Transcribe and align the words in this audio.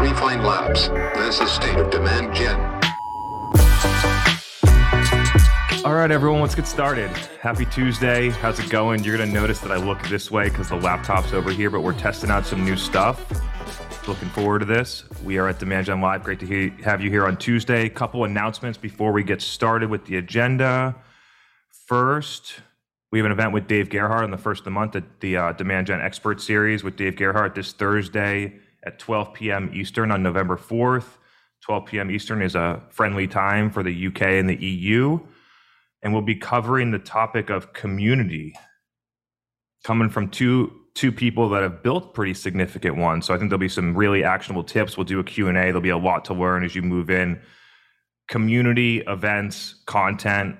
Refine 0.00 0.42
Labs. 0.42 0.88
This 1.16 1.40
is 1.40 1.50
State 1.50 1.76
of 1.76 1.90
Demand 1.90 2.34
Gen. 2.34 2.58
All 5.84 5.94
right, 5.94 6.10
everyone, 6.10 6.40
let's 6.40 6.54
get 6.54 6.66
started. 6.66 7.08
Happy 7.40 7.64
Tuesday. 7.66 8.30
How's 8.30 8.58
it 8.58 8.68
going? 8.70 9.04
You're 9.04 9.16
going 9.16 9.28
to 9.28 9.34
notice 9.34 9.60
that 9.60 9.70
I 9.70 9.76
look 9.76 10.02
this 10.08 10.30
way 10.30 10.48
because 10.48 10.68
the 10.68 10.76
laptop's 10.76 11.32
over 11.32 11.50
here, 11.50 11.70
but 11.70 11.82
we're 11.82 11.98
testing 11.98 12.30
out 12.30 12.44
some 12.44 12.64
new 12.64 12.76
stuff. 12.76 13.24
Looking 14.08 14.28
forward 14.30 14.60
to 14.60 14.64
this. 14.64 15.04
We 15.22 15.38
are 15.38 15.48
at 15.48 15.58
Demand 15.58 15.86
Gen 15.86 16.00
Live. 16.00 16.24
Great 16.24 16.40
to 16.40 16.70
have 16.82 17.00
you 17.00 17.08
here 17.08 17.26
on 17.26 17.36
Tuesday. 17.36 17.88
Couple 17.88 18.24
announcements 18.24 18.76
before 18.76 19.12
we 19.12 19.22
get 19.22 19.40
started 19.40 19.90
with 19.90 20.06
the 20.06 20.16
agenda. 20.16 20.96
First, 21.86 22.60
we 23.12 23.18
have 23.20 23.26
an 23.26 23.32
event 23.32 23.52
with 23.52 23.68
Dave 23.68 23.90
Gerhardt 23.90 24.24
on 24.24 24.30
the 24.32 24.38
first 24.38 24.62
of 24.62 24.64
the 24.64 24.70
month 24.72 24.96
at 24.96 25.20
the 25.20 25.36
uh, 25.36 25.52
Demand 25.52 25.86
Gen 25.86 26.00
Expert 26.00 26.40
Series 26.40 26.82
with 26.82 26.96
Dave 26.96 27.16
Gerhardt 27.16 27.54
this 27.54 27.72
Thursday 27.72 28.60
at 28.84 28.98
12 28.98 29.34
p.m. 29.34 29.70
Eastern 29.74 30.10
on 30.10 30.22
November 30.22 30.56
4th. 30.56 31.06
12 31.62 31.86
p.m. 31.86 32.10
Eastern 32.10 32.42
is 32.42 32.54
a 32.54 32.82
friendly 32.90 33.26
time 33.26 33.70
for 33.70 33.82
the 33.82 34.06
UK 34.06 34.22
and 34.22 34.48
the 34.48 34.62
EU. 34.62 35.18
And 36.02 36.12
we'll 36.12 36.22
be 36.22 36.34
covering 36.34 36.90
the 36.90 36.98
topic 36.98 37.48
of 37.48 37.72
community 37.72 38.54
coming 39.84 40.10
from 40.10 40.28
two 40.28 40.80
two 40.94 41.10
people 41.10 41.48
that 41.48 41.62
have 41.62 41.82
built 41.82 42.14
pretty 42.14 42.34
significant 42.34 42.96
ones. 42.96 43.26
So 43.26 43.34
I 43.34 43.38
think 43.38 43.50
there'll 43.50 43.58
be 43.58 43.68
some 43.68 43.96
really 43.96 44.22
actionable 44.22 44.62
tips. 44.62 44.96
We'll 44.96 45.04
do 45.04 45.18
a 45.18 45.24
Q&A. 45.24 45.52
There'll 45.52 45.80
be 45.80 45.88
a 45.88 45.98
lot 45.98 46.24
to 46.26 46.34
learn 46.34 46.64
as 46.64 46.76
you 46.76 46.82
move 46.82 47.10
in. 47.10 47.40
Community 48.28 49.00
events, 49.00 49.82
content, 49.86 50.56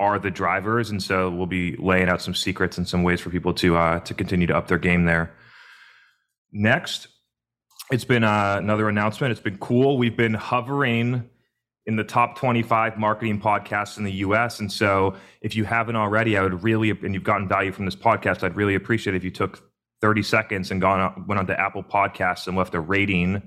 are 0.00 0.18
the 0.18 0.30
drivers, 0.30 0.90
and 0.90 1.00
so 1.00 1.30
we'll 1.30 1.46
be 1.46 1.76
laying 1.76 2.08
out 2.08 2.22
some 2.22 2.34
secrets 2.34 2.78
and 2.78 2.88
some 2.88 3.02
ways 3.02 3.20
for 3.20 3.30
people 3.30 3.52
to 3.54 3.76
uh, 3.76 4.00
to 4.00 4.14
continue 4.14 4.46
to 4.46 4.56
up 4.56 4.66
their 4.66 4.78
game 4.78 5.04
there. 5.04 5.32
Next, 6.52 7.06
it's 7.90 8.04
been 8.04 8.24
uh, 8.24 8.56
another 8.58 8.88
announcement. 8.88 9.32
It's 9.32 9.40
been 9.40 9.58
cool. 9.58 9.98
We've 9.98 10.16
been 10.16 10.34
hovering 10.34 11.28
in 11.86 11.96
the 11.96 12.04
top 12.04 12.36
25 12.36 12.98
marketing 12.98 13.40
podcasts 13.40 13.98
in 13.98 14.04
the 14.04 14.12
US. 14.12 14.60
And 14.60 14.70
so 14.70 15.16
if 15.40 15.56
you 15.56 15.64
haven't 15.64 15.96
already, 15.96 16.36
I 16.36 16.42
would 16.42 16.62
really, 16.62 16.90
and 16.90 17.14
you've 17.14 17.24
gotten 17.24 17.48
value 17.48 17.72
from 17.72 17.86
this 17.86 17.96
podcast, 17.96 18.42
I'd 18.42 18.54
really 18.54 18.74
appreciate 18.74 19.16
if 19.16 19.24
you 19.24 19.30
took 19.30 19.70
30 20.00 20.22
seconds 20.22 20.70
and 20.70 20.80
gone 20.80 21.00
on, 21.00 21.26
went 21.26 21.38
onto 21.38 21.52
Apple 21.52 21.82
Podcasts 21.82 22.46
and 22.46 22.56
left 22.56 22.74
a 22.74 22.80
rating. 22.80 23.42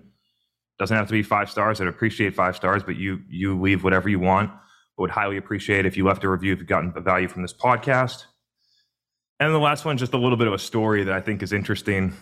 Doesn't 0.79 0.95
have 0.95 1.07
to 1.07 1.13
be 1.13 1.23
five 1.23 1.49
stars. 1.49 1.79
I'd 1.79 1.87
appreciate 1.87 2.35
five 2.35 2.55
stars, 2.55 2.83
but 2.83 2.95
you 2.95 3.21
you 3.29 3.59
leave 3.59 3.83
whatever 3.83 4.09
you 4.09 4.19
want 4.19 4.51
I 4.97 5.01
would 5.01 5.11
highly 5.11 5.37
appreciate 5.37 5.85
if 5.87 5.97
you 5.97 6.05
left 6.05 6.23
a 6.23 6.29
review 6.29 6.53
if 6.53 6.59
you've 6.59 6.67
gotten 6.67 6.93
value 7.03 7.27
from 7.27 7.41
this 7.41 7.53
podcast. 7.53 8.25
And 9.39 9.53
the 9.53 9.59
last 9.59 9.85
one, 9.85 9.97
just 9.97 10.13
a 10.13 10.17
little 10.17 10.37
bit 10.37 10.47
of 10.47 10.53
a 10.53 10.59
story 10.59 11.03
that 11.03 11.13
I 11.13 11.19
think 11.19 11.41
is 11.41 11.51
interesting. 11.51 12.13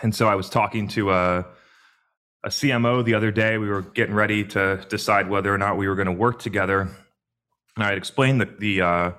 And 0.00 0.14
so 0.14 0.26
I 0.26 0.34
was 0.34 0.48
talking 0.48 0.88
to 0.88 1.10
a, 1.10 1.46
a 2.44 2.48
CMO 2.48 3.04
the 3.04 3.14
other 3.14 3.30
day. 3.30 3.58
We 3.58 3.68
were 3.68 3.82
getting 3.82 4.14
ready 4.14 4.44
to 4.44 4.84
decide 4.88 5.28
whether 5.28 5.52
or 5.52 5.58
not 5.58 5.76
we 5.76 5.88
were 5.88 5.94
going 5.94 6.06
to 6.06 6.12
work 6.12 6.40
together. 6.40 6.80
And 6.80 7.84
I 7.84 7.88
had 7.88 7.98
explained 7.98 8.40
the, 8.40 8.54
the 8.58 8.80
uh, 8.82 9.12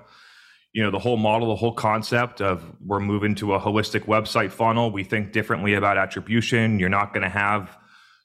you 0.72 0.82
know, 0.82 0.90
the 0.90 0.98
whole 0.98 1.16
model, 1.16 1.48
the 1.48 1.56
whole 1.56 1.74
concept 1.74 2.40
of 2.40 2.62
we're 2.84 3.00
moving 3.00 3.34
to 3.36 3.54
a 3.54 3.60
holistic 3.60 4.06
website 4.06 4.50
funnel. 4.50 4.90
We 4.90 5.04
think 5.04 5.32
differently 5.32 5.74
about 5.74 5.98
attribution. 5.98 6.78
You're 6.78 6.88
not 6.88 7.12
going 7.12 7.24
to 7.24 7.28
have 7.28 7.76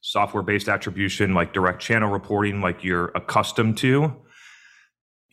software 0.02 0.44
based 0.44 0.68
attribution 0.68 1.34
like 1.34 1.54
direct 1.54 1.82
channel 1.82 2.10
reporting 2.10 2.60
like 2.60 2.84
you're 2.84 3.12
accustomed 3.16 3.78
to 3.78 4.14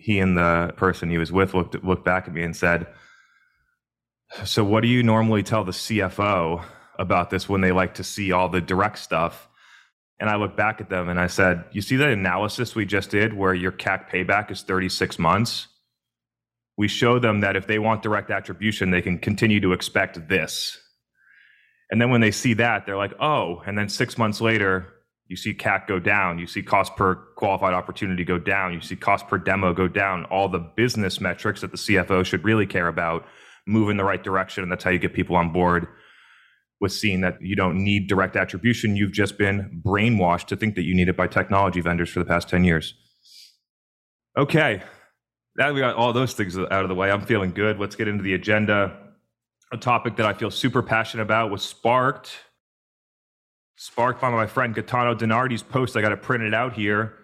he 0.00 0.18
and 0.18 0.36
the 0.36 0.72
person 0.76 1.10
he 1.10 1.18
was 1.18 1.30
with 1.30 1.52
looked 1.52 1.84
looked 1.84 2.04
back 2.04 2.26
at 2.26 2.32
me 2.32 2.42
and 2.42 2.56
said, 2.56 2.86
"So 4.44 4.64
what 4.64 4.80
do 4.80 4.88
you 4.88 5.02
normally 5.02 5.42
tell 5.42 5.62
the 5.62 5.72
CFO 5.72 6.64
about 6.98 7.30
this 7.30 7.48
when 7.48 7.60
they 7.60 7.72
like 7.72 7.94
to 7.94 8.04
see 8.04 8.32
all 8.32 8.48
the 8.48 8.62
direct 8.62 8.98
stuff?" 8.98 9.48
And 10.20 10.28
I 10.28 10.36
looked 10.36 10.56
back 10.56 10.80
at 10.80 10.90
them 10.90 11.08
and 11.08 11.18
I 11.18 11.26
said, 11.26 11.64
"You 11.72 11.80
see 11.80 11.96
that 11.96 12.10
analysis 12.10 12.74
we 12.74 12.84
just 12.84 13.10
did 13.10 13.32
where 13.32 13.54
your 13.54 13.72
CAC 13.72 14.10
payback 14.10 14.50
is 14.50 14.62
36 14.62 15.18
months? 15.18 15.68
We 16.76 16.88
show 16.88 17.18
them 17.18 17.40
that 17.40 17.56
if 17.56 17.66
they 17.66 17.78
want 17.78 18.02
direct 18.02 18.30
attribution, 18.30 18.90
they 18.90 19.02
can 19.02 19.18
continue 19.18 19.60
to 19.60 19.72
expect 19.72 20.28
this." 20.28 20.78
And 21.90 22.00
then 22.00 22.10
when 22.10 22.20
they 22.20 22.30
see 22.30 22.54
that, 22.54 22.84
they're 22.84 22.98
like, 22.98 23.14
"Oh," 23.18 23.62
and 23.66 23.76
then 23.78 23.88
6 23.88 24.18
months 24.18 24.40
later, 24.40 24.92
you 25.26 25.36
see 25.36 25.54
CAC 25.54 25.86
go 25.86 25.98
down, 25.98 26.38
you 26.38 26.46
see 26.46 26.62
cost 26.62 26.96
per 26.96 27.14
qualified 27.36 27.72
opportunity 27.72 28.24
go 28.24 28.38
down, 28.38 28.74
you 28.74 28.80
see 28.80 28.96
cost 28.96 29.26
per 29.26 29.38
demo 29.38 29.72
go 29.72 29.88
down, 29.88 30.24
all 30.26 30.48
the 30.48 30.58
business 30.58 31.20
metrics 31.20 31.62
that 31.62 31.70
the 31.70 31.78
CFO 31.78 32.22
should 32.24 32.44
really 32.44 32.66
care 32.66 32.88
about 32.88 33.26
move 33.66 33.88
in 33.90 33.96
the 33.96 34.04
right 34.04 34.22
direction. 34.22 34.62
And 34.62 34.70
that's 34.70 34.84
how 34.84 34.90
you 34.90 34.98
get 34.98 35.14
people 35.14 35.36
on 35.36 35.52
board 35.52 35.86
with 36.80 36.92
seeing 36.92 37.20
that 37.20 37.40
you 37.42 37.54
don't 37.54 37.76
need 37.76 38.08
direct 38.08 38.36
attribution. 38.36 38.96
You've 38.96 39.12
just 39.12 39.36
been 39.36 39.82
brainwashed 39.84 40.46
to 40.46 40.56
think 40.56 40.74
that 40.76 40.82
you 40.82 40.94
need 40.94 41.08
it 41.08 41.16
by 41.16 41.26
technology 41.26 41.80
vendors 41.80 42.08
for 42.08 42.18
the 42.18 42.24
past 42.24 42.48
10 42.48 42.64
years. 42.64 42.94
Okay, 44.36 44.82
now 45.56 45.72
we 45.72 45.80
got 45.80 45.96
all 45.96 46.12
those 46.12 46.32
things 46.32 46.56
out 46.56 46.72
of 46.72 46.88
the 46.88 46.94
way. 46.94 47.10
I'm 47.10 47.20
feeling 47.22 47.52
good. 47.52 47.78
Let's 47.78 47.96
get 47.96 48.08
into 48.08 48.22
the 48.22 48.34
agenda. 48.34 48.96
A 49.72 49.76
topic 49.76 50.16
that 50.16 50.26
I 50.26 50.32
feel 50.32 50.50
super 50.50 50.82
passionate 50.82 51.22
about 51.22 51.50
was 51.50 51.62
sparked 51.62 52.32
sparked 53.80 54.20
by 54.20 54.28
my 54.28 54.46
friend 54.46 54.74
Gaetano 54.74 55.14
DiNardi's 55.14 55.62
post. 55.62 55.96
I 55.96 56.02
got 56.02 56.12
it 56.12 56.20
printed 56.20 56.52
out 56.52 56.74
here. 56.74 57.14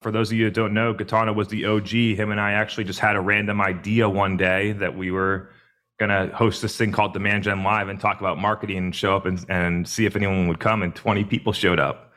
For 0.00 0.12
those 0.12 0.30
of 0.30 0.38
you 0.38 0.44
that 0.44 0.54
don't 0.54 0.72
know, 0.72 0.92
Gaetano 0.92 1.32
was 1.32 1.48
the 1.48 1.64
OG. 1.64 1.88
Him 1.88 2.30
and 2.30 2.40
I 2.40 2.52
actually 2.52 2.84
just 2.84 3.00
had 3.00 3.16
a 3.16 3.20
random 3.20 3.60
idea 3.60 4.08
one 4.08 4.36
day 4.36 4.70
that 4.72 4.96
we 4.96 5.10
were 5.10 5.50
to 5.98 6.34
host 6.34 6.62
this 6.62 6.76
thing 6.76 6.92
called 6.92 7.12
Demand 7.12 7.44
Gen 7.44 7.62
Live 7.62 7.88
and 7.88 8.00
talk 8.00 8.20
about 8.20 8.38
marketing 8.38 8.78
and 8.78 8.94
show 8.94 9.16
up 9.16 9.26
and, 9.26 9.44
and 9.48 9.88
see 9.88 10.06
if 10.06 10.16
anyone 10.16 10.48
would 10.48 10.60
come. 10.60 10.82
And 10.82 10.94
20 10.94 11.24
people 11.24 11.52
showed 11.52 11.78
up. 11.78 12.12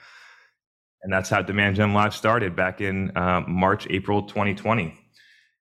And 1.04 1.14
that's 1.14 1.30
how 1.30 1.42
Demand 1.42 1.76
Gen 1.76 1.94
Live 1.94 2.16
started 2.16 2.56
back 2.56 2.82
in 2.82 3.16
uh, 3.16 3.42
March, 3.48 3.88
April 3.90 4.24
2020. 4.24 4.98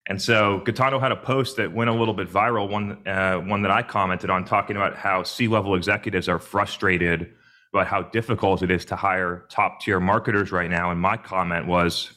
And 0.08 0.22
so 0.22 0.60
Gaetano 0.64 0.98
had 0.98 1.12
a 1.12 1.16
post 1.16 1.56
that 1.56 1.72
went 1.72 1.90
a 1.90 1.92
little 1.92 2.14
bit 2.14 2.30
viral, 2.30 2.68
one, 2.68 3.06
uh, 3.06 3.38
one 3.38 3.62
that 3.62 3.70
I 3.70 3.82
commented 3.82 4.30
on, 4.30 4.44
talking 4.44 4.76
about 4.76 4.96
how 4.96 5.22
C 5.22 5.48
level 5.48 5.74
executives 5.74 6.28
are 6.28 6.38
frustrated 6.38 7.32
about 7.72 7.88
how 7.88 8.02
difficult 8.02 8.62
it 8.62 8.70
is 8.70 8.84
to 8.86 8.96
hire 8.96 9.44
top 9.50 9.80
tier 9.80 10.00
marketers 10.00 10.52
right 10.52 10.70
now. 10.70 10.90
And 10.90 11.00
my 11.00 11.16
comment 11.16 11.66
was 11.66 12.12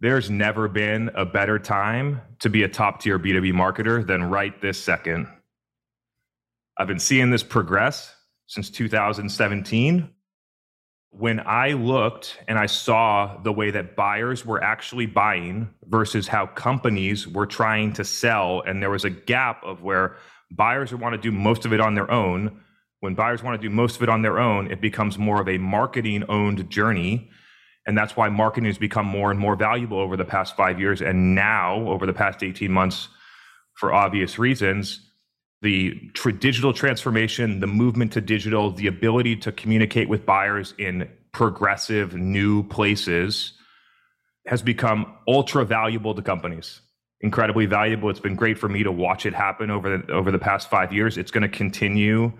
there's 0.00 0.30
never 0.30 0.68
been 0.68 1.10
a 1.14 1.24
better 1.24 1.58
time 1.58 2.20
to 2.40 2.50
be 2.50 2.62
a 2.62 2.68
top 2.68 3.00
tier 3.00 3.18
B2B 3.18 3.52
marketer 3.52 4.06
than 4.06 4.24
right 4.24 4.60
this 4.60 4.82
second. 4.82 5.28
I've 6.76 6.88
been 6.88 6.98
seeing 6.98 7.30
this 7.30 7.42
progress 7.42 8.14
since 8.46 8.70
2017. 8.70 10.10
When 11.10 11.40
I 11.40 11.72
looked 11.72 12.40
and 12.48 12.58
I 12.58 12.66
saw 12.66 13.38
the 13.42 13.52
way 13.52 13.70
that 13.70 13.94
buyers 13.94 14.44
were 14.44 14.62
actually 14.62 15.06
buying 15.06 15.72
versus 15.86 16.26
how 16.26 16.46
companies 16.46 17.28
were 17.28 17.46
trying 17.46 17.92
to 17.94 18.04
sell, 18.04 18.62
and 18.66 18.82
there 18.82 18.90
was 18.90 19.04
a 19.04 19.10
gap 19.10 19.62
of 19.64 19.82
where 19.82 20.16
buyers 20.50 20.90
would 20.90 21.00
want 21.00 21.14
to 21.14 21.20
do 21.20 21.30
most 21.30 21.64
of 21.64 21.72
it 21.72 21.80
on 21.80 21.94
their 21.94 22.10
own 22.10 22.60
when 23.04 23.14
buyers 23.14 23.42
want 23.42 23.60
to 23.60 23.68
do 23.68 23.68
most 23.68 23.96
of 23.96 24.02
it 24.02 24.08
on 24.08 24.22
their 24.22 24.38
own, 24.38 24.70
it 24.70 24.80
becomes 24.80 25.18
more 25.18 25.38
of 25.38 25.46
a 25.46 25.58
marketing 25.58 26.24
owned 26.30 26.70
journey. 26.70 27.28
And 27.86 27.96
that's 27.96 28.16
why 28.16 28.28
marketing 28.28 28.66
has 28.66 28.78
become 28.78 29.06
more 29.06 29.30
and 29.30 29.38
more 29.38 29.56
valuable 29.56 29.98
over 29.98 30.16
the 30.16 30.24
past 30.24 30.56
five 30.56 30.80
years. 30.80 31.02
And 31.02 31.34
now, 31.34 31.86
over 31.88 32.06
the 32.06 32.14
past 32.14 32.42
18 32.42 32.72
months, 32.72 33.08
for 33.74 33.92
obvious 33.92 34.38
reasons, 34.38 35.00
the 35.60 35.94
tr- 36.14 36.30
digital 36.30 36.72
transformation, 36.72 37.60
the 37.60 37.66
movement 37.66 38.12
to 38.12 38.20
digital, 38.20 38.70
the 38.70 38.86
ability 38.86 39.36
to 39.36 39.52
communicate 39.52 40.08
with 40.08 40.24
buyers 40.24 40.74
in 40.78 41.10
progressive 41.32 42.14
new 42.14 42.62
places 42.62 43.52
has 44.46 44.62
become 44.62 45.16
ultra 45.26 45.64
valuable 45.64 46.14
to 46.14 46.22
companies. 46.22 46.80
Incredibly 47.20 47.66
valuable. 47.66 48.10
It's 48.10 48.20
been 48.20 48.36
great 48.36 48.58
for 48.58 48.68
me 48.68 48.82
to 48.82 48.92
watch 48.92 49.24
it 49.24 49.34
happen 49.34 49.70
over 49.70 49.98
the 49.98 50.12
over 50.12 50.30
the 50.30 50.38
past 50.38 50.68
5 50.68 50.92
years. 50.92 51.16
It's 51.16 51.30
going 51.30 51.42
to 51.42 51.48
continue 51.48 52.32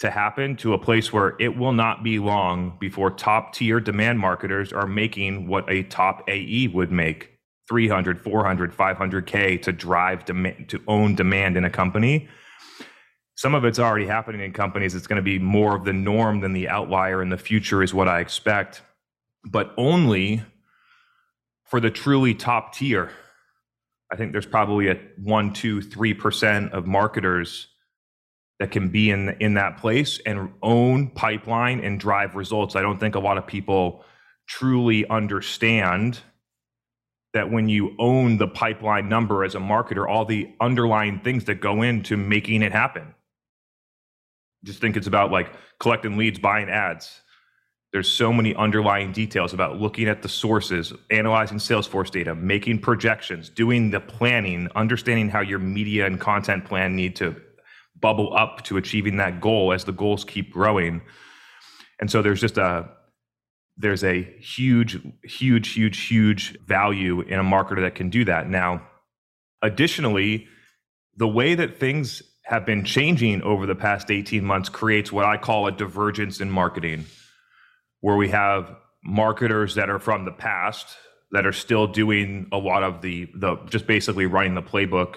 to 0.00 0.10
happen 0.10 0.56
to 0.56 0.74
a 0.74 0.78
place 0.78 1.12
where 1.12 1.34
it 1.40 1.56
will 1.56 1.72
not 1.72 2.04
be 2.04 2.18
long 2.18 2.76
before 2.78 3.10
top 3.10 3.52
tier 3.52 3.80
demand 3.80 4.20
marketers 4.20 4.72
are 4.72 4.86
making 4.86 5.48
what 5.48 5.68
a 5.68 5.82
top 5.84 6.28
AE 6.28 6.68
would 6.68 6.92
make 6.92 7.32
300, 7.68 8.20
400, 8.20 8.72
500K 8.72 9.60
to 9.62 9.72
drive 9.72 10.24
demand, 10.24 10.68
to 10.68 10.80
own 10.86 11.14
demand 11.14 11.56
in 11.56 11.64
a 11.64 11.70
company. 11.70 12.28
Some 13.34 13.54
of 13.54 13.64
it's 13.64 13.78
already 13.78 14.06
happening 14.06 14.40
in 14.40 14.52
companies. 14.52 14.94
It's 14.94 15.06
going 15.06 15.16
to 15.16 15.22
be 15.22 15.38
more 15.38 15.76
of 15.76 15.84
the 15.84 15.92
norm 15.92 16.40
than 16.40 16.52
the 16.52 16.68
outlier 16.68 17.20
in 17.20 17.28
the 17.28 17.36
future, 17.36 17.82
is 17.82 17.92
what 17.92 18.08
I 18.08 18.20
expect, 18.20 18.82
but 19.44 19.72
only 19.76 20.42
for 21.64 21.80
the 21.80 21.90
truly 21.90 22.34
top 22.34 22.72
tier. 22.72 23.10
I 24.10 24.16
think 24.16 24.32
there's 24.32 24.46
probably 24.46 24.88
a 24.88 24.98
one, 25.22 25.52
two, 25.52 25.82
three 25.82 26.14
percent 26.14 26.72
of 26.72 26.86
marketers 26.86 27.68
that 28.58 28.70
can 28.70 28.88
be 28.88 29.10
in 29.10 29.30
in 29.40 29.54
that 29.54 29.78
place 29.78 30.20
and 30.26 30.50
own 30.62 31.08
pipeline 31.10 31.80
and 31.80 32.00
drive 32.00 32.34
results. 32.34 32.76
I 32.76 32.82
don't 32.82 32.98
think 32.98 33.14
a 33.14 33.20
lot 33.20 33.38
of 33.38 33.46
people 33.46 34.04
truly 34.46 35.06
understand 35.08 36.20
that 37.34 37.50
when 37.50 37.68
you 37.68 37.94
own 37.98 38.38
the 38.38 38.48
pipeline 38.48 39.08
number 39.08 39.44
as 39.44 39.54
a 39.54 39.58
marketer, 39.58 40.08
all 40.08 40.24
the 40.24 40.50
underlying 40.60 41.20
things 41.20 41.44
that 41.44 41.56
go 41.56 41.82
into 41.82 42.16
making 42.16 42.62
it 42.62 42.72
happen. 42.72 43.14
Just 44.64 44.80
think 44.80 44.96
it's 44.96 45.06
about 45.06 45.30
like 45.30 45.52
collecting 45.78 46.16
leads, 46.16 46.38
buying 46.38 46.68
ads. 46.68 47.20
There's 47.92 48.10
so 48.10 48.32
many 48.32 48.54
underlying 48.54 49.12
details 49.12 49.54
about 49.54 49.78
looking 49.78 50.08
at 50.08 50.20
the 50.20 50.28
sources, 50.28 50.92
analyzing 51.10 51.58
Salesforce 51.58 52.10
data, 52.10 52.34
making 52.34 52.80
projections, 52.80 53.48
doing 53.48 53.90
the 53.90 54.00
planning, 54.00 54.68
understanding 54.74 55.28
how 55.28 55.40
your 55.40 55.58
media 55.58 56.06
and 56.06 56.20
content 56.20 56.64
plan 56.64 56.96
need 56.96 57.16
to 57.16 57.40
bubble 58.00 58.36
up 58.36 58.62
to 58.64 58.76
achieving 58.76 59.16
that 59.16 59.40
goal 59.40 59.72
as 59.72 59.84
the 59.84 59.92
goals 59.92 60.24
keep 60.24 60.52
growing. 60.52 61.02
And 62.00 62.10
so 62.10 62.22
there's 62.22 62.40
just 62.40 62.58
a 62.58 62.88
there's 63.76 64.02
a 64.02 64.22
huge 64.40 64.98
huge 65.22 65.72
huge 65.72 66.06
huge 66.06 66.58
value 66.66 67.20
in 67.20 67.38
a 67.38 67.44
marketer 67.44 67.82
that 67.82 67.94
can 67.94 68.10
do 68.10 68.24
that. 68.24 68.48
Now, 68.48 68.86
additionally, 69.62 70.48
the 71.16 71.28
way 71.28 71.54
that 71.54 71.78
things 71.78 72.22
have 72.44 72.64
been 72.64 72.84
changing 72.84 73.42
over 73.42 73.66
the 73.66 73.74
past 73.74 74.10
18 74.10 74.42
months 74.42 74.68
creates 74.68 75.12
what 75.12 75.26
I 75.26 75.36
call 75.36 75.66
a 75.66 75.72
divergence 75.72 76.40
in 76.40 76.50
marketing, 76.50 77.04
where 78.00 78.16
we 78.16 78.30
have 78.30 78.74
marketers 79.04 79.74
that 79.74 79.90
are 79.90 79.98
from 79.98 80.24
the 80.24 80.32
past 80.32 80.96
that 81.30 81.46
are 81.46 81.52
still 81.52 81.86
doing 81.86 82.48
a 82.52 82.58
lot 82.58 82.82
of 82.82 83.00
the 83.02 83.28
the 83.34 83.56
just 83.66 83.86
basically 83.86 84.26
running 84.26 84.54
the 84.54 84.62
playbook 84.62 85.16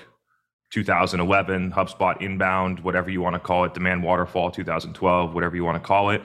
2011 0.71 1.71
HubSpot 1.71 2.21
inbound 2.21 2.79
whatever 2.79 3.09
you 3.09 3.21
want 3.21 3.35
to 3.35 3.39
call 3.39 3.65
it 3.65 3.73
demand 3.73 4.03
waterfall 4.03 4.51
2012 4.51 5.33
whatever 5.33 5.55
you 5.55 5.63
want 5.63 5.81
to 5.81 5.85
call 5.85 6.09
it. 6.09 6.21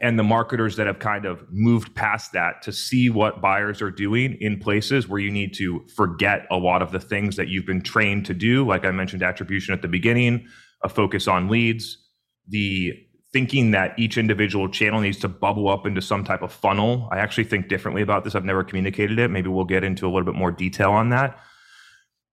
And 0.00 0.18
the 0.18 0.24
marketers 0.24 0.76
that 0.76 0.86
have 0.86 0.98
kind 0.98 1.24
of 1.24 1.44
moved 1.50 1.94
past 1.94 2.32
that 2.32 2.62
to 2.62 2.72
see 2.72 3.08
what 3.08 3.40
buyers 3.40 3.80
are 3.80 3.90
doing 3.90 4.36
in 4.40 4.58
places 4.58 5.08
where 5.08 5.20
you 5.20 5.30
need 5.30 5.54
to 5.54 5.86
forget 5.94 6.46
a 6.50 6.56
lot 6.56 6.82
of 6.82 6.90
the 6.90 7.00
things 7.00 7.36
that 7.36 7.48
you've 7.48 7.64
been 7.64 7.80
trained 7.80 8.26
to 8.26 8.34
do 8.34 8.66
like 8.66 8.84
i 8.84 8.90
mentioned 8.90 9.22
attribution 9.22 9.72
at 9.72 9.80
the 9.80 9.88
beginning 9.88 10.46
a 10.82 10.88
focus 10.88 11.28
on 11.28 11.48
leads 11.48 11.96
the 12.48 12.92
thinking 13.32 13.72
that 13.72 13.98
each 13.98 14.16
individual 14.16 14.68
channel 14.68 15.00
needs 15.00 15.18
to 15.18 15.28
bubble 15.28 15.68
up 15.68 15.86
into 15.86 16.00
some 16.00 16.24
type 16.24 16.42
of 16.42 16.52
funnel. 16.52 17.08
I 17.12 17.18
actually 17.18 17.44
think 17.44 17.68
differently 17.68 18.02
about 18.02 18.24
this. 18.24 18.34
I've 18.34 18.44
never 18.44 18.64
communicated 18.64 19.18
it. 19.18 19.30
Maybe 19.30 19.48
we'll 19.48 19.64
get 19.64 19.84
into 19.84 20.06
a 20.06 20.08
little 20.08 20.24
bit 20.24 20.34
more 20.34 20.50
detail 20.50 20.92
on 20.92 21.10
that. 21.10 21.38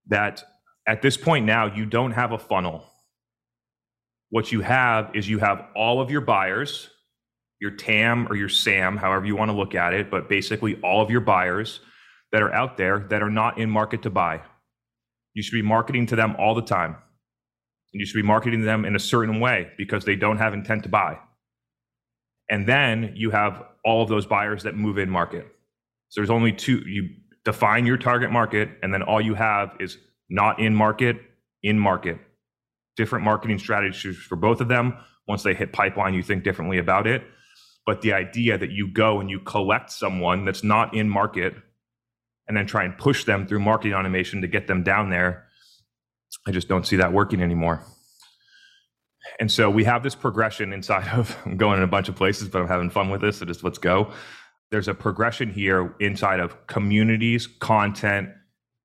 That 0.07 0.43
at 0.87 1.01
this 1.01 1.17
point 1.17 1.45
now 1.45 1.65
you 1.65 1.85
don't 1.85 2.11
have 2.11 2.31
a 2.31 2.37
funnel 2.37 2.85
what 4.29 4.51
you 4.51 4.61
have 4.61 5.15
is 5.15 5.29
you 5.29 5.39
have 5.39 5.67
all 5.75 6.01
of 6.01 6.11
your 6.11 6.21
buyers 6.21 6.89
your 7.59 7.71
TAM 7.71 8.27
or 8.29 8.35
your 8.35 8.49
SAM, 8.49 8.97
however 8.97 9.25
you 9.25 9.35
want 9.35 9.49
to 9.49 9.57
look 9.57 9.75
at 9.75 9.93
it, 9.93 10.11
but 10.11 10.29
basically 10.29 10.75
all 10.83 11.01
of 11.01 11.09
your 11.09 11.21
buyers 11.21 11.79
that 12.31 12.41
are 12.41 12.53
out 12.53 12.77
there 12.77 13.07
that 13.09 13.23
are 13.23 13.29
not 13.29 13.57
in 13.57 13.69
market 13.69 14.01
to 14.03 14.09
buy. 14.09 14.41
You 15.33 15.43
should 15.43 15.55
be 15.55 15.61
marketing 15.61 16.05
to 16.07 16.15
them 16.15 16.35
all 16.37 16.53
the 16.53 16.61
time. 16.61 16.95
And 17.93 17.99
you 17.99 18.05
should 18.05 18.17
be 18.17 18.27
marketing 18.27 18.59
to 18.59 18.65
them 18.65 18.83
in 18.83 18.95
a 18.95 18.99
certain 18.99 19.39
way 19.39 19.71
because 19.77 20.05
they 20.05 20.15
don't 20.15 20.37
have 20.37 20.53
intent 20.53 20.83
to 20.83 20.89
buy. 20.89 21.17
And 22.49 22.67
then 22.67 23.13
you 23.15 23.31
have 23.31 23.63
all 23.83 24.03
of 24.03 24.09
those 24.09 24.25
buyers 24.25 24.63
that 24.63 24.75
move 24.75 24.97
in 24.97 25.09
market. 25.09 25.47
So 26.09 26.21
there's 26.21 26.29
only 26.29 26.51
two, 26.51 26.83
you 26.87 27.09
define 27.45 27.85
your 27.85 27.97
target 27.97 28.31
market, 28.31 28.69
and 28.83 28.93
then 28.93 29.01
all 29.01 29.21
you 29.21 29.33
have 29.33 29.75
is 29.79 29.97
not 30.29 30.59
in 30.59 30.73
market, 30.73 31.17
in 31.63 31.79
market. 31.79 32.19
Different 32.97 33.25
marketing 33.25 33.59
strategies 33.59 34.17
for 34.17 34.35
both 34.35 34.61
of 34.61 34.67
them. 34.67 34.97
Once 35.27 35.43
they 35.43 35.53
hit 35.53 35.73
pipeline, 35.73 36.13
you 36.13 36.23
think 36.23 36.43
differently 36.43 36.77
about 36.77 37.07
it 37.07 37.23
but 37.85 38.01
the 38.01 38.13
idea 38.13 38.57
that 38.57 38.71
you 38.71 38.87
go 38.87 39.19
and 39.19 39.29
you 39.29 39.39
collect 39.39 39.91
someone 39.91 40.43
that's 40.43 40.63
not 40.63 40.95
in 40.95 41.07
market 41.07 41.53
and 42.47 42.57
then 42.57 42.65
try 42.65 42.83
and 42.83 42.97
push 42.97 43.25
them 43.25 43.47
through 43.47 43.59
marketing 43.59 43.93
automation 43.93 44.41
to 44.41 44.47
get 44.47 44.67
them 44.67 44.83
down 44.83 45.09
there, 45.09 45.45
I 46.47 46.51
just 46.51 46.67
don't 46.67 46.85
see 46.85 46.95
that 46.97 47.13
working 47.13 47.41
anymore. 47.41 47.83
And 49.39 49.51
so 49.51 49.69
we 49.69 49.83
have 49.83 50.03
this 50.03 50.15
progression 50.15 50.73
inside 50.73 51.07
of 51.09 51.37
I'm 51.45 51.57
going 51.57 51.77
in 51.77 51.83
a 51.83 51.87
bunch 51.87 52.09
of 52.09 52.15
places, 52.15 52.49
but 52.49 52.61
I'm 52.61 52.67
having 52.67 52.89
fun 52.89 53.09
with 53.09 53.21
this. 53.21 53.37
So 53.37 53.45
just 53.45 53.63
let's 53.63 53.77
go. 53.77 54.11
There's 54.71 54.87
a 54.87 54.95
progression 54.95 55.51
here 55.51 55.95
inside 55.99 56.39
of 56.39 56.67
communities, 56.67 57.45
content, 57.47 58.29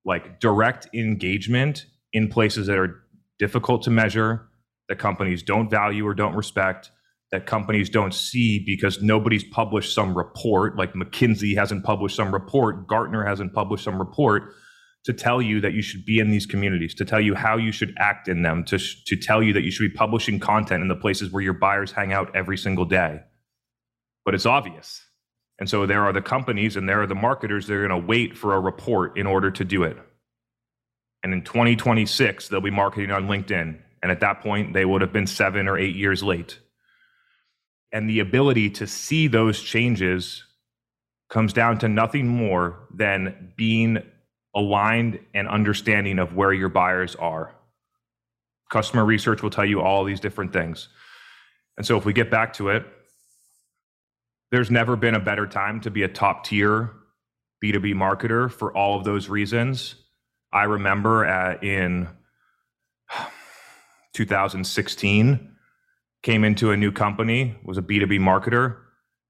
like 0.05 0.39
direct 0.39 0.87
engagement 0.93 1.85
in 2.13 2.27
places 2.27 2.67
that 2.67 2.77
are 2.77 3.03
difficult 3.39 3.83
to 3.83 3.89
measure, 3.89 4.47
that 4.89 4.99
companies 4.99 5.43
don't 5.43 5.69
value 5.69 6.05
or 6.05 6.13
don't 6.13 6.35
respect 6.35 6.91
that 7.31 7.45
companies 7.45 7.89
don't 7.89 8.13
see 8.13 8.59
because 8.59 9.01
nobody's 9.01 9.43
published 9.43 9.95
some 9.95 10.17
report, 10.17 10.75
like 10.75 10.93
McKinsey 10.93 11.55
hasn't 11.55 11.83
published 11.83 12.15
some 12.15 12.33
report, 12.33 12.87
Gartner 12.87 13.25
hasn't 13.25 13.53
published 13.53 13.85
some 13.85 13.97
report 13.97 14.53
to 15.05 15.13
tell 15.13 15.41
you 15.41 15.61
that 15.61 15.73
you 15.73 15.81
should 15.81 16.05
be 16.05 16.19
in 16.19 16.29
these 16.29 16.45
communities, 16.45 16.93
to 16.93 17.05
tell 17.05 17.21
you 17.21 17.33
how 17.33 17.57
you 17.57 17.71
should 17.71 17.95
act 17.97 18.27
in 18.27 18.43
them, 18.43 18.63
to, 18.65 18.77
to 18.77 19.15
tell 19.15 19.41
you 19.41 19.53
that 19.53 19.63
you 19.63 19.71
should 19.71 19.89
be 19.89 19.97
publishing 19.97 20.39
content 20.39 20.81
in 20.81 20.89
the 20.89 20.95
places 20.95 21.31
where 21.31 21.41
your 21.41 21.53
buyers 21.53 21.91
hang 21.91 22.13
out 22.13 22.35
every 22.35 22.57
single 22.57 22.85
day. 22.85 23.21
But 24.25 24.35
it's 24.35 24.45
obvious. 24.45 25.03
And 25.61 25.69
so 25.69 25.85
there 25.85 26.03
are 26.03 26.11
the 26.11 26.21
companies 26.21 26.75
and 26.75 26.89
there 26.89 27.01
are 27.01 27.07
the 27.07 27.15
marketers 27.15 27.67
that 27.67 27.75
are 27.75 27.87
going 27.87 28.01
to 28.01 28.07
wait 28.07 28.37
for 28.37 28.55
a 28.55 28.59
report 28.59 29.17
in 29.17 29.25
order 29.25 29.49
to 29.51 29.63
do 29.63 29.83
it. 29.83 29.95
And 31.23 31.31
in 31.31 31.43
2026, 31.43 32.49
they'll 32.49 32.59
be 32.59 32.69
marketing 32.69 33.11
on 33.11 33.27
LinkedIn. 33.27 33.79
And 34.03 34.11
at 34.11 34.19
that 34.19 34.41
point, 34.41 34.73
they 34.73 34.83
would 34.83 35.01
have 35.01 35.13
been 35.13 35.27
seven 35.27 35.69
or 35.69 35.77
eight 35.77 35.95
years 35.95 36.21
late 36.21 36.59
and 37.91 38.09
the 38.09 38.19
ability 38.19 38.69
to 38.69 38.87
see 38.87 39.27
those 39.27 39.61
changes 39.61 40.45
comes 41.29 41.53
down 41.53 41.77
to 41.79 41.87
nothing 41.87 42.27
more 42.27 42.87
than 42.93 43.53
being 43.55 44.01
aligned 44.55 45.19
and 45.33 45.47
understanding 45.47 46.19
of 46.19 46.35
where 46.35 46.53
your 46.53 46.69
buyers 46.69 47.15
are. 47.15 47.53
Customer 48.69 49.05
research 49.05 49.43
will 49.43 49.49
tell 49.49 49.65
you 49.65 49.81
all 49.81 50.03
these 50.03 50.19
different 50.19 50.53
things. 50.53 50.89
And 51.77 51.85
so 51.85 51.97
if 51.97 52.05
we 52.05 52.13
get 52.13 52.29
back 52.29 52.53
to 52.53 52.69
it, 52.69 52.85
there's 54.51 54.69
never 54.69 54.95
been 54.95 55.15
a 55.15 55.19
better 55.19 55.47
time 55.47 55.79
to 55.81 55.89
be 55.89 56.03
a 56.03 56.07
top 56.07 56.43
tier 56.43 56.91
B2B 57.63 57.93
marketer 57.93 58.51
for 58.51 58.75
all 58.75 58.97
of 58.97 59.05
those 59.05 59.29
reasons. 59.29 59.95
I 60.51 60.63
remember 60.63 61.25
at, 61.25 61.63
in 61.63 62.09
2016 64.13 65.55
came 66.23 66.43
into 66.43 66.71
a 66.71 66.77
new 66.77 66.91
company, 66.91 67.57
was 67.63 67.77
a 67.77 67.81
B2B 67.81 68.19
marketer, 68.19 68.77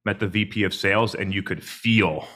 met 0.03 0.19
the 0.19 0.27
VP 0.27 0.63
of 0.63 0.73
sales, 0.73 1.13
and 1.13 1.33
you 1.33 1.43
could 1.43 1.63
feel 1.63 2.27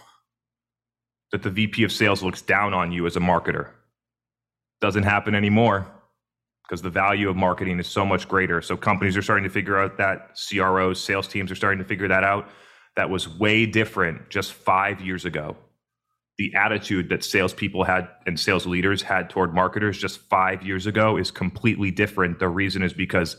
that 1.31 1.41
the 1.41 1.49
VP 1.49 1.83
of 1.83 1.91
sales 1.91 2.21
looks 2.21 2.41
down 2.41 2.73
on 2.73 2.91
you 2.91 3.05
as 3.07 3.15
a 3.15 3.19
marketer. 3.19 3.71
Doesn't 4.79 5.03
happen 5.03 5.33
anymore 5.33 5.87
because 6.63 6.81
the 6.81 6.89
value 6.89 7.29
of 7.29 7.35
marketing 7.35 7.79
is 7.79 7.87
so 7.87 8.05
much 8.05 8.27
greater. 8.27 8.61
So 8.61 8.77
companies 8.77 9.17
are 9.17 9.21
starting 9.21 9.43
to 9.43 9.49
figure 9.49 9.77
out 9.77 9.97
that 9.97 10.37
CROs, 10.37 11.03
sales 11.03 11.27
teams 11.27 11.51
are 11.51 11.55
starting 11.55 11.79
to 11.79 11.85
figure 11.85 12.07
that 12.07 12.23
out. 12.23 12.49
That 12.95 13.09
was 13.09 13.27
way 13.27 13.65
different 13.65 14.29
just 14.29 14.53
five 14.53 15.01
years 15.01 15.25
ago. 15.25 15.57
The 16.37 16.53
attitude 16.55 17.09
that 17.09 17.23
salespeople 17.23 17.83
had 17.83 18.09
and 18.25 18.39
sales 18.39 18.65
leaders 18.65 19.01
had 19.01 19.29
toward 19.29 19.53
marketers 19.53 19.97
just 19.97 20.19
five 20.19 20.63
years 20.63 20.85
ago 20.85 21.17
is 21.17 21.31
completely 21.31 21.91
different. 21.91 22.39
The 22.39 22.49
reason 22.49 22.83
is 22.83 22.93
because 22.93 23.37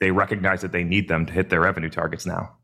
they 0.00 0.10
recognize 0.10 0.60
that 0.62 0.72
they 0.72 0.84
need 0.84 1.08
them 1.08 1.26
to 1.26 1.32
hit 1.32 1.50
their 1.50 1.60
revenue 1.60 1.90
targets 1.90 2.26
now. 2.26 2.56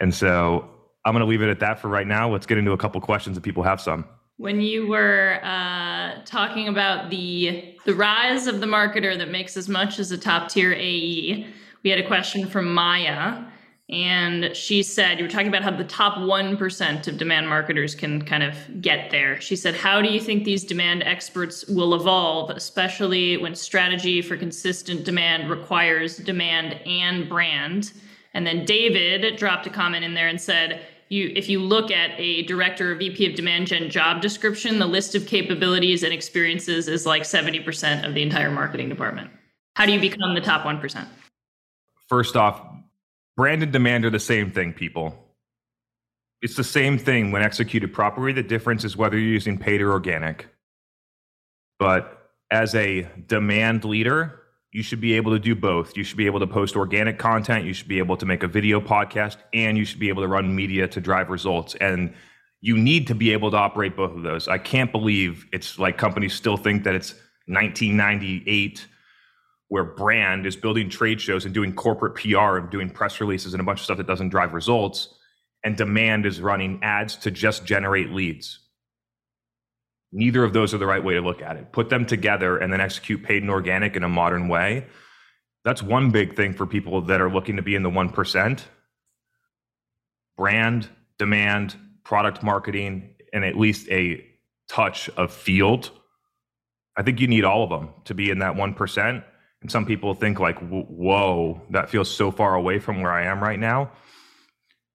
And 0.00 0.14
so 0.14 0.70
I'm 1.04 1.12
going 1.12 1.20
to 1.20 1.26
leave 1.26 1.42
it 1.42 1.50
at 1.50 1.60
that 1.60 1.78
for 1.78 1.88
right 1.88 2.06
now. 2.06 2.30
Let's 2.30 2.46
get 2.46 2.58
into 2.58 2.72
a 2.72 2.78
couple 2.78 3.00
questions 3.00 3.36
if 3.36 3.42
people 3.42 3.62
have 3.62 3.80
some. 3.80 4.06
When 4.36 4.60
you 4.60 4.86
were 4.86 5.38
uh, 5.42 6.22
talking 6.24 6.68
about 6.68 7.10
the 7.10 7.76
the 7.84 7.94
rise 7.94 8.46
of 8.46 8.60
the 8.60 8.66
marketer 8.66 9.16
that 9.16 9.30
makes 9.30 9.56
as 9.56 9.68
much 9.68 9.98
as 9.98 10.10
a 10.10 10.18
top 10.18 10.48
tier 10.48 10.72
AE, 10.72 11.46
we 11.84 11.90
had 11.90 11.98
a 11.98 12.06
question 12.06 12.48
from 12.48 12.72
Maya 12.72 13.44
and 13.90 14.56
she 14.56 14.82
said, 14.82 15.18
You 15.18 15.24
were 15.24 15.30
talking 15.30 15.48
about 15.48 15.62
how 15.62 15.70
the 15.70 15.84
top 15.84 16.16
1% 16.16 17.08
of 17.08 17.18
demand 17.18 17.48
marketers 17.48 17.94
can 17.94 18.24
kind 18.24 18.42
of 18.42 18.56
get 18.80 19.10
there. 19.10 19.40
She 19.40 19.56
said, 19.56 19.74
How 19.74 20.00
do 20.00 20.08
you 20.08 20.20
think 20.20 20.44
these 20.44 20.64
demand 20.64 21.02
experts 21.02 21.66
will 21.66 21.94
evolve, 21.94 22.50
especially 22.50 23.36
when 23.36 23.54
strategy 23.54 24.22
for 24.22 24.36
consistent 24.36 25.04
demand 25.04 25.50
requires 25.50 26.16
demand 26.16 26.80
and 26.86 27.28
brand? 27.28 27.92
And 28.32 28.46
then 28.46 28.64
David 28.64 29.36
dropped 29.36 29.66
a 29.66 29.70
comment 29.70 30.04
in 30.04 30.14
there 30.14 30.28
and 30.28 30.40
said, 30.40 30.86
you, 31.10 31.32
if 31.36 31.48
you 31.48 31.60
look 31.60 31.90
at 31.90 32.18
a 32.18 32.42
director 32.42 32.92
or 32.92 32.94
VP 32.96 33.26
of 33.30 33.36
demand 33.36 33.66
gen 33.66 33.90
job 33.90 34.20
description, 34.20 34.78
the 34.78 34.86
list 34.86 35.14
of 35.14 35.26
capabilities 35.26 36.02
and 36.02 36.12
experiences 36.12 36.88
is 36.88 37.06
like 37.06 37.22
70% 37.22 38.06
of 38.06 38.14
the 38.14 38.22
entire 38.22 38.50
marketing 38.50 38.88
department. 38.88 39.30
How 39.76 39.86
do 39.86 39.92
you 39.92 40.00
become 40.00 40.34
the 40.34 40.40
top 40.40 40.62
1%? 40.62 41.06
First 42.08 42.36
off, 42.36 42.66
Brand 43.36 43.62
and 43.62 43.72
demand 43.72 44.04
are 44.04 44.10
the 44.10 44.20
same 44.20 44.50
thing, 44.50 44.72
people. 44.72 45.18
It's 46.40 46.56
the 46.56 46.64
same 46.64 46.98
thing 46.98 47.32
when 47.32 47.42
executed 47.42 47.92
properly. 47.92 48.32
The 48.32 48.42
difference 48.42 48.84
is 48.84 48.96
whether 48.96 49.18
you're 49.18 49.32
using 49.32 49.58
paid 49.58 49.80
or 49.80 49.90
organic. 49.92 50.48
But 51.78 52.30
as 52.50 52.74
a 52.74 53.08
demand 53.26 53.84
leader, 53.84 54.40
you 54.70 54.82
should 54.82 55.00
be 55.00 55.14
able 55.14 55.32
to 55.32 55.38
do 55.38 55.54
both. 55.54 55.96
You 55.96 56.04
should 56.04 56.16
be 56.16 56.26
able 56.26 56.40
to 56.40 56.46
post 56.46 56.76
organic 56.76 57.18
content, 57.18 57.64
you 57.64 57.72
should 57.72 57.88
be 57.88 57.98
able 57.98 58.16
to 58.16 58.26
make 58.26 58.42
a 58.42 58.48
video 58.48 58.80
podcast, 58.80 59.36
and 59.52 59.78
you 59.78 59.84
should 59.84 60.00
be 60.00 60.08
able 60.08 60.22
to 60.22 60.28
run 60.28 60.54
media 60.54 60.86
to 60.88 61.00
drive 61.00 61.30
results. 61.30 61.74
And 61.76 62.12
you 62.60 62.76
need 62.76 63.06
to 63.08 63.14
be 63.14 63.32
able 63.32 63.50
to 63.50 63.56
operate 63.56 63.96
both 63.96 64.16
of 64.16 64.22
those. 64.22 64.48
I 64.48 64.58
can't 64.58 64.90
believe 64.90 65.46
it's 65.52 65.78
like 65.78 65.98
companies 65.98 66.34
still 66.34 66.56
think 66.56 66.84
that 66.84 66.94
it's 66.94 67.12
1998 67.46 68.86
where 69.68 69.84
brand 69.84 70.46
is 70.46 70.56
building 70.56 70.88
trade 70.88 71.20
shows 71.20 71.44
and 71.44 71.54
doing 71.54 71.74
corporate 71.74 72.14
PR 72.14 72.58
and 72.58 72.70
doing 72.70 72.90
press 72.90 73.20
releases 73.20 73.54
and 73.54 73.60
a 73.60 73.64
bunch 73.64 73.80
of 73.80 73.84
stuff 73.84 73.96
that 73.96 74.06
doesn't 74.06 74.28
drive 74.28 74.52
results, 74.52 75.08
and 75.64 75.76
demand 75.76 76.26
is 76.26 76.40
running 76.40 76.78
ads 76.82 77.16
to 77.16 77.30
just 77.30 77.64
generate 77.64 78.10
leads. 78.10 78.60
Neither 80.12 80.44
of 80.44 80.52
those 80.52 80.72
are 80.72 80.78
the 80.78 80.86
right 80.86 81.02
way 81.02 81.14
to 81.14 81.20
look 81.20 81.42
at 81.42 81.56
it. 81.56 81.72
Put 81.72 81.88
them 81.88 82.06
together 82.06 82.58
and 82.58 82.72
then 82.72 82.80
execute 82.80 83.24
paid 83.24 83.42
and 83.42 83.50
organic 83.50 83.96
in 83.96 84.04
a 84.04 84.08
modern 84.08 84.48
way. 84.48 84.86
That's 85.64 85.82
one 85.82 86.10
big 86.10 86.36
thing 86.36 86.52
for 86.52 86.66
people 86.66 87.00
that 87.00 87.20
are 87.20 87.30
looking 87.30 87.56
to 87.56 87.62
be 87.62 87.74
in 87.74 87.82
the 87.82 87.90
1%. 87.90 88.60
Brand, 90.36 90.88
demand, 91.18 91.76
product 92.04 92.42
marketing, 92.42 93.14
and 93.32 93.44
at 93.44 93.56
least 93.56 93.88
a 93.88 94.24
touch 94.68 95.08
of 95.16 95.32
field. 95.32 95.90
I 96.96 97.02
think 97.02 97.20
you 97.20 97.26
need 97.26 97.44
all 97.44 97.64
of 97.64 97.70
them 97.70 97.90
to 98.04 98.14
be 98.14 98.30
in 98.30 98.38
that 98.38 98.54
1%. 98.54 99.24
And 99.64 99.72
some 99.72 99.86
people 99.86 100.12
think, 100.12 100.38
like, 100.38 100.58
whoa, 100.58 101.58
that 101.70 101.88
feels 101.88 102.14
so 102.14 102.30
far 102.30 102.54
away 102.54 102.78
from 102.78 103.00
where 103.00 103.10
I 103.10 103.24
am 103.24 103.42
right 103.42 103.58
now. 103.58 103.92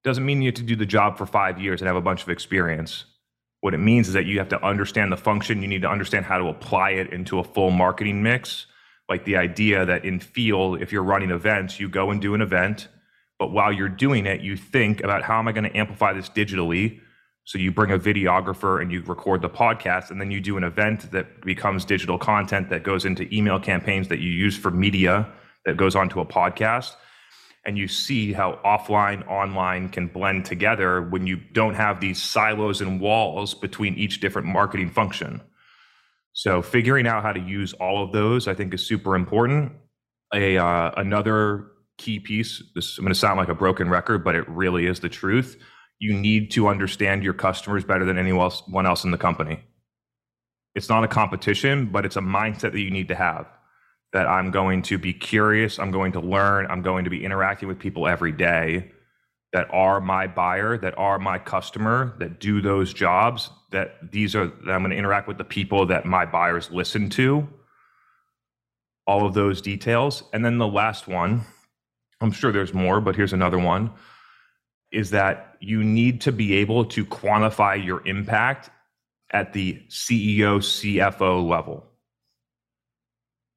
Doesn't 0.04 0.24
mean 0.24 0.42
you 0.42 0.46
have 0.46 0.54
to 0.54 0.62
do 0.62 0.76
the 0.76 0.86
job 0.86 1.18
for 1.18 1.26
five 1.26 1.60
years 1.60 1.80
and 1.80 1.88
have 1.88 1.96
a 1.96 2.00
bunch 2.00 2.22
of 2.22 2.28
experience. 2.28 3.04
What 3.62 3.74
it 3.74 3.78
means 3.78 4.06
is 4.06 4.14
that 4.14 4.26
you 4.26 4.38
have 4.38 4.48
to 4.50 4.64
understand 4.64 5.10
the 5.10 5.16
function. 5.16 5.60
You 5.60 5.66
need 5.66 5.82
to 5.82 5.90
understand 5.90 6.24
how 6.24 6.38
to 6.38 6.46
apply 6.46 6.90
it 6.90 7.12
into 7.12 7.40
a 7.40 7.44
full 7.44 7.72
marketing 7.72 8.22
mix. 8.22 8.66
Like 9.08 9.24
the 9.24 9.38
idea 9.38 9.84
that 9.86 10.04
in 10.04 10.20
field, 10.20 10.80
if 10.80 10.92
you're 10.92 11.02
running 11.02 11.32
events, 11.32 11.80
you 11.80 11.88
go 11.88 12.12
and 12.12 12.22
do 12.22 12.34
an 12.34 12.40
event. 12.40 12.86
But 13.40 13.50
while 13.50 13.72
you're 13.72 13.88
doing 13.88 14.26
it, 14.26 14.40
you 14.40 14.56
think 14.56 15.02
about 15.02 15.24
how 15.24 15.40
am 15.40 15.48
I 15.48 15.52
going 15.52 15.68
to 15.68 15.76
amplify 15.76 16.12
this 16.12 16.28
digitally? 16.28 17.00
So 17.44 17.58
you 17.58 17.72
bring 17.72 17.90
a 17.90 17.98
videographer 17.98 18.80
and 18.80 18.92
you 18.92 19.02
record 19.02 19.42
the 19.42 19.48
podcast, 19.48 20.10
and 20.10 20.20
then 20.20 20.30
you 20.30 20.40
do 20.40 20.56
an 20.56 20.64
event 20.64 21.10
that 21.12 21.42
becomes 21.42 21.84
digital 21.84 22.18
content 22.18 22.68
that 22.70 22.82
goes 22.82 23.04
into 23.04 23.28
email 23.34 23.58
campaigns 23.58 24.08
that 24.08 24.20
you 24.20 24.30
use 24.30 24.56
for 24.56 24.70
media 24.70 25.28
that 25.64 25.76
goes 25.76 25.96
onto 25.96 26.20
a 26.20 26.26
podcast. 26.26 26.94
And 27.66 27.76
you 27.76 27.88
see 27.88 28.32
how 28.32 28.58
offline 28.64 29.26
online 29.28 29.90
can 29.90 30.06
blend 30.06 30.46
together 30.46 31.02
when 31.02 31.26
you 31.26 31.36
don't 31.36 31.74
have 31.74 32.00
these 32.00 32.22
silos 32.22 32.80
and 32.80 33.00
walls 33.00 33.52
between 33.52 33.94
each 33.96 34.20
different 34.20 34.48
marketing 34.48 34.90
function. 34.90 35.42
So 36.32 36.62
figuring 36.62 37.06
out 37.06 37.22
how 37.22 37.32
to 37.32 37.40
use 37.40 37.72
all 37.74 38.02
of 38.02 38.12
those 38.12 38.48
i 38.48 38.54
think 38.54 38.72
is 38.72 38.86
super 38.86 39.14
important. 39.14 39.72
A 40.32 40.56
uh, 40.56 40.92
another 40.96 41.66
key 41.98 42.18
piece 42.18 42.62
this 42.74 42.96
i'm 42.96 43.04
going 43.04 43.12
to 43.12 43.18
sound 43.18 43.38
like 43.38 43.48
a 43.48 43.54
broken 43.54 43.90
record 43.90 44.24
but 44.24 44.34
it 44.34 44.48
really 44.48 44.86
is 44.86 45.00
the 45.00 45.08
truth 45.08 45.58
you 46.00 46.12
need 46.12 46.50
to 46.50 46.66
understand 46.66 47.22
your 47.22 47.34
customers 47.34 47.84
better 47.84 48.04
than 48.04 48.18
anyone 48.18 48.42
else, 48.42 48.62
else 48.74 49.04
in 49.04 49.12
the 49.12 49.18
company 49.18 49.62
it's 50.74 50.88
not 50.88 51.04
a 51.04 51.08
competition 51.08 51.86
but 51.86 52.04
it's 52.04 52.16
a 52.16 52.20
mindset 52.20 52.72
that 52.72 52.80
you 52.80 52.90
need 52.90 53.08
to 53.08 53.14
have 53.14 53.46
that 54.12 54.26
I'm 54.26 54.50
going 54.50 54.82
to 54.82 54.98
be 54.98 55.12
curious, 55.12 55.78
I'm 55.78 55.90
going 55.90 56.12
to 56.12 56.20
learn, 56.20 56.66
I'm 56.66 56.82
going 56.82 57.04
to 57.04 57.10
be 57.10 57.24
interacting 57.24 57.68
with 57.68 57.78
people 57.78 58.08
every 58.08 58.32
day 58.32 58.90
that 59.52 59.68
are 59.72 60.00
my 60.00 60.26
buyer, 60.26 60.78
that 60.78 60.96
are 60.98 61.18
my 61.18 61.38
customer, 61.38 62.14
that 62.18 62.40
do 62.40 62.60
those 62.60 62.92
jobs, 62.92 63.50
that 63.70 64.12
these 64.12 64.34
are 64.34 64.46
that 64.46 64.72
I'm 64.72 64.80
going 64.80 64.90
to 64.90 64.96
interact 64.96 65.28
with 65.28 65.38
the 65.38 65.44
people 65.44 65.86
that 65.86 66.04
my 66.06 66.24
buyers 66.24 66.70
listen 66.70 67.10
to. 67.10 67.48
All 69.06 69.26
of 69.26 69.34
those 69.34 69.60
details. 69.60 70.22
And 70.32 70.44
then 70.44 70.58
the 70.58 70.68
last 70.68 71.08
one, 71.08 71.42
I'm 72.20 72.30
sure 72.30 72.52
there's 72.52 72.74
more, 72.74 73.00
but 73.00 73.16
here's 73.16 73.32
another 73.32 73.58
one 73.58 73.90
is 74.92 75.10
that 75.10 75.56
you 75.60 75.84
need 75.84 76.22
to 76.22 76.32
be 76.32 76.54
able 76.54 76.84
to 76.86 77.04
quantify 77.04 77.82
your 77.84 78.06
impact 78.06 78.70
at 79.32 79.52
the 79.52 79.82
CEO, 79.88 80.58
CFO 80.58 81.48
level. 81.48 81.86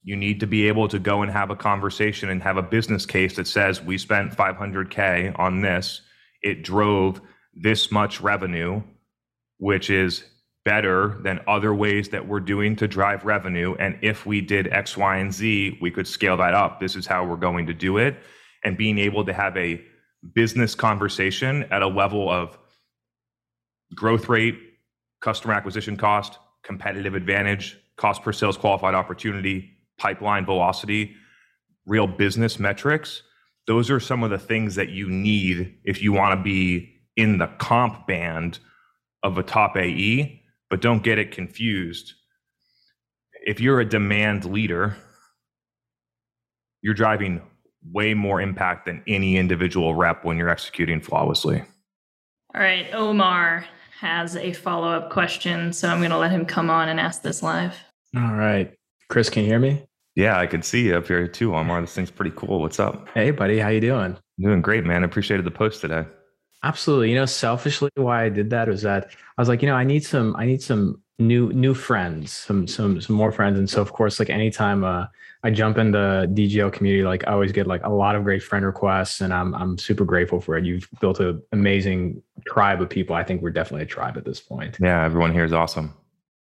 You 0.03 0.15
need 0.15 0.41
to 0.41 0.47
be 0.47 0.67
able 0.67 0.89
to 0.89 0.99
go 0.99 1.21
and 1.21 1.31
have 1.31 1.49
a 1.49 1.55
conversation 1.55 2.29
and 2.29 2.43
have 2.43 2.57
a 2.57 2.61
business 2.61 3.05
case 3.05 3.37
that 3.37 3.47
says 3.47 3.81
we 3.81 3.97
spent 3.97 4.35
500k 4.35 5.37
on 5.39 5.61
this. 5.61 6.01
It 6.41 6.63
drove 6.63 7.21
this 7.55 7.91
much 7.91 8.21
revenue 8.21 8.83
which 9.59 9.89
is 9.89 10.25
better 10.65 11.19
than 11.23 11.39
other 11.47 11.73
ways 11.73 12.09
that 12.09 12.27
we're 12.27 12.39
doing 12.41 12.75
to 12.75 12.87
drive 12.87 13.23
revenue. 13.23 13.75
And 13.79 13.97
if 14.01 14.25
we 14.25 14.41
did 14.41 14.67
x 14.67 14.97
y 14.97 15.17
and 15.17 15.33
z 15.33 15.77
we 15.81 15.89
could 15.91 16.07
scale 16.07 16.37
that 16.37 16.53
up. 16.53 16.79
This 16.81 16.97
is 16.97 17.07
how 17.07 17.25
we're 17.25 17.37
going 17.37 17.67
to 17.67 17.73
do 17.73 17.97
it. 17.97 18.17
And 18.65 18.77
being 18.77 18.97
able 18.97 19.23
to 19.25 19.33
have 19.33 19.55
a 19.55 19.81
business 20.33 20.75
conversation 20.75 21.63
at 21.71 21.81
a 21.81 21.87
level 21.87 22.29
of 22.29 22.57
growth 23.93 24.29
rate 24.29 24.57
customer 25.21 25.53
acquisition 25.53 25.97
cost 25.97 26.39
competitive 26.63 27.15
advantage 27.15 27.77
cost 27.97 28.23
per 28.23 28.31
sales 28.31 28.57
qualified 28.57 28.95
opportunity 28.95 29.73
pipeline 29.97 30.45
velocity, 30.45 31.15
real 31.85 32.07
business 32.07 32.59
metrics, 32.59 33.23
those 33.67 33.89
are 33.89 33.99
some 33.99 34.23
of 34.23 34.29
the 34.29 34.37
things 34.37 34.75
that 34.75 34.89
you 34.89 35.09
need 35.09 35.77
if 35.83 36.01
you 36.01 36.11
want 36.11 36.37
to 36.37 36.43
be 36.43 36.93
in 37.15 37.37
the 37.37 37.47
comp 37.59 38.07
band 38.07 38.59
of 39.21 39.37
a 39.37 39.43
top 39.43 39.77
AE, 39.77 40.41
but 40.69 40.81
don't 40.81 41.03
get 41.03 41.17
it 41.17 41.31
confused. 41.31 42.13
If 43.45 43.61
you're 43.61 43.79
a 43.79 43.87
demand 43.87 44.45
leader, 44.45 44.97
you're 46.81 46.93
driving 46.93 47.41
way 47.91 48.13
more 48.13 48.41
impact 48.41 48.85
than 48.85 49.03
any 49.07 49.37
individual 49.37 49.95
rep 49.95 50.23
when 50.23 50.37
you're 50.37 50.49
executing 50.49 51.01
flawlessly. 51.01 51.63
All 52.55 52.61
right, 52.61 52.87
Omar 52.93 53.65
has 53.99 54.35
a 54.35 54.53
follow 54.53 54.89
up 54.89 55.09
question, 55.09 55.73
so 55.73 55.87
I'm 55.87 55.99
going 55.99 56.11
to 56.11 56.17
let 56.17 56.31
him 56.31 56.45
come 56.45 56.69
on 56.69 56.89
and 56.89 56.99
ask 56.99 57.21
this 57.21 57.41
live. 57.41 57.75
All 58.15 58.33
right. 58.33 58.73
Chris, 59.09 59.29
can 59.29 59.43
you 59.43 59.49
hear 59.49 59.59
me? 59.59 59.83
Yeah, 60.15 60.37
I 60.39 60.45
can 60.45 60.61
see 60.61 60.87
you 60.87 60.97
up 60.97 61.07
here 61.07 61.27
too, 61.27 61.55
Omar. 61.55 61.81
This 61.81 61.93
thing's 61.93 62.11
pretty 62.11 62.33
cool. 62.35 62.59
What's 62.61 62.79
up? 62.79 63.07
Hey, 63.13 63.31
buddy. 63.31 63.59
How 63.59 63.69
you 63.69 63.81
doing? 63.81 64.17
Doing 64.39 64.61
great, 64.61 64.83
man. 64.83 65.03
I 65.03 65.05
appreciated 65.05 65.45
the 65.45 65.51
post 65.51 65.81
today. 65.81 66.05
Absolutely. 66.63 67.09
You 67.09 67.15
know, 67.15 67.25
selfishly, 67.25 67.89
why 67.95 68.23
I 68.23 68.29
did 68.29 68.49
that 68.51 68.67
was 68.67 68.83
that 68.83 69.11
I 69.37 69.41
was 69.41 69.49
like, 69.49 69.61
you 69.61 69.67
know, 69.67 69.75
I 69.75 69.83
need 69.83 70.05
some, 70.05 70.35
I 70.37 70.45
need 70.45 70.61
some 70.61 71.01
new, 71.19 71.51
new 71.53 71.73
friends, 71.73 72.31
some, 72.31 72.67
some, 72.67 73.01
some 73.01 73.15
more 73.15 73.31
friends. 73.31 73.57
And 73.57 73.69
so, 73.69 73.81
of 73.81 73.93
course, 73.93 74.19
like 74.19 74.29
anytime 74.29 74.83
uh, 74.83 75.07
I 75.45 75.51
jump 75.51 75.77
in 75.77 75.91
the 75.91 76.29
DGL 76.33 76.71
community, 76.71 77.03
like 77.03 77.27
I 77.27 77.33
always 77.33 77.51
get 77.51 77.67
like 77.67 77.83
a 77.83 77.89
lot 77.89 78.15
of 78.15 78.23
great 78.23 78.41
friend 78.41 78.65
requests, 78.65 79.19
and 79.19 79.33
I'm, 79.33 79.53
I'm 79.53 79.77
super 79.77 80.05
grateful 80.05 80.39
for 80.39 80.55
it. 80.55 80.63
You've 80.63 80.87
built 81.01 81.19
an 81.19 81.41
amazing 81.51 82.21
tribe 82.47 82.81
of 82.81 82.89
people. 82.89 83.15
I 83.15 83.23
think 83.23 83.41
we're 83.41 83.51
definitely 83.51 83.83
a 83.83 83.87
tribe 83.87 84.17
at 84.17 84.23
this 84.23 84.39
point. 84.39 84.77
Yeah, 84.79 85.03
everyone 85.03 85.33
here 85.33 85.43
is 85.43 85.51
awesome. 85.51 85.93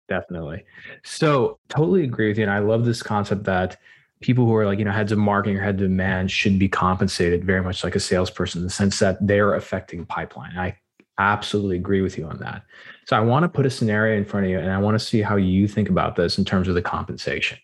Definitely. 0.09 0.65
So 1.05 1.61
totally 1.69 2.03
agree 2.03 2.29
with 2.29 2.39
you. 2.39 2.43
And 2.43 2.53
I 2.53 2.59
love 2.59 2.85
this 2.85 3.01
concept 3.01 3.45
that 3.45 3.77
people 4.21 4.45
who 4.45 4.55
are 4.57 4.67
like, 4.67 4.81
you 4.81 4.85
know, 4.85 4.91
heads 4.91 5.13
of 5.13 5.19
marketing 5.19 5.57
or 5.57 5.63
head 5.63 5.77
of 5.77 5.81
demand 5.81 6.33
should 6.33 6.59
be 6.59 6.69
compensated 6.69 7.45
very 7.45 7.63
much 7.63 7.85
like 7.85 7.95
a 7.95 8.01
salesperson 8.01 8.59
in 8.59 8.65
the 8.65 8.71
sense 8.71 8.99
that 8.99 9.25
they're 9.25 9.55
affecting 9.55 10.05
pipeline. 10.05 10.59
I 10.59 10.77
absolutely 11.19 11.77
agree 11.77 12.03
with 12.03 12.19
you 12.19 12.27
on 12.27 12.39
that. 12.39 12.65
So 13.07 13.17
I 13.17 13.21
want 13.21 13.45
to 13.45 13.49
put 13.49 13.67
a 13.67 13.71
scenario 13.71 14.19
in 14.19 14.25
front 14.25 14.47
of 14.47 14.51
you 14.51 14.59
and 14.59 14.71
I 14.71 14.79
want 14.79 14.99
to 14.99 15.05
see 15.05 15.23
how 15.23 15.37
you 15.37 15.69
think 15.69 15.89
about 15.89 16.17
this 16.17 16.39
in 16.39 16.45
terms 16.45 16.67
of 16.67 16.75
the 16.75 16.83
compensation. 16.83 17.59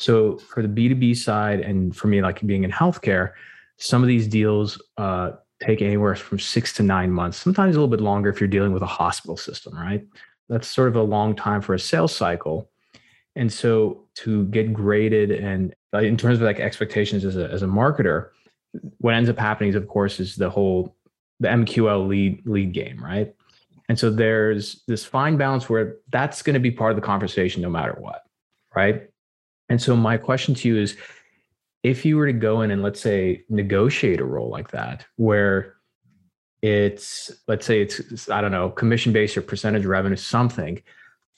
So 0.00 0.38
for 0.38 0.62
the 0.62 0.68
B2B 0.68 1.16
side, 1.16 1.60
and 1.60 1.94
for 1.94 2.08
me, 2.08 2.22
like 2.22 2.40
being 2.46 2.64
in 2.64 2.70
healthcare, 2.70 3.32
some 3.76 4.02
of 4.02 4.08
these 4.08 4.26
deals 4.26 4.80
uh, 4.96 5.32
take 5.62 5.82
anywhere 5.82 6.14
from 6.16 6.38
six 6.38 6.72
to 6.74 6.82
nine 6.82 7.10
months, 7.10 7.36
sometimes 7.36 7.76
a 7.76 7.78
little 7.78 7.94
bit 7.94 8.00
longer 8.00 8.30
if 8.30 8.40
you're 8.40 8.48
dealing 8.48 8.72
with 8.72 8.82
a 8.82 8.86
hospital 8.86 9.36
system, 9.36 9.74
right? 9.74 10.04
that's 10.50 10.68
sort 10.68 10.88
of 10.88 10.96
a 10.96 11.02
long 11.02 11.34
time 11.34 11.62
for 11.62 11.74
a 11.74 11.78
sales 11.78 12.14
cycle. 12.14 12.68
And 13.36 13.50
so 13.50 14.04
to 14.16 14.44
get 14.46 14.74
graded 14.74 15.30
and 15.30 15.74
in 15.94 16.16
terms 16.16 16.38
of 16.38 16.42
like 16.42 16.58
expectations 16.58 17.24
as 17.24 17.36
a, 17.36 17.48
as 17.50 17.62
a 17.62 17.66
marketer, 17.66 18.30
what 18.98 19.14
ends 19.14 19.30
up 19.30 19.38
happening 19.38 19.70
is 19.70 19.76
of 19.76 19.86
course 19.88 20.20
is 20.20 20.36
the 20.36 20.50
whole 20.50 20.96
the 21.38 21.48
MQL 21.48 22.06
lead 22.06 22.46
lead 22.46 22.72
game, 22.72 23.02
right? 23.02 23.32
And 23.88 23.98
so 23.98 24.10
there's 24.10 24.82
this 24.86 25.04
fine 25.04 25.36
balance 25.36 25.68
where 25.68 25.96
that's 26.10 26.42
going 26.42 26.54
to 26.54 26.60
be 26.60 26.70
part 26.70 26.90
of 26.90 26.96
the 26.96 27.06
conversation 27.06 27.62
no 27.62 27.70
matter 27.70 27.96
what, 27.98 28.22
right? 28.74 29.09
And 29.70 29.80
so 29.80 29.96
my 29.96 30.16
question 30.18 30.54
to 30.56 30.68
you 30.68 30.76
is 30.76 30.96
if 31.82 32.04
you 32.04 32.18
were 32.18 32.26
to 32.26 32.32
go 32.34 32.60
in 32.60 32.70
and 32.70 32.82
let's 32.82 33.00
say 33.00 33.44
negotiate 33.48 34.20
a 34.20 34.24
role 34.24 34.50
like 34.50 34.70
that 34.72 35.06
where 35.16 35.76
it's 36.60 37.30
let's 37.48 37.64
say 37.64 37.80
it's 37.80 38.28
i 38.28 38.42
don't 38.42 38.52
know 38.52 38.68
commission 38.68 39.14
based 39.14 39.34
or 39.34 39.40
percentage 39.40 39.86
revenue 39.86 40.14
something 40.14 40.82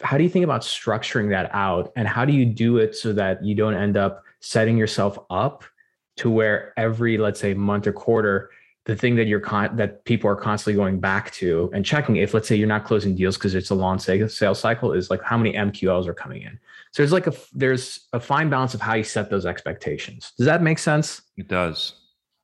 how 0.02 0.18
do 0.18 0.24
you 0.24 0.30
think 0.30 0.44
about 0.44 0.62
structuring 0.62 1.30
that 1.30 1.50
out? 1.54 1.92
And 1.96 2.06
how 2.06 2.24
do 2.24 2.32
you 2.32 2.44
do 2.44 2.78
it 2.78 2.94
so 2.96 3.12
that 3.14 3.44
you 3.44 3.54
don't 3.54 3.74
end 3.74 3.96
up 3.96 4.24
setting 4.40 4.76
yourself 4.76 5.18
up 5.30 5.64
to 6.16 6.28
where 6.30 6.74
every 6.76 7.16
let's 7.16 7.40
say 7.40 7.54
month 7.54 7.86
or 7.86 7.92
quarter 7.92 8.50
the 8.84 8.96
thing 8.96 9.14
that 9.14 9.28
you're 9.28 9.40
con- 9.40 9.76
that 9.76 10.04
people 10.04 10.28
are 10.28 10.36
constantly 10.36 10.74
going 10.74 10.98
back 10.98 11.30
to 11.32 11.70
and 11.72 11.86
checking 11.86 12.16
if 12.16 12.34
let's 12.34 12.48
say 12.48 12.56
you're 12.56 12.68
not 12.68 12.84
closing 12.84 13.14
deals 13.14 13.38
because 13.38 13.54
it's 13.54 13.70
a 13.70 13.74
long 13.74 13.98
sales 13.98 14.58
cycle 14.58 14.92
is 14.92 15.08
like 15.08 15.22
how 15.22 15.38
many 15.38 15.54
mqls 15.54 16.06
are 16.06 16.12
coming 16.12 16.42
in 16.42 16.58
so 16.92 17.02
there's 17.02 17.12
like 17.12 17.26
a 17.26 17.34
there's 17.52 18.08
a 18.12 18.20
fine 18.20 18.48
balance 18.48 18.74
of 18.74 18.80
how 18.80 18.94
you 18.94 19.04
set 19.04 19.30
those 19.30 19.46
expectations 19.46 20.32
does 20.38 20.46
that 20.46 20.62
make 20.62 20.78
sense 20.78 21.22
it 21.36 21.48
does 21.48 21.94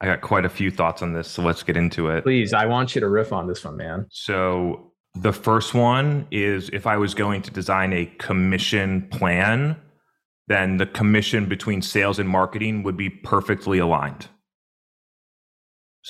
I 0.01 0.07
got 0.07 0.21
quite 0.21 0.45
a 0.45 0.49
few 0.49 0.71
thoughts 0.71 1.03
on 1.03 1.13
this, 1.13 1.29
so 1.29 1.43
let's 1.43 1.63
get 1.63 1.77
into 1.77 2.09
it. 2.11 2.23
Please, 2.23 2.53
I 2.53 2.67
want 2.67 2.95
you 2.95 3.01
to 3.01 3.09
riff 3.09 3.33
on 3.33 3.49
this 3.49 3.65
one, 3.65 3.77
man. 3.77 4.07
So, 4.11 4.93
the 5.15 5.33
first 5.33 5.75
one 5.75 6.29
is 6.31 6.71
if 6.73 6.87
I 6.87 6.97
was 6.97 7.15
going 7.15 7.43
to 7.43 7.51
design 7.51 7.93
a 7.93 8.07
commission 8.19 9.09
plan, 9.09 9.77
then 10.47 10.77
the 10.77 10.87
commission 10.87 11.47
between 11.47 11.83
sales 11.83 12.21
and 12.21 12.29
marketing 12.29 12.85
would 12.85 12.97
be 12.97 13.11
perfectly 13.11 13.79
aligned. 13.79 14.29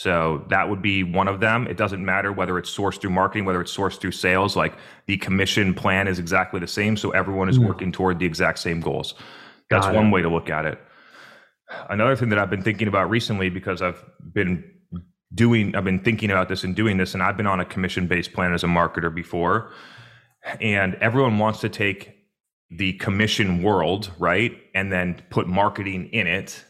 So 0.01 0.45
that 0.49 0.69
would 0.69 0.81
be 0.81 1.03
one 1.03 1.27
of 1.27 1.41
them. 1.41 1.67
It 1.67 1.77
doesn't 1.77 2.05
matter 2.05 2.33
whether 2.33 2.57
it's 2.57 2.73
sourced 2.73 3.01
through 3.01 3.11
marketing, 3.11 3.45
whether 3.47 3.61
it's 3.61 3.77
sourced 3.77 3.99
through 3.99 4.13
sales, 4.13 4.55
like 4.55 4.75
the 5.07 5.17
commission 5.17 5.75
plan 5.75 6.07
is 6.07 6.21
exactly 6.21 6.61
the 6.61 6.69
same. 6.69 6.97
So 6.97 7.11
everyone 7.11 7.49
is 7.49 7.59
Mm. 7.59 7.67
working 7.67 7.91
toward 7.91 8.21
the 8.21 8.25
exact 8.25 8.61
same 8.61 8.81
goals. 8.81 9.15
That's 9.71 9.87
Got 9.87 9.97
it. 9.97 9.99
one 9.99 10.13
way 10.13 10.23
to 10.23 10.29
look 10.29 10.51
at 10.51 10.67
it. 10.67 10.81
Another 11.91 12.15
thing 12.15 12.29
that 12.29 12.39
I've 12.39 12.49
been 12.49 12.63
thinking 12.63 12.87
about 12.87 13.11
recently 13.11 13.51
because 13.51 13.83
I've 13.83 14.01
been 14.33 14.63
doing, 15.35 15.75
I've 15.75 15.83
been 15.83 15.99
thinking 15.99 16.31
about 16.31 16.49
this 16.49 16.63
and 16.63 16.77
doing 16.77 16.97
this, 16.97 17.15
and 17.15 17.21
I've 17.21 17.37
been 17.37 17.49
on 17.49 17.59
a 17.59 17.65
commission 17.65 18.07
based 18.07 18.33
plan 18.33 18.53
as 18.55 18.63
a 18.63 18.69
marketer 18.69 19.13
before. 19.13 19.73
And 20.61 20.95
everyone 21.01 21.39
wants 21.39 21.59
to 21.63 21.69
take 21.69 22.15
the 22.71 22.93
commission 22.93 23.65
world, 23.65 24.13
right? 24.17 24.57
And 24.77 24.93
then 24.93 25.21
put 25.29 25.49
marketing 25.49 26.11
in 26.13 26.29
it. 26.29 26.65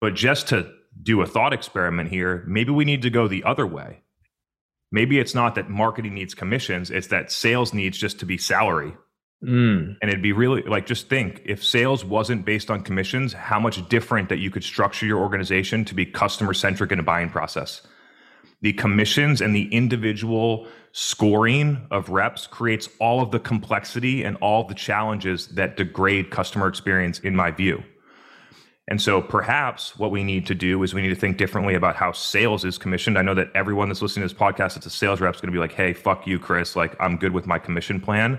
But 0.00 0.14
just 0.14 0.48
to 0.48 0.72
do 1.02 1.20
a 1.20 1.26
thought 1.26 1.52
experiment 1.52 2.10
here, 2.10 2.44
maybe 2.46 2.70
we 2.70 2.84
need 2.84 3.02
to 3.02 3.10
go 3.10 3.28
the 3.28 3.44
other 3.44 3.66
way. 3.66 4.02
Maybe 4.92 5.18
it's 5.18 5.34
not 5.34 5.54
that 5.56 5.68
marketing 5.68 6.14
needs 6.14 6.34
commissions, 6.34 6.90
it's 6.90 7.08
that 7.08 7.32
sales 7.32 7.74
needs 7.74 7.98
just 7.98 8.20
to 8.20 8.26
be 8.26 8.38
salary. 8.38 8.96
Mm, 9.44 9.96
And 10.00 10.10
it'd 10.10 10.22
be 10.22 10.32
really 10.32 10.62
like 10.62 10.86
just 10.86 11.08
think 11.08 11.42
if 11.44 11.62
sales 11.62 12.04
wasn't 12.04 12.46
based 12.46 12.70
on 12.70 12.82
commissions, 12.82 13.34
how 13.34 13.60
much 13.60 13.86
different 13.88 14.30
that 14.30 14.38
you 14.38 14.50
could 14.50 14.64
structure 14.64 15.04
your 15.04 15.20
organization 15.20 15.84
to 15.84 15.94
be 15.94 16.06
customer 16.06 16.54
centric 16.54 16.90
in 16.90 16.98
a 16.98 17.02
buying 17.02 17.28
process. 17.28 17.82
The 18.62 18.72
commissions 18.72 19.42
and 19.42 19.54
the 19.54 19.68
individual 19.74 20.66
scoring 20.92 21.86
of 21.90 22.08
reps 22.08 22.46
creates 22.46 22.88
all 22.98 23.20
of 23.20 23.30
the 23.30 23.38
complexity 23.38 24.22
and 24.22 24.38
all 24.38 24.64
the 24.64 24.74
challenges 24.74 25.48
that 25.48 25.76
degrade 25.76 26.30
customer 26.30 26.66
experience, 26.66 27.18
in 27.18 27.36
my 27.36 27.50
view. 27.50 27.84
And 28.88 29.02
so 29.02 29.20
perhaps 29.20 29.98
what 29.98 30.12
we 30.12 30.22
need 30.22 30.46
to 30.46 30.54
do 30.54 30.82
is 30.82 30.94
we 30.94 31.02
need 31.02 31.08
to 31.08 31.16
think 31.16 31.38
differently 31.38 31.74
about 31.74 31.96
how 31.96 32.12
sales 32.12 32.64
is 32.64 32.78
commissioned. 32.78 33.18
I 33.18 33.22
know 33.22 33.34
that 33.34 33.50
everyone 33.54 33.88
that's 33.88 34.00
listening 34.00 34.28
to 34.28 34.32
this 34.32 34.40
podcast 34.40 34.74
that's 34.74 34.86
a 34.86 34.90
sales 34.90 35.20
rep 35.20 35.34
is 35.34 35.40
going 35.40 35.48
to 35.48 35.56
be 35.56 35.58
like, 35.58 35.72
hey, 35.72 35.92
fuck 35.92 36.26
you, 36.26 36.38
Chris. 36.38 36.76
Like, 36.76 36.94
I'm 37.00 37.16
good 37.16 37.32
with 37.32 37.46
my 37.46 37.58
commission 37.58 38.00
plan. 38.00 38.38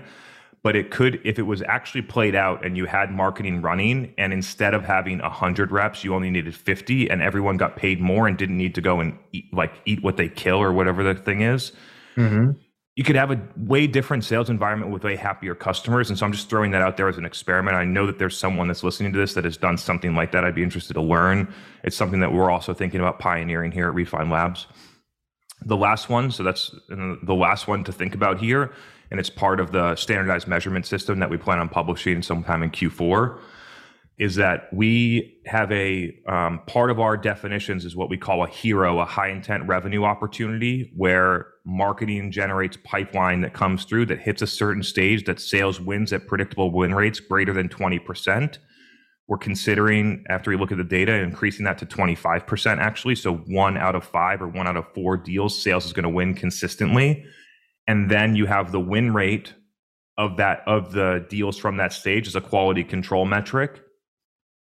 But 0.62 0.74
it 0.74 0.90
could, 0.90 1.20
if 1.22 1.38
it 1.38 1.42
was 1.42 1.62
actually 1.62 2.02
played 2.02 2.34
out 2.34 2.64
and 2.64 2.76
you 2.76 2.86
had 2.86 3.12
marketing 3.12 3.62
running, 3.62 4.12
and 4.18 4.32
instead 4.32 4.74
of 4.74 4.84
having 4.84 5.18
100 5.18 5.70
reps, 5.70 6.02
you 6.02 6.14
only 6.14 6.30
needed 6.30 6.54
50, 6.54 7.08
and 7.10 7.22
everyone 7.22 7.58
got 7.58 7.76
paid 7.76 8.00
more 8.00 8.26
and 8.26 8.36
didn't 8.36 8.56
need 8.56 8.74
to 8.74 8.80
go 8.80 9.00
and 9.00 9.16
eat, 9.32 9.52
like 9.52 9.72
eat 9.84 10.02
what 10.02 10.16
they 10.16 10.28
kill 10.28 10.60
or 10.60 10.72
whatever 10.72 11.04
the 11.04 11.14
thing 11.14 11.42
is, 11.42 11.72
mhm. 12.16 12.56
You 12.98 13.04
could 13.04 13.14
have 13.14 13.30
a 13.30 13.40
way 13.56 13.86
different 13.86 14.24
sales 14.24 14.50
environment 14.50 14.90
with 14.90 15.04
way 15.04 15.14
happier 15.14 15.54
customers. 15.54 16.10
And 16.10 16.18
so 16.18 16.26
I'm 16.26 16.32
just 16.32 16.50
throwing 16.50 16.72
that 16.72 16.82
out 16.82 16.96
there 16.96 17.06
as 17.06 17.16
an 17.16 17.24
experiment. 17.24 17.76
I 17.76 17.84
know 17.84 18.06
that 18.06 18.18
there's 18.18 18.36
someone 18.36 18.66
that's 18.66 18.82
listening 18.82 19.12
to 19.12 19.18
this 19.20 19.34
that 19.34 19.44
has 19.44 19.56
done 19.56 19.78
something 19.78 20.16
like 20.16 20.32
that. 20.32 20.42
I'd 20.42 20.56
be 20.56 20.64
interested 20.64 20.94
to 20.94 21.00
learn. 21.00 21.46
It's 21.84 21.96
something 21.96 22.18
that 22.18 22.32
we're 22.32 22.50
also 22.50 22.74
thinking 22.74 22.98
about 22.98 23.20
pioneering 23.20 23.70
here 23.70 23.86
at 23.86 23.94
Refine 23.94 24.30
Labs. 24.30 24.66
The 25.64 25.76
last 25.76 26.08
one, 26.08 26.32
so 26.32 26.42
that's 26.42 26.74
the 26.88 27.34
last 27.34 27.68
one 27.68 27.84
to 27.84 27.92
think 27.92 28.16
about 28.16 28.40
here, 28.40 28.72
and 29.12 29.20
it's 29.20 29.30
part 29.30 29.60
of 29.60 29.70
the 29.70 29.94
standardized 29.94 30.48
measurement 30.48 30.84
system 30.84 31.20
that 31.20 31.30
we 31.30 31.36
plan 31.36 31.60
on 31.60 31.68
publishing 31.68 32.20
sometime 32.20 32.64
in 32.64 32.70
Q4 32.72 33.38
is 34.18 34.34
that 34.34 34.68
we 34.72 35.38
have 35.46 35.70
a 35.70 36.12
um, 36.26 36.60
part 36.66 36.90
of 36.90 36.98
our 36.98 37.16
definitions 37.16 37.84
is 37.84 37.94
what 37.94 38.10
we 38.10 38.16
call 38.16 38.42
a 38.42 38.48
HIRO, 38.48 39.00
a 39.00 39.04
high 39.04 39.28
intent 39.28 39.66
revenue 39.68 40.02
opportunity, 40.02 40.92
where 40.96 41.46
marketing 41.64 42.32
generates 42.32 42.76
pipeline 42.82 43.42
that 43.42 43.54
comes 43.54 43.84
through 43.84 44.06
that 44.06 44.18
hits 44.18 44.42
a 44.42 44.46
certain 44.46 44.82
stage 44.82 45.24
that 45.24 45.40
sales 45.40 45.80
wins 45.80 46.12
at 46.12 46.26
predictable 46.26 46.72
win 46.72 46.94
rates 46.94 47.20
greater 47.20 47.52
than 47.52 47.68
20%. 47.68 48.58
We're 49.28 49.38
considering, 49.38 50.24
after 50.28 50.50
we 50.50 50.56
look 50.56 50.72
at 50.72 50.78
the 50.78 50.84
data, 50.84 51.12
increasing 51.12 51.64
that 51.66 51.78
to 51.78 51.86
25% 51.86 52.78
actually. 52.78 53.14
So 53.14 53.34
one 53.34 53.76
out 53.76 53.94
of 53.94 54.02
five 54.02 54.42
or 54.42 54.48
one 54.48 54.66
out 54.66 54.76
of 54.76 54.86
four 54.94 55.16
deals, 55.16 55.62
sales 55.62 55.86
is 55.86 55.92
going 55.92 56.04
to 56.04 56.08
win 56.08 56.34
consistently. 56.34 57.24
And 57.86 58.10
then 58.10 58.34
you 58.34 58.46
have 58.46 58.72
the 58.72 58.80
win 58.80 59.14
rate 59.14 59.54
of 60.16 60.38
that 60.38 60.62
of 60.66 60.92
the 60.92 61.24
deals 61.30 61.56
from 61.56 61.76
that 61.76 61.92
stage 61.92 62.26
as 62.26 62.34
a 62.34 62.40
quality 62.40 62.82
control 62.82 63.24
metric. 63.24 63.80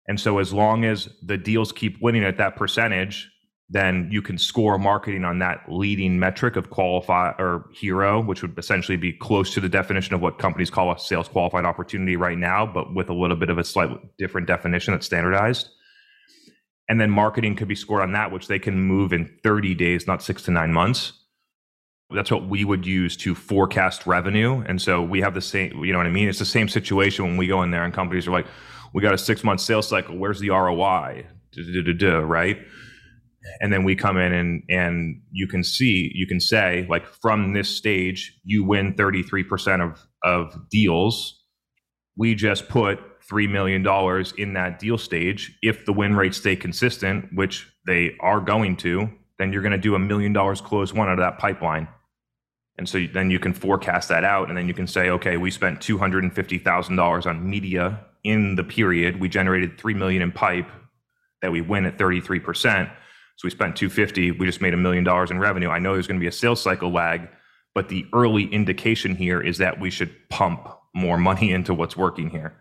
And 0.08 0.20
so 0.20 0.38
as 0.38 0.52
long 0.52 0.84
as 0.84 1.08
the 1.22 1.36
deals 1.36 1.72
keep 1.72 2.00
winning 2.00 2.24
at 2.24 2.38
that 2.38 2.56
percentage, 2.56 3.30
then 3.68 4.08
you 4.12 4.22
can 4.22 4.38
score 4.38 4.78
marketing 4.78 5.24
on 5.24 5.40
that 5.40 5.64
leading 5.68 6.18
metric 6.18 6.54
of 6.54 6.70
qualify 6.70 7.32
or 7.38 7.68
HIRO, 7.74 8.24
which 8.24 8.42
would 8.42 8.56
essentially 8.58 8.96
be 8.96 9.12
close 9.12 9.52
to 9.54 9.60
the 9.60 9.68
definition 9.68 10.14
of 10.14 10.20
what 10.20 10.38
companies 10.38 10.70
call 10.70 10.92
a 10.92 10.98
sales 10.98 11.26
qualified 11.26 11.64
opportunity 11.64 12.16
right 12.16 12.38
now, 12.38 12.64
but 12.64 12.94
with 12.94 13.08
a 13.08 13.12
little 13.12 13.36
bit 13.36 13.50
of 13.50 13.58
a 13.58 13.64
slightly 13.64 13.98
different 14.18 14.46
definition 14.46 14.94
that's 14.94 15.06
standardized. 15.06 15.68
And 16.88 17.00
then 17.00 17.10
marketing 17.10 17.56
could 17.56 17.66
be 17.66 17.74
scored 17.74 18.02
on 18.02 18.12
that, 18.12 18.30
which 18.30 18.46
they 18.46 18.60
can 18.60 18.78
move 18.78 19.12
in 19.12 19.36
30 19.42 19.74
days, 19.74 20.06
not 20.06 20.22
six 20.22 20.42
to 20.42 20.52
nine 20.52 20.72
months. 20.72 21.12
That's 22.10 22.30
what 22.30 22.46
we 22.46 22.64
would 22.64 22.86
use 22.86 23.16
to 23.18 23.34
forecast 23.34 24.06
revenue. 24.06 24.62
And 24.68 24.80
so 24.80 25.02
we 25.02 25.20
have 25.22 25.34
the 25.34 25.40
same, 25.40 25.84
you 25.84 25.92
know 25.92 25.98
what 25.98 26.06
I 26.06 26.10
mean? 26.10 26.28
It's 26.28 26.38
the 26.38 26.44
same 26.44 26.68
situation 26.68 27.24
when 27.24 27.36
we 27.36 27.48
go 27.48 27.64
in 27.64 27.72
there 27.72 27.82
and 27.82 27.92
companies 27.92 28.28
are 28.28 28.30
like, 28.30 28.46
we 28.96 29.02
got 29.02 29.12
a 29.12 29.18
six 29.18 29.44
month 29.44 29.60
sales 29.60 29.86
cycle. 29.86 30.16
Where's 30.16 30.40
the 30.40 30.48
ROI? 30.48 31.26
Right. 32.24 32.58
And 33.60 33.70
then 33.70 33.84
we 33.84 33.94
come 33.94 34.16
in 34.16 34.32
and 34.32 34.62
and 34.70 35.20
you 35.30 35.46
can 35.46 35.62
see, 35.62 36.10
you 36.14 36.26
can 36.26 36.40
say, 36.40 36.86
like 36.88 37.06
from 37.06 37.52
this 37.52 37.68
stage, 37.68 38.40
you 38.42 38.64
win 38.64 38.94
33% 38.94 39.82
of 39.82 40.06
of 40.22 40.70
deals. 40.70 41.44
We 42.16 42.34
just 42.34 42.70
put 42.70 42.98
three 43.28 43.46
million 43.46 43.82
dollars 43.82 44.32
in 44.38 44.54
that 44.54 44.78
deal 44.78 44.96
stage. 44.96 45.58
If 45.62 45.84
the 45.84 45.92
win 45.92 46.16
rates 46.16 46.38
stay 46.38 46.56
consistent, 46.56 47.26
which 47.34 47.70
they 47.86 48.16
are 48.20 48.40
going 48.40 48.78
to, 48.78 49.10
then 49.38 49.52
you're 49.52 49.62
going 49.62 49.72
to 49.72 49.78
do 49.78 49.94
a 49.94 49.98
million 49.98 50.32
dollars 50.32 50.62
close 50.62 50.94
one 50.94 51.08
out 51.08 51.18
of 51.18 51.22
that 51.22 51.38
pipeline. 51.38 51.86
And 52.78 52.88
so 52.88 53.06
then 53.12 53.30
you 53.30 53.38
can 53.38 53.52
forecast 53.52 54.08
that 54.08 54.24
out, 54.24 54.48
and 54.48 54.56
then 54.56 54.68
you 54.68 54.74
can 54.74 54.86
say, 54.86 55.10
okay, 55.10 55.36
we 55.36 55.50
spent 55.50 55.82
two 55.82 55.98
hundred 55.98 56.24
and 56.24 56.34
fifty 56.34 56.56
thousand 56.56 56.96
dollars 56.96 57.26
on 57.26 57.48
media 57.48 58.00
in 58.26 58.56
the 58.56 58.64
period. 58.64 59.20
We 59.20 59.28
generated 59.28 59.78
three 59.78 59.94
million 59.94 60.22
in 60.22 60.32
pipe 60.32 60.68
that 61.42 61.52
we 61.52 61.60
win 61.60 61.86
at 61.86 61.98
thirty 61.98 62.20
three 62.20 62.40
percent. 62.40 62.88
So 63.36 63.46
we 63.46 63.50
spent 63.50 63.76
two 63.76 63.88
fifty. 63.88 64.30
We 64.30 64.46
just 64.46 64.60
made 64.60 64.74
a 64.74 64.78
million 64.78 65.04
dollars 65.04 65.30
in 65.30 65.38
revenue. 65.38 65.68
I 65.68 65.78
know 65.78 65.92
there's 65.92 66.06
going 66.06 66.20
to 66.20 66.24
be 66.24 66.28
a 66.28 66.32
sales 66.32 66.60
cycle 66.60 66.92
lag, 66.92 67.28
but 67.74 67.88
the 67.88 68.06
early 68.14 68.44
indication 68.44 69.14
here 69.14 69.40
is 69.40 69.58
that 69.58 69.80
we 69.80 69.90
should 69.90 70.10
pump 70.28 70.68
more 70.94 71.18
money 71.18 71.52
into 71.56 71.74
what's 71.74 71.96
working 71.96 72.30
here. 72.30 72.56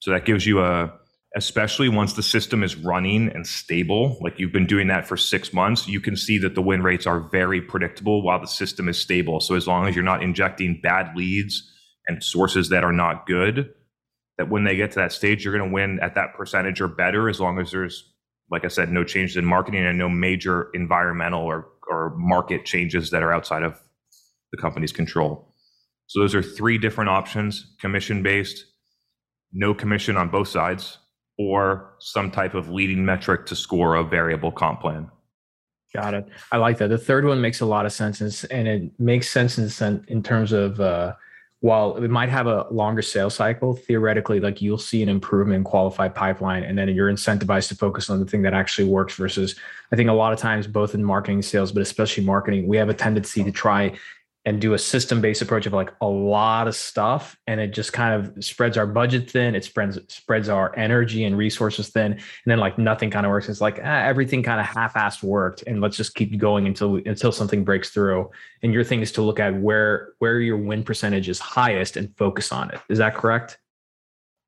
So 0.00 0.10
that 0.10 0.24
gives 0.24 0.46
you 0.46 0.60
a, 0.60 0.92
especially 1.36 1.88
once 1.88 2.12
the 2.12 2.22
system 2.22 2.62
is 2.62 2.76
running 2.76 3.28
and 3.28 3.46
stable, 3.46 4.18
like 4.20 4.38
you've 4.38 4.52
been 4.52 4.66
doing 4.66 4.88
that 4.88 5.06
for 5.06 5.16
six 5.16 5.52
months, 5.52 5.88
you 5.88 6.00
can 6.00 6.16
see 6.16 6.38
that 6.38 6.54
the 6.54 6.62
win 6.62 6.82
rates 6.82 7.06
are 7.06 7.20
very 7.20 7.62
predictable 7.62 8.22
while 8.22 8.40
the 8.40 8.46
system 8.46 8.88
is 8.88 8.98
stable. 8.98 9.40
So 9.40 9.54
as 9.54 9.66
long 9.66 9.86
as 9.86 9.94
you're 9.94 10.04
not 10.04 10.22
injecting 10.22 10.80
bad 10.82 11.16
leads 11.16 11.70
and 12.08 12.22
sources 12.22 12.68
that 12.68 12.84
are 12.84 12.92
not 12.92 13.26
good, 13.26 13.72
that 14.38 14.48
when 14.48 14.64
they 14.64 14.76
get 14.76 14.92
to 14.92 14.98
that 14.98 15.12
stage, 15.12 15.44
you're 15.44 15.56
going 15.56 15.68
to 15.68 15.74
win 15.74 16.00
at 16.00 16.14
that 16.14 16.34
percentage 16.34 16.80
or 16.80 16.88
better 16.88 17.28
as 17.28 17.40
long 17.40 17.58
as 17.58 17.70
there's, 17.70 18.12
like 18.50 18.64
I 18.64 18.68
said, 18.68 18.90
no 18.90 19.04
changes 19.04 19.36
in 19.36 19.44
marketing 19.44 19.84
and 19.84 19.98
no 19.98 20.08
major 20.08 20.70
environmental 20.74 21.42
or, 21.42 21.68
or 21.88 22.14
market 22.16 22.64
changes 22.64 23.10
that 23.10 23.22
are 23.22 23.32
outside 23.32 23.62
of 23.62 23.78
the 24.52 24.58
company's 24.58 24.92
control. 24.92 25.54
So 26.06 26.20
those 26.20 26.34
are 26.34 26.42
three 26.42 26.78
different 26.78 27.10
options 27.10 27.74
commission 27.80 28.22
based, 28.22 28.64
no 29.52 29.74
commission 29.74 30.16
on 30.16 30.28
both 30.28 30.48
sides, 30.48 30.98
or 31.38 31.94
some 31.98 32.30
type 32.30 32.54
of 32.54 32.68
leading 32.68 33.04
metric 33.04 33.46
to 33.46 33.56
score 33.56 33.96
a 33.96 34.04
variable 34.04 34.52
comp 34.52 34.80
plan. 34.80 35.10
Got 35.94 36.14
it. 36.14 36.28
I 36.50 36.56
like 36.56 36.78
that. 36.78 36.88
The 36.88 36.98
third 36.98 37.24
one 37.26 37.40
makes 37.40 37.60
a 37.60 37.66
lot 37.66 37.84
of 37.84 37.92
sense, 37.92 38.20
and- 38.44 38.68
it 38.68 38.98
makes 38.98 39.30
sense 39.30 39.58
in 39.58 40.04
in 40.08 40.22
terms 40.22 40.52
of 40.52 40.80
uh, 40.80 41.14
while 41.62 41.96
it 41.96 42.10
might 42.10 42.28
have 42.28 42.48
a 42.48 42.66
longer 42.72 43.02
sales 43.02 43.36
cycle, 43.36 43.76
theoretically, 43.76 44.40
like 44.40 44.60
you'll 44.60 44.76
see 44.76 45.00
an 45.00 45.08
improvement 45.08 45.58
in 45.58 45.64
qualified 45.64 46.12
pipeline, 46.12 46.64
and 46.64 46.76
then 46.76 46.88
you're 46.88 47.10
incentivized 47.10 47.68
to 47.68 47.76
focus 47.76 48.10
on 48.10 48.18
the 48.18 48.26
thing 48.26 48.42
that 48.42 48.52
actually 48.52 48.88
works. 48.88 49.14
Versus, 49.14 49.54
I 49.92 49.96
think 49.96 50.10
a 50.10 50.12
lot 50.12 50.32
of 50.32 50.40
times, 50.40 50.66
both 50.66 50.92
in 50.92 51.04
marketing 51.04 51.40
sales, 51.40 51.70
but 51.70 51.80
especially 51.80 52.24
marketing, 52.24 52.66
we 52.66 52.76
have 52.78 52.88
a 52.88 52.94
tendency 52.94 53.44
to 53.44 53.52
try 53.52 53.92
and 54.44 54.60
do 54.60 54.74
a 54.74 54.78
system 54.78 55.20
based 55.20 55.40
approach 55.40 55.66
of 55.66 55.72
like 55.72 55.92
a 56.00 56.06
lot 56.06 56.66
of 56.66 56.74
stuff 56.74 57.36
and 57.46 57.60
it 57.60 57.68
just 57.68 57.92
kind 57.92 58.14
of 58.14 58.44
spreads 58.44 58.76
our 58.76 58.86
budget 58.86 59.30
thin 59.30 59.54
it 59.54 59.64
spreads 59.64 59.98
spreads 60.08 60.48
our 60.48 60.76
energy 60.76 61.24
and 61.24 61.38
resources 61.38 61.90
thin 61.90 62.12
and 62.12 62.20
then 62.46 62.58
like 62.58 62.78
nothing 62.78 63.10
kind 63.10 63.26
of 63.26 63.30
works. 63.30 63.48
It's 63.48 63.60
like 63.60 63.80
ah, 63.82 64.02
everything 64.02 64.42
kind 64.42 64.60
of 64.60 64.66
half-assed 64.66 65.22
worked 65.22 65.62
and 65.66 65.80
let's 65.80 65.96
just 65.96 66.14
keep 66.14 66.36
going 66.38 66.66
until 66.66 66.96
until 66.96 67.32
something 67.32 67.64
breaks 67.64 67.90
through. 67.90 68.30
And 68.62 68.72
your 68.72 68.84
thing 68.84 69.00
is 69.00 69.12
to 69.12 69.22
look 69.22 69.40
at 69.40 69.54
where 69.60 70.12
where 70.18 70.40
your 70.40 70.56
win 70.56 70.82
percentage 70.82 71.28
is 71.28 71.38
highest 71.38 71.96
and 71.96 72.16
focus 72.16 72.52
on 72.52 72.70
it. 72.70 72.80
Is 72.88 72.98
that 72.98 73.14
correct 73.14 73.58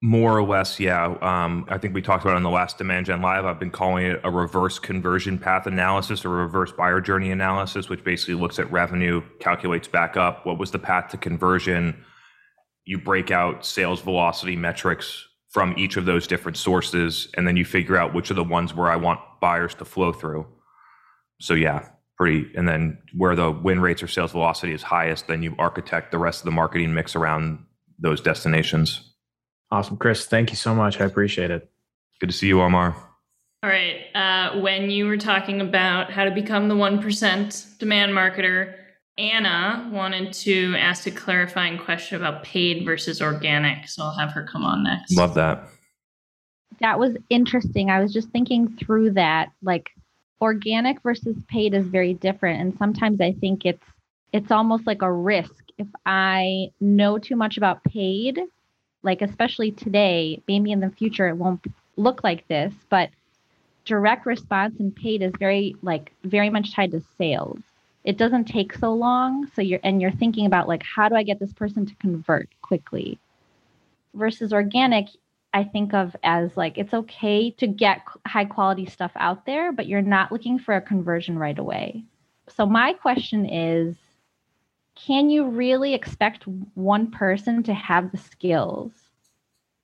More 0.05 0.37
or 0.37 0.47
less, 0.47 0.79
yeah. 0.79 1.17
Um, 1.23 1.65
I 1.71 1.79
think 1.79 1.95
we 1.95 2.03
talked 2.03 2.25
about 2.25 2.35
it 2.35 2.37
on 2.37 2.43
the 2.43 2.51
last 2.51 2.77
Demand 2.77 3.07
Gen 3.07 3.23
Live. 3.23 3.47
I've 3.47 3.59
been 3.59 3.71
calling 3.71 4.05
it 4.05 4.21
a 4.23 4.31
reverse 4.31 4.79
conversion 4.79 5.39
path 5.39 5.67
analysis 5.67 6.27
or 6.27 6.29
reverse 6.29 6.73
buyer 6.73 7.01
journey 7.01 7.31
analysis, 7.31 7.89
which 7.89 8.05
basically 8.05 8.35
looks 8.35 8.59
at 8.59 8.71
revenue, 8.71 9.23
calculates 9.41 9.89
back 9.89 10.19
up 10.19 10.45
what 10.45 10.59
was 10.59 10.73
the 10.73 10.79
path 10.79 11.09
to 11.13 11.17
conversion. 11.17 12.05
You 12.85 12.99
break 12.99 13.31
out 13.31 13.65
sales 13.65 14.03
velocity 14.03 14.57
metrics 14.57 15.27
from 15.49 15.75
each 15.79 15.97
of 15.97 16.05
those 16.05 16.27
different 16.27 16.59
sources. 16.59 17.29
And 17.35 17.49
then 17.49 17.57
you 17.57 17.65
figure 17.65 17.97
out 17.97 18.13
which 18.13 18.31
are 18.31 18.35
the 18.35 18.45
ones 18.45 18.75
where 18.75 18.91
I 18.91 18.97
want 18.97 19.21
buyers 19.41 19.73
to 19.77 19.87
flow 19.87 20.13
through. 20.13 20.47
So, 21.41 21.55
yeah, 21.55 21.89
pretty. 22.19 22.53
And 22.55 22.69
then 22.69 22.99
where 23.17 23.35
the 23.35 23.51
win 23.51 23.81
rates 23.81 24.03
or 24.03 24.09
sales 24.09 24.33
velocity 24.33 24.75
is 24.75 24.83
highest, 24.83 25.29
then 25.29 25.43
you 25.43 25.55
architect 25.59 26.13
the 26.13 26.19
rest 26.19 26.43
of 26.43 26.45
the 26.45 26.51
marketing 26.51 26.93
mix 26.93 27.17
around 27.17 27.65
those 27.99 28.21
destinations. 28.21 29.14
Awesome. 29.75 29.97
Chris, 29.97 30.27
thank 30.27 30.51
you 30.51 30.57
so 30.57 30.73
much. 30.73 31.01
I 31.01 31.05
appreciate 31.05 31.51
it. 31.51 31.69
Good 32.21 32.29
to 32.29 32.33
see 32.33 32.47
you, 32.47 32.63
Omar. 32.63 32.95
All 33.65 33.69
right. 33.69 34.05
Uh, 34.15 34.61
when 34.61 34.89
you 34.89 35.05
were 35.05 35.17
talking 35.17 35.61
about 35.61 36.13
how 36.13 36.23
to 36.23 36.31
become 36.31 36.69
the 36.69 36.77
1% 36.77 37.79
demand 37.79 38.13
marketer, 38.13 38.77
Anna 39.19 39.91
wanted 39.93 40.33
to 40.33 40.77
ask 40.77 41.09
a 41.09 41.11
clarifying 41.11 41.77
question 41.77 42.17
about 42.17 42.45
paid 42.45 42.85
versus 42.85 43.21
organic. 43.21 43.89
So 43.89 44.05
I'll 44.05 44.17
have 44.17 44.31
her 44.31 44.45
come 44.45 44.63
on 44.63 44.85
next. 44.85 45.17
Love 45.17 45.35
that. 45.35 45.65
That 46.79 47.01
was 47.01 47.17
interesting. 47.29 47.91
I 47.91 48.01
was 48.01 48.13
just 48.13 48.29
thinking 48.29 48.77
through 48.77 49.15
that. 49.15 49.49
Like 49.61 49.91
organic 50.41 51.03
versus 51.03 51.37
paid 51.49 51.75
is 51.75 51.85
very 51.85 52.15
different. 52.15 52.61
And 52.61 52.79
sometimes 52.79 53.21
I 53.21 53.33
think 53.33 53.67
it's 53.67 53.83
it's 54.33 54.53
almost 54.53 54.87
like 54.87 55.03
a 55.03 55.13
risk. 55.13 55.65
If 55.79 55.89
I 56.07 56.69
know 56.81 57.19
too 57.19 57.35
much 57.35 57.57
about 57.57 57.83
paid, 57.83 58.39
like 59.05 59.23
especially 59.23 59.71
today, 59.71 60.43
maybe 60.49 60.73
in 60.73 60.81
the 60.81 60.91
future 60.91 61.29
it 61.29 61.37
won't 61.37 61.65
look 61.97 62.25
like 62.25 62.49
this, 62.49 62.75
but 62.89 63.11
direct 63.85 64.27
response 64.27 64.81
and 64.81 64.97
paid 64.97 65.23
is 65.23 65.33
very 65.39 65.77
like 65.83 66.13
very 66.25 66.51
much 66.51 66.73
tied 66.75 66.91
to 66.91 67.03
sales. 67.19 67.61
It 68.03 68.19
doesn't 68.19 68.47
take 68.47 68.75
so 68.75 68.93
long 68.93 69.51
so 69.55 69.63
you're 69.63 69.81
and 69.85 70.01
you're 70.01 70.11
thinking 70.11 70.47
about 70.47 70.69
like 70.69 70.83
how 70.83 71.09
do 71.09 71.15
i 71.15 71.23
get 71.23 71.39
this 71.39 71.53
person 71.53 71.87
to 71.87 71.95
convert 71.97 72.49
quickly? 72.63 73.19
Versus 74.15 74.53
organic 74.53 75.09
i 75.53 75.63
think 75.63 75.95
of 75.95 76.17
as 76.23 76.57
like 76.57 76.79
it's 76.79 76.95
okay 76.95 77.51
to 77.53 77.67
get 77.67 78.01
high 78.27 78.45
quality 78.45 78.87
stuff 78.87 79.13
out 79.17 79.47
there 79.47 79.71
but 79.71 79.87
you're 79.87 80.03
not 80.03 80.33
looking 80.33 80.59
for 80.59 80.75
a 80.75 80.81
conversion 80.81 81.39
right 81.39 81.59
away. 81.59 82.03
So 82.49 82.67
my 82.67 82.95
question 82.95 83.47
is 83.49 83.97
can 84.95 85.31
you 85.31 85.45
really 85.47 85.95
expect 85.95 86.45
one 86.75 87.11
person 87.11 87.63
to 87.63 87.75
have 87.75 88.11
the 88.11 88.19
skills 88.19 88.93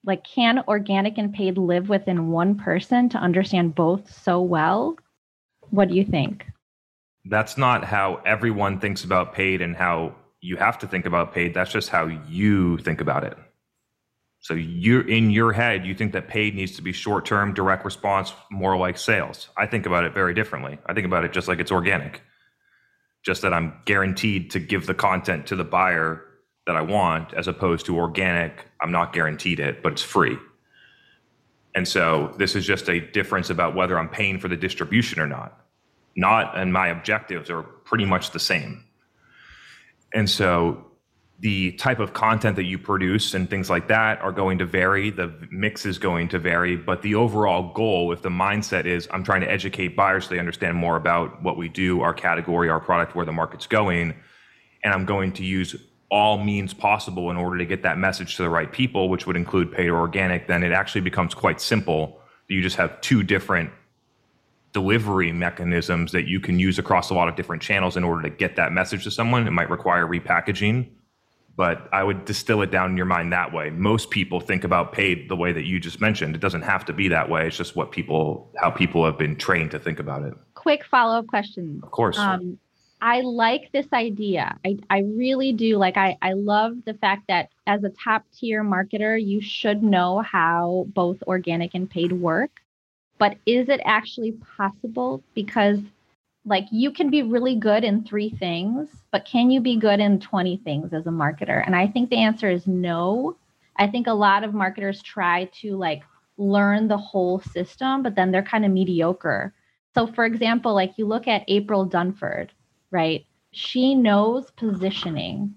like 0.05 0.25
can 0.25 0.64
organic 0.66 1.18
and 1.18 1.35
paid 1.35 1.59
live 1.59 1.88
within 1.88 2.31
one 2.31 2.57
person 2.57 3.09
to 3.09 3.18
understand 3.18 3.75
both 3.75 4.11
so 4.11 4.40
well 4.40 4.96
what 5.70 5.88
do 5.88 5.94
you 5.94 6.05
think 6.05 6.46
that's 7.27 7.59
not 7.59 7.85
how 7.85 8.20
everyone 8.25 8.81
thinks 8.81 9.05
about 9.05 9.35
paid 9.35 9.61
and 9.61 9.77
how 9.77 10.14
you 10.40 10.57
have 10.57 10.79
to 10.79 10.87
think 10.87 11.07
about 11.07 11.35
paid. 11.35 11.55
That's 11.55 11.73
just 11.73 11.90
how 11.90 12.07
you 12.07 12.79
think 12.79 13.01
about 13.01 13.25
it. 13.25 13.37
So 14.40 14.55
you're 14.55 15.07
in 15.07 15.31
your 15.31 15.53
head, 15.53 15.85
you 15.85 15.94
think 15.94 16.12
that 16.12 16.29
paid 16.29 16.55
needs 16.55 16.75
to 16.77 16.83
be 16.83 16.92
short 16.92 17.27
term, 17.27 17.53
direct 17.53 17.85
response, 17.85 18.33
more 18.51 18.77
like 18.77 18.96
sales. 18.96 19.51
I 19.57 19.66
think 19.66 19.85
about 19.85 20.05
it 20.05 20.14
very 20.14 20.33
differently. 20.33 20.79
I 20.87 20.94
think 20.94 21.05
about 21.05 21.25
it 21.25 21.33
just 21.33 21.46
like 21.46 21.61
it's 21.61 21.70
organic. 21.70 22.23
Just 23.22 23.42
that 23.42 23.52
I'm 23.52 23.74
guaranteed 23.85 24.50
to 24.52 24.61
give 24.61 24.87
the 24.87 24.94
content 24.94 25.46
to 25.48 25.56
the 25.56 25.64
buyer 25.64 26.24
that 26.66 26.76
I 26.76 26.83
want, 26.83 27.35
as 27.35 27.48
opposed 27.48 27.87
to 27.87 27.96
organic, 27.96 28.66
I'm 28.80 28.92
not 28.92 29.12
guaranteed 29.12 29.61
it, 29.61 29.83
but 29.83 29.92
it's 29.92 30.02
free. 30.02 30.38
And 31.74 31.87
so 31.87 32.35
this 32.38 32.56
is 32.56 32.66
just 32.66 32.88
a 32.88 33.00
difference 33.00 33.50
about 33.50 33.74
whether 33.74 33.98
I'm 33.98 34.09
paying 34.09 34.38
for 34.38 34.48
the 34.48 34.56
distribution 34.56 35.20
or 35.20 35.26
not 35.26 35.61
not 36.16 36.56
and 36.56 36.72
my 36.72 36.88
objectives 36.88 37.50
are 37.50 37.62
pretty 37.62 38.04
much 38.04 38.30
the 38.30 38.38
same. 38.38 38.85
And 40.12 40.28
so 40.28 40.89
the 41.40 41.72
type 41.72 42.00
of 42.00 42.12
content 42.12 42.55
that 42.57 42.64
you 42.64 42.79
produce 42.79 43.33
and 43.33 43.48
things 43.48 43.70
like 43.70 43.88
that 43.88 44.20
are 44.20 44.33
going 44.33 44.59
to 44.59 44.66
vary. 44.66 45.09
The 45.09 45.33
mix 45.50 45.87
is 45.87 45.98
going 45.98 46.29
to 46.29 46.38
vary, 46.38 46.76
but 46.76 47.00
the 47.00 47.14
overall 47.14 47.72
goal, 47.72 48.12
if 48.12 48.20
the 48.20 48.29
mindset 48.29 48.85
is 48.85 49.09
I'm 49.11 49.24
trying 49.24 49.40
to 49.40 49.50
educate 49.50 49.96
buyers 49.96 50.24
so 50.24 50.31
they 50.31 50.38
understand 50.38 50.76
more 50.76 50.96
about 50.96 51.42
what 51.42 51.57
we 51.57 51.68
do, 51.68 52.03
our 52.03 52.12
category, 52.12 52.68
our 52.68 52.81
product, 52.81 53.14
where 53.14 53.24
the 53.24 53.33
market's 53.33 53.66
going, 53.66 54.14
and 54.85 54.92
I'm 54.92 55.07
going 55.07 55.33
to 55.35 55.44
use 55.44 55.76
all 56.11 56.38
means 56.38 56.74
possible 56.74 57.31
in 57.31 57.37
order 57.37 57.57
to 57.57 57.64
get 57.64 57.83
that 57.85 57.96
message 57.96 58.37
to 58.37 58.42
the 58.42 58.50
right 58.50 58.70
people, 58.70 59.09
which 59.09 59.26
would 59.26 59.37
include 59.37 59.72
paid 59.72 59.88
or 59.88 59.98
organic, 59.98 60.46
then 60.46 60.62
it 60.62 60.72
actually 60.72 61.00
becomes 61.00 61.35
quite 61.35 61.61
simple. 61.61 62.20
You 62.48 62.61
just 62.61 62.76
have 62.76 63.00
two 63.00 63.22
different 63.22 63.70
delivery 64.72 65.33
mechanisms 65.33 66.12
that 66.12 66.29
you 66.29 66.40
can 66.40 66.59
use 66.59 66.79
across 66.79 67.11
a 67.11 67.14
lot 67.14 67.29
of 67.29 67.37
different 67.37 67.62
channels 67.62 67.96
in 67.96 68.05
order 68.05 68.22
to 68.22 68.31
get 68.31 68.57
that 68.57 68.72
message 68.72 69.05
to 69.05 69.11
someone. 69.11 69.46
It 69.46 69.53
might 69.53 69.70
require 69.70 70.07
repackaging, 70.07 70.88
but 71.57 71.89
I 71.93 72.03
would 72.03 72.25
distill 72.25 72.63
it 72.63 72.71
down 72.71 72.91
in 72.91 72.97
your 72.97 73.07
mind 73.07 73.33
that 73.33 73.53
way. 73.53 73.71
Most 73.71 74.11
people 74.11 74.41
think 74.41 74.65
about 74.65 74.93
paid 74.93 75.29
the 75.29 75.37
way 75.37 75.53
that 75.53 75.65
you 75.65 75.79
just 75.79 76.01
mentioned. 76.01 76.35
It 76.35 76.41
doesn't 76.41 76.63
have 76.63 76.85
to 76.87 76.93
be 76.93 77.09
that 77.09 77.29
way. 77.29 77.47
It's 77.47 77.57
just 77.57 77.77
what 77.77 77.93
people, 77.93 78.51
how 78.57 78.71
people 78.71 79.05
have 79.05 79.19
been 79.19 79.37
trained 79.37 79.71
to 79.73 79.79
think 79.79 79.99
about 79.99 80.23
it. 80.23 80.35
Quick 80.55 80.85
follow 80.85 81.19
up 81.19 81.27
question. 81.27 81.81
Of 81.83 81.91
course. 81.91 82.19
Um, 82.19 82.59
I 83.03 83.21
like 83.23 83.73
this 83.73 83.87
idea. 83.93 84.59
I, 84.65 84.79
I 84.91 84.99
really 85.01 85.53
do. 85.53 85.79
Like, 85.79 85.97
I, 85.97 86.19
I 86.21 86.33
love 86.35 86.77
the 86.85 86.95
fact 86.95 87.25
that 87.29 87.49
as 87.67 87.83
a 87.85 87.91
top 87.91 88.25
tier 88.37 88.63
marketer, 88.63 89.23
you 89.23 89.41
should 89.41 89.83
know 89.83 90.21
how 90.21 90.87
both 90.95 91.23
organic 91.27 91.75
and 91.75 91.89
paid 91.89 92.13
work 92.13 92.51
but 93.21 93.37
is 93.45 93.69
it 93.69 93.81
actually 93.85 94.33
possible? 94.57 95.23
Because 95.35 95.79
like 96.44 96.66
you 96.70 96.90
can 96.90 97.11
be 97.11 97.22
really 97.22 97.57
good 97.57 97.85
in 97.85 98.05
three 98.05 98.31
things, 98.31 98.88
but 99.12 99.24
can 99.24 99.50
you 99.50 99.61
be 99.61 99.76
good 99.76 100.00
in 100.00 100.20
20 100.20 100.57
things 100.59 100.92
as 100.92 101.07
a 101.07 101.11
marketer? 101.11 101.62
And 101.64 101.76
I 101.76 101.87
think 101.87 102.11
the 102.11 102.16
answer 102.16 102.50
is 102.50 102.66
no. 102.66 103.37
I 103.76 103.87
think 103.87 104.07
a 104.07 104.12
lot 104.12 104.44
of 104.44 104.55
marketers 104.55 105.03
try 105.03 105.50
to 105.61 105.76
like 105.76 106.03
learn 106.38 106.88
the 106.88 106.96
whole 106.96 107.40
system, 107.40 108.03
but 108.03 108.14
then 108.14 108.31
they're 108.31 108.42
kind 108.42 108.64
of 108.64 108.72
mediocre. 108.72 109.55
So, 109.94 110.07
for 110.07 110.24
example, 110.24 110.74
like 110.74 110.92
you 110.96 111.07
look 111.07 111.29
at 111.29 111.44
April 111.48 111.88
Dunford, 111.88 112.50
right? 112.90 113.26
She 113.53 113.94
knows 113.94 114.50
positioning 114.53 115.55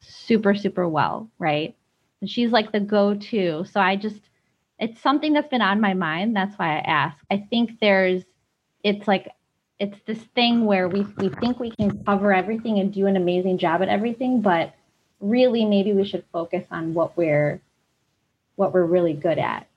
super, 0.00 0.54
super 0.54 0.88
well, 0.88 1.30
right? 1.38 1.74
And 2.20 2.28
she's 2.28 2.50
like 2.50 2.72
the 2.72 2.80
go 2.80 3.14
to. 3.14 3.64
So, 3.70 3.80
I 3.80 3.96
just, 3.96 4.20
it's 4.78 5.00
something 5.00 5.32
that's 5.32 5.48
been 5.48 5.62
on 5.62 5.80
my 5.80 5.94
mind. 5.94 6.36
That's 6.36 6.58
why 6.58 6.76
I 6.76 6.80
ask. 6.80 7.16
I 7.30 7.46
think 7.48 7.80
there's, 7.80 8.22
it's 8.82 9.08
like, 9.08 9.30
it's 9.78 9.98
this 10.06 10.18
thing 10.34 10.64
where 10.64 10.88
we, 10.88 11.02
we 11.18 11.28
think 11.28 11.60
we 11.60 11.70
can 11.70 12.02
cover 12.04 12.32
everything 12.32 12.78
and 12.78 12.92
do 12.92 13.06
an 13.06 13.16
amazing 13.16 13.58
job 13.58 13.82
at 13.82 13.88
everything, 13.88 14.40
but 14.40 14.74
really 15.20 15.64
maybe 15.64 15.92
we 15.92 16.04
should 16.04 16.24
focus 16.32 16.64
on 16.70 16.94
what 16.94 17.16
we're, 17.16 17.60
what 18.56 18.72
we're 18.72 18.84
really 18.84 19.12
good 19.12 19.38
at. 19.38 19.68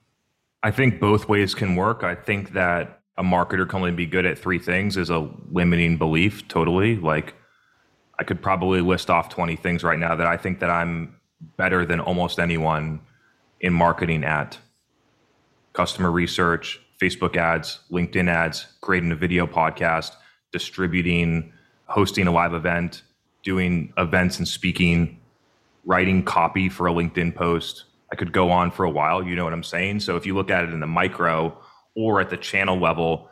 I 0.62 0.70
think 0.70 1.00
both 1.00 1.28
ways 1.28 1.54
can 1.54 1.76
work. 1.76 2.02
I 2.02 2.14
think 2.14 2.52
that 2.52 3.00
a 3.16 3.22
marketer 3.22 3.68
can 3.68 3.80
only 3.80 3.92
be 3.92 4.06
good 4.06 4.24
at 4.24 4.38
three 4.38 4.58
things 4.58 4.96
is 4.96 5.10
a 5.10 5.28
limiting 5.50 5.98
belief 5.98 6.48
totally. 6.48 6.96
Like 6.96 7.34
I 8.18 8.24
could 8.24 8.40
probably 8.42 8.80
list 8.80 9.10
off 9.10 9.28
20 9.28 9.56
things 9.56 9.84
right 9.84 9.98
now 9.98 10.14
that 10.14 10.26
I 10.26 10.36
think 10.36 10.60
that 10.60 10.70
I'm 10.70 11.16
better 11.56 11.84
than 11.84 12.00
almost 12.00 12.38
anyone 12.38 13.00
in 13.60 13.72
marketing 13.72 14.24
at 14.24 14.58
customer 15.72 16.10
research, 16.10 16.80
Facebook 17.00 17.36
ads, 17.36 17.80
LinkedIn 17.90 18.28
ads, 18.28 18.66
creating 18.80 19.12
a 19.12 19.16
video 19.16 19.46
podcast, 19.46 20.12
distributing, 20.52 21.52
hosting 21.86 22.26
a 22.26 22.32
live 22.32 22.54
event, 22.54 23.02
doing 23.42 23.92
events 23.96 24.38
and 24.38 24.46
speaking, 24.46 25.18
writing 25.84 26.22
copy 26.22 26.68
for 26.68 26.86
a 26.86 26.92
LinkedIn 26.92 27.34
post. 27.34 27.84
I 28.12 28.16
could 28.16 28.32
go 28.32 28.50
on 28.50 28.70
for 28.70 28.84
a 28.84 28.90
while, 28.90 29.22
you 29.22 29.34
know 29.34 29.44
what 29.44 29.52
I'm 29.52 29.62
saying? 29.62 30.00
So 30.00 30.16
if 30.16 30.26
you 30.26 30.34
look 30.34 30.50
at 30.50 30.64
it 30.64 30.70
in 30.70 30.80
the 30.80 30.86
micro 30.86 31.56
or 31.94 32.20
at 32.20 32.28
the 32.28 32.36
channel 32.36 32.78
level, 32.78 33.28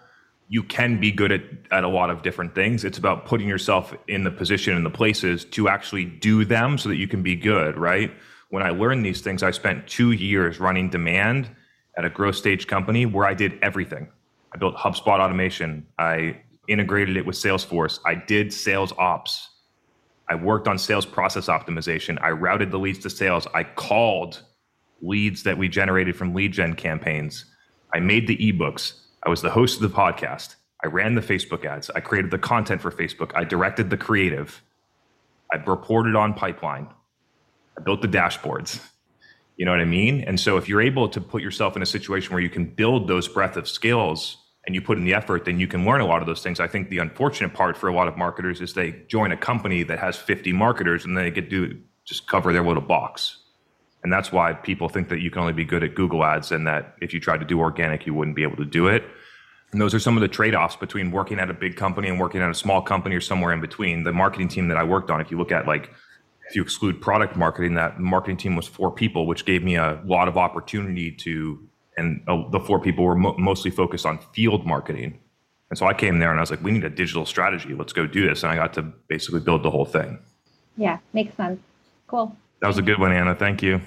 you 0.49 0.63
can 0.63 0.99
be 0.99 1.11
good 1.11 1.31
at, 1.31 1.43
at 1.71 1.85
a 1.85 1.89
lot 1.89 2.09
of 2.11 2.23
different 2.23 2.55
things. 2.55 2.85
It's 2.85 2.97
about 2.97 3.27
putting 3.27 3.49
yourself 3.49 3.95
in 4.07 4.25
the 4.25 4.31
position 4.31 4.75
and 4.75 4.87
the 4.87 4.91
places 4.91 5.45
to 5.47 5.69
actually 5.69 6.07
do 6.07 6.45
them 6.45 6.79
so 6.79 6.89
that 6.89 6.97
you 6.97 7.07
can 7.07 7.23
be 7.23 7.37
good, 7.37 7.77
right? 7.77 8.11
When 8.49 8.63
I 8.63 8.71
learned 8.71 9.05
these 9.05 9.21
things, 9.21 9.43
I 9.43 9.51
spent 9.51 9.87
two 9.87 10.13
years 10.13 10.59
running 10.59 10.89
demand 10.89 11.51
at 11.99 12.05
a 12.05 12.11
growth 12.11 12.37
stage 12.37 12.69
company 12.69 13.05
where 13.05 13.27
I 13.27 13.35
did 13.35 13.59
everything. 13.61 14.09
I 14.55 14.57
built 14.57 14.77
HubSpot 14.77 15.19
automation. 15.19 15.87
I 15.99 16.41
integrated 16.69 17.17
it 17.17 17.27
with 17.27 17.37
Salesforce. 17.37 17.99
I 18.07 18.15
did 18.15 18.53
sales 18.53 18.93
ops. 18.99 19.51
I 20.31 20.37
worked 20.37 20.69
on 20.69 20.79
sales 20.79 21.05
process 21.05 21.47
optimization. 21.47 22.23
I 22.23 22.31
routed 22.31 22.71
the 22.71 22.79
leads 22.79 23.01
to 23.01 23.11
sales. 23.11 23.47
I 23.53 23.65
called 23.65 24.43
leads 25.03 25.43
that 25.43 25.59
we 25.59 25.69
generated 25.69 26.17
from 26.17 26.35
lead 26.35 26.53
gen 26.53 26.75
campaigns. 26.75 27.47
I 27.93 28.01
made 28.01 28.27
the 28.27 28.37
ebooks. 28.37 29.01
I 29.25 29.31
was 29.31 29.43
the 29.43 29.51
host 29.51 29.83
of 29.83 29.91
the 29.91 29.97
podcast. 29.97 30.57
I 30.85 30.87
ran 30.87 31.15
the 31.15 31.21
Facebook 31.21 31.65
ads. 31.65 31.91
I 31.91 32.01
created 32.01 32.31
the 32.31 32.39
content 32.39 32.81
for 32.81 32.93
Facebook. 32.93 33.33
I 33.35 33.43
directed 33.43 33.91
the 33.91 33.97
creative. 33.97 34.63
I 35.53 35.57
reported 35.57 36.15
on 36.15 36.35
pipeline. 36.35 36.89
I 37.77 37.81
built 37.81 38.03
the 38.03 38.09
dashboards. 38.09 38.81
You 39.59 39.65
know 39.65 39.73
what 39.73 39.81
I 39.81 39.87
mean? 39.87 40.23
And 40.23 40.39
so 40.39 40.57
if 40.57 40.69
you're 40.69 40.81
able 40.81 41.09
to 41.09 41.21
put 41.21 41.43
yourself 41.43 41.75
in 41.75 41.83
a 41.83 41.87
situation 41.87 42.33
where 42.33 42.41
you 42.41 42.49
can 42.49 42.65
build 42.65 43.09
those 43.09 43.27
breadth 43.27 43.57
of 43.57 43.69
skills 43.69 44.37
and 44.65 44.75
you 44.75 44.81
put 44.81 44.99
in 44.99 45.05
the 45.05 45.15
effort, 45.15 45.45
then 45.45 45.59
you 45.59 45.67
can 45.67 45.85
learn 45.85 46.01
a 46.01 46.07
lot 46.07 46.23
of 46.23 46.29
those 46.29 46.45
things. 46.45 46.61
I 46.61 46.69
think 46.69 46.91
the 46.91 46.99
unfortunate 46.99 47.55
part 47.55 47.77
for 47.77 47.89
a 47.89 47.93
lot 47.93 48.07
of 48.07 48.17
marketers 48.17 48.61
is 48.61 48.75
they 48.75 49.03
join 49.09 49.33
a 49.33 49.37
company 49.37 49.83
that 49.83 49.99
has 49.99 50.17
50 50.17 50.53
marketers 50.53 51.05
and 51.05 51.19
they 51.19 51.29
get 51.33 51.51
to 51.51 51.77
just 52.05 52.29
cover 52.29 52.53
their 52.53 52.65
little 52.65 52.83
box. 52.83 53.39
And 54.05 54.13
that's 54.13 54.31
why 54.31 54.53
people 54.53 54.89
think 54.89 55.09
that 55.09 55.19
you 55.21 55.29
can 55.29 55.41
only 55.41 55.53
be 55.53 55.65
good 55.65 55.83
at 55.83 55.97
Google 55.97 56.25
ads 56.25 56.53
and 56.53 56.65
that 56.69 56.95
if 57.01 57.13
you 57.13 57.19
tried 57.19 57.39
to 57.39 57.45
do 57.45 57.59
organic, 57.59 58.07
you 58.07 58.15
wouldn't 58.15 58.37
be 58.37 58.45
able 58.45 58.59
to 58.59 58.65
do 58.65 58.87
it. 58.87 59.03
And 59.73 59.81
those 59.81 59.93
are 59.93 59.99
some 59.99 60.17
of 60.17 60.21
the 60.21 60.29
trade 60.29 60.55
offs 60.55 60.77
between 60.77 61.11
working 61.11 61.41
at 61.41 61.51
a 61.51 61.55
big 61.55 61.75
company 61.75 62.09
and 62.09 62.21
working 62.21 62.41
at 62.41 62.49
a 62.49 62.55
small 62.55 62.81
company 62.81 63.17
or 63.17 63.21
somewhere 63.21 63.53
in 63.53 63.61
between. 63.61 64.05
The 64.05 64.13
marketing 64.13 64.47
team 64.47 64.69
that 64.69 64.79
I 64.79 64.85
worked 64.85 65.11
on, 65.11 65.21
if 65.21 65.33
you 65.33 65.37
look 65.37 65.51
at 65.51 65.67
like, 65.67 65.91
if 66.49 66.57
you 66.57 66.63
exclude 66.63 67.01
product 67.01 67.37
marketing, 67.37 67.75
that 67.75 68.01
marketing 68.01 68.37
team 68.37 68.57
was 68.57 68.67
four 68.67 68.91
people, 68.91 69.27
which 69.27 69.45
gave 69.45 69.63
me 69.63 69.77
a 69.77 70.01
lot 70.07 70.29
of 70.29 70.37
opportunity 70.37 71.11
to, 71.13 71.59
and 71.97 72.23
uh, 72.27 72.49
the 72.51 72.61
four 72.61 72.81
people 72.81 73.05
were 73.05 73.15
mo- 73.15 73.37
mostly 73.39 73.71
focused 73.71 74.07
on 74.07 74.19
field 74.33 74.67
marketing. 74.67 75.19
And 75.71 75.79
so 75.79 75.87
I 75.87 75.93
came 75.93 76.19
there 76.19 76.31
and 76.31 76.39
I 76.39 76.43
was 76.43 76.51
like, 76.51 76.63
we 76.63 76.71
need 76.71 76.85
a 76.85 76.91
digital 76.91 77.27
strategy. 77.27 77.75
Let's 77.75 77.93
go 77.93 78.07
do 78.07 78.27
this. 78.27 78.43
And 78.43 78.51
I 78.51 78.55
got 78.57 78.73
to 78.75 78.83
basically 79.09 79.41
build 79.41 79.63
the 79.63 79.71
whole 79.71 79.85
thing. 79.85 80.19
Yeah, 80.79 80.99
makes 81.13 81.37
sense. 81.37 81.61
Cool. 82.07 82.35
That 82.61 82.69
was 82.69 82.79
a 82.79 82.83
good 82.83 82.99
one, 82.99 83.13
Anna. 83.13 83.35
Thank 83.35 83.63
you. 83.63 83.83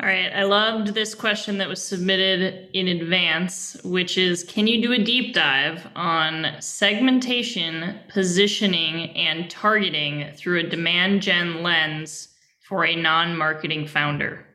All 0.00 0.08
right. 0.08 0.30
I 0.32 0.44
loved 0.44 0.94
this 0.94 1.12
question 1.12 1.58
that 1.58 1.68
was 1.68 1.82
submitted 1.82 2.68
in 2.72 2.86
advance, 2.86 3.76
which 3.82 4.16
is 4.16 4.44
Can 4.44 4.68
you 4.68 4.80
do 4.80 4.92
a 4.92 5.02
deep 5.02 5.34
dive 5.34 5.88
on 5.96 6.46
segmentation, 6.60 7.98
positioning, 8.08 9.10
and 9.16 9.50
targeting 9.50 10.30
through 10.36 10.60
a 10.60 10.62
demand 10.62 11.22
gen 11.22 11.64
lens 11.64 12.28
for 12.68 12.84
a 12.84 12.94
non 12.94 13.36
marketing 13.36 13.88
founder? 13.88 14.46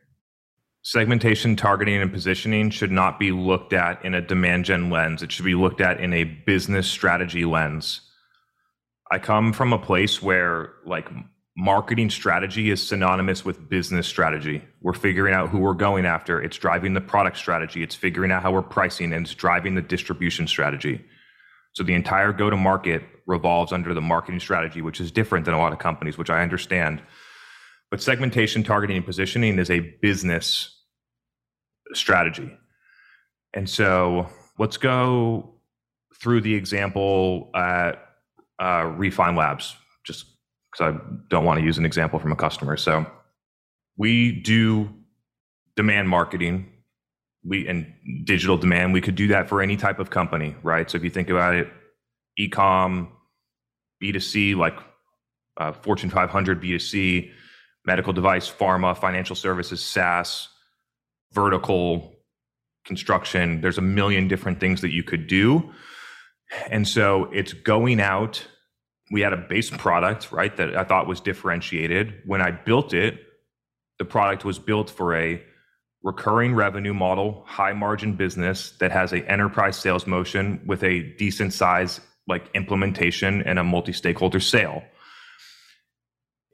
Segmentation, 0.84 1.58
targeting, 1.58 2.01
and 2.01 2.13
positioning 2.13 2.69
should 2.69 2.91
not 2.91 3.19
be 3.19 3.32
looked 3.32 3.73
at 3.73 4.03
in 4.06 4.13
a 4.13 4.21
demand 4.21 4.63
gen 4.63 4.89
lens. 4.89 5.21
It 5.21 5.32
should 5.32 5.45
be 5.45 5.56
looked 5.56 5.82
at 5.82 5.99
in 5.99 6.13
a 6.13 6.23
business 6.23 6.88
strategy 6.88 7.43
lens. 7.43 7.99
I 9.12 9.19
come 9.19 9.51
from 9.51 9.73
a 9.73 9.77
place 9.77 10.21
where, 10.21 10.73
like, 10.86 11.10
marketing 11.55 12.09
strategy 12.09 12.71
is 12.71 12.85
synonymous 12.85 13.45
with 13.45 13.69
business 13.69 14.07
strategy. 14.07 14.63
We're 14.81 14.93
figuring 14.93 15.33
out 15.33 15.49
who 15.49 15.59
we're 15.59 15.73
going 15.73 16.05
after. 16.05 16.41
It's 16.41 16.57
driving 16.57 16.93
the 16.93 17.01
product 17.01 17.37
strategy. 17.37 17.83
It's 17.83 17.95
figuring 17.95 18.31
out 18.31 18.41
how 18.41 18.51
we're 18.51 18.63
pricing 18.63 19.13
and 19.13 19.25
it's 19.25 19.35
driving 19.35 19.75
the 19.75 19.81
distribution 19.81 20.47
strategy. 20.47 21.03
So 21.73 21.83
the 21.83 21.93
entire 21.93 22.33
go 22.33 22.49
to 22.49 22.57
market 22.57 23.03
revolves 23.25 23.71
under 23.71 23.93
the 23.93 24.01
marketing 24.01 24.39
strategy, 24.39 24.81
which 24.81 24.99
is 24.99 25.11
different 25.11 25.45
than 25.45 25.53
a 25.53 25.59
lot 25.59 25.73
of 25.73 25.79
companies, 25.79 26.17
which 26.17 26.29
I 26.29 26.41
understand. 26.41 27.01
But 27.89 28.01
segmentation, 28.01 28.63
targeting, 28.63 28.97
and 28.97 29.05
positioning 29.05 29.59
is 29.59 29.69
a 29.69 29.79
business 29.79 30.75
strategy. 31.93 32.51
And 33.53 33.69
so 33.69 34.27
let's 34.57 34.77
go 34.77 35.55
through 36.15 36.41
the 36.41 36.55
example 36.55 37.51
at 37.55 38.03
uh, 38.59 38.91
Refine 38.95 39.35
Labs, 39.35 39.75
because 40.73 40.93
I 40.93 40.99
don't 41.29 41.45
want 41.45 41.59
to 41.59 41.65
use 41.65 41.77
an 41.77 41.86
example 41.86 42.19
from 42.19 42.31
a 42.31 42.36
customer. 42.36 42.77
So 42.77 43.05
we 43.97 44.31
do 44.31 44.89
demand 45.75 46.09
marketing. 46.09 46.69
We 47.45 47.67
and 47.67 47.93
digital 48.25 48.57
demand 48.57 48.93
we 48.93 49.01
could 49.01 49.15
do 49.15 49.27
that 49.27 49.49
for 49.49 49.62
any 49.62 49.75
type 49.75 49.99
of 49.99 50.09
company 50.09 50.55
right? 50.63 50.89
So 50.89 50.97
if 50.97 51.03
you 51.03 51.09
think 51.09 51.29
about 51.29 51.55
it 51.55 51.67
ecom 52.39 53.09
b2c 54.01 54.55
like 54.55 54.77
uh, 55.57 55.73
fortune 55.73 56.09
500 56.09 56.62
b2c 56.62 57.29
medical 57.86 58.13
device 58.13 58.49
pharma 58.49 58.97
financial 58.97 59.36
services 59.36 59.83
saas 59.83 60.47
vertical 61.33 62.15
construction 62.86 63.59
there's 63.59 63.77
a 63.77 63.81
million 63.81 64.29
different 64.29 64.62
things 64.62 64.79
that 64.79 64.91
you 64.91 65.03
could 65.03 65.27
do. 65.27 65.69
And 66.69 66.88
so 66.88 67.25
it's 67.33 67.51
going 67.51 67.99
out 67.99 68.47
we 69.13 69.21
had 69.21 69.32
a 69.32 69.38
base 69.38 69.69
product, 69.69 70.32
right, 70.32 70.58
that 70.58 70.76
I 70.76 70.84
thought 70.84 71.06
was 71.06 71.21
differentiated. 71.21 72.23
When 72.26 72.41
I 72.41 72.49
built 72.49 72.95
it, 72.95 73.19
the 73.99 74.06
product 74.06 74.43
was 74.43 74.58
built 74.58 74.89
for 74.89 75.15
a 75.15 75.39
recurring 76.02 76.56
revenue 76.56 76.95
model, 76.95 77.43
high 77.45 77.73
margin 77.73 78.15
business 78.15 78.71
that 78.80 78.91
has 78.91 79.13
a 79.13 79.17
enterprise 79.32 79.78
sales 79.78 80.08
motion 80.08 80.60
with 80.65 80.84
a 80.84 81.04
decent 81.19 81.54
size 81.54 82.02
like 82.28 82.49
implementation 82.56 83.43
and 83.43 83.60
a 83.60 83.63
multi-stakeholder 83.63 84.39
sale. 84.39 84.82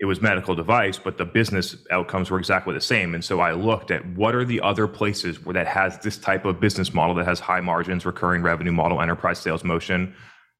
It 0.01 0.05
was 0.05 0.19
medical 0.19 0.53
device, 0.53 0.99
but 0.99 1.17
the 1.17 1.25
business 1.25 1.77
outcomes 1.91 2.29
were 2.29 2.39
exactly 2.39 2.73
the 2.73 2.81
same. 2.81 3.15
And 3.15 3.23
so 3.23 3.39
I 3.39 3.53
looked 3.53 3.89
at 3.89 4.05
what 4.17 4.35
are 4.35 4.43
the 4.43 4.59
other 4.59 4.85
places 4.85 5.45
where 5.45 5.53
that 5.53 5.67
has 5.67 5.97
this 5.99 6.17
type 6.17 6.43
of 6.43 6.59
business 6.59 6.93
model 6.93 7.15
that 7.15 7.25
has 7.25 7.39
high 7.39 7.61
margins, 7.61 8.05
recurring 8.05 8.41
revenue 8.41 8.73
model, 8.73 9.01
enterprise 9.01 9.39
sales 9.39 9.63
motion 9.63 10.13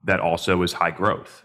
that 0.06 0.22
also 0.22 0.64
is 0.64 0.72
high 0.72 0.92
growth 0.92 1.44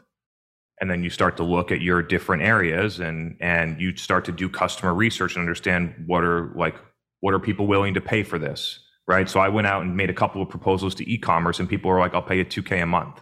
and 0.84 0.90
then 0.90 1.02
you 1.02 1.08
start 1.08 1.34
to 1.38 1.42
look 1.42 1.72
at 1.72 1.80
your 1.80 2.02
different 2.02 2.42
areas 2.42 3.00
and 3.00 3.38
and 3.40 3.80
you 3.80 3.96
start 3.96 4.22
to 4.26 4.32
do 4.32 4.50
customer 4.50 4.92
research 4.92 5.34
and 5.34 5.40
understand 5.40 5.94
what 6.06 6.22
are 6.22 6.52
like 6.56 6.76
what 7.20 7.32
are 7.32 7.38
people 7.38 7.66
willing 7.66 7.94
to 7.94 8.02
pay 8.02 8.22
for 8.22 8.38
this 8.38 8.80
right? 9.06 9.28
So 9.30 9.40
i 9.40 9.48
went 9.48 9.66
out 9.66 9.80
and 9.82 9.96
made 9.96 10.10
a 10.10 10.14
couple 10.14 10.42
of 10.42 10.50
proposals 10.50 10.94
to 10.96 11.10
e-commerce 11.10 11.58
and 11.58 11.66
people 11.66 11.90
were 11.90 11.98
like 11.98 12.12
i'll 12.12 12.20
pay 12.20 12.36
you 12.36 12.44
2k 12.44 12.82
a 12.82 12.86
month. 12.86 13.18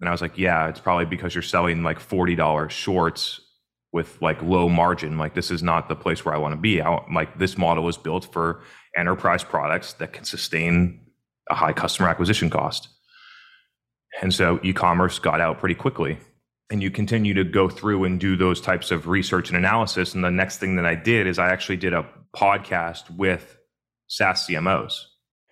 And 0.00 0.08
i 0.08 0.12
was 0.12 0.20
like 0.20 0.36
yeah 0.36 0.68
it's 0.68 0.80
probably 0.80 1.04
because 1.04 1.36
you're 1.36 1.42
selling 1.42 1.84
like 1.84 2.00
$40 2.00 2.68
shorts 2.68 3.40
with 3.92 4.20
like 4.20 4.42
low 4.42 4.68
margin. 4.68 5.18
Like 5.18 5.34
this 5.34 5.52
is 5.52 5.62
not 5.62 5.88
the 5.88 5.94
place 5.94 6.24
where 6.24 6.34
i 6.34 6.38
want 6.38 6.52
to 6.52 6.60
be. 6.60 6.82
I, 6.82 7.00
like 7.14 7.38
this 7.38 7.56
model 7.56 7.84
was 7.84 7.96
built 7.96 8.24
for 8.32 8.64
enterprise 8.96 9.44
products 9.44 9.92
that 10.00 10.12
can 10.12 10.24
sustain 10.24 11.00
a 11.48 11.54
high 11.54 11.74
customer 11.74 12.08
acquisition 12.08 12.50
cost. 12.50 12.88
And 14.20 14.34
so 14.34 14.58
e-commerce 14.64 15.20
got 15.20 15.40
out 15.40 15.60
pretty 15.60 15.76
quickly 15.76 16.18
and 16.70 16.82
you 16.82 16.90
continue 16.90 17.34
to 17.34 17.44
go 17.44 17.68
through 17.68 18.04
and 18.04 18.20
do 18.20 18.36
those 18.36 18.60
types 18.60 18.90
of 18.90 19.08
research 19.08 19.48
and 19.48 19.56
analysis. 19.56 20.14
And 20.14 20.22
the 20.22 20.30
next 20.30 20.58
thing 20.58 20.76
that 20.76 20.84
I 20.84 20.94
did 20.94 21.26
is 21.26 21.38
I 21.38 21.50
actually 21.50 21.78
did 21.78 21.94
a 21.94 22.06
podcast 22.36 23.10
with 23.16 23.56
SaaS 24.06 24.46
CMOs. 24.46 25.04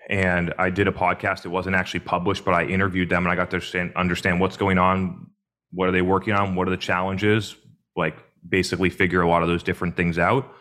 And 0.09 0.55
I 0.59 0.71
did 0.71 0.89
a 0.89 0.93
podcast. 0.93 1.45
It 1.45 1.49
wasn't 1.49 1.75
actually 1.75 2.01
published, 2.01 2.45
but 2.45 2.55
I 2.55 2.65
interviewed 2.65 3.09
them 3.09 3.25
and 3.25 3.33
I 3.33 3.35
got 3.35 3.51
to 3.51 3.93
understand, 3.97 4.41
what's 4.41 4.57
going 4.57 4.79
on. 4.79 5.31
What 5.73 5.89
are 5.89 5.93
they 5.93 6.03
working 6.03 6.35
on? 6.35 6.55
What 6.55 6.69
are 6.69 6.71
the 6.71 6.77
challenges? 6.77 7.57
Like 7.97 8.17
basically 8.47 8.91
figure 8.91 9.21
a 9.21 9.29
lot 9.29 9.43
of 9.43 9.49
those 9.49 9.63
different 9.63 9.97
things 9.97 10.19
out, 10.19 10.53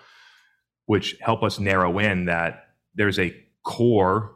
which 0.86 1.16
help 1.22 1.44
us 1.44 1.60
narrow 1.60 2.00
in 2.00 2.26
that 2.26 2.64
there's 2.96 3.20
a 3.20 3.36
core 3.64 4.36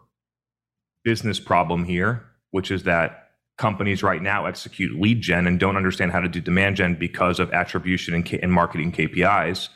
business 1.03 1.39
problem 1.39 1.85
here, 1.85 2.25
which 2.51 2.71
is 2.71 2.83
that 2.83 3.28
companies 3.59 4.01
right 4.01 4.21
now 4.21 4.45
execute 4.45 4.99
lead 4.99 5.21
gen 5.21 5.45
and 5.45 5.59
don't 5.59 5.75
understand 5.75 6.11
how 6.13 6.21
to 6.21 6.29
do 6.29 6.39
demand 6.39 6.77
gen 6.77 6.95
because 6.95 7.39
of 7.39 7.51
attribution 7.51 8.15
and, 8.15 8.33
and 8.41 8.51
marketing 8.51 8.91
KPIs. 8.91 9.67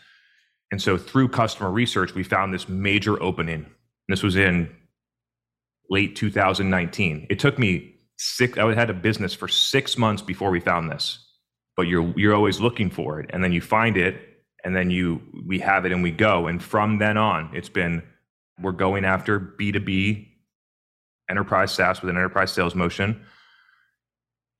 And 0.71 0.81
so 0.81 0.97
through 0.97 1.27
customer 1.27 1.69
research, 1.69 2.15
we 2.15 2.23
found 2.23 2.53
this 2.53 2.67
major 2.67 3.21
opening. 3.21 3.67
This 4.07 4.23
was 4.23 4.37
in 4.37 4.73
late 5.89 6.15
2019. 6.15 7.27
It 7.29 7.39
took 7.39 7.59
me 7.59 7.93
six, 8.17 8.57
I 8.57 8.73
had 8.73 8.89
a 8.89 8.93
business 8.93 9.33
for 9.33 9.49
six 9.49 9.97
months 9.97 10.21
before 10.21 10.49
we 10.49 10.61
found 10.61 10.89
this. 10.89 11.19
But 11.75 11.87
you're 11.87 12.13
you're 12.15 12.35
always 12.35 12.61
looking 12.61 12.91
for 12.91 13.19
it. 13.19 13.31
And 13.33 13.43
then 13.43 13.51
you 13.51 13.59
find 13.59 13.97
it, 13.97 14.21
and 14.63 14.75
then 14.75 14.91
you 14.91 15.21
we 15.47 15.57
have 15.59 15.85
it 15.87 15.91
and 15.91 16.03
we 16.03 16.11
go. 16.11 16.45
And 16.45 16.61
from 16.61 16.99
then 16.99 17.17
on, 17.17 17.49
it's 17.51 17.67
been 17.67 18.03
we're 18.61 18.73
going 18.73 19.05
after 19.05 19.39
B2B 19.39 20.27
enterprise 21.31 21.71
SaaS 21.71 21.99
with 22.01 22.11
an 22.11 22.15
enterprise 22.15 22.51
sales 22.51 22.75
motion 22.75 23.25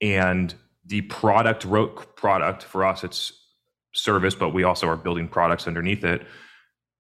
and 0.04 0.54
the 0.86 1.02
product 1.02 1.63
wrote 1.63 2.16
product 2.18 2.62
for 2.62 2.86
us 2.86 3.04
it's 3.04 3.32
service 3.94 4.36
but 4.36 4.50
we 4.50 4.63
also 4.63 4.88
are 4.88 4.98
building 4.98 5.28
products 5.28 5.66
underneath 5.66 6.04
it. 6.04 6.28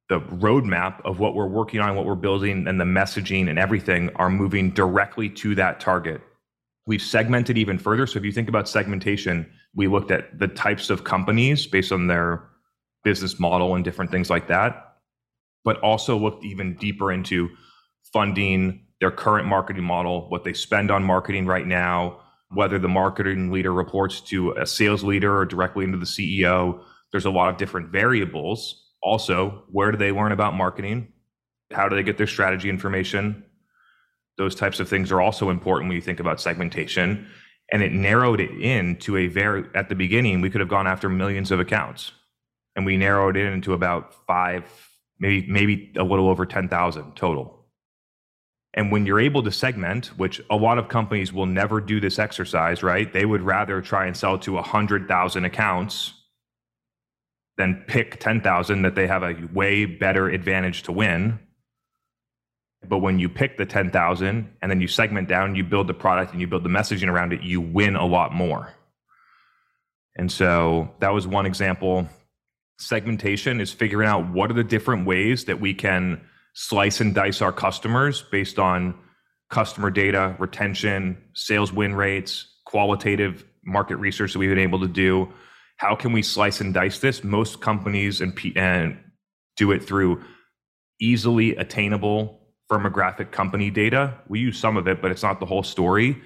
The 0.09 0.21
roadmap 0.21 1.01
of 1.05 1.19
what 1.19 1.35
we're 1.35 1.47
working 1.47 1.79
on 1.79 1.95
what 1.95 2.05
we're 2.05 2.15
building 2.15 2.67
and 2.67 2.79
the 2.79 2.85
messaging 2.85 3.49
and 3.49 3.59
everything 3.59 4.09
are 4.15 4.29
moving 4.29 4.71
directly 4.71 5.29
to 5.29 5.55
that 5.55 5.79
target. 5.79 6.21
We've 6.85 7.01
segmented 7.01 7.57
even 7.57 7.77
further. 7.77 8.05
So 8.05 8.19
if 8.19 8.25
you 8.25 8.31
think 8.31 8.49
about 8.49 8.69
segmentation 8.69 9.51
we 9.75 9.87
looked 9.87 10.11
at 10.11 10.39
the 10.39 10.47
types 10.47 10.89
of 10.89 11.03
companies 11.03 11.67
based 11.67 11.91
on 11.91 12.07
their 12.07 12.43
business 13.03 13.39
model 13.39 13.75
and 13.75 13.83
different 13.83 14.11
things 14.11 14.29
like 14.29 14.47
that 14.47 14.95
but 15.65 15.77
also 15.79 16.17
looked 16.17 16.45
even 16.45 16.75
deeper 16.75 17.11
into 17.11 17.49
funding 18.13 18.85
their 19.01 19.11
current 19.11 19.45
marketing 19.45 19.83
model 19.83 20.29
what 20.29 20.45
they 20.45 20.53
spend 20.53 20.89
on 20.89 21.03
marketing 21.03 21.45
right 21.45 21.67
now 21.67 22.22
whether 22.53 22.79
the 22.79 22.87
marketing 22.87 23.51
leader 23.51 23.73
reports 23.73 24.21
to 24.21 24.51
a 24.51 24.65
sales 24.65 25.03
leader 25.03 25.37
or 25.37 25.45
directly 25.45 25.85
into 25.85 25.97
the 25.97 26.05
CEO. 26.05 26.81
There's 27.11 27.25
a 27.25 27.31
lot 27.31 27.49
of 27.49 27.57
different 27.57 27.89
variables. 27.89 28.91
Also, 29.01 29.63
where 29.69 29.91
do 29.91 29.97
they 29.97 30.11
learn 30.11 30.31
about 30.31 30.55
marketing? 30.55 31.11
How 31.71 31.89
do 31.89 31.95
they 31.95 32.03
get 32.03 32.17
their 32.17 32.27
strategy 32.27 32.69
information? 32.69 33.43
Those 34.37 34.55
types 34.55 34.79
of 34.79 34.89
things 34.89 35.11
are 35.11 35.21
also 35.21 35.49
important 35.49 35.89
when 35.89 35.95
you 35.95 36.01
think 36.01 36.19
about 36.19 36.41
segmentation. 36.41 37.27
And 37.71 37.81
it 37.81 37.91
narrowed 37.91 38.39
it 38.39 38.51
in 38.51 38.97
to 38.97 39.17
a 39.17 39.27
very, 39.27 39.65
at 39.75 39.89
the 39.89 39.95
beginning, 39.95 40.41
we 40.41 40.49
could 40.49 40.61
have 40.61 40.69
gone 40.69 40.87
after 40.87 41.09
millions 41.09 41.51
of 41.51 41.59
accounts. 41.59 42.11
And 42.75 42.85
we 42.85 42.97
narrowed 42.97 43.37
it 43.37 43.51
into 43.51 43.73
about 43.73 44.13
five, 44.25 44.65
maybe, 45.19 45.47
maybe 45.47 45.93
a 45.95 46.03
little 46.03 46.27
over 46.27 46.45
10,000 46.45 47.15
total. 47.15 47.62
And 48.75 48.91
when 48.91 49.05
you're 49.05 49.19
able 49.19 49.43
to 49.43 49.51
segment, 49.51 50.07
which 50.17 50.41
a 50.49 50.55
lot 50.55 50.79
of 50.79 50.89
companies 50.89 51.31
will 51.31 51.45
never 51.45 51.79
do 51.79 51.99
this 51.99 52.17
exercise, 52.17 52.81
right? 52.81 53.11
They 53.11 53.25
would 53.25 53.41
rather 53.41 53.81
try 53.81 54.07
and 54.07 54.17
sell 54.17 54.39
to 54.39 54.53
100,000 54.53 55.45
accounts 55.45 56.13
than 57.57 57.83
pick 57.87 58.19
10,000 58.19 58.81
that 58.81 58.95
they 58.95 59.05
have 59.05 59.21
a 59.21 59.35
way 59.53 59.85
better 59.85 60.27
advantage 60.27 60.83
to 60.83 60.91
win. 60.91 61.39
But 62.87 62.97
when 62.97 63.19
you 63.19 63.29
pick 63.29 63.57
the 63.57 63.65
10,000 63.65 64.55
and 64.61 64.71
then 64.71 64.81
you 64.81 64.87
segment 64.87 65.29
down, 65.29 65.55
you 65.55 65.63
build 65.63 65.87
the 65.87 65.93
product 65.93 66.31
and 66.31 66.41
you 66.41 66.47
build 66.47 66.63
the 66.63 66.69
messaging 66.69 67.09
around 67.09 67.31
it, 67.31 67.43
you 67.43 67.61
win 67.61 67.95
a 67.95 68.05
lot 68.05 68.33
more. 68.33 68.73
And 70.15 70.31
so 70.31 70.91
that 70.99 71.13
was 71.13 71.27
one 71.27 71.45
example. 71.45 72.07
Segmentation 72.79 73.61
is 73.61 73.71
figuring 73.71 74.09
out 74.09 74.31
what 74.31 74.49
are 74.49 74.55
the 74.55 74.63
different 74.63 75.05
ways 75.05 75.45
that 75.45 75.61
we 75.61 75.73
can 75.75 76.21
slice 76.53 77.01
and 77.01 77.13
dice 77.13 77.41
our 77.41 77.51
customers 77.51 78.23
based 78.31 78.59
on 78.59 78.95
customer 79.49 79.91
data, 79.91 80.35
retention, 80.39 81.17
sales 81.33 81.71
win 81.71 81.95
rates, 81.95 82.47
qualitative 82.65 83.45
market 83.63 83.97
research 83.97 84.33
that 84.33 84.39
we've 84.39 84.49
been 84.49 84.59
able 84.59 84.79
to 84.79 84.87
do. 84.87 85.31
How 85.77 85.95
can 85.95 86.11
we 86.11 86.21
slice 86.21 86.61
and 86.61 86.73
dice 86.73 86.99
this? 86.99 87.23
Most 87.23 87.61
companies 87.61 88.21
and, 88.21 88.37
and 88.55 88.97
do 89.57 89.71
it 89.71 89.83
through 89.83 90.23
easily 90.99 91.55
attainable 91.55 92.39
firmographic 92.71 93.31
company 93.31 93.69
data. 93.69 94.17
We 94.27 94.39
use 94.39 94.57
some 94.57 94.77
of 94.77 94.87
it, 94.87 95.01
but 95.01 95.11
it's 95.11 95.23
not 95.23 95.39
the 95.39 95.45
whole 95.45 95.63
story. 95.63 96.21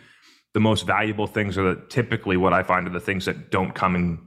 The 0.53 0.59
most 0.59 0.85
valuable 0.85 1.27
things 1.27 1.57
are 1.57 1.75
the, 1.75 1.81
typically 1.89 2.37
what 2.37 2.53
I 2.53 2.63
find 2.63 2.87
are 2.87 2.91
the 2.91 2.99
things 2.99 3.25
that 3.25 3.51
don't 3.51 3.73
come 3.73 3.95
in 3.95 4.19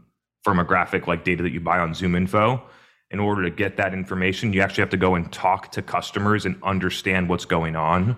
firmographic, 0.46 1.06
like 1.06 1.24
data 1.24 1.42
that 1.42 1.52
you 1.52 1.60
buy 1.60 1.78
on 1.78 1.92
ZoomInfo. 1.92 2.62
In 3.10 3.18
order 3.18 3.42
to 3.42 3.50
get 3.50 3.76
that 3.76 3.92
information, 3.92 4.52
you 4.52 4.60
actually 4.60 4.82
have 4.82 4.90
to 4.90 4.96
go 4.96 5.16
and 5.16 5.32
talk 5.32 5.72
to 5.72 5.82
customers 5.82 6.46
and 6.46 6.62
understand 6.62 7.28
what's 7.28 7.44
going 7.44 7.74
on. 7.74 8.16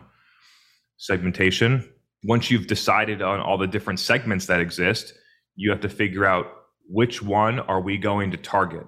Segmentation. 0.98 1.88
Once 2.24 2.50
you've 2.50 2.66
decided 2.66 3.22
on 3.22 3.40
all 3.40 3.58
the 3.58 3.66
different 3.66 3.98
segments 3.98 4.46
that 4.46 4.60
exist, 4.60 5.14
you 5.56 5.70
have 5.70 5.80
to 5.80 5.88
figure 5.88 6.24
out 6.24 6.46
which 6.88 7.22
one 7.22 7.58
are 7.58 7.80
we 7.80 7.96
going 7.96 8.30
to 8.30 8.36
target 8.36 8.86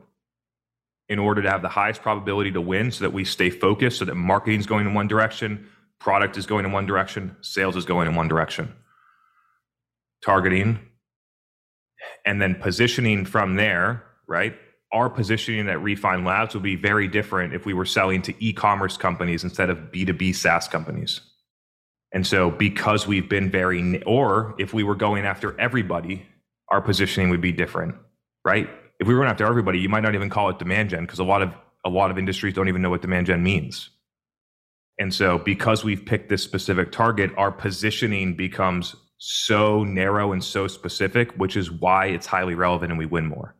in 1.08 1.18
order 1.18 1.42
to 1.42 1.50
have 1.50 1.62
the 1.62 1.68
highest 1.68 2.02
probability 2.02 2.50
to 2.50 2.60
win 2.60 2.90
so 2.90 3.04
that 3.04 3.12
we 3.12 3.24
stay 3.24 3.50
focused 3.50 3.98
so 3.98 4.04
that 4.04 4.14
marketing 4.14 4.60
is 4.60 4.66
going 4.66 4.86
in 4.86 4.94
one 4.94 5.08
direction 5.08 5.68
product 5.98 6.36
is 6.36 6.46
going 6.46 6.64
in 6.64 6.72
one 6.72 6.86
direction 6.86 7.36
sales 7.40 7.76
is 7.76 7.84
going 7.84 8.08
in 8.08 8.14
one 8.14 8.28
direction 8.28 8.72
targeting 10.24 10.78
and 12.24 12.40
then 12.40 12.54
positioning 12.54 13.24
from 13.24 13.56
there 13.56 14.02
right 14.26 14.56
our 14.92 15.10
positioning 15.10 15.68
at 15.68 15.82
refine 15.82 16.24
labs 16.24 16.54
would 16.54 16.62
be 16.62 16.76
very 16.76 17.08
different 17.08 17.54
if 17.54 17.66
we 17.66 17.74
were 17.74 17.84
selling 17.84 18.22
to 18.22 18.34
e-commerce 18.44 18.96
companies 18.96 19.44
instead 19.44 19.70
of 19.70 19.78
b2b 19.92 20.34
saas 20.34 20.68
companies 20.68 21.20
and 22.12 22.26
so 22.26 22.50
because 22.50 23.06
we've 23.06 23.28
been 23.28 23.50
very 23.50 24.02
or 24.04 24.54
if 24.58 24.72
we 24.72 24.82
were 24.82 24.94
going 24.94 25.24
after 25.24 25.58
everybody 25.60 26.26
our 26.70 26.80
positioning 26.80 27.30
would 27.30 27.40
be 27.40 27.52
different 27.52 27.94
right 28.44 28.68
if 29.00 29.08
we 29.08 29.14
were 29.14 29.20
going 29.20 29.30
after 29.30 29.46
everybody, 29.46 29.80
you 29.80 29.88
might 29.88 30.02
not 30.02 30.14
even 30.14 30.30
call 30.30 30.48
it 30.50 30.58
demand 30.58 30.90
gen 30.90 31.02
because 31.02 31.18
a 31.18 31.24
lot 31.24 31.42
of 31.42 31.52
a 31.84 31.90
lot 31.90 32.10
of 32.10 32.18
industries 32.18 32.54
don't 32.54 32.68
even 32.68 32.80
know 32.80 32.90
what 32.90 33.02
demand 33.02 33.26
gen 33.26 33.42
means. 33.42 33.90
And 34.98 35.12
so 35.12 35.38
because 35.38 35.84
we've 35.84 36.04
picked 36.06 36.28
this 36.28 36.42
specific 36.42 36.92
target, 36.92 37.30
our 37.36 37.50
positioning 37.50 38.34
becomes 38.34 38.94
so 39.18 39.84
narrow 39.84 40.32
and 40.32 40.42
so 40.42 40.66
specific, 40.66 41.32
which 41.32 41.56
is 41.56 41.70
why 41.70 42.06
it's 42.06 42.26
highly 42.26 42.54
relevant 42.54 42.92
and 42.92 42.98
we 42.98 43.06
win 43.06 43.26
more. 43.26 43.54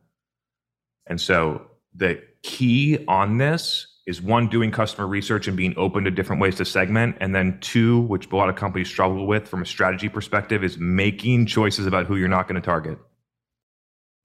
And 1.07 1.19
so 1.19 1.67
the 1.93 2.21
key 2.43 3.03
on 3.07 3.37
this 3.37 3.87
is 4.07 4.21
one, 4.21 4.47
doing 4.47 4.69
customer 4.69 5.07
research 5.07 5.47
and 5.47 5.57
being 5.57 5.73
open 5.77 6.03
to 6.03 6.11
different 6.11 6.41
ways 6.41 6.55
to 6.55 6.65
segment. 6.65 7.17
And 7.19 7.33
then 7.33 7.57
two, 7.59 8.01
which 8.01 8.31
a 8.31 8.35
lot 8.35 8.49
of 8.49 8.55
companies 8.55 8.87
struggle 8.87 9.25
with 9.25 9.47
from 9.47 9.63
a 9.63 9.65
strategy 9.65 10.09
perspective, 10.09 10.63
is 10.63 10.77
making 10.77 11.47
choices 11.47 11.87
about 11.87 12.05
who 12.05 12.15
you're 12.15 12.27
not 12.27 12.47
going 12.47 12.61
to 12.61 12.65
target 12.65 12.99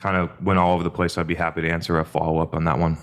kind 0.00 0.16
of 0.16 0.30
went 0.42 0.58
all 0.58 0.74
over 0.74 0.82
the 0.82 0.90
place. 0.90 1.18
I'd 1.18 1.26
be 1.26 1.34
happy 1.34 1.62
to 1.62 1.68
answer 1.68 1.98
a 1.98 2.04
follow 2.04 2.40
up 2.40 2.54
on 2.54 2.64
that 2.64 2.78
one. 2.78 2.98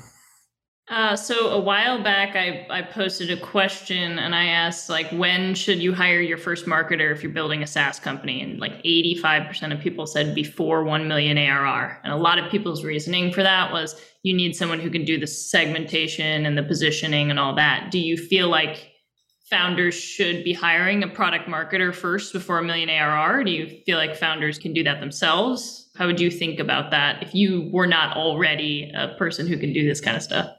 Uh, 0.89 1.17
so 1.17 1.49
a 1.49 1.59
while 1.59 2.01
back, 2.01 2.37
I, 2.37 2.65
I 2.69 2.81
posted 2.81 3.29
a 3.29 3.37
question 3.37 4.17
and 4.19 4.33
I 4.33 4.45
asked 4.45 4.89
like, 4.89 5.09
when 5.11 5.53
should 5.53 5.79
you 5.79 5.93
hire 5.93 6.21
your 6.21 6.37
first 6.37 6.65
marketer 6.65 7.11
if 7.11 7.21
you're 7.21 7.31
building 7.31 7.61
a 7.61 7.67
SaaS 7.67 7.99
company? 7.99 8.41
And 8.41 8.57
like 8.57 8.81
85% 8.83 9.73
of 9.73 9.81
people 9.81 10.07
said 10.07 10.33
before 10.33 10.85
1 10.85 11.05
million 11.05 11.37
ARR. 11.37 11.99
And 12.05 12.13
a 12.13 12.17
lot 12.17 12.39
of 12.39 12.49
people's 12.49 12.85
reasoning 12.85 13.33
for 13.33 13.43
that 13.43 13.73
was 13.73 14.01
you 14.23 14.33
need 14.33 14.55
someone 14.55 14.79
who 14.79 14.89
can 14.89 15.03
do 15.03 15.19
the 15.19 15.27
segmentation 15.27 16.45
and 16.45 16.57
the 16.57 16.63
positioning 16.63 17.29
and 17.29 17.39
all 17.39 17.53
that. 17.55 17.91
Do 17.91 17.99
you 17.99 18.15
feel 18.15 18.47
like 18.47 18.91
founders 19.49 19.93
should 19.93 20.45
be 20.45 20.53
hiring 20.53 21.03
a 21.03 21.07
product 21.09 21.49
marketer 21.49 21.93
first 21.93 22.31
before 22.31 22.59
a 22.59 22.63
million 22.63 22.89
ARR? 22.89 23.43
Do 23.43 23.51
you 23.51 23.81
feel 23.85 23.97
like 23.97 24.15
founders 24.15 24.57
can 24.57 24.71
do 24.71 24.83
that 24.83 25.01
themselves? 25.01 25.89
How 25.97 26.05
would 26.05 26.21
you 26.21 26.31
think 26.31 26.61
about 26.61 26.91
that 26.91 27.23
if 27.23 27.35
you 27.35 27.69
were 27.73 27.87
not 27.87 28.15
already 28.15 28.89
a 28.95 29.15
person 29.17 29.47
who 29.47 29.57
can 29.57 29.73
do 29.73 29.85
this 29.85 29.99
kind 29.99 30.15
of 30.15 30.23
stuff? 30.23 30.56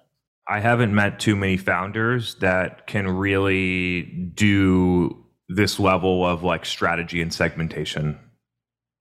I 0.49 0.61
haven't 0.61 0.95
met 0.95 1.21
too 1.21 1.37
many 1.37 1.59
founders 1.59 2.37
that 2.37 2.87
can 2.87 3.07
really 3.07 4.03
do 4.35 5.25
this 5.49 5.79
level 5.79 6.27
of 6.27 6.43
like 6.43 6.65
strategy 6.65 7.21
and 7.21 7.33
segmentation. 7.33 8.19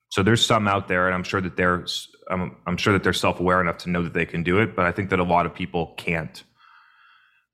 So 0.10 0.24
there's 0.24 0.46
some 0.46 0.68
out 0.68 0.88
there, 0.88 1.06
and 1.06 1.16
I'm 1.16 1.24
sure 1.24 1.42
that 1.42 1.56
they're 1.58 1.86
I'm, 2.30 2.58
I'm 2.66 2.76
sure 2.76 2.92
that 2.94 3.04
they're 3.04 3.14
self-aware 3.14 3.62
enough 3.62 3.78
to 3.80 3.90
know 3.90 4.04
that 4.04 4.14
they 4.14 4.26
can 4.26 4.44
do 4.44 4.60
it, 4.60 4.76
but 4.76 4.86
I 4.86 4.92
think 4.92 5.10
that 5.12 5.20
a 5.20 5.24
lot 5.24 5.46
of 5.46 5.56
people 5.56 5.94
can't. 5.98 6.44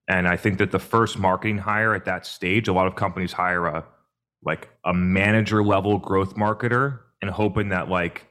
And 0.08 0.28
I 0.28 0.36
think 0.36 0.58
that 0.58 0.72
the 0.72 0.80
first 0.80 1.18
marketing 1.18 1.60
hire 1.60 1.94
at 1.94 2.06
that 2.06 2.26
stage, 2.26 2.68
a 2.68 2.74
lot 2.74 2.88
of 2.88 2.96
companies 2.96 3.32
hire 3.32 3.66
a 3.68 3.86
like 4.46 4.70
a 4.84 4.94
manager 4.94 5.64
level 5.64 6.00
growth 6.00 6.36
marketer 6.36 7.00
and 7.22 7.32
hoping 7.32 7.70
that 7.70 7.88
like 7.88 8.28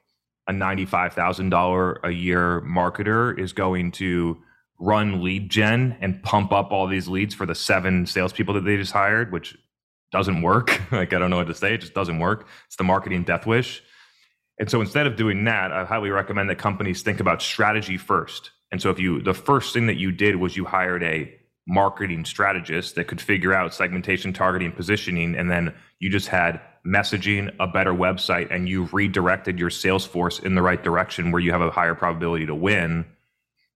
a 0.48 0.52
$95,000 0.52 1.98
a 2.02 2.10
year 2.10 2.60
marketer 2.62 3.38
is 3.38 3.52
going 3.52 3.92
to 3.92 4.36
run 4.82 5.22
lead 5.22 5.48
gen 5.48 5.96
and 6.00 6.20
pump 6.24 6.52
up 6.52 6.72
all 6.72 6.88
these 6.88 7.06
leads 7.06 7.34
for 7.34 7.46
the 7.46 7.54
seven 7.54 8.04
salespeople 8.04 8.54
that 8.54 8.64
they 8.64 8.76
just 8.76 8.92
hired, 8.92 9.30
which 9.30 9.56
doesn't 10.10 10.42
work. 10.42 10.80
like, 10.92 11.12
I 11.12 11.18
don't 11.18 11.30
know 11.30 11.36
what 11.36 11.46
to 11.46 11.54
say. 11.54 11.74
It 11.74 11.80
just 11.80 11.94
doesn't 11.94 12.18
work. 12.18 12.48
It's 12.66 12.76
the 12.76 12.84
marketing 12.84 13.22
death 13.22 13.46
wish. 13.46 13.82
And 14.58 14.68
so 14.68 14.80
instead 14.80 15.06
of 15.06 15.16
doing 15.16 15.44
that, 15.44 15.72
I 15.72 15.84
highly 15.84 16.10
recommend 16.10 16.50
that 16.50 16.58
companies 16.58 17.02
think 17.02 17.20
about 17.20 17.40
strategy 17.40 17.96
first. 17.96 18.50
And 18.72 18.82
so 18.82 18.90
if 18.90 18.98
you, 18.98 19.22
the 19.22 19.34
first 19.34 19.72
thing 19.72 19.86
that 19.86 19.98
you 19.98 20.10
did 20.10 20.36
was 20.36 20.56
you 20.56 20.64
hired 20.64 21.02
a 21.04 21.32
marketing 21.66 22.24
strategist 22.24 22.96
that 22.96 23.06
could 23.06 23.20
figure 23.20 23.54
out 23.54 23.72
segmentation, 23.72 24.32
targeting, 24.32 24.72
positioning, 24.72 25.36
and 25.36 25.48
then 25.48 25.72
you 26.00 26.10
just 26.10 26.26
had 26.26 26.60
messaging, 26.84 27.54
a 27.60 27.68
better 27.68 27.92
website, 27.92 28.48
and 28.50 28.68
you've 28.68 28.92
redirected 28.92 29.60
your 29.60 29.70
sales 29.70 30.04
force 30.04 30.40
in 30.40 30.56
the 30.56 30.62
right 30.62 30.82
direction 30.82 31.30
where 31.30 31.40
you 31.40 31.52
have 31.52 31.60
a 31.60 31.70
higher 31.70 31.94
probability 31.94 32.46
to 32.46 32.54
win, 32.54 33.06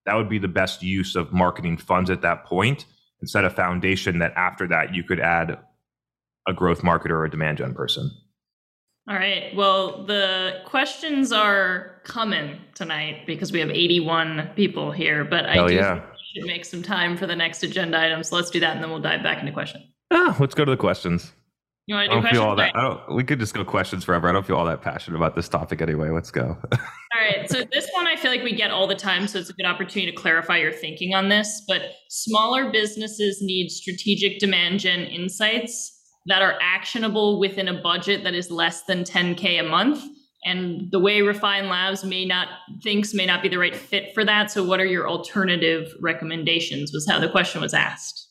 that 0.06 0.14
would 0.14 0.28
be 0.28 0.38
the 0.38 0.48
best 0.48 0.82
use 0.82 1.16
of 1.16 1.32
marketing 1.32 1.76
funds 1.76 2.10
at 2.10 2.22
that 2.22 2.44
point 2.44 2.86
and 3.20 3.28
set 3.28 3.44
a 3.44 3.50
foundation 3.50 4.18
that 4.20 4.32
after 4.36 4.66
that 4.68 4.94
you 4.94 5.02
could 5.02 5.20
add 5.20 5.58
a 6.48 6.52
growth 6.52 6.82
marketer 6.82 7.10
or 7.10 7.24
a 7.24 7.30
demand 7.30 7.58
gen 7.58 7.74
person. 7.74 8.10
All 9.08 9.14
right. 9.14 9.54
Well, 9.54 10.04
the 10.04 10.62
questions 10.64 11.30
are 11.30 12.00
coming 12.04 12.58
tonight 12.74 13.24
because 13.26 13.52
we 13.52 13.60
have 13.60 13.70
81 13.70 14.50
people 14.56 14.90
here, 14.90 15.24
but 15.24 15.46
I 15.46 15.66
do 15.66 15.74
yeah. 15.74 16.00
should 16.34 16.44
make 16.44 16.64
some 16.64 16.82
time 16.82 17.16
for 17.16 17.26
the 17.26 17.36
next 17.36 17.62
agenda 17.62 18.00
item. 18.00 18.24
So 18.24 18.34
let's 18.34 18.50
do 18.50 18.58
that 18.60 18.74
and 18.74 18.82
then 18.82 18.90
we'll 18.90 19.00
dive 19.00 19.22
back 19.22 19.38
into 19.38 19.52
questions. 19.52 19.84
Ah, 20.10 20.36
let's 20.40 20.54
go 20.54 20.64
to 20.64 20.70
the 20.70 20.76
questions. 20.76 21.32
You 21.86 21.94
want 21.94 22.06
to 22.06 22.08
do 22.08 22.12
I 22.12 22.14
don't 22.14 22.22
questions? 22.22 22.40
Feel 22.40 22.48
all 22.48 22.56
that, 22.56 22.76
I 22.76 22.80
don't, 22.82 23.14
we 23.14 23.22
could 23.22 23.38
just 23.38 23.54
go 23.54 23.64
questions 23.64 24.02
forever. 24.02 24.28
I 24.28 24.32
don't 24.32 24.44
feel 24.44 24.56
all 24.56 24.64
that 24.64 24.82
passionate 24.82 25.16
about 25.16 25.36
this 25.36 25.48
topic 25.48 25.80
anyway. 25.80 26.10
Let's 26.10 26.32
go. 26.32 26.58
all 26.72 26.78
right. 27.14 27.48
So 27.48 27.62
this 27.70 27.88
one 27.92 28.08
I 28.08 28.16
feel 28.16 28.32
like 28.32 28.42
we 28.42 28.54
get 28.56 28.72
all 28.72 28.88
the 28.88 28.96
time. 28.96 29.28
So 29.28 29.38
it's 29.38 29.50
a 29.50 29.52
good 29.52 29.66
opportunity 29.66 30.10
to 30.10 30.16
clarify 30.16 30.58
your 30.58 30.72
thinking 30.72 31.14
on 31.14 31.28
this. 31.28 31.62
But 31.68 31.82
smaller 32.08 32.72
businesses 32.72 33.38
need 33.40 33.68
strategic 33.68 34.40
demand 34.40 34.80
gen 34.80 35.00
insights 35.00 35.92
that 36.26 36.42
are 36.42 36.58
actionable 36.60 37.38
within 37.38 37.68
a 37.68 37.80
budget 37.80 38.24
that 38.24 38.34
is 38.34 38.50
less 38.50 38.82
than 38.84 39.04
10K 39.04 39.60
a 39.60 39.62
month. 39.62 40.02
And 40.44 40.90
the 40.90 40.98
way 40.98 41.22
Refine 41.22 41.68
Labs 41.68 42.04
may 42.04 42.24
not 42.24 42.48
thinks 42.82 43.14
may 43.14 43.26
not 43.26 43.42
be 43.42 43.48
the 43.48 43.58
right 43.58 43.74
fit 43.74 44.12
for 44.12 44.24
that. 44.24 44.50
So 44.50 44.64
what 44.64 44.80
are 44.80 44.86
your 44.86 45.08
alternative 45.08 45.92
recommendations 46.00 46.90
was 46.92 47.06
how 47.08 47.20
the 47.20 47.28
question 47.28 47.60
was 47.60 47.74
asked. 47.74 48.25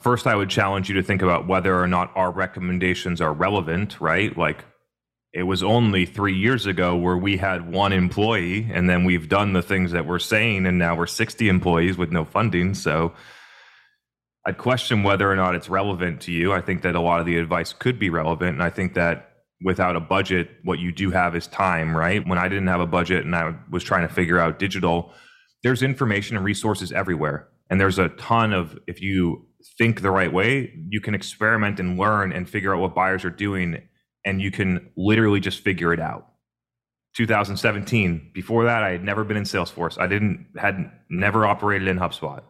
First, 0.00 0.26
I 0.26 0.34
would 0.34 0.48
challenge 0.48 0.88
you 0.88 0.94
to 0.96 1.02
think 1.02 1.20
about 1.20 1.46
whether 1.46 1.78
or 1.78 1.86
not 1.86 2.10
our 2.14 2.30
recommendations 2.30 3.20
are 3.20 3.34
relevant, 3.34 4.00
right? 4.00 4.36
Like 4.36 4.64
it 5.32 5.42
was 5.42 5.62
only 5.62 6.06
three 6.06 6.36
years 6.36 6.66
ago 6.66 6.96
where 6.96 7.16
we 7.16 7.36
had 7.36 7.70
one 7.70 7.92
employee, 7.92 8.68
and 8.72 8.88
then 8.88 9.04
we've 9.04 9.28
done 9.28 9.52
the 9.52 9.62
things 9.62 9.92
that 9.92 10.06
we're 10.06 10.18
saying, 10.18 10.66
and 10.66 10.78
now 10.78 10.96
we're 10.96 11.06
60 11.06 11.48
employees 11.48 11.98
with 11.98 12.10
no 12.10 12.24
funding. 12.24 12.74
So 12.74 13.12
I'd 14.46 14.56
question 14.56 15.02
whether 15.02 15.30
or 15.30 15.36
not 15.36 15.54
it's 15.54 15.68
relevant 15.68 16.22
to 16.22 16.32
you. 16.32 16.52
I 16.52 16.62
think 16.62 16.82
that 16.82 16.94
a 16.94 17.00
lot 17.00 17.20
of 17.20 17.26
the 17.26 17.36
advice 17.36 17.74
could 17.74 17.98
be 17.98 18.08
relevant. 18.08 18.54
And 18.54 18.62
I 18.62 18.70
think 18.70 18.94
that 18.94 19.26
without 19.62 19.96
a 19.96 20.00
budget, 20.00 20.48
what 20.64 20.78
you 20.78 20.92
do 20.92 21.10
have 21.10 21.36
is 21.36 21.46
time, 21.46 21.94
right? 21.94 22.26
When 22.26 22.38
I 22.38 22.48
didn't 22.48 22.68
have 22.68 22.80
a 22.80 22.86
budget 22.86 23.26
and 23.26 23.36
I 23.36 23.54
was 23.70 23.84
trying 23.84 24.08
to 24.08 24.12
figure 24.12 24.38
out 24.38 24.58
digital, 24.58 25.12
there's 25.62 25.82
information 25.82 26.36
and 26.36 26.44
resources 26.44 26.90
everywhere. 26.90 27.48
And 27.68 27.78
there's 27.78 27.98
a 27.98 28.08
ton 28.08 28.54
of, 28.54 28.78
if 28.86 29.02
you 29.02 29.46
think 29.78 30.00
the 30.00 30.10
right 30.10 30.32
way, 30.32 30.72
you 30.88 31.00
can 31.00 31.14
experiment 31.14 31.80
and 31.80 31.98
learn 31.98 32.32
and 32.32 32.48
figure 32.48 32.74
out 32.74 32.80
what 32.80 32.94
buyers 32.94 33.24
are 33.24 33.30
doing, 33.30 33.82
and 34.24 34.40
you 34.40 34.50
can 34.50 34.90
literally 34.96 35.40
just 35.40 35.60
figure 35.60 35.92
it 35.92 36.00
out. 36.00 36.26
2017. 37.16 38.30
Before 38.32 38.64
that, 38.64 38.82
I 38.82 38.90
had 38.90 39.04
never 39.04 39.24
been 39.24 39.36
in 39.36 39.44
Salesforce. 39.44 39.98
I 39.98 40.06
didn't 40.06 40.46
had 40.56 40.90
never 41.08 41.44
operated 41.44 41.88
in 41.88 41.98
HubSpot. 41.98 42.42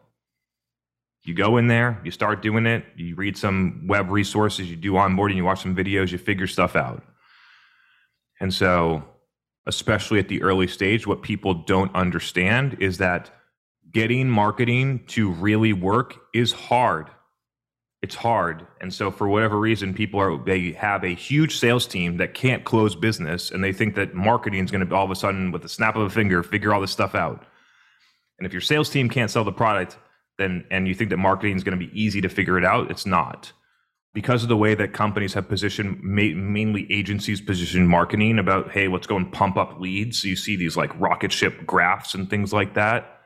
You 1.25 1.35
go 1.35 1.59
in 1.59 1.67
there, 1.67 2.01
you 2.05 2.11
start 2.11 2.43
doing 2.43 2.67
it, 2.67 2.85
you 2.97 3.15
read 3.15 3.37
some 3.37 3.85
web 3.87 4.11
resources, 4.11 4.71
you 4.71 4.77
do 4.77 4.93
onboarding, 4.93 5.37
you 5.37 5.45
watch 5.45 5.63
some 5.63 5.77
videos, 5.77 6.13
you 6.13 6.19
figure 6.19 6.47
stuff 6.47 6.77
out. 6.77 7.03
And 8.41 8.55
so, 8.55 9.05
especially 9.67 10.19
at 10.19 10.29
the 10.29 10.43
early 10.43 10.67
stage, 10.67 11.07
what 11.07 11.23
people 11.23 11.53
don't 11.53 11.95
understand 11.95 12.79
is 12.81 12.99
that 12.99 13.31
getting 13.93 14.29
marketing 14.29 15.05
to 15.09 15.31
really 15.31 15.73
work 15.73 16.17
is 16.35 16.53
hard. 16.53 17.11
It's 18.03 18.15
hard. 18.15 18.67
And 18.81 18.93
so 18.93 19.11
for 19.11 19.29
whatever 19.29 19.59
reason 19.59 19.93
people 19.93 20.21
are 20.21 20.43
they 20.43 20.73
have 20.73 21.05
a 21.05 21.15
huge 21.15 21.59
sales 21.59 21.87
team 21.87 22.17
that 22.17 22.33
can't 22.33 22.65
close 22.65 22.95
business 22.95 23.51
and 23.51 23.63
they 23.63 23.73
think 23.73 23.95
that 23.97 24.15
marketing 24.15 24.65
is 24.65 24.71
going 24.71 24.87
to 24.87 24.95
all 24.95 25.05
of 25.05 25.11
a 25.11 25.17
sudden 25.17 25.53
with 25.53 25.63
the 25.63 25.69
snap 25.69 25.97
of 25.97 26.03
a 26.03 26.11
finger 26.11 26.43
figure 26.43 26.73
all 26.73 26.81
this 26.81 26.91
stuff 26.91 27.15
out. 27.15 27.45
And 28.39 28.47
if 28.47 28.53
your 28.53 28.63
sales 28.63 28.89
team 28.89 29.11
can't 29.11 29.31
sell 29.31 29.45
the 29.45 29.53
product 29.53 29.99
then 30.39 30.65
and 30.71 30.89
you 30.89 30.95
think 30.95 31.11
that 31.11 31.19
marketing 31.19 31.57
is 31.57 31.65
going 31.65 31.79
to 31.79 31.87
be 31.87 32.01
easy 32.01 32.23
to 32.23 32.29
figure 32.29 32.57
it 32.57 32.65
out 32.65 32.91
it's 32.91 33.07
not. 33.07 33.53
Because 34.13 34.43
of 34.43 34.49
the 34.49 34.57
way 34.57 34.75
that 34.75 34.93
companies 34.93 35.35
have 35.35 35.49
positioned 35.49 36.03
mainly 36.03 36.91
agencies 36.91 37.41
position 37.41 37.87
marketing 37.87 38.39
about 38.39 38.71
hey 38.71 38.89
let's 38.89 39.07
go 39.07 39.17
and 39.17 39.31
pump 39.31 39.59
up 39.59 39.79
leads. 39.79 40.23
So 40.23 40.29
you 40.29 40.37
see 40.37 40.57
these 40.57 40.77
like 40.77 40.99
rocket 40.99 41.33
ship 41.33 41.67
graphs 41.67 42.15
and 42.15 42.31
things 42.31 42.51
like 42.51 42.75
that 42.75 43.20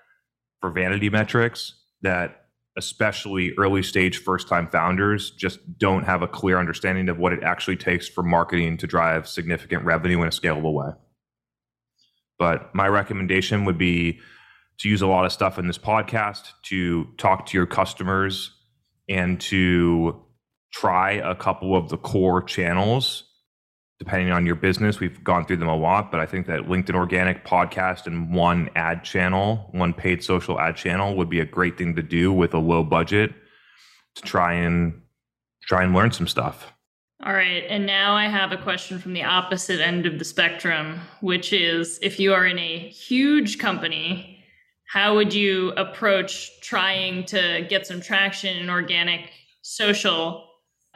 for 0.64 0.70
vanity 0.70 1.10
metrics 1.10 1.74
that 2.00 2.46
especially 2.78 3.52
early 3.58 3.82
stage 3.82 4.16
first 4.16 4.48
time 4.48 4.66
founders 4.66 5.30
just 5.32 5.58
don't 5.78 6.04
have 6.04 6.22
a 6.22 6.26
clear 6.26 6.58
understanding 6.58 7.10
of 7.10 7.18
what 7.18 7.34
it 7.34 7.42
actually 7.42 7.76
takes 7.76 8.08
for 8.08 8.22
marketing 8.22 8.78
to 8.78 8.86
drive 8.86 9.28
significant 9.28 9.84
revenue 9.84 10.22
in 10.22 10.26
a 10.26 10.30
scalable 10.30 10.72
way. 10.72 10.88
But 12.38 12.74
my 12.74 12.88
recommendation 12.88 13.66
would 13.66 13.76
be 13.76 14.20
to 14.78 14.88
use 14.88 15.02
a 15.02 15.06
lot 15.06 15.26
of 15.26 15.32
stuff 15.32 15.58
in 15.58 15.66
this 15.66 15.76
podcast 15.76 16.52
to 16.62 17.08
talk 17.18 17.44
to 17.44 17.58
your 17.58 17.66
customers 17.66 18.50
and 19.06 19.38
to 19.42 20.18
try 20.72 21.10
a 21.12 21.34
couple 21.34 21.76
of 21.76 21.90
the 21.90 21.98
core 21.98 22.42
channels 22.42 23.24
depending 23.98 24.32
on 24.32 24.44
your 24.44 24.56
business. 24.56 25.00
We've 25.00 25.22
gone 25.22 25.46
through 25.46 25.58
them 25.58 25.68
a 25.68 25.76
lot, 25.76 26.10
but 26.10 26.20
I 26.20 26.26
think 26.26 26.46
that 26.46 26.62
LinkedIn 26.62 26.94
organic 26.94 27.44
podcast 27.44 28.06
and 28.06 28.34
one 28.34 28.68
ad 28.74 29.04
channel, 29.04 29.68
one 29.72 29.92
paid 29.92 30.22
social 30.22 30.60
ad 30.60 30.76
channel 30.76 31.16
would 31.16 31.30
be 31.30 31.40
a 31.40 31.44
great 31.44 31.78
thing 31.78 31.94
to 31.96 32.02
do 32.02 32.32
with 32.32 32.54
a 32.54 32.58
low 32.58 32.82
budget 32.82 33.32
to 34.16 34.22
try 34.22 34.52
and 34.54 35.00
try 35.62 35.82
and 35.82 35.94
learn 35.94 36.10
some 36.10 36.26
stuff. 36.26 36.72
All 37.24 37.32
right, 37.32 37.64
and 37.68 37.86
now 37.86 38.14
I 38.14 38.26
have 38.26 38.52
a 38.52 38.56
question 38.56 38.98
from 38.98 39.14
the 39.14 39.22
opposite 39.22 39.80
end 39.80 40.04
of 40.04 40.18
the 40.18 40.24
spectrum, 40.24 41.00
which 41.20 41.52
is 41.52 41.98
if 42.02 42.20
you 42.20 42.34
are 42.34 42.44
in 42.44 42.58
a 42.58 42.88
huge 42.88 43.58
company, 43.58 44.44
how 44.88 45.14
would 45.14 45.32
you 45.32 45.70
approach 45.76 46.60
trying 46.60 47.24
to 47.26 47.66
get 47.70 47.86
some 47.86 48.00
traction 48.00 48.56
in 48.56 48.68
organic 48.68 49.30
social 49.62 50.46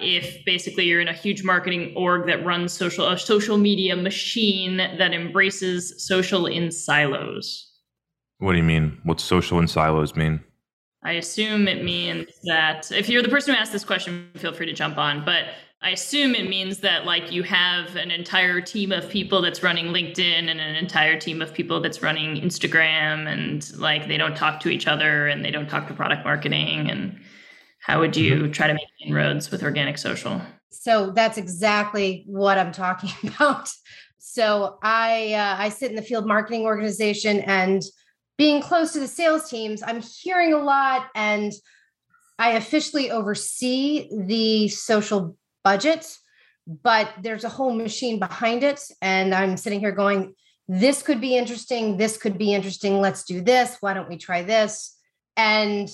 if 0.01 0.45
basically 0.45 0.85
you're 0.85 1.01
in 1.01 1.09
a 1.09 1.13
huge 1.13 1.43
marketing 1.43 1.93
org 1.97 2.27
that 2.27 2.45
runs 2.45 2.73
social 2.73 3.09
a 3.09 3.19
social 3.19 3.57
media 3.57 3.97
machine 3.97 4.77
that 4.77 5.13
embraces 5.13 5.95
social 6.07 6.47
in 6.47 6.71
silos. 6.71 7.73
What 8.39 8.53
do 8.53 8.59
you 8.59 8.65
mean? 8.65 8.99
What's 9.03 9.25
social 9.25 9.59
in 9.59 9.67
silos 9.67 10.15
mean? 10.15 10.41
I 11.03 11.13
assume 11.13 11.69
it 11.69 11.85
means 11.85 12.29
that 12.45 12.91
if 12.93 13.09
you're 13.09 13.23
the 13.23 13.29
person 13.29 13.55
who 13.55 13.61
asked 13.61 13.73
this 13.73 13.85
question, 13.85 14.31
feel 14.37 14.53
free 14.53 14.67
to 14.67 14.73
jump 14.73 14.99
on. 14.99 15.25
But 15.25 15.45
I 15.81 15.91
assume 15.91 16.35
it 16.35 16.49
means 16.49 16.79
that 16.79 17.05
like 17.05 17.31
you 17.31 17.45
have 17.45 17.95
an 17.95 18.11
entire 18.11 18.61
team 18.61 18.91
of 18.91 19.09
people 19.09 19.41
that's 19.41 19.63
running 19.63 19.87
LinkedIn 19.87 20.51
and 20.51 20.61
an 20.61 20.75
entire 20.75 21.19
team 21.19 21.41
of 21.41 21.55
people 21.55 21.81
that's 21.81 22.03
running 22.03 22.37
Instagram 22.37 23.33
and 23.33 23.77
like 23.79 24.09
they 24.09 24.17
don't 24.17 24.37
talk 24.37 24.59
to 24.61 24.71
each 24.71 24.89
other 24.89 25.29
and 25.29 25.45
they 25.45 25.53
don't 25.53 25.69
talk 25.69 25.87
to 25.87 25.95
product 25.95 26.25
marketing 26.25 26.91
and 26.91 27.21
how 27.89 28.01
would 28.01 28.17
you 28.17 28.35
mm-hmm. 28.35 28.53
try 28.53 28.67
to 28.67 28.75
make 28.75 28.89
inroads 29.01 29.51
with 29.51 29.63
organic 29.63 29.99
social? 29.99 30.41
So 30.71 31.11
that's 31.11 31.39
exactly 31.39 32.25
what 32.27 32.59
I'm 32.59 32.71
talking 32.71 33.11
about. 33.35 33.71
So 34.19 34.79
I 34.83 35.33
uh, 35.33 35.57
I 35.59 35.71
sit 35.71 35.91
in 35.91 35.97
the 35.97 36.03
field 36.03 36.27
marketing 36.27 36.63
organization 36.63 37.41
and 37.41 37.83
being 38.37 38.61
close 38.63 38.93
to 38.93 39.01
the 39.01 39.09
sales 39.09 39.51
teams, 39.51 39.83
I'm 39.83 40.01
hearing 40.01 40.53
a 40.53 40.59
lot 40.59 41.09
and 41.15 41.53
I 42.39 42.53
officially 42.53 43.11
oversee 43.11 44.09
the 44.13 44.69
social 44.69 45.37
budget, 45.65 46.07
but 46.69 47.13
there's 47.21 47.43
a 47.43 47.49
whole 47.49 47.75
machine 47.75 48.21
behind 48.21 48.63
it 48.63 48.81
and 49.03 49.35
I'm 49.35 49.57
sitting 49.57 49.81
here 49.81 49.91
going 49.91 50.35
this 50.69 51.03
could 51.03 51.21
be 51.21 51.37
interesting, 51.37 51.97
this 51.97 52.19
could 52.19 52.37
be 52.37 52.53
interesting, 52.53 53.01
let's 53.01 53.25
do 53.25 53.41
this, 53.41 53.79
why 53.81 53.95
don't 53.95 54.09
we 54.09 54.19
try 54.19 54.43
this? 54.43 54.95
And 55.37 55.89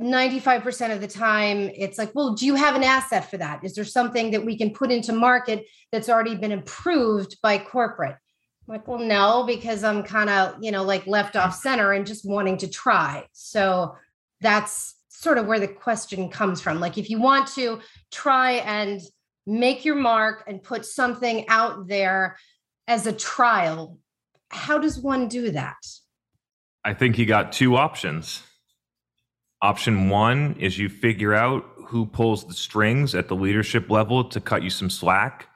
95% 0.00 0.92
of 0.92 1.00
the 1.00 1.06
time 1.06 1.70
it's 1.74 1.98
like 1.98 2.14
well 2.14 2.32
do 2.34 2.46
you 2.46 2.54
have 2.54 2.74
an 2.74 2.84
asset 2.84 3.30
for 3.30 3.36
that? 3.36 3.64
Is 3.64 3.74
there 3.74 3.84
something 3.84 4.30
that 4.30 4.44
we 4.44 4.56
can 4.56 4.70
put 4.70 4.90
into 4.90 5.12
market 5.12 5.66
that's 5.92 6.08
already 6.08 6.34
been 6.34 6.52
approved 6.52 7.36
by 7.42 7.58
corporate? 7.58 8.16
I'm 8.68 8.74
like 8.74 8.88
well 8.88 8.98
no 8.98 9.44
because 9.46 9.84
i'm 9.84 10.02
kind 10.02 10.30
of 10.30 10.56
you 10.60 10.70
know 10.70 10.82
like 10.84 11.06
left 11.06 11.36
off 11.36 11.54
center 11.54 11.92
and 11.92 12.06
just 12.06 12.24
wanting 12.24 12.56
to 12.58 12.68
try. 12.68 13.26
So 13.32 13.94
that's 14.40 14.96
sort 15.08 15.36
of 15.36 15.46
where 15.46 15.60
the 15.60 15.68
question 15.68 16.30
comes 16.30 16.62
from. 16.62 16.80
Like 16.80 16.96
if 16.96 17.10
you 17.10 17.20
want 17.20 17.48
to 17.48 17.80
try 18.10 18.52
and 18.52 19.00
make 19.46 19.84
your 19.84 19.96
mark 19.96 20.44
and 20.46 20.62
put 20.62 20.86
something 20.86 21.46
out 21.48 21.88
there 21.88 22.38
as 22.88 23.06
a 23.06 23.12
trial 23.12 23.98
how 24.50 24.78
does 24.78 24.98
one 24.98 25.28
do 25.28 25.50
that? 25.52 25.76
I 26.84 26.92
think 26.94 27.18
you 27.18 27.26
got 27.26 27.52
two 27.52 27.76
options 27.76 28.42
Option 29.62 30.08
one 30.08 30.56
is 30.58 30.78
you 30.78 30.88
figure 30.88 31.34
out 31.34 31.64
who 31.86 32.06
pulls 32.06 32.46
the 32.46 32.54
strings 32.54 33.14
at 33.14 33.28
the 33.28 33.36
leadership 33.36 33.90
level 33.90 34.24
to 34.24 34.40
cut 34.40 34.62
you 34.62 34.70
some 34.70 34.88
slack. 34.88 35.48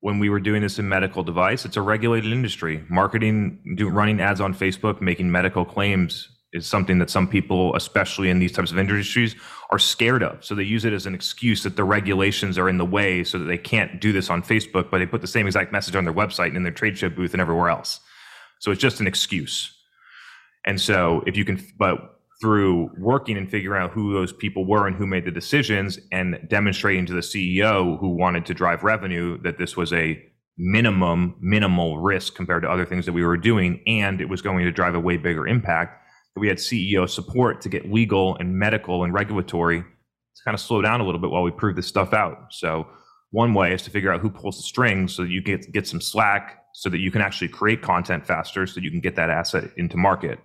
When 0.00 0.18
we 0.18 0.30
were 0.30 0.40
doing 0.40 0.62
this 0.62 0.78
in 0.78 0.88
medical 0.88 1.22
device, 1.22 1.64
it's 1.64 1.76
a 1.76 1.82
regulated 1.82 2.32
industry. 2.32 2.84
Marketing, 2.88 3.76
do, 3.76 3.88
running 3.88 4.20
ads 4.20 4.40
on 4.40 4.54
Facebook, 4.54 5.00
making 5.00 5.30
medical 5.30 5.64
claims 5.64 6.28
is 6.52 6.66
something 6.66 6.98
that 6.98 7.10
some 7.10 7.28
people, 7.28 7.74
especially 7.76 8.30
in 8.30 8.38
these 8.38 8.52
types 8.52 8.72
of 8.72 8.78
industries, 8.78 9.34
are 9.70 9.78
scared 9.78 10.22
of. 10.22 10.44
So 10.44 10.54
they 10.54 10.64
use 10.64 10.84
it 10.84 10.92
as 10.92 11.06
an 11.06 11.14
excuse 11.14 11.62
that 11.62 11.76
the 11.76 11.84
regulations 11.84 12.58
are 12.58 12.68
in 12.68 12.78
the 12.78 12.84
way 12.84 13.24
so 13.24 13.38
that 13.38 13.44
they 13.46 13.58
can't 13.58 14.00
do 14.00 14.12
this 14.12 14.28
on 14.30 14.42
Facebook, 14.42 14.90
but 14.90 14.98
they 14.98 15.06
put 15.06 15.20
the 15.20 15.26
same 15.26 15.46
exact 15.46 15.72
message 15.72 15.96
on 15.96 16.04
their 16.04 16.14
website 16.14 16.48
and 16.48 16.56
in 16.56 16.62
their 16.62 16.72
trade 16.72 16.96
show 16.96 17.08
booth 17.08 17.32
and 17.32 17.40
everywhere 17.40 17.70
else. 17.70 18.00
So 18.60 18.70
it's 18.70 18.80
just 18.80 19.00
an 19.00 19.06
excuse. 19.06 19.74
And 20.64 20.80
so 20.80 21.22
if 21.26 21.36
you 21.36 21.44
can, 21.44 21.64
but 21.78 22.20
through 22.42 22.90
working 22.98 23.36
and 23.36 23.48
figuring 23.48 23.80
out 23.80 23.92
who 23.92 24.12
those 24.12 24.32
people 24.32 24.66
were 24.66 24.88
and 24.88 24.96
who 24.96 25.06
made 25.06 25.24
the 25.24 25.30
decisions 25.30 26.00
and 26.10 26.36
demonstrating 26.48 27.06
to 27.06 27.12
the 27.12 27.20
CEO 27.20 27.98
who 28.00 28.08
wanted 28.08 28.44
to 28.44 28.52
drive 28.52 28.82
revenue 28.82 29.40
that 29.42 29.58
this 29.58 29.76
was 29.76 29.92
a 29.92 30.20
minimum 30.58 31.36
minimal 31.40 31.98
risk 31.98 32.34
compared 32.34 32.62
to 32.62 32.68
other 32.68 32.84
things 32.84 33.06
that 33.06 33.12
we 33.12 33.24
were 33.24 33.36
doing 33.36 33.80
and 33.86 34.20
it 34.20 34.28
was 34.28 34.42
going 34.42 34.64
to 34.64 34.72
drive 34.72 34.94
a 34.96 35.00
way 35.00 35.16
bigger 35.16 35.46
impact. 35.46 36.04
We 36.36 36.48
had 36.48 36.58
CEO 36.58 37.08
support 37.08 37.60
to 37.60 37.68
get 37.68 37.90
legal 37.90 38.36
and 38.36 38.58
medical 38.58 39.04
and 39.04 39.14
regulatory 39.14 39.80
to 39.80 40.42
kind 40.44 40.54
of 40.54 40.60
slow 40.60 40.82
down 40.82 41.00
a 41.00 41.04
little 41.04 41.20
bit 41.20 41.30
while 41.30 41.42
we 41.44 41.52
prove 41.52 41.76
this 41.76 41.86
stuff 41.86 42.12
out. 42.12 42.46
So 42.50 42.88
one 43.30 43.54
way 43.54 43.72
is 43.72 43.82
to 43.82 43.90
figure 43.90 44.12
out 44.12 44.20
who 44.20 44.30
pulls 44.30 44.56
the 44.56 44.64
strings 44.64 45.14
so 45.14 45.22
that 45.22 45.30
you 45.30 45.40
get 45.40 45.72
get 45.72 45.86
some 45.86 46.00
slack 46.00 46.64
so 46.74 46.90
that 46.90 46.98
you 46.98 47.12
can 47.12 47.22
actually 47.22 47.48
create 47.48 47.82
content 47.82 48.26
faster 48.26 48.66
so 48.66 48.80
you 48.80 48.90
can 48.90 49.00
get 49.00 49.14
that 49.14 49.30
asset 49.30 49.70
into 49.76 49.96
market 49.96 50.40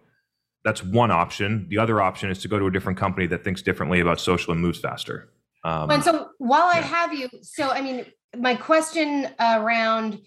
that's 0.67 0.83
one 0.83 1.11
option. 1.11 1.65
The 1.69 1.77
other 1.77 2.01
option 2.01 2.29
is 2.29 2.39
to 2.39 2.49
go 2.49 2.59
to 2.59 2.65
a 2.65 2.71
different 2.71 2.99
company 2.99 3.25
that 3.27 3.41
thinks 3.41 3.61
differently 3.61 4.01
about 4.01 4.19
social 4.19 4.51
and 4.51 4.61
moves 4.61 4.79
faster. 4.79 5.31
Um, 5.63 5.89
and 5.89 6.03
so 6.03 6.27
while 6.39 6.69
yeah. 6.73 6.79
I 6.79 6.81
have 6.81 7.13
you, 7.13 7.29
so 7.41 7.69
I 7.69 7.79
mean, 7.79 8.05
my 8.37 8.53
question 8.53 9.29
around 9.39 10.19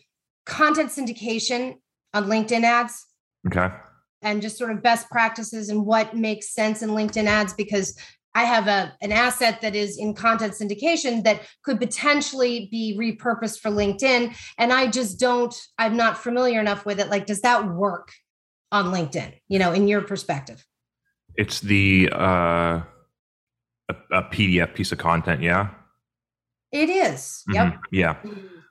content 0.46 0.88
syndication 0.88 1.74
on 2.14 2.24
LinkedIn 2.24 2.62
ads. 2.62 3.06
Okay. 3.48 3.68
And 4.22 4.40
just 4.40 4.56
sort 4.56 4.70
of 4.70 4.82
best 4.82 5.10
practices 5.10 5.68
and 5.68 5.84
what 5.84 6.16
makes 6.16 6.54
sense 6.54 6.80
in 6.80 6.90
LinkedIn 6.90 7.26
ads 7.26 7.52
because 7.52 7.98
I 8.34 8.44
have 8.44 8.66
a 8.66 8.94
an 9.02 9.12
asset 9.12 9.60
that 9.60 9.74
is 9.74 9.98
in 9.98 10.14
content 10.14 10.54
syndication 10.54 11.22
that 11.24 11.42
could 11.64 11.78
potentially 11.78 12.68
be 12.70 12.96
repurposed 12.98 13.60
for 13.60 13.70
LinkedIn 13.70 14.34
and 14.56 14.72
I 14.72 14.86
just 14.86 15.18
don't 15.18 15.54
I'm 15.78 15.96
not 15.96 16.16
familiar 16.16 16.60
enough 16.60 16.86
with 16.86 17.00
it 17.00 17.10
like 17.10 17.26
does 17.26 17.40
that 17.40 17.68
work 17.74 18.12
on 18.72 18.86
LinkedIn, 18.86 19.32
you 19.48 19.58
know, 19.58 19.72
in 19.72 19.88
your 19.88 20.02
perspective? 20.02 20.64
It's 21.36 21.60
the 21.60 22.08
uh, 22.12 22.82
a, 23.88 23.94
a 24.12 24.22
PDF 24.24 24.74
piece 24.74 24.92
of 24.92 24.98
content, 24.98 25.42
yeah. 25.42 25.70
It 26.72 26.88
is. 26.88 27.42
Mm-hmm. 27.48 27.54
Yep. 27.54 27.78
Yeah. 27.92 28.16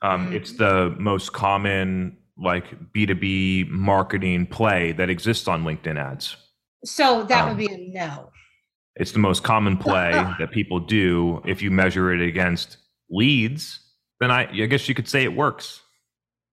Um, 0.02 0.26
mm-hmm. 0.26 0.34
It's 0.34 0.54
the 0.54 0.96
most 0.98 1.34
common 1.34 2.18
like 2.38 2.94
B2B 2.94 3.70
marketing 3.70 4.48
play 4.48 4.94
that 4.94 5.10
exists 5.10 5.48
on 5.48 5.64
LinkedIn 5.64 5.98
ads. 6.00 6.38
So 6.86 7.24
that 7.24 7.44
um, 7.44 7.50
would 7.50 7.58
be 7.58 7.74
a 7.74 7.92
no. 7.94 8.30
It's 8.96 9.12
the 9.12 9.20
most 9.20 9.44
common 9.44 9.78
play 9.78 10.12
that 10.40 10.52
people 10.52 10.80
do. 10.80 11.42
If 11.46 11.62
you 11.62 11.72
measure 11.72 12.14
it 12.14 12.22
against 12.22 12.78
leads, 13.10 13.80
then 14.22 14.32
I, 14.32 14.44
I 14.50 14.66
guess 14.66 14.88
you 14.88 14.96
could 14.96 15.08
say 15.08 15.24
it 15.24 15.36
works 15.36 15.82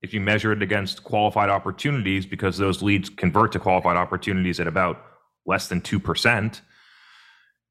if 0.07 0.14
you 0.14 0.20
measure 0.20 0.52
it 0.52 0.62
against 0.62 1.02
qualified 1.02 1.50
opportunities, 1.50 2.24
because 2.24 2.57
those 2.57 2.80
leads 2.80 3.11
convert 3.11 3.50
to 3.52 3.59
qualified 3.59 3.96
opportunities 3.96 4.61
at 4.61 4.68
about 4.68 5.04
less 5.46 5.66
than 5.66 5.80
2%. 5.80 6.61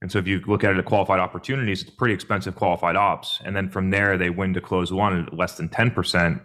And 0.02 0.12
so 0.12 0.20
if 0.20 0.28
you 0.28 0.42
look 0.46 0.66
at 0.66 0.72
it 0.72 0.78
at 0.78 0.84
qualified 0.84 1.20
opportunities, 1.20 1.82
it's 1.82 1.90
pretty 1.90 2.14
expensive 2.14 2.54
qualified 2.56 2.98
ops. 2.98 3.40
And 3.46 3.56
then 3.56 3.70
from 3.70 3.90
there, 3.90 4.18
they 4.18 4.30
win 4.30 4.54
to 4.54 4.62
close 4.62 4.92
one 4.92 5.26
at 5.26 5.34
less 5.34 5.56
than 5.56 5.70
10%. 5.70 6.42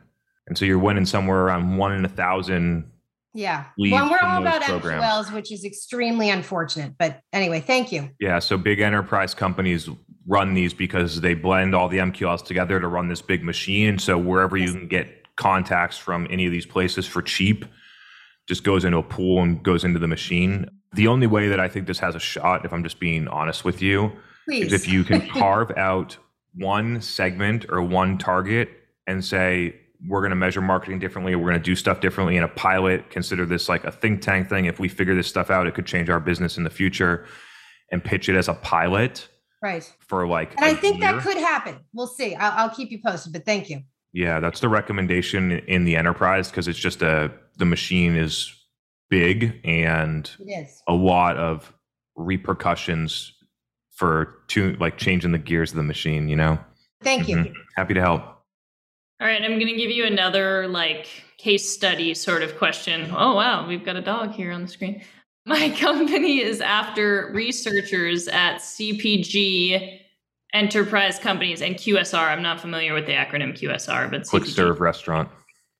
And 0.46 0.56
so 0.56 0.64
you're 0.64 0.78
winning 0.78 1.06
somewhere 1.06 1.42
around 1.42 1.76
one 1.76 1.92
in 1.92 2.04
a 2.04 2.08
thousand. 2.08 2.88
Yeah. 3.34 3.64
Well, 3.76 4.10
we're 4.10 4.18
all 4.22 4.40
about 4.40 4.62
programs. 4.62 5.04
MQLs, 5.04 5.32
which 5.34 5.50
is 5.50 5.64
extremely 5.64 6.30
unfortunate. 6.30 6.94
But 6.98 7.20
anyway, 7.32 7.60
thank 7.60 7.90
you. 7.90 8.10
Yeah. 8.20 8.38
So 8.38 8.56
big 8.56 8.78
enterprise 8.78 9.34
companies 9.34 9.88
run 10.26 10.54
these 10.54 10.72
because 10.72 11.20
they 11.20 11.34
blend 11.34 11.74
all 11.74 11.88
the 11.88 11.98
MQLs 11.98 12.44
together 12.44 12.78
to 12.78 12.86
run 12.86 13.08
this 13.08 13.22
big 13.22 13.42
machine. 13.42 13.98
So 13.98 14.16
wherever 14.16 14.56
you 14.56 14.72
can 14.72 14.86
get 14.86 15.19
contacts 15.40 15.96
from 15.96 16.26
any 16.30 16.44
of 16.44 16.52
these 16.52 16.66
places 16.66 17.06
for 17.06 17.22
cheap, 17.22 17.64
just 18.46 18.62
goes 18.62 18.84
into 18.84 18.98
a 18.98 19.02
pool 19.02 19.42
and 19.42 19.62
goes 19.62 19.84
into 19.84 19.98
the 19.98 20.06
machine. 20.06 20.68
The 20.92 21.08
only 21.08 21.26
way 21.26 21.48
that 21.48 21.58
I 21.58 21.66
think 21.66 21.86
this 21.86 21.98
has 21.98 22.14
a 22.14 22.20
shot, 22.20 22.64
if 22.64 22.72
I'm 22.72 22.84
just 22.84 23.00
being 23.00 23.26
honest 23.26 23.64
with 23.64 23.80
you, 23.80 24.12
Please. 24.46 24.66
is 24.66 24.72
if 24.74 24.86
you 24.86 25.02
can 25.02 25.26
carve 25.40 25.70
out 25.78 26.18
one 26.54 27.00
segment 27.00 27.64
or 27.70 27.80
one 27.80 28.18
target 28.18 28.68
and 29.06 29.24
say 29.24 29.74
we're 30.08 30.20
going 30.20 30.30
to 30.30 30.36
measure 30.36 30.60
marketing 30.60 30.98
differently 30.98 31.36
we're 31.36 31.48
going 31.48 31.54
to 31.54 31.62
do 31.62 31.76
stuff 31.76 32.00
differently 32.00 32.36
in 32.36 32.42
a 32.42 32.48
pilot 32.48 33.08
consider 33.10 33.46
this 33.46 33.68
like 33.68 33.84
a 33.84 33.92
think 33.92 34.20
tank 34.20 34.48
thing 34.48 34.64
if 34.64 34.80
we 34.80 34.88
figure 34.88 35.14
this 35.14 35.28
stuff 35.28 35.48
out 35.48 35.68
it 35.68 35.74
could 35.74 35.86
change 35.86 36.10
our 36.10 36.18
business 36.18 36.56
in 36.56 36.64
the 36.64 36.70
future 36.70 37.24
and 37.92 38.02
pitch 38.02 38.28
it 38.28 38.34
as 38.34 38.48
a 38.48 38.54
pilot 38.54 39.28
right. 39.62 39.88
for 40.00 40.26
like 40.26 40.52
And 40.56 40.64
I 40.64 40.74
think 40.74 40.98
year. 40.98 41.12
that 41.12 41.22
could 41.22 41.36
happen. 41.36 41.78
We'll 41.92 42.06
see. 42.06 42.34
I'll, 42.34 42.52
I'll 42.68 42.74
keep 42.74 42.90
you 42.90 43.00
posted, 43.04 43.32
but 43.32 43.44
thank 43.44 43.70
you. 43.70 43.82
Yeah 44.12 44.40
that's 44.40 44.60
the 44.60 44.68
recommendation 44.68 45.52
in 45.52 45.84
the 45.84 45.96
enterprise 45.96 46.50
because 46.50 46.66
it's 46.68 46.78
just 46.78 47.02
a 47.02 47.30
the 47.58 47.64
machine 47.64 48.16
is 48.16 48.52
big 49.08 49.60
and 49.64 50.30
It 50.40 50.64
is. 50.64 50.82
a 50.88 50.94
lot 50.94 51.36
of 51.36 51.72
repercussions 52.16 53.32
for 53.94 54.36
to 54.48 54.74
like 54.80 54.96
changing 54.98 55.32
the 55.32 55.38
gears 55.38 55.70
of 55.72 55.76
the 55.76 55.82
machine 55.82 56.28
you 56.28 56.36
know 56.36 56.58
Thank 57.02 57.28
you. 57.28 57.36
Mhm. 57.36 57.52
happy 57.76 57.94
to 57.94 58.00
help 58.00 58.22
All 59.20 59.26
right, 59.26 59.42
I'm 59.42 59.58
going 59.58 59.66
to 59.66 59.76
give 59.76 59.90
you 59.90 60.04
another 60.06 60.66
like 60.68 61.06
case 61.38 61.68
study 61.70 62.14
sort 62.14 62.42
of 62.42 62.56
question. 62.58 63.10
Oh, 63.14 63.34
wow, 63.34 63.66
we've 63.68 63.84
got 63.84 63.96
a 63.96 64.00
dog 64.02 64.32
here 64.32 64.50
on 64.52 64.62
the 64.62 64.68
screen. 64.68 65.02
My 65.46 65.70
company 65.70 66.40
is 66.40 66.60
after 66.62 67.30
researchers 67.34 68.28
at 68.28 68.56
CPG 68.60 69.99
enterprise 70.54 71.18
companies 71.18 71.62
and 71.62 71.76
QSR. 71.76 72.28
I'm 72.28 72.42
not 72.42 72.60
familiar 72.60 72.94
with 72.94 73.06
the 73.06 73.12
acronym 73.12 73.58
QSR, 73.58 74.10
but 74.10 74.26
quick 74.26 74.44
CPG. 74.44 74.54
serve 74.54 74.80
restaurant 74.80 75.28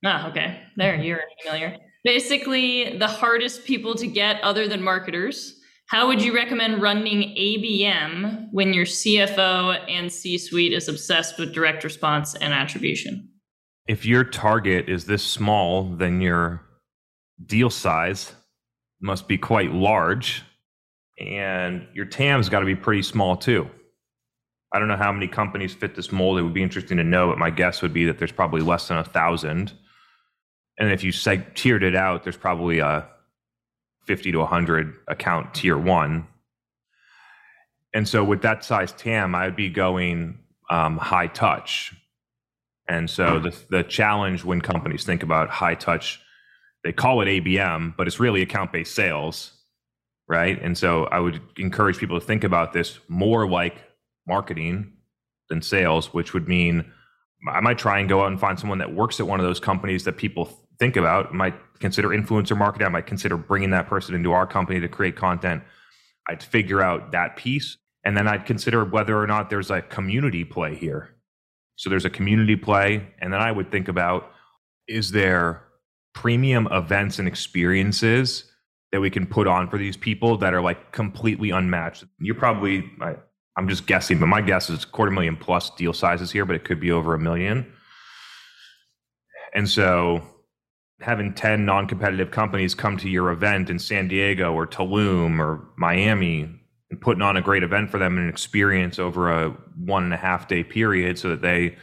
Ah, 0.03 0.29
okay. 0.29 0.61
There, 0.77 0.95
you're 0.95 1.21
familiar. 1.43 1.77
Basically, 2.03 2.97
the 2.97 3.07
hardest 3.07 3.65
people 3.65 3.93
to 3.95 4.07
get 4.07 4.41
other 4.41 4.67
than 4.67 4.81
marketers. 4.81 5.59
How 5.87 6.07
would 6.07 6.23
you 6.23 6.33
recommend 6.33 6.81
running 6.81 7.35
ABM 7.37 8.47
when 8.51 8.73
your 8.73 8.85
CFO 8.85 9.77
and 9.87 10.11
C 10.11 10.39
suite 10.39 10.73
is 10.73 10.87
obsessed 10.87 11.37
with 11.37 11.53
direct 11.53 11.83
response 11.83 12.33
and 12.35 12.53
attribution? 12.53 13.27
if 13.87 14.05
your 14.05 14.23
target 14.23 14.87
is 14.87 15.05
this 15.05 15.21
small, 15.23 15.83
then 15.83 16.21
your 16.21 16.61
deal 17.45 17.69
size 17.69 18.33
must 19.01 19.27
be 19.27 19.37
quite 19.37 19.73
large, 19.73 20.43
and 21.19 21.85
your 21.93 22.05
TAM's 22.05 22.47
got 22.47 22.59
to 22.59 22.65
be 22.65 22.75
pretty 22.75 23.01
small 23.01 23.35
too. 23.35 23.69
I 24.73 24.79
don't 24.79 24.87
know 24.87 24.95
how 24.95 25.11
many 25.11 25.27
companies 25.27 25.73
fit 25.73 25.95
this 25.95 26.11
mold. 26.11 26.39
It 26.39 26.43
would 26.43 26.53
be 26.53 26.63
interesting 26.63 26.97
to 26.97 27.03
know, 27.03 27.29
but 27.29 27.37
my 27.37 27.49
guess 27.49 27.81
would 27.81 27.93
be 27.93 28.05
that 28.05 28.17
there's 28.17 28.31
probably 28.31 28.61
less 28.61 28.87
than 28.87 28.97
a 28.97 29.03
thousand. 29.03 29.73
And 30.79 30.91
if 30.91 31.03
you 31.03 31.11
seg- 31.11 31.55
tiered 31.55 31.83
it 31.83 31.95
out, 31.95 32.23
there's 32.23 32.37
probably 32.37 32.79
a 32.79 33.07
50 34.07 34.31
to 34.31 34.39
100 34.39 34.95
account 35.07 35.53
tier 35.53 35.77
one. 35.77 36.27
And 37.93 38.07
so 38.07 38.23
with 38.23 38.41
that 38.43 38.63
size 38.63 38.93
TAM, 38.93 39.35
I'd 39.35 39.55
be 39.55 39.69
going 39.69 40.39
um, 40.69 40.97
high 40.97 41.27
touch. 41.27 41.93
And 42.87 43.09
so 43.09 43.39
the 43.39 43.55
the 43.69 43.83
challenge 43.83 44.43
when 44.43 44.59
companies 44.59 45.03
think 45.05 45.23
about 45.23 45.49
high 45.49 45.75
touch, 45.75 46.19
they 46.83 46.91
call 46.91 47.21
it 47.21 47.25
ABM, 47.25 47.95
but 47.95 48.07
it's 48.07 48.19
really 48.19 48.41
account 48.41 48.71
based 48.71 48.95
sales, 48.95 49.53
right? 50.27 50.61
And 50.61 50.77
so 50.77 51.05
I 51.05 51.19
would 51.19 51.41
encourage 51.57 51.97
people 51.97 52.19
to 52.19 52.25
think 52.25 52.43
about 52.43 52.73
this 52.73 52.99
more 53.07 53.47
like 53.47 53.75
marketing 54.27 54.93
than 55.49 55.61
sales, 55.61 56.13
which 56.13 56.33
would 56.33 56.47
mean 56.47 56.91
I 57.49 57.59
might 57.59 57.77
try 57.77 57.99
and 57.99 58.07
go 58.07 58.21
out 58.21 58.27
and 58.27 58.39
find 58.39 58.59
someone 58.59 58.77
that 58.79 58.93
works 58.93 59.19
at 59.19 59.27
one 59.27 59.39
of 59.39 59.45
those 59.45 59.59
companies 59.59 60.03
that 60.03 60.17
people 60.17 60.59
think 60.79 60.95
about. 60.95 61.33
Might 61.33 61.55
consider 61.79 62.09
influencer 62.09 62.57
marketing. 62.57 62.85
I 62.85 62.89
might 62.89 63.07
consider 63.07 63.37
bringing 63.37 63.71
that 63.71 63.87
person 63.87 64.13
into 64.15 64.31
our 64.31 64.45
company 64.45 64.79
to 64.79 64.87
create 64.87 65.15
content. 65.15 65.63
I'd 66.27 66.43
figure 66.43 66.81
out 66.81 67.11
that 67.13 67.35
piece, 67.37 67.77
and 68.03 68.15
then 68.15 68.27
I'd 68.27 68.45
consider 68.45 68.85
whether 68.85 69.17
or 69.19 69.25
not 69.25 69.49
there's 69.49 69.71
a 69.71 69.81
community 69.81 70.43
play 70.43 70.75
here. 70.75 71.15
So 71.75 71.89
there's 71.89 72.05
a 72.05 72.11
community 72.11 72.55
play, 72.55 73.07
and 73.19 73.33
then 73.33 73.41
I 73.41 73.51
would 73.51 73.71
think 73.71 73.87
about 73.87 74.31
is 74.87 75.11
there 75.11 75.63
premium 76.13 76.67
events 76.71 77.17
and 77.17 77.27
experiences 77.27 78.45
that 78.91 78.99
we 78.99 79.09
can 79.09 79.25
put 79.25 79.47
on 79.47 79.69
for 79.69 79.77
these 79.77 79.97
people 79.97 80.37
that 80.37 80.53
are 80.53 80.61
like 80.61 80.91
completely 80.91 81.49
unmatched. 81.49 82.03
You're 82.19 82.35
probably 82.35 82.91
I, 82.99 83.15
I'm 83.61 83.69
just 83.69 83.85
guessing, 83.85 84.19
but 84.19 84.25
my 84.25 84.41
guess 84.41 84.71
is 84.71 84.85
quarter 84.85 85.11
million 85.11 85.37
plus 85.37 85.69
deal 85.69 85.93
sizes 85.93 86.31
here, 86.31 86.45
but 86.45 86.55
it 86.55 86.63
could 86.63 86.79
be 86.79 86.91
over 86.91 87.13
a 87.13 87.19
million. 87.19 87.71
And 89.53 89.69
so 89.69 90.23
having 90.99 91.35
10 91.35 91.63
non-competitive 91.63 92.31
companies 92.31 92.73
come 92.73 92.97
to 92.97 93.07
your 93.07 93.29
event 93.29 93.69
in 93.69 93.77
San 93.77 94.07
Diego 94.07 94.51
or 94.53 94.65
Tulum 94.65 95.39
or 95.39 95.69
Miami 95.77 96.49
and 96.89 96.99
putting 97.01 97.21
on 97.21 97.37
a 97.37 97.41
great 97.41 97.61
event 97.61 97.91
for 97.91 97.99
them 97.99 98.17
and 98.17 98.23
an 98.25 98.29
experience 98.29 98.97
over 98.97 99.29
a 99.29 99.49
one 99.77 100.05
and 100.05 100.13
a 100.13 100.17
half 100.17 100.47
day 100.47 100.63
period 100.63 101.19
so 101.19 101.29
that 101.29 101.43
they 101.43 101.77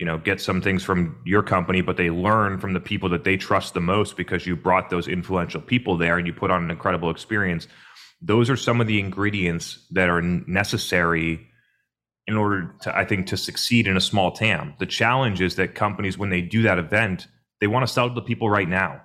you 0.00 0.06
know 0.06 0.18
get 0.18 0.40
some 0.40 0.60
things 0.60 0.82
from 0.82 1.20
your 1.24 1.42
company 1.42 1.80
but 1.80 1.96
they 1.96 2.10
learn 2.10 2.58
from 2.58 2.72
the 2.72 2.80
people 2.80 3.08
that 3.08 3.24
they 3.24 3.36
trust 3.36 3.74
the 3.74 3.80
most 3.80 4.16
because 4.16 4.46
you 4.46 4.56
brought 4.56 4.90
those 4.90 5.08
influential 5.08 5.60
people 5.60 5.96
there 5.96 6.18
and 6.18 6.26
you 6.26 6.32
put 6.32 6.50
on 6.50 6.62
an 6.62 6.70
incredible 6.70 7.10
experience 7.10 7.68
those 8.22 8.50
are 8.50 8.56
some 8.56 8.80
of 8.80 8.86
the 8.86 9.00
ingredients 9.00 9.86
that 9.90 10.08
are 10.08 10.22
necessary 10.22 11.46
in 12.26 12.36
order 12.36 12.74
to 12.80 12.96
i 12.96 13.04
think 13.04 13.26
to 13.26 13.36
succeed 13.36 13.86
in 13.86 13.96
a 13.96 14.00
small 14.00 14.30
tam 14.32 14.74
the 14.78 14.86
challenge 14.86 15.40
is 15.40 15.56
that 15.56 15.74
companies 15.74 16.18
when 16.18 16.30
they 16.30 16.42
do 16.42 16.62
that 16.62 16.78
event 16.78 17.26
they 17.60 17.66
want 17.66 17.86
to 17.86 17.92
sell 17.92 18.08
to 18.08 18.14
the 18.14 18.22
people 18.22 18.50
right 18.50 18.68
now. 18.68 19.02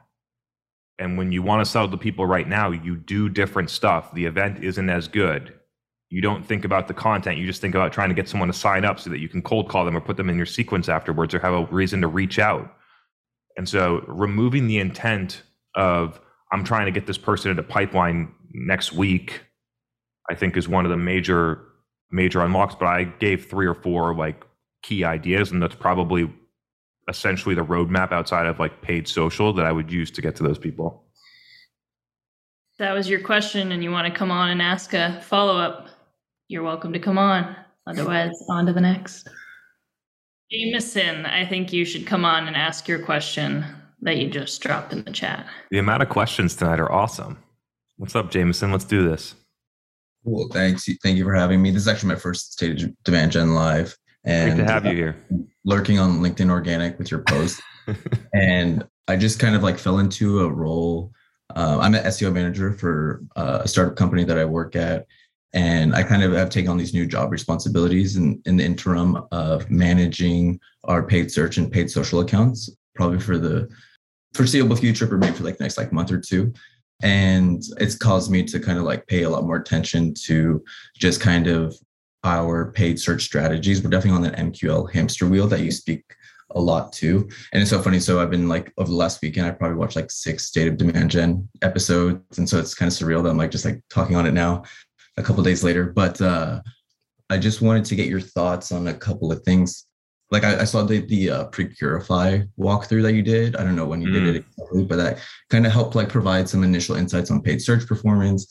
And 0.97 1.17
when 1.17 1.31
you 1.31 1.43
want 1.43 1.63
to 1.63 1.69
sell 1.69 1.89
to 1.89 1.97
people 1.97 2.25
right 2.25 2.47
now 2.47 2.71
you 2.71 2.95
do 2.95 3.29
different 3.29 3.69
stuff. 3.69 4.13
The 4.13 4.25
event 4.25 4.63
isn't 4.63 4.89
as 4.89 5.07
good. 5.07 5.53
You 6.09 6.21
don't 6.21 6.45
think 6.45 6.63
about 6.63 6.87
the 6.87 6.93
content. 6.93 7.37
You 7.37 7.45
just 7.45 7.59
think 7.59 7.75
about 7.75 7.91
trying 7.91 8.09
to 8.09 8.15
get 8.15 8.29
someone 8.29 8.47
to 8.47 8.53
sign 8.53 8.85
up 8.85 8.99
so 8.99 9.09
that 9.09 9.19
you 9.19 9.27
can 9.27 9.41
cold 9.41 9.67
call 9.67 9.83
them 9.83 9.97
or 9.97 10.01
put 10.01 10.15
them 10.15 10.29
in 10.29 10.37
your 10.37 10.45
sequence 10.45 10.87
afterwards 10.87 11.33
or 11.33 11.39
have 11.39 11.53
a 11.53 11.65
reason 11.65 11.99
to 12.01 12.07
reach 12.07 12.39
out. 12.39 12.73
And 13.57 13.67
so 13.67 14.05
removing 14.07 14.67
the 14.67 14.77
intent 14.77 15.43
of 15.75 16.21
i'm 16.53 16.63
trying 16.63 16.85
to 16.85 16.91
get 16.91 17.05
this 17.05 17.17
person 17.17 17.51
into 17.51 17.61
pipeline 17.61 18.33
next 18.55 18.93
week 18.93 19.41
i 20.29 20.35
think 20.35 20.55
is 20.57 20.67
one 20.67 20.85
of 20.85 20.91
the 20.91 20.97
major 20.97 21.61
major 22.11 22.41
unlocks 22.41 22.75
but 22.75 22.87
i 22.87 23.03
gave 23.03 23.45
three 23.49 23.67
or 23.67 23.75
four 23.75 24.15
like 24.15 24.43
key 24.83 25.03
ideas 25.03 25.51
and 25.51 25.61
that's 25.61 25.75
probably 25.75 26.31
essentially 27.09 27.53
the 27.55 27.65
roadmap 27.65 28.11
outside 28.11 28.45
of 28.47 28.59
like 28.59 28.81
paid 28.81 29.07
social 29.07 29.51
that 29.53 29.65
i 29.65 29.71
would 29.71 29.91
use 29.91 30.09
to 30.11 30.21
get 30.21 30.35
to 30.35 30.43
those 30.43 30.57
people 30.59 31.03
That 32.77 32.93
was 32.93 33.07
your 33.09 33.21
question, 33.21 33.71
and 33.71 33.81
you 33.83 33.89
want 33.91 34.05
to 34.11 34.19
come 34.19 34.31
on 34.31 34.49
and 34.49 34.61
ask 34.61 34.93
a 34.93 35.21
follow 35.21 35.57
up, 35.57 35.87
you're 36.49 36.61
welcome 36.63 36.91
to 36.91 36.99
come 36.99 37.17
on. 37.17 37.55
Otherwise, 37.87 38.33
on 38.49 38.65
to 38.65 38.73
the 38.73 38.81
next. 38.81 39.29
Jameson, 40.51 41.25
I 41.25 41.45
think 41.45 41.71
you 41.71 41.85
should 41.85 42.05
come 42.05 42.25
on 42.25 42.47
and 42.47 42.55
ask 42.57 42.87
your 42.87 42.99
question 42.99 43.63
that 44.01 44.17
you 44.17 44.29
just 44.29 44.61
dropped 44.61 44.91
in 44.91 45.03
the 45.05 45.11
chat. 45.11 45.45
the 45.71 45.79
amount 45.79 46.03
of 46.03 46.09
questions 46.09 46.53
tonight 46.55 46.79
are 46.81 46.91
awesome 46.91 47.37
what's 47.97 48.15
up 48.15 48.29
jameson 48.29 48.71
let's 48.71 48.85
do 48.85 49.07
this 49.07 49.35
Cool. 50.25 50.47
Thanks. 50.51 50.89
Thank 51.03 51.17
you 51.17 51.23
for 51.23 51.35
having 51.35 51.61
me. 51.61 51.69
This 51.69 51.83
is 51.83 51.87
actually 51.87 52.09
my 52.09 52.19
first 52.19 52.53
State 52.53 52.81
of 52.81 53.03
Demand 53.03 53.31
Gen 53.31 53.53
live. 53.53 53.95
And 54.23 54.55
great 54.55 54.65
to 54.65 54.71
have 54.71 54.85
uh, 54.85 54.89
you 54.89 54.95
here 54.95 55.25
lurking 55.65 55.99
on 55.99 56.19
LinkedIn 56.19 56.49
Organic 56.49 56.97
with 56.97 57.11
your 57.11 57.21
post. 57.21 57.61
and 58.33 58.83
I 59.07 59.17
just 59.17 59.39
kind 59.39 59.55
of 59.55 59.61
like 59.61 59.77
fell 59.77 59.99
into 59.99 60.39
a 60.39 60.51
role. 60.51 61.11
Uh, 61.55 61.77
I'm 61.79 61.93
an 61.93 62.03
SEO 62.05 62.33
manager 62.33 62.73
for 62.73 63.21
uh, 63.35 63.59
a 63.63 63.67
startup 63.67 63.95
company 63.95 64.23
that 64.23 64.39
I 64.39 64.45
work 64.45 64.75
at. 64.75 65.05
And 65.53 65.95
I 65.95 66.01
kind 66.01 66.23
of 66.23 66.33
have 66.33 66.49
taken 66.49 66.71
on 66.71 66.77
these 66.77 66.93
new 66.93 67.05
job 67.05 67.31
responsibilities 67.31 68.15
in, 68.15 68.41
in 68.45 68.57
the 68.57 68.65
interim 68.65 69.23
of 69.31 69.69
managing 69.69 70.59
our 70.85 71.03
paid 71.03 71.31
search 71.31 71.57
and 71.57 71.71
paid 71.71 71.89
social 71.89 72.19
accounts, 72.19 72.69
probably 72.95 73.19
for 73.19 73.37
the 73.37 73.69
foreseeable 74.33 74.75
future, 74.75 75.11
or 75.13 75.17
maybe 75.17 75.33
for 75.33 75.43
like 75.43 75.57
the 75.57 75.63
next 75.63 75.77
like 75.77 75.93
month 75.93 76.11
or 76.11 76.19
two. 76.19 76.51
And 77.01 77.61
it's 77.77 77.95
caused 77.95 78.31
me 78.31 78.43
to 78.43 78.59
kind 78.59 78.77
of 78.77 78.85
like 78.85 79.05
pay 79.07 79.23
a 79.23 79.29
lot 79.29 79.45
more 79.45 79.57
attention 79.57 80.13
to 80.25 80.63
just 80.97 81.21
kind 81.21 81.47
of 81.47 81.75
our 82.23 82.71
paid 82.71 82.99
search 82.99 83.23
strategies. 83.23 83.83
We're 83.83 83.89
definitely 83.89 84.17
on 84.17 84.21
that 84.23 84.39
MQL 84.39 84.91
hamster 84.91 85.27
wheel 85.27 85.47
that 85.47 85.59
you 85.61 85.71
speak 85.71 86.03
a 86.51 86.59
lot 86.59 86.93
too. 86.93 87.29
And 87.51 87.61
it's 87.61 87.69
so 87.69 87.81
funny. 87.81 87.99
So 87.99 88.21
I've 88.21 88.31
been 88.31 88.47
like 88.47 88.71
over 88.77 88.89
the 88.89 88.95
last 88.95 89.21
weekend, 89.21 89.47
I 89.47 89.51
probably 89.51 89.77
watched 89.77 89.95
like 89.95 90.11
six 90.11 90.47
state 90.47 90.67
of 90.67 90.77
demand 90.77 91.11
gen 91.11 91.47
episodes. 91.61 92.37
And 92.37 92.47
so 92.47 92.57
it's 92.57 92.73
kind 92.73 92.91
of 92.91 92.97
surreal 92.97 93.23
that 93.23 93.29
I'm 93.29 93.37
like 93.37 93.51
just 93.51 93.65
like 93.65 93.81
talking 93.89 94.15
on 94.15 94.25
it 94.25 94.33
now 94.33 94.63
a 95.17 95.23
couple 95.23 95.43
days 95.43 95.63
later. 95.63 95.85
But 95.85 96.19
uh 96.21 96.61
I 97.29 97.37
just 97.37 97.61
wanted 97.61 97.85
to 97.85 97.95
get 97.95 98.07
your 98.07 98.21
thoughts 98.21 98.71
on 98.71 98.87
a 98.87 98.93
couple 98.93 99.31
of 99.31 99.41
things. 99.41 99.87
Like 100.31 100.43
I, 100.43 100.61
I 100.61 100.63
saw 100.63 100.83
the 100.83 100.99
the 101.01 101.29
uh, 101.29 101.47
Precurify 101.49 102.47
walkthrough 102.57 103.03
that 103.03 103.13
you 103.13 103.21
did. 103.21 103.55
I 103.55 103.63
don't 103.63 103.75
know 103.75 103.85
when 103.85 104.01
you 104.01 104.09
Mm. 104.09 104.13
did 104.13 104.27
it 104.27 104.35
exactly, 104.37 104.85
but 104.85 104.97
that 104.97 105.19
kind 105.49 105.65
of 105.65 105.71
helped 105.71 105.95
like 105.95 106.09
provide 106.09 106.49
some 106.49 106.63
initial 106.63 106.95
insights 106.95 107.29
on 107.31 107.41
paid 107.41 107.61
search 107.61 107.85
performance. 107.87 108.47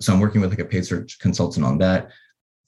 So 0.00 0.12
I'm 0.12 0.20
working 0.20 0.40
with 0.40 0.50
like 0.50 0.60
a 0.60 0.64
paid 0.64 0.86
search 0.86 1.18
consultant 1.18 1.64
on 1.66 1.78
that. 1.78 2.10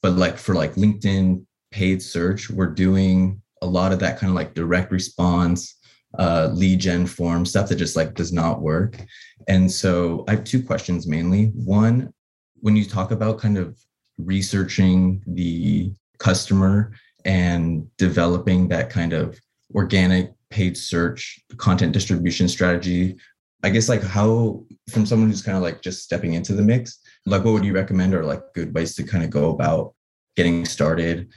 But 0.01 0.13
like 0.13 0.37
for 0.37 0.53
like 0.53 0.75
LinkedIn 0.75 1.45
paid 1.71 2.01
search, 2.01 2.49
we're 2.49 2.67
doing 2.69 3.41
a 3.61 3.65
lot 3.65 3.91
of 3.91 3.99
that 3.99 4.19
kind 4.19 4.29
of 4.29 4.35
like 4.35 4.53
direct 4.53 4.91
response, 4.91 5.75
uh, 6.19 6.49
lead 6.53 6.79
gen 6.79 7.07
form 7.07 7.45
stuff 7.45 7.69
that 7.69 7.77
just 7.77 7.95
like 7.95 8.13
does 8.13 8.31
not 8.31 8.61
work. 8.61 9.03
And 9.47 9.71
so 9.71 10.25
I 10.27 10.31
have 10.31 10.43
two 10.43 10.61
questions 10.61 11.07
mainly. 11.07 11.45
One, 11.55 12.13
when 12.59 12.75
you 12.75 12.85
talk 12.85 13.09
about 13.11 13.39
kind 13.39 13.57
of 13.57 13.79
researching 14.19 15.23
the 15.25 15.91
customer 16.19 16.91
and 17.25 17.87
developing 17.97 18.67
that 18.69 18.89
kind 18.89 19.13
of 19.13 19.39
organic 19.73 20.33
paid 20.49 20.77
search 20.77 21.39
content 21.57 21.93
distribution 21.93 22.47
strategy, 22.47 23.17
I 23.63 23.69
guess 23.69 23.89
like 23.89 24.03
how 24.03 24.63
from 24.89 25.05
someone 25.05 25.29
who's 25.29 25.41
kind 25.41 25.57
of 25.57 25.63
like 25.63 25.81
just 25.81 26.03
stepping 26.03 26.33
into 26.33 26.53
the 26.53 26.61
mix, 26.61 26.99
like 27.25 27.43
what 27.43 27.53
would 27.53 27.65
you 27.65 27.73
recommend 27.73 28.13
are 28.13 28.25
like 28.25 28.41
good 28.53 28.73
ways 28.73 28.95
to 28.95 29.03
kind 29.03 29.23
of 29.23 29.29
go 29.29 29.49
about 29.51 29.95
getting 30.35 30.65
started, 30.65 31.29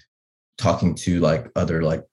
talking 0.58 0.94
to 0.96 1.20
like 1.20 1.48
other 1.54 1.82
like 1.82 2.04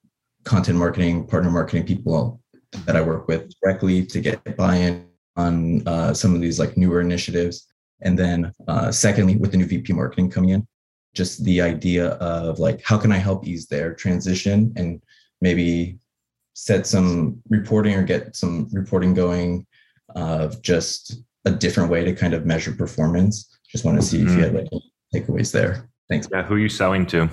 content 0.44 0.78
marketing, 0.78 1.26
partner 1.26 1.50
marketing 1.50 1.84
people 1.84 2.40
that 2.86 2.96
I 2.96 3.00
work 3.00 3.28
with 3.28 3.52
directly 3.60 4.04
to 4.06 4.20
get 4.20 4.56
buy-in 4.56 5.06
on 5.36 5.86
uh, 5.86 6.14
some 6.14 6.34
of 6.34 6.40
these 6.40 6.58
like 6.58 6.76
newer 6.76 7.00
initiatives. 7.00 7.66
And 8.02 8.18
then 8.18 8.52
uh, 8.68 8.90
secondly, 8.92 9.36
with 9.36 9.52
the 9.52 9.56
new 9.56 9.66
VP 9.66 9.92
marketing 9.92 10.30
coming 10.30 10.50
in, 10.50 10.66
just 11.14 11.44
the 11.44 11.60
idea 11.60 12.08
of 12.14 12.58
like, 12.58 12.82
how 12.82 12.98
can 12.98 13.12
I 13.12 13.18
help 13.18 13.46
ease 13.46 13.66
their 13.66 13.94
transition 13.94 14.72
and 14.76 15.00
maybe 15.40 15.98
set 16.54 16.86
some 16.86 17.40
reporting 17.48 17.94
or 17.94 18.02
get 18.02 18.36
some 18.36 18.68
reporting 18.72 19.14
going 19.14 19.66
of 20.14 20.62
just 20.62 21.22
a 21.44 21.50
different 21.50 21.90
way 21.90 22.04
to 22.04 22.14
kind 22.14 22.34
of 22.34 22.46
measure 22.46 22.72
performance. 22.72 23.58
Just 23.68 23.84
want 23.84 24.00
to 24.00 24.06
see 24.06 24.22
if 24.22 24.30
you 24.30 24.38
had 24.38 24.54
like 24.54 24.68
any 24.72 24.92
takeaways 25.14 25.52
there. 25.52 25.88
Thanks. 26.08 26.28
Yeah, 26.32 26.42
who 26.42 26.54
are 26.54 26.58
you 26.58 26.68
selling 26.68 27.06
to? 27.06 27.28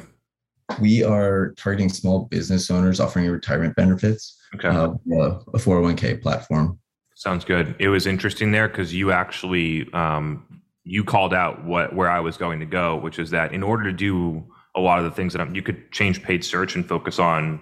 We 0.80 1.04
are 1.04 1.54
targeting 1.58 1.90
small 1.90 2.26
business 2.26 2.72
owners 2.72 3.00
offering 3.00 3.30
retirement 3.30 3.76
benefits, 3.76 4.38
Okay. 4.56 4.70
uh, 4.70 4.90
a 5.10 5.58
401k 5.58 6.22
platform. 6.22 6.80
Sounds 7.14 7.46
good. 7.46 7.76
It 7.78 7.90
was 7.90 8.08
interesting 8.08 8.52
there 8.52 8.68
because 8.68 8.94
you 8.94 9.12
actually 9.12 9.92
um, 9.94 10.61
you 10.84 11.04
called 11.04 11.34
out 11.34 11.64
what 11.64 11.96
where 11.96 12.10
I 12.10 12.20
was 12.20 12.38
going 12.38 12.60
to 12.60 12.66
go, 12.66 12.98
which 12.98 13.20
is 13.20 13.32
that 13.32 13.54
in 13.54 13.64
order 13.64 13.84
to 13.84 13.94
do 13.94 14.44
a 14.76 14.80
lot 14.80 15.00
of 15.00 15.06
the 15.06 15.12
things 15.12 15.34
that 15.34 15.42
I'm, 15.42 15.54
you 15.54 15.62
could 15.62 15.92
change 15.92 16.24
paid 16.24 16.44
search 16.44 16.76
and 16.76 16.88
focus 16.88 17.20
on 17.20 17.62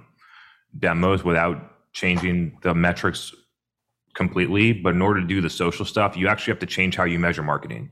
demos 0.77 1.23
without 1.23 1.57
changing 1.93 2.57
the 2.61 2.73
metrics 2.73 3.33
completely. 4.13 4.73
But 4.73 4.93
in 4.93 5.01
order 5.01 5.21
to 5.21 5.27
do 5.27 5.41
the 5.41 5.49
social 5.49 5.85
stuff, 5.85 6.15
you 6.15 6.27
actually 6.27 6.51
have 6.51 6.59
to 6.59 6.65
change 6.65 6.95
how 6.95 7.03
you 7.03 7.19
measure 7.19 7.43
marketing, 7.43 7.91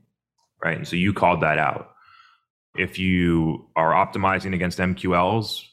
right? 0.64 0.78
And 0.78 0.88
so 0.88 0.96
you 0.96 1.14
called 1.14 1.42
that 1.42 1.58
out. 1.58 1.92
If 2.76 3.00
you 3.00 3.68
are 3.76 3.92
optimizing 3.92 4.54
against 4.54 4.78
MQLs 4.78 5.64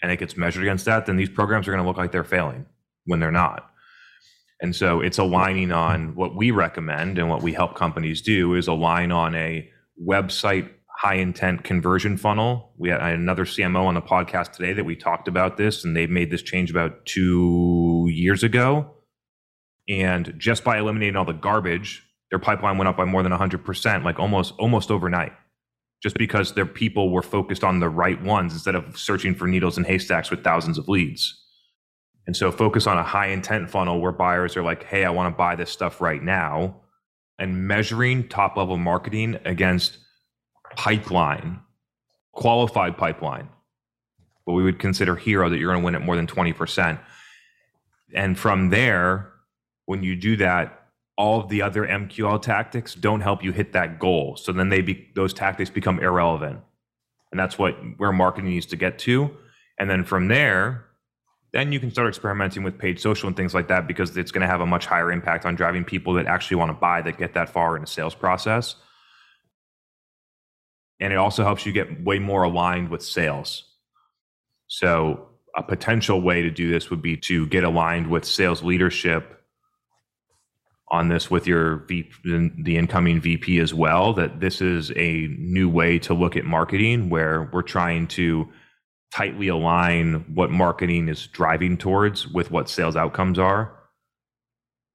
and 0.00 0.10
it 0.10 0.18
gets 0.18 0.36
measured 0.36 0.62
against 0.62 0.86
that, 0.86 1.04
then 1.06 1.16
these 1.16 1.28
programs 1.28 1.68
are 1.68 1.72
going 1.72 1.82
to 1.82 1.86
look 1.86 1.98
like 1.98 2.10
they're 2.10 2.24
failing 2.24 2.64
when 3.04 3.20
they're 3.20 3.30
not. 3.30 3.67
And 4.60 4.74
so 4.74 5.00
it's 5.00 5.18
aligning 5.18 5.70
on 5.70 6.14
what 6.14 6.34
we 6.34 6.50
recommend 6.50 7.18
and 7.18 7.28
what 7.28 7.42
we 7.42 7.52
help 7.52 7.74
companies 7.74 8.22
do 8.22 8.54
is 8.54 8.66
align 8.66 9.12
on 9.12 9.34
a 9.34 9.68
website 10.04 10.70
high 10.98 11.14
intent 11.14 11.62
conversion 11.62 12.16
funnel. 12.16 12.72
We 12.76 12.88
had 12.88 13.00
another 13.00 13.44
CMO 13.44 13.84
on 13.84 13.94
the 13.94 14.02
podcast 14.02 14.52
today 14.52 14.72
that 14.72 14.84
we 14.84 14.96
talked 14.96 15.28
about 15.28 15.56
this, 15.56 15.84
and 15.84 15.96
they 15.96 16.08
made 16.08 16.32
this 16.32 16.42
change 16.42 16.72
about 16.72 17.06
two 17.06 18.08
years 18.10 18.42
ago. 18.42 18.96
And 19.88 20.34
just 20.38 20.64
by 20.64 20.78
eliminating 20.78 21.14
all 21.14 21.24
the 21.24 21.32
garbage, 21.32 22.04
their 22.30 22.40
pipeline 22.40 22.78
went 22.78 22.88
up 22.88 22.96
by 22.96 23.04
more 23.04 23.22
than 23.22 23.30
100%, 23.30 24.04
like 24.04 24.18
almost 24.18 24.54
almost 24.58 24.90
overnight. 24.90 25.32
Just 26.02 26.16
because 26.16 26.54
their 26.54 26.66
people 26.66 27.12
were 27.12 27.22
focused 27.22 27.62
on 27.62 27.78
the 27.78 27.88
right 27.88 28.20
ones 28.22 28.52
instead 28.52 28.74
of 28.74 28.98
searching 28.98 29.36
for 29.36 29.46
needles 29.46 29.76
and 29.76 29.86
haystacks 29.86 30.30
with 30.30 30.42
thousands 30.42 30.78
of 30.78 30.88
leads. 30.88 31.44
And 32.28 32.36
so 32.36 32.52
focus 32.52 32.86
on 32.86 32.98
a 32.98 33.02
high 33.02 33.28
intent 33.28 33.70
funnel 33.70 34.02
where 34.02 34.12
buyers 34.12 34.54
are 34.54 34.62
like, 34.62 34.84
hey, 34.84 35.06
I 35.06 35.10
want 35.10 35.32
to 35.32 35.36
buy 35.36 35.56
this 35.56 35.70
stuff 35.70 35.98
right 35.98 36.22
now. 36.22 36.82
And 37.38 37.66
measuring 37.66 38.28
top 38.28 38.54
level 38.58 38.76
marketing 38.76 39.38
against 39.46 39.96
pipeline, 40.76 41.60
qualified 42.32 42.98
pipeline, 42.98 43.48
what 44.44 44.52
we 44.52 44.62
would 44.62 44.78
consider 44.78 45.16
HIRO 45.16 45.48
that 45.48 45.56
you're 45.56 45.72
going 45.72 45.80
to 45.80 45.84
win 45.86 45.94
at 45.94 46.02
more 46.02 46.16
than 46.16 46.26
20%. 46.26 47.00
And 48.14 48.38
from 48.38 48.68
there, 48.68 49.32
when 49.86 50.02
you 50.02 50.14
do 50.14 50.36
that, 50.36 50.88
all 51.16 51.40
of 51.40 51.48
the 51.48 51.62
other 51.62 51.86
MQL 51.86 52.42
tactics 52.42 52.94
don't 52.94 53.22
help 53.22 53.42
you 53.42 53.52
hit 53.52 53.72
that 53.72 53.98
goal. 53.98 54.36
So 54.36 54.52
then 54.52 54.68
they 54.68 54.82
be, 54.82 55.08
those 55.14 55.32
tactics 55.32 55.70
become 55.70 55.98
irrelevant. 55.98 56.60
And 57.30 57.40
that's 57.40 57.58
what 57.58 57.72
where 57.96 58.12
marketing 58.12 58.50
needs 58.50 58.66
to 58.66 58.76
get 58.76 58.98
to. 59.00 59.34
And 59.78 59.88
then 59.88 60.04
from 60.04 60.28
there, 60.28 60.87
then 61.52 61.72
you 61.72 61.80
can 61.80 61.90
start 61.90 62.08
experimenting 62.08 62.62
with 62.62 62.78
paid 62.78 63.00
social 63.00 63.26
and 63.26 63.36
things 63.36 63.54
like 63.54 63.68
that 63.68 63.86
because 63.86 64.16
it's 64.16 64.30
going 64.30 64.42
to 64.42 64.46
have 64.46 64.60
a 64.60 64.66
much 64.66 64.86
higher 64.86 65.10
impact 65.10 65.46
on 65.46 65.54
driving 65.54 65.84
people 65.84 66.14
that 66.14 66.26
actually 66.26 66.56
want 66.56 66.70
to 66.70 66.74
buy 66.74 67.00
that 67.02 67.18
get 67.18 67.34
that 67.34 67.48
far 67.48 67.76
in 67.76 67.82
a 67.82 67.86
sales 67.86 68.14
process. 68.14 68.76
And 71.00 71.12
it 71.12 71.16
also 71.16 71.44
helps 71.44 71.64
you 71.64 71.72
get 71.72 72.04
way 72.04 72.18
more 72.18 72.42
aligned 72.42 72.90
with 72.90 73.02
sales. 73.02 73.64
So, 74.66 75.28
a 75.56 75.62
potential 75.62 76.20
way 76.20 76.42
to 76.42 76.50
do 76.50 76.70
this 76.70 76.90
would 76.90 77.02
be 77.02 77.16
to 77.16 77.46
get 77.46 77.64
aligned 77.64 78.08
with 78.08 78.24
sales 78.24 78.62
leadership 78.62 79.42
on 80.90 81.08
this 81.08 81.30
with 81.30 81.46
your 81.46 81.78
v, 81.88 82.08
the 82.24 82.76
incoming 82.76 83.20
VP 83.20 83.58
as 83.58 83.72
well. 83.72 84.12
That 84.12 84.40
this 84.40 84.60
is 84.60 84.90
a 84.94 85.28
new 85.38 85.68
way 85.68 85.98
to 86.00 86.14
look 86.14 86.36
at 86.36 86.44
marketing 86.44 87.08
where 87.08 87.48
we're 87.52 87.62
trying 87.62 88.06
to 88.08 88.48
tightly 89.12 89.48
align 89.48 90.24
what 90.34 90.50
marketing 90.50 91.08
is 91.08 91.26
driving 91.26 91.76
towards 91.76 92.28
with 92.28 92.50
what 92.50 92.68
sales 92.68 92.96
outcomes 92.96 93.38
are, 93.38 93.74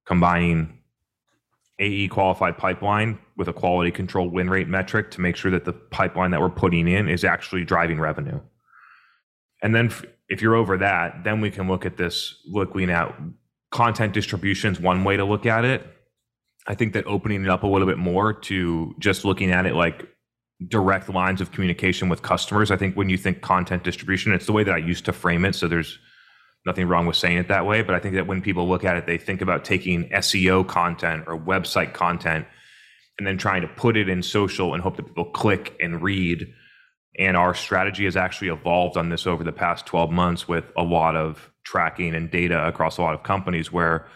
combining 0.06 0.78
AE 1.78 2.08
qualified 2.08 2.56
pipeline 2.56 3.18
with 3.36 3.48
a 3.48 3.52
quality 3.52 3.90
control 3.90 4.28
win 4.28 4.48
rate 4.48 4.68
metric 4.68 5.10
to 5.12 5.20
make 5.20 5.36
sure 5.36 5.50
that 5.50 5.64
the 5.64 5.72
pipeline 5.72 6.30
that 6.30 6.40
we're 6.40 6.50
putting 6.50 6.86
in 6.86 7.08
is 7.08 7.24
actually 7.24 7.64
driving 7.64 7.98
revenue. 7.98 8.40
And 9.62 9.74
then 9.74 9.92
if 10.28 10.40
you're 10.40 10.54
over 10.54 10.78
that, 10.78 11.24
then 11.24 11.40
we 11.40 11.50
can 11.50 11.68
look 11.68 11.84
at 11.84 11.96
this 11.96 12.36
looking 12.46 12.90
at 12.90 13.14
content 13.70 14.12
distribution 14.12 14.72
is 14.72 14.80
one 14.80 15.02
way 15.02 15.16
to 15.16 15.24
look 15.24 15.46
at 15.46 15.64
it. 15.64 15.84
I 16.66 16.74
think 16.74 16.92
that 16.92 17.06
opening 17.06 17.42
it 17.42 17.50
up 17.50 17.64
a 17.64 17.66
little 17.66 17.88
bit 17.88 17.98
more 17.98 18.32
to 18.32 18.94
just 18.98 19.24
looking 19.24 19.50
at 19.50 19.66
it 19.66 19.74
like 19.74 20.08
direct 20.68 21.08
lines 21.08 21.40
of 21.40 21.52
communication 21.52 22.08
with 22.08 22.22
customers. 22.22 22.70
I 22.70 22.76
think 22.76 22.96
when 22.96 23.08
you 23.08 23.16
think 23.16 23.40
content 23.40 23.84
distribution, 23.84 24.32
it's 24.32 24.46
the 24.46 24.52
way 24.52 24.64
that 24.64 24.74
I 24.74 24.78
used 24.78 25.04
to 25.06 25.12
frame 25.12 25.44
it. 25.44 25.54
So 25.54 25.68
there's 25.68 25.98
nothing 26.66 26.88
wrong 26.88 27.06
with 27.06 27.16
saying 27.16 27.38
it 27.38 27.48
that 27.48 27.66
way. 27.66 27.82
But 27.82 27.94
I 27.94 27.98
think 27.98 28.14
that 28.14 28.26
when 28.26 28.40
people 28.40 28.68
look 28.68 28.84
at 28.84 28.96
it, 28.96 29.06
they 29.06 29.18
think 29.18 29.40
about 29.40 29.64
taking 29.64 30.08
SEO 30.10 30.66
content 30.66 31.24
or 31.26 31.38
website 31.38 31.92
content 31.92 32.46
and 33.18 33.26
then 33.26 33.38
trying 33.38 33.62
to 33.62 33.68
put 33.68 33.96
it 33.96 34.08
in 34.08 34.22
social 34.22 34.74
and 34.74 34.82
hope 34.82 34.96
that 34.96 35.06
people 35.06 35.26
click 35.26 35.76
and 35.80 36.02
read. 36.02 36.46
And 37.18 37.36
our 37.36 37.54
strategy 37.54 38.04
has 38.04 38.16
actually 38.16 38.48
evolved 38.48 38.96
on 38.96 39.08
this 39.08 39.26
over 39.26 39.44
the 39.44 39.52
past 39.52 39.86
12 39.86 40.10
months 40.10 40.48
with 40.48 40.64
a 40.76 40.82
lot 40.82 41.14
of 41.14 41.50
tracking 41.64 42.14
and 42.14 42.30
data 42.30 42.66
across 42.66 42.98
a 42.98 43.02
lot 43.02 43.14
of 43.14 43.22
companies 43.22 43.72
where 43.72 44.08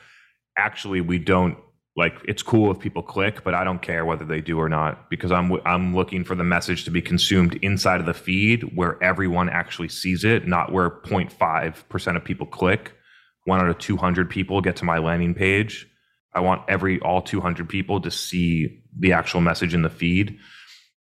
actually 0.56 1.00
we 1.00 1.18
don't 1.18 1.56
like 1.98 2.14
it's 2.26 2.42
cool 2.42 2.70
if 2.70 2.78
people 2.78 3.02
click 3.02 3.44
but 3.44 3.54
i 3.54 3.64
don't 3.64 3.82
care 3.82 4.04
whether 4.04 4.24
they 4.24 4.40
do 4.40 4.58
or 4.58 4.68
not 4.68 5.10
because 5.10 5.32
i'm 5.32 5.52
i'm 5.66 5.94
looking 5.94 6.24
for 6.24 6.34
the 6.34 6.44
message 6.44 6.84
to 6.84 6.90
be 6.90 7.02
consumed 7.02 7.58
inside 7.60 8.00
of 8.00 8.06
the 8.06 8.14
feed 8.14 8.62
where 8.76 9.02
everyone 9.02 9.48
actually 9.48 9.88
sees 9.88 10.24
it 10.24 10.46
not 10.46 10.72
where 10.72 10.90
0.5% 10.90 12.16
of 12.16 12.24
people 12.24 12.46
click. 12.46 12.92
One 13.44 13.60
out 13.60 13.68
of 13.68 13.78
200 13.78 14.28
people 14.28 14.60
get 14.60 14.76
to 14.76 14.84
my 14.84 14.98
landing 14.98 15.34
page. 15.34 15.88
I 16.34 16.40
want 16.40 16.62
every 16.68 17.00
all 17.00 17.22
200 17.22 17.68
people 17.68 18.00
to 18.02 18.10
see 18.10 18.82
the 18.98 19.12
actual 19.12 19.40
message 19.40 19.74
in 19.74 19.82
the 19.82 19.90
feed. 19.90 20.38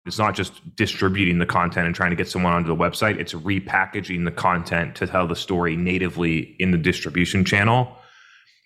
It's 0.06 0.18
not 0.18 0.34
just 0.34 0.76
distributing 0.76 1.38
the 1.38 1.46
content 1.46 1.86
and 1.86 1.94
trying 1.94 2.10
to 2.10 2.16
get 2.16 2.28
someone 2.28 2.52
onto 2.52 2.68
the 2.68 2.76
website. 2.76 3.18
It's 3.18 3.32
repackaging 3.32 4.26
the 4.26 4.30
content 4.30 4.96
to 4.96 5.06
tell 5.06 5.26
the 5.26 5.36
story 5.36 5.76
natively 5.76 6.56
in 6.58 6.70
the 6.70 6.78
distribution 6.78 7.44
channel 7.44 7.96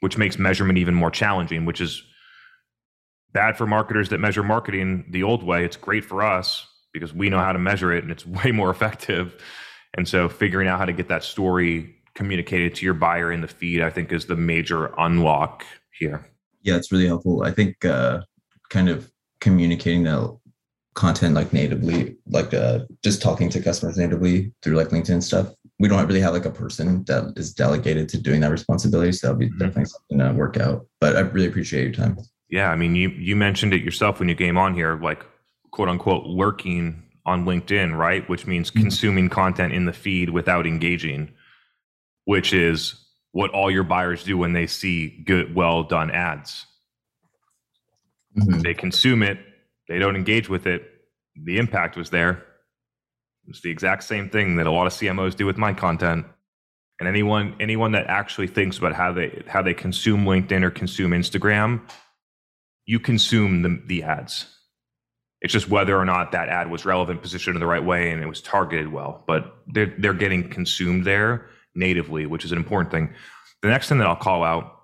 which 0.00 0.16
makes 0.16 0.38
measurement 0.38 0.78
even 0.78 0.94
more 0.94 1.10
challenging 1.10 1.64
which 1.64 1.80
is 1.80 2.04
bad 3.38 3.56
for 3.56 3.68
marketers 3.68 4.08
that 4.08 4.18
measure 4.18 4.42
marketing 4.42 5.04
the 5.10 5.22
old 5.22 5.44
way. 5.44 5.64
It's 5.64 5.76
great 5.76 6.04
for 6.04 6.24
us 6.24 6.66
because 6.92 7.14
we 7.14 7.30
know 7.30 7.38
how 7.38 7.52
to 7.52 7.58
measure 7.60 7.92
it 7.92 8.02
and 8.02 8.10
it's 8.10 8.26
way 8.38 8.50
more 8.50 8.68
effective. 8.68 9.40
And 9.96 10.08
so 10.08 10.28
figuring 10.28 10.66
out 10.66 10.78
how 10.80 10.84
to 10.86 10.92
get 10.92 11.06
that 11.08 11.22
story 11.22 11.94
communicated 12.16 12.74
to 12.74 12.84
your 12.84 12.94
buyer 12.94 13.30
in 13.30 13.40
the 13.40 13.46
feed, 13.46 13.80
I 13.80 13.90
think 13.90 14.10
is 14.10 14.26
the 14.26 14.34
major 14.34 14.92
unlock 14.98 15.64
here. 15.96 16.26
Yeah, 16.62 16.74
it's 16.74 16.90
really 16.90 17.06
helpful. 17.06 17.44
I 17.44 17.52
think 17.52 17.84
uh, 17.84 18.22
kind 18.70 18.88
of 18.88 19.08
communicating 19.40 20.02
that 20.02 20.36
content 20.94 21.36
like 21.36 21.52
natively, 21.52 22.16
like 22.26 22.52
uh, 22.52 22.80
just 23.04 23.22
talking 23.22 23.48
to 23.50 23.62
customers 23.62 23.96
natively 23.96 24.52
through 24.62 24.74
like 24.74 24.88
LinkedIn 24.88 25.22
stuff. 25.22 25.54
We 25.78 25.86
don't 25.86 26.04
really 26.08 26.20
have 26.20 26.34
like 26.34 26.44
a 26.44 26.50
person 26.50 27.04
that 27.04 27.34
is 27.36 27.54
delegated 27.54 28.08
to 28.08 28.20
doing 28.20 28.40
that 28.40 28.50
responsibility. 28.50 29.12
So 29.12 29.28
that'll 29.28 29.38
be 29.38 29.46
Mhm. 29.48 29.60
definitely 29.60 29.84
something 29.84 30.18
to 30.18 30.32
work 30.32 30.56
out. 30.56 30.86
But 31.00 31.14
I 31.14 31.20
really 31.20 31.46
appreciate 31.46 31.84
your 31.84 31.92
time. 31.92 32.18
Yeah, 32.50 32.70
I 32.70 32.76
mean, 32.76 32.94
you 32.94 33.10
you 33.10 33.36
mentioned 33.36 33.74
it 33.74 33.82
yourself 33.82 34.18
when 34.18 34.28
you 34.28 34.34
came 34.34 34.56
on 34.56 34.74
here, 34.74 34.98
like 35.02 35.24
quote 35.70 35.88
unquote 35.88 36.24
lurking 36.26 37.02
on 37.26 37.44
LinkedIn, 37.44 37.96
right? 37.96 38.26
Which 38.28 38.46
means 38.46 38.70
Mhm. 38.70 38.80
consuming 38.80 39.28
content 39.28 39.74
in 39.74 39.84
the 39.84 39.92
feed 39.92 40.30
without 40.30 40.66
engaging, 40.66 41.30
which 42.24 42.52
is 42.54 43.04
what 43.32 43.50
all 43.50 43.70
your 43.70 43.84
buyers 43.84 44.24
do 44.24 44.38
when 44.38 44.54
they 44.54 44.66
see 44.66 45.08
good, 45.24 45.54
well 45.54 45.82
done 45.82 46.10
ads. 46.10 46.64
Mhm. 48.36 48.62
They 48.62 48.72
consume 48.74 49.22
it, 49.22 49.38
they 49.88 49.98
don't 49.98 50.16
engage 50.16 50.48
with 50.48 50.66
it. 50.66 50.90
The 51.36 51.58
impact 51.58 51.96
was 51.96 52.08
there. 52.10 52.44
It's 53.46 53.60
the 53.60 53.70
exact 53.70 54.04
same 54.04 54.28
thing 54.30 54.56
that 54.56 54.66
a 54.66 54.70
lot 54.70 54.86
of 54.86 54.92
CMOs 54.92 55.34
do 55.34 55.44
with 55.46 55.58
my 55.58 55.72
content. 55.74 56.26
And 56.98 57.08
anyone 57.08 57.54
anyone 57.60 57.92
that 57.92 58.06
actually 58.08 58.48
thinks 58.48 58.78
about 58.78 58.94
how 58.94 59.12
they 59.12 59.42
how 59.48 59.62
they 59.62 59.74
consume 59.74 60.24
LinkedIn 60.24 60.62
or 60.64 60.70
consume 60.70 61.12
Instagram, 61.12 61.80
you 62.88 62.98
consume 62.98 63.60
the, 63.60 63.82
the 63.84 64.02
ads. 64.02 64.46
It's 65.42 65.52
just 65.52 65.68
whether 65.68 65.96
or 65.96 66.06
not 66.06 66.32
that 66.32 66.48
ad 66.48 66.70
was 66.70 66.86
relevant, 66.86 67.20
positioned 67.20 67.54
in 67.54 67.60
the 67.60 67.66
right 67.66 67.84
way, 67.84 68.10
and 68.10 68.22
it 68.22 68.26
was 68.26 68.40
targeted 68.40 68.90
well. 68.90 69.22
But 69.26 69.54
they're 69.68 69.94
they're 69.98 70.14
getting 70.14 70.48
consumed 70.48 71.04
there 71.04 71.46
natively, 71.74 72.24
which 72.24 72.46
is 72.46 72.50
an 72.50 72.56
important 72.56 72.90
thing. 72.90 73.14
The 73.60 73.68
next 73.68 73.90
thing 73.90 73.98
that 73.98 74.06
I'll 74.08 74.16
call 74.16 74.42
out 74.42 74.74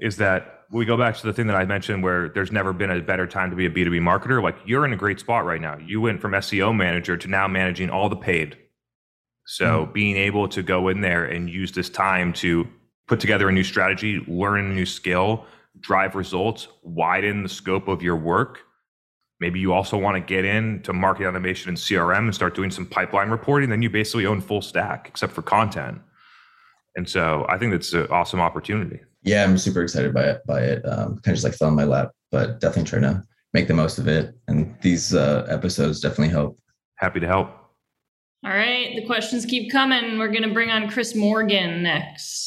is 0.00 0.18
that 0.18 0.64
we 0.70 0.84
go 0.84 0.98
back 0.98 1.16
to 1.16 1.26
the 1.26 1.32
thing 1.32 1.46
that 1.46 1.56
I 1.56 1.64
mentioned 1.64 2.02
where 2.02 2.28
there's 2.28 2.52
never 2.52 2.74
been 2.74 2.90
a 2.90 3.00
better 3.00 3.26
time 3.26 3.50
to 3.50 3.56
be 3.56 3.66
a 3.66 3.70
B2B 3.70 4.00
marketer. 4.00 4.42
Like 4.42 4.56
you're 4.66 4.84
in 4.84 4.92
a 4.92 4.96
great 4.96 5.18
spot 5.18 5.46
right 5.46 5.60
now. 5.60 5.78
You 5.78 6.02
went 6.02 6.20
from 6.20 6.32
SEO 6.32 6.76
manager 6.76 7.16
to 7.16 7.28
now 7.28 7.48
managing 7.48 7.88
all 7.88 8.10
the 8.10 8.16
paid. 8.16 8.58
So 9.46 9.86
hmm. 9.86 9.92
being 9.92 10.16
able 10.16 10.48
to 10.50 10.62
go 10.62 10.88
in 10.88 11.00
there 11.00 11.24
and 11.24 11.48
use 11.48 11.72
this 11.72 11.88
time 11.88 12.34
to 12.34 12.68
put 13.08 13.18
together 13.18 13.48
a 13.48 13.52
new 13.52 13.64
strategy, 13.64 14.22
learn 14.28 14.70
a 14.70 14.74
new 14.74 14.86
skill, 14.86 15.46
drive 15.80 16.14
results, 16.14 16.68
widen 16.82 17.42
the 17.42 17.48
scope 17.48 17.88
of 17.88 18.02
your 18.02 18.16
work. 18.16 18.60
Maybe 19.40 19.60
you 19.60 19.72
also 19.72 19.98
want 19.98 20.16
to 20.16 20.20
get 20.20 20.44
into 20.44 20.92
marketing 20.92 21.28
automation 21.28 21.68
and 21.68 21.76
CRM 21.76 22.20
and 22.20 22.34
start 22.34 22.54
doing 22.54 22.70
some 22.70 22.86
pipeline 22.86 23.28
reporting. 23.28 23.68
Then 23.68 23.82
you 23.82 23.90
basically 23.90 24.24
own 24.24 24.40
full 24.40 24.62
stack 24.62 25.06
except 25.08 25.32
for 25.32 25.42
content. 25.42 26.00
And 26.96 27.08
so 27.08 27.44
I 27.48 27.58
think 27.58 27.72
that's 27.72 27.92
an 27.92 28.06
awesome 28.10 28.40
opportunity. 28.40 29.00
Yeah, 29.22 29.44
I'm 29.44 29.58
super 29.58 29.82
excited 29.82 30.14
by 30.14 30.24
it. 30.24 30.46
By 30.46 30.60
it, 30.62 30.82
um, 30.86 31.18
kind 31.18 31.28
of 31.28 31.34
just 31.34 31.44
like 31.44 31.54
fell 31.54 31.68
in 31.68 31.74
my 31.74 31.84
lap, 31.84 32.12
but 32.30 32.60
definitely 32.60 32.88
trying 32.88 33.02
to 33.02 33.22
make 33.52 33.68
the 33.68 33.74
most 33.74 33.98
of 33.98 34.08
it. 34.08 34.34
And 34.48 34.74
these 34.80 35.14
uh, 35.14 35.46
episodes 35.50 36.00
definitely 36.00 36.28
help. 36.28 36.58
Happy 36.96 37.20
to 37.20 37.26
help. 37.26 37.50
All 38.44 38.52
right, 38.52 38.94
the 38.94 39.04
questions 39.04 39.44
keep 39.44 39.72
coming. 39.72 40.18
We're 40.18 40.28
going 40.28 40.44
to 40.44 40.54
bring 40.54 40.70
on 40.70 40.88
Chris 40.88 41.14
Morgan 41.14 41.82
next. 41.82 42.45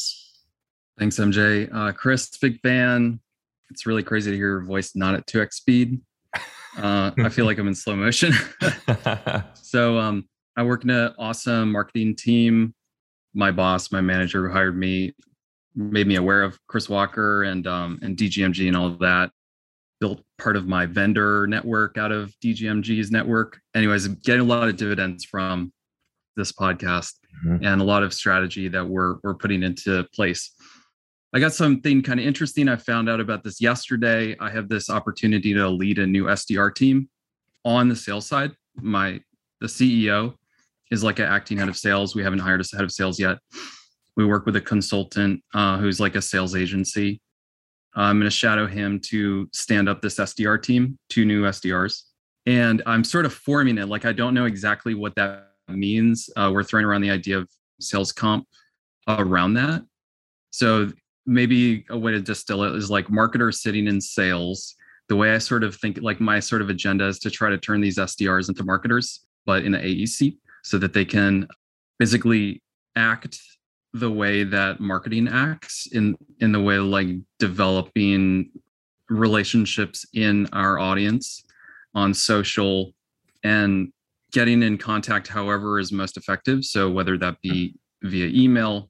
Thanks, 1.00 1.16
MJ. 1.18 1.66
Uh, 1.74 1.92
Chris, 1.92 2.28
big 2.40 2.60
fan. 2.60 3.20
It's 3.70 3.86
really 3.86 4.02
crazy 4.02 4.30
to 4.30 4.36
hear 4.36 4.48
your 4.48 4.60
voice 4.64 4.94
not 4.94 5.14
at 5.14 5.26
2x 5.26 5.54
speed. 5.54 5.98
Uh, 6.76 7.10
I 7.18 7.30
feel 7.30 7.46
like 7.46 7.56
I'm 7.58 7.66
in 7.68 7.74
slow 7.74 7.96
motion. 7.96 8.34
so 9.54 9.96
um, 9.98 10.28
I 10.58 10.62
work 10.62 10.84
in 10.84 10.90
an 10.90 11.14
awesome 11.18 11.72
marketing 11.72 12.16
team. 12.16 12.74
My 13.32 13.50
boss, 13.50 13.90
my 13.90 14.02
manager 14.02 14.46
who 14.46 14.52
hired 14.52 14.76
me, 14.76 15.14
made 15.74 16.06
me 16.06 16.16
aware 16.16 16.42
of 16.42 16.58
Chris 16.66 16.88
Walker 16.90 17.44
and 17.44 17.66
um, 17.66 17.98
and 18.02 18.14
DGMG 18.16 18.68
and 18.68 18.76
all 18.76 18.86
of 18.86 18.98
that. 18.98 19.30
Built 20.00 20.22
part 20.38 20.56
of 20.56 20.68
my 20.68 20.84
vendor 20.84 21.46
network 21.46 21.96
out 21.96 22.12
of 22.12 22.34
DGMG's 22.44 23.10
network. 23.10 23.58
Anyways, 23.74 24.04
I'm 24.04 24.18
getting 24.22 24.42
a 24.42 24.44
lot 24.44 24.68
of 24.68 24.76
dividends 24.76 25.24
from 25.24 25.72
this 26.36 26.52
podcast 26.52 27.14
Mhm. 27.46 27.64
and 27.64 27.80
a 27.80 27.84
lot 27.84 28.02
of 28.02 28.12
strategy 28.12 28.68
that 28.68 28.86
we're 28.86 29.16
we're 29.22 29.34
putting 29.34 29.62
into 29.62 30.04
place. 30.14 30.52
I 31.32 31.38
got 31.38 31.54
something 31.54 32.02
kind 32.02 32.18
of 32.18 32.26
interesting. 32.26 32.68
I 32.68 32.76
found 32.76 33.08
out 33.08 33.20
about 33.20 33.44
this 33.44 33.60
yesterday. 33.60 34.36
I 34.40 34.50
have 34.50 34.68
this 34.68 34.90
opportunity 34.90 35.54
to 35.54 35.68
lead 35.68 35.98
a 35.98 36.06
new 36.06 36.24
SDR 36.24 36.74
team 36.74 37.08
on 37.64 37.88
the 37.88 37.94
sales 37.94 38.26
side. 38.26 38.52
My 38.74 39.20
the 39.60 39.68
CEO 39.68 40.34
is 40.90 41.04
like 41.04 41.20
an 41.20 41.26
acting 41.26 41.58
head 41.58 41.68
of 41.68 41.76
sales. 41.76 42.16
We 42.16 42.24
haven't 42.24 42.40
hired 42.40 42.60
a 42.60 42.76
head 42.76 42.84
of 42.84 42.90
sales 42.90 43.20
yet. 43.20 43.38
We 44.16 44.24
work 44.24 44.44
with 44.44 44.56
a 44.56 44.60
consultant 44.60 45.42
uh, 45.54 45.78
who's 45.78 46.00
like 46.00 46.16
a 46.16 46.22
sales 46.22 46.56
agency. 46.56 47.20
I'm 47.94 48.18
going 48.18 48.24
to 48.24 48.30
shadow 48.30 48.66
him 48.66 49.00
to 49.06 49.48
stand 49.52 49.88
up 49.88 50.00
this 50.00 50.16
SDR 50.16 50.62
team, 50.62 50.98
two 51.08 51.24
new 51.24 51.42
SDRs. 51.44 52.02
And 52.46 52.82
I'm 52.86 53.04
sort 53.04 53.26
of 53.26 53.32
forming 53.32 53.78
it. 53.78 53.88
Like, 53.88 54.04
I 54.04 54.12
don't 54.12 54.34
know 54.34 54.46
exactly 54.46 54.94
what 54.94 55.14
that 55.16 55.52
means. 55.68 56.30
Uh, 56.36 56.50
we're 56.52 56.62
throwing 56.62 56.86
around 56.86 57.02
the 57.02 57.10
idea 57.10 57.38
of 57.38 57.48
sales 57.80 58.12
comp 58.12 58.46
around 59.08 59.54
that. 59.54 59.82
So 60.50 60.90
maybe 61.26 61.84
a 61.90 61.98
way 61.98 62.12
to 62.12 62.20
distill 62.20 62.64
it 62.64 62.74
is 62.74 62.90
like 62.90 63.10
marketers 63.10 63.62
sitting 63.62 63.86
in 63.86 64.00
sales. 64.00 64.74
The 65.08 65.16
way 65.16 65.34
I 65.34 65.38
sort 65.38 65.64
of 65.64 65.76
think, 65.76 65.98
like 66.00 66.20
my 66.20 66.40
sort 66.40 66.62
of 66.62 66.70
agenda 66.70 67.06
is 67.06 67.18
to 67.20 67.30
try 67.30 67.50
to 67.50 67.58
turn 67.58 67.80
these 67.80 67.98
SDRs 67.98 68.48
into 68.48 68.64
marketers, 68.64 69.20
but 69.44 69.64
in 69.64 69.72
the 69.72 69.78
AEC, 69.78 70.36
so 70.62 70.78
that 70.78 70.92
they 70.92 71.04
can 71.04 71.48
basically 71.98 72.62
act 72.96 73.38
the 73.92 74.10
way 74.10 74.44
that 74.44 74.80
marketing 74.80 75.28
acts 75.28 75.88
in 75.92 76.16
in 76.38 76.52
the 76.52 76.60
way 76.60 76.78
like 76.78 77.08
developing 77.38 78.50
relationships 79.08 80.06
in 80.14 80.46
our 80.52 80.78
audience 80.78 81.44
on 81.94 82.14
social 82.14 82.94
and 83.42 83.92
getting 84.30 84.62
in 84.62 84.78
contact 84.78 85.26
however 85.26 85.80
is 85.80 85.90
most 85.90 86.16
effective 86.16 86.64
so 86.64 86.88
whether 86.88 87.18
that 87.18 87.40
be 87.40 87.74
hmm. 88.02 88.08
via 88.08 88.26
email 88.28 88.89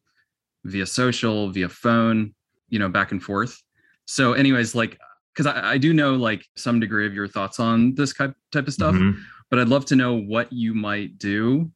via 0.64 0.86
social 0.86 1.50
via 1.50 1.68
phone 1.68 2.34
you 2.68 2.78
know 2.78 2.88
back 2.88 3.12
and 3.12 3.22
forth 3.22 3.60
so 4.06 4.32
anyways 4.34 4.74
like 4.74 4.98
because 5.34 5.46
I, 5.46 5.72
I 5.72 5.78
do 5.78 5.92
know 5.94 6.14
like 6.14 6.44
some 6.56 6.80
degree 6.80 7.06
of 7.06 7.14
your 7.14 7.28
thoughts 7.28 7.58
on 7.60 7.94
this 7.94 8.12
type 8.14 8.34
type 8.52 8.66
of 8.66 8.72
stuff 8.74 8.94
Mhm. 8.94 9.18
but 9.50 9.58
i'd 9.58 9.68
love 9.68 9.84
to 9.86 9.96
know 9.96 10.14
what 10.14 10.52
you 10.52 10.74
might 10.74 11.18
do 11.18 11.70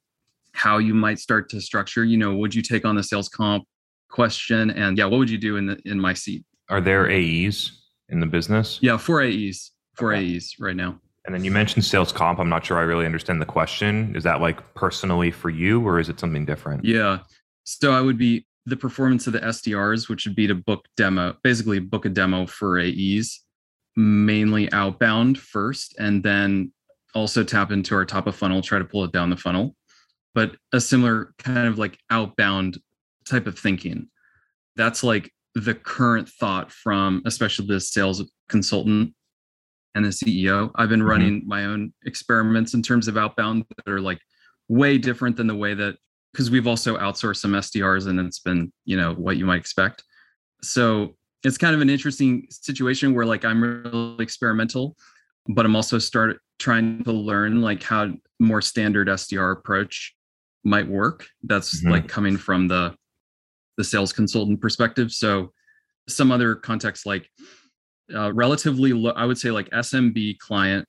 how 0.53 0.78
you 0.78 0.95
might 0.95 1.18
start 1.18 1.49
to 1.51 1.61
structure 1.61 2.05
you 2.05 2.16
know 2.16 2.35
would 2.37 2.55
you 2.55 2.62
take 2.62 2.85
on 2.85 2.95
the 2.95 3.03
sales 3.03 3.28
comp 3.28 3.64
question 4.11 4.70
and 4.70 4.99
yeah 4.99 5.05
what 5.07 5.18
would 5.18 5.30
you 5.30 5.39
do 5.39 5.57
in 5.57 5.66
the 5.66 5.78
in 5.87 5.99
my 5.99 6.12
seat 6.14 6.45
Are 6.68 6.80
there 6.80 7.11
AEs 7.11 7.72
in 8.11 8.20
the 8.20 8.26
business? 8.26 8.78
yeah 8.82 8.97
four 8.97 9.22
aes 9.22 9.72
four 9.97 10.12
Okay. 10.14 10.22
aes 10.24 10.55
right 10.61 10.76
now 10.76 11.01
And 11.26 11.35
then 11.35 11.43
you 11.43 11.51
mentioned 11.51 11.85
sales 11.87 12.12
comp. 12.12 12.39
I'm 12.39 12.51
not 12.51 12.66
sure 12.66 12.76
I 12.78 12.82
really 12.82 13.07
understand 13.07 13.41
the 13.41 13.47
question. 13.47 14.14
Is 14.14 14.24
that 14.24 14.43
like 14.43 14.59
personally 14.74 15.30
for 15.30 15.49
you 15.49 15.80
or 15.89 15.99
is 15.99 16.11
it 16.11 16.20
something 16.20 16.45
different? 16.45 16.85
Yeah. 16.85 17.20
So 17.64 17.93
I 17.93 18.03
would 18.03 18.18
be 18.18 18.45
the 18.67 18.77
performance 18.77 19.27
of 19.27 19.33
the 19.33 19.41
SDRs, 19.41 20.09
which 20.09 20.27
would 20.27 20.37
be 20.37 20.47
to 20.47 20.55
book 20.55 20.87
demo, 20.97 21.37
basically 21.43 21.79
book 21.81 22.07
a 22.07 22.09
demo 22.09 22.47
for 22.47 22.79
AEs, 22.79 23.41
mainly 23.97 24.73
outbound 24.73 25.39
first, 25.39 25.95
and 25.99 26.23
then 26.23 26.73
also 27.15 27.45
tap 27.45 27.71
into 27.71 27.95
our 27.95 28.05
top 28.05 28.27
of 28.27 28.35
funnel, 28.35 28.62
try 28.62 28.79
to 28.79 28.85
pull 28.85 29.05
it 29.05 29.12
down 29.12 29.31
the 29.31 29.37
funnel. 29.37 29.77
But 30.35 30.57
a 30.73 30.81
similar 30.81 31.33
kind 31.39 31.69
of 31.69 31.79
like 31.79 31.99
outbound 32.11 32.79
type 33.29 33.47
of 33.47 33.59
thinking. 33.59 34.09
That's 34.77 35.05
like 35.05 35.31
the 35.55 35.75
current 35.75 36.29
thought 36.29 36.73
from 36.73 37.23
especially 37.25 37.67
the 37.67 37.81
sales 37.81 38.25
consultant 38.49 39.15
and 39.95 40.05
the 40.05 40.09
CEO. 40.11 40.73
I've 40.75 40.89
been 40.89 41.01
Mhm. 41.03 41.09
running 41.09 41.43
my 41.47 41.67
own 41.67 41.93
experiments 42.05 42.75
in 42.75 42.83
terms 42.83 43.07
of 43.07 43.17
outbound 43.17 43.65
that 43.77 43.89
are 43.89 44.01
like 44.01 44.21
way 44.67 44.99
different 44.99 45.37
than 45.37 45.47
the 45.47 45.55
way 45.55 45.75
that 45.75 45.97
because 46.35 46.51
we've 46.51 46.66
also 46.66 46.97
outsourced 46.99 47.37
some 47.37 47.53
SDRs 47.53 48.09
and 48.09 48.18
it's 48.18 48.41
been, 48.41 48.72
you 48.85 48.97
know, 48.97 49.14
what 49.14 49.37
you 49.37 49.47
might 49.47 49.61
expect. 49.61 50.03
So 50.62 51.14
it's 51.45 51.57
kind 51.57 51.76
of 51.76 51.80
an 51.80 51.89
interesting 51.89 52.49
situation 52.51 53.14
where 53.14 53.24
like 53.24 53.45
I'm 53.45 53.62
really 53.62 54.20
experimental, 54.22 54.97
but 55.47 55.64
I'm 55.64 55.76
also 55.76 55.99
start 56.01 56.41
trying 56.59 57.05
to 57.05 57.12
learn 57.12 57.62
like 57.62 57.85
how 57.85 58.11
more 58.41 58.61
standard 58.61 59.07
SDR 59.07 59.53
approach 59.53 60.12
might 60.64 60.89
work. 60.89 61.28
That's 61.45 61.82
Mhm. 61.85 61.91
like 61.91 62.09
coming 62.09 62.37
from 62.37 62.66
the 62.66 62.97
the 63.76 63.85
sales 63.85 64.12
consultant 64.12 64.61
perspective. 64.61 65.12
So 65.12 65.53
some 66.09 66.32
other 66.32 66.57
context 66.57 67.07
like 67.07 67.28
uh, 68.12 68.32
relatively 68.32 68.93
low, 68.93 69.12
I 69.12 69.24
would 69.24 69.39
say 69.39 69.51
like 69.53 69.68
SMB 69.70 70.39
client, 70.39 70.87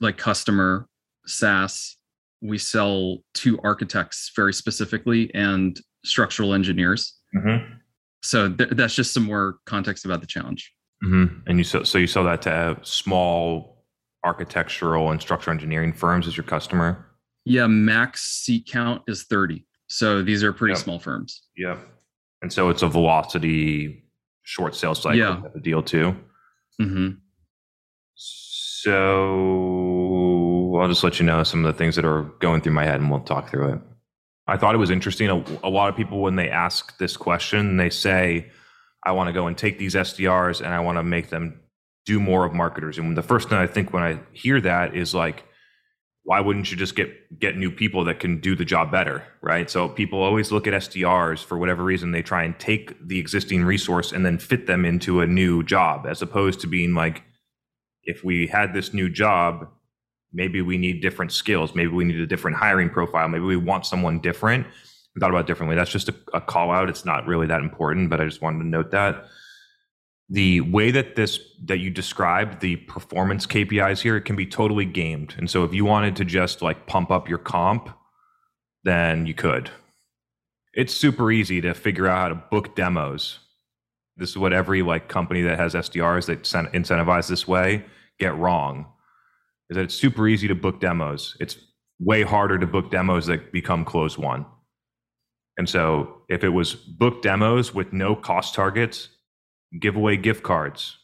like 0.00 0.16
customer 0.16 0.88
SaaS, 1.26 1.96
we 2.44 2.58
sell 2.58 3.18
to 3.32 3.58
architects 3.64 4.30
very 4.36 4.52
specifically 4.52 5.34
and 5.34 5.80
structural 6.04 6.52
engineers. 6.54 7.18
Mm-hmm. 7.34 7.72
So 8.22 8.52
th- 8.52 8.70
that's 8.72 8.94
just 8.94 9.14
some 9.14 9.24
more 9.24 9.58
context 9.66 10.04
about 10.04 10.20
the 10.20 10.26
challenge. 10.26 10.72
Mm-hmm. 11.04 11.40
And 11.46 11.58
you 11.58 11.64
so 11.64 11.82
so 11.82 11.98
you 11.98 12.06
sell 12.06 12.24
that 12.24 12.42
to 12.42 12.78
small 12.82 13.84
architectural 14.24 15.10
and 15.10 15.20
structural 15.20 15.52
engineering 15.54 15.92
firms 15.92 16.26
as 16.26 16.36
your 16.36 16.44
customer. 16.44 17.06
Yeah, 17.46 17.66
max 17.66 18.22
seat 18.22 18.66
count 18.70 19.02
is 19.08 19.24
30. 19.24 19.66
So 19.88 20.22
these 20.22 20.42
are 20.42 20.52
pretty 20.52 20.72
Yep. 20.72 20.82
small 20.82 20.98
firms. 20.98 21.42
Yeah. 21.56 21.78
And 22.42 22.52
so 22.52 22.68
it's 22.70 22.82
a 22.82 22.88
velocity 22.88 24.04
short 24.42 24.74
sales 24.74 25.00
cycle 25.02 25.18
Yeah. 25.18 25.40
deal 25.62 25.82
too. 25.82 26.14
hmm 26.78 27.08
So 28.14 29.93
I'll 30.82 30.88
just 30.88 31.04
let 31.04 31.18
you 31.20 31.26
know 31.26 31.42
some 31.42 31.64
of 31.64 31.72
the 31.72 31.78
things 31.78 31.96
that 31.96 32.04
are 32.04 32.22
going 32.40 32.60
through 32.60 32.72
my 32.72 32.84
head 32.84 33.00
and 33.00 33.10
we'll 33.10 33.20
talk 33.20 33.50
through 33.50 33.74
it. 33.74 33.80
I 34.46 34.56
thought 34.56 34.74
it 34.74 34.78
was 34.78 34.90
interesting. 34.90 35.30
A, 35.30 35.44
a 35.62 35.70
lot 35.70 35.88
of 35.88 35.96
people, 35.96 36.20
when 36.20 36.36
they 36.36 36.50
ask 36.50 36.98
this 36.98 37.16
question, 37.16 37.76
they 37.76 37.90
say, 37.90 38.50
I 39.04 39.12
want 39.12 39.28
to 39.28 39.32
go 39.32 39.46
and 39.46 39.56
take 39.56 39.78
these 39.78 39.94
SDRs 39.94 40.60
and 40.60 40.72
I 40.72 40.80
want 40.80 40.98
to 40.98 41.02
make 41.02 41.30
them 41.30 41.60
do 42.06 42.20
more 42.20 42.44
of 42.44 42.52
marketers. 42.52 42.98
And 42.98 43.16
the 43.16 43.22
first 43.22 43.48
thing 43.48 43.58
I 43.58 43.66
think 43.66 43.92
when 43.92 44.02
I 44.02 44.20
hear 44.32 44.60
that 44.60 44.94
is 44.94 45.14
like, 45.14 45.44
why 46.24 46.40
wouldn't 46.40 46.70
you 46.70 46.76
just 46.76 46.96
get 46.96 47.38
get 47.38 47.56
new 47.56 47.70
people 47.70 48.04
that 48.04 48.18
can 48.18 48.40
do 48.40 48.56
the 48.56 48.64
job 48.64 48.90
better, 48.90 49.22
right? 49.42 49.68
So 49.70 49.88
people 49.88 50.22
always 50.22 50.50
look 50.50 50.66
at 50.66 50.72
SDRs 50.72 51.44
for 51.44 51.58
whatever 51.58 51.84
reason 51.84 52.12
they 52.12 52.22
try 52.22 52.44
and 52.44 52.58
take 52.58 52.96
the 53.06 53.18
existing 53.18 53.62
resource 53.64 54.10
and 54.10 54.24
then 54.24 54.38
fit 54.38 54.66
them 54.66 54.86
into 54.86 55.20
a 55.20 55.26
new 55.26 55.62
job 55.62 56.06
as 56.06 56.22
opposed 56.22 56.60
to 56.60 56.66
being 56.66 56.94
like 56.94 57.22
if 58.04 58.24
we 58.24 58.46
had 58.46 58.72
this 58.72 58.94
new 58.94 59.10
job, 59.10 59.68
maybe 60.34 60.60
we 60.60 60.76
need 60.76 61.00
different 61.00 61.32
skills, 61.32 61.74
maybe 61.74 61.92
we 61.92 62.04
need 62.04 62.20
a 62.20 62.26
different 62.26 62.56
hiring 62.56 62.90
profile, 62.90 63.28
maybe 63.28 63.44
we 63.44 63.56
want 63.56 63.86
someone 63.86 64.20
different. 64.20 64.66
I 65.16 65.20
thought 65.20 65.30
about 65.30 65.46
differently. 65.46 65.76
That's 65.76 65.92
just 65.92 66.08
a, 66.08 66.14
a 66.34 66.40
call 66.40 66.72
out. 66.72 66.88
It's 66.88 67.04
not 67.04 67.26
really 67.26 67.46
that 67.46 67.60
important, 67.60 68.10
but 68.10 68.20
I 68.20 68.24
just 68.24 68.42
wanted 68.42 68.58
to 68.58 68.66
note 68.66 68.90
that 68.90 69.24
the 70.28 70.60
way 70.62 70.90
that 70.90 71.16
this 71.16 71.38
that 71.64 71.78
you 71.78 71.90
described 71.90 72.60
the 72.60 72.76
performance 72.76 73.46
KPIs 73.46 74.00
here 74.00 74.16
it 74.16 74.22
can 74.22 74.36
be 74.36 74.46
totally 74.46 74.84
gamed. 74.84 75.34
And 75.38 75.50
so 75.50 75.64
if 75.64 75.74
you 75.74 75.84
wanted 75.84 76.16
to 76.16 76.24
just 76.24 76.62
like 76.62 76.86
pump 76.86 77.10
up 77.10 77.28
your 77.28 77.38
comp, 77.38 77.90
then 78.84 79.26
you 79.26 79.34
could. 79.34 79.70
It's 80.72 80.94
super 80.94 81.30
easy 81.30 81.60
to 81.60 81.74
figure 81.74 82.08
out 82.08 82.18
how 82.18 82.28
to 82.28 82.34
book 82.50 82.74
demos. 82.74 83.38
This 84.16 84.30
is 84.30 84.38
what 84.38 84.52
every 84.52 84.82
like 84.82 85.08
company 85.08 85.42
that 85.42 85.58
has 85.58 85.74
SDRs 85.74 86.26
that 86.26 86.42
incent- 86.42 86.72
incentivize 86.72 87.28
this 87.28 87.46
way 87.46 87.84
get 88.18 88.36
wrong. 88.36 88.86
Is 89.70 89.76
that 89.76 89.82
it's 89.82 89.94
super 89.94 90.28
easy 90.28 90.48
to 90.48 90.54
book 90.54 90.80
demos. 90.80 91.36
It's 91.40 91.56
way 91.98 92.22
harder 92.22 92.58
to 92.58 92.66
book 92.66 92.90
demos 92.90 93.26
that 93.26 93.52
become 93.52 93.84
close 93.84 94.18
one. 94.18 94.46
And 95.56 95.68
so 95.68 96.22
if 96.28 96.44
it 96.44 96.48
was 96.48 96.74
book 96.74 97.22
demos 97.22 97.74
with 97.74 97.92
no 97.92 98.16
cost 98.16 98.54
targets, 98.54 99.08
give 99.80 99.96
away 99.96 100.16
gift 100.16 100.42
cards. 100.42 100.98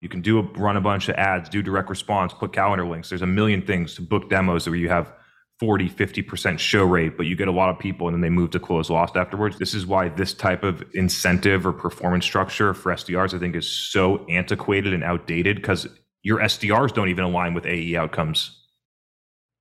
You 0.00 0.08
can 0.08 0.22
do 0.22 0.38
a, 0.38 0.42
run 0.42 0.76
a 0.76 0.80
bunch 0.80 1.08
of 1.08 1.16
ads, 1.16 1.48
do 1.48 1.62
direct 1.62 1.90
response, 1.90 2.32
put 2.32 2.52
calendar 2.52 2.86
links. 2.86 3.10
There's 3.10 3.22
a 3.22 3.26
million 3.26 3.62
things 3.62 3.94
to 3.96 4.02
book 4.02 4.30
demos 4.30 4.66
where 4.66 4.76
you 4.76 4.88
have 4.88 5.12
40, 5.58 5.90
50% 5.90 6.58
show 6.58 6.84
rate, 6.84 7.18
but 7.18 7.26
you 7.26 7.36
get 7.36 7.48
a 7.48 7.52
lot 7.52 7.68
of 7.68 7.78
people 7.78 8.08
and 8.08 8.14
then 8.14 8.22
they 8.22 8.30
move 8.30 8.50
to 8.52 8.58
close 8.58 8.88
lost 8.88 9.16
afterwards. 9.16 9.58
This 9.58 9.74
is 9.74 9.84
why 9.84 10.08
this 10.08 10.32
type 10.32 10.64
of 10.64 10.82
incentive 10.94 11.66
or 11.66 11.72
performance 11.74 12.24
structure 12.24 12.72
for 12.72 12.92
SDRs, 12.92 13.34
I 13.34 13.38
think, 13.38 13.54
is 13.54 13.68
so 13.68 14.24
antiquated 14.30 14.94
and 14.94 15.04
outdated 15.04 15.56
because 15.56 15.86
your 16.22 16.38
SDRs 16.38 16.92
don't 16.92 17.08
even 17.08 17.24
align 17.24 17.54
with 17.54 17.66
AE 17.66 17.96
outcomes, 17.96 18.66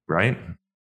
right? 0.07 0.38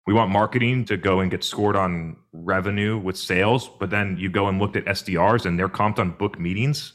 We 0.06 0.14
want 0.14 0.30
marketing 0.30 0.84
to 0.86 0.96
go 0.96 1.20
and 1.20 1.30
get 1.30 1.42
scored 1.42 1.76
on 1.76 2.16
revenue 2.32 2.96
with 2.96 3.16
sales, 3.16 3.68
but 3.80 3.90
then 3.90 4.16
you 4.18 4.30
go 4.30 4.46
and 4.48 4.58
looked 4.58 4.76
at 4.76 4.84
SDRs 4.84 5.46
and 5.46 5.58
they're 5.58 5.68
comped 5.68 5.98
on 5.98 6.12
book 6.12 6.38
meetings 6.38 6.92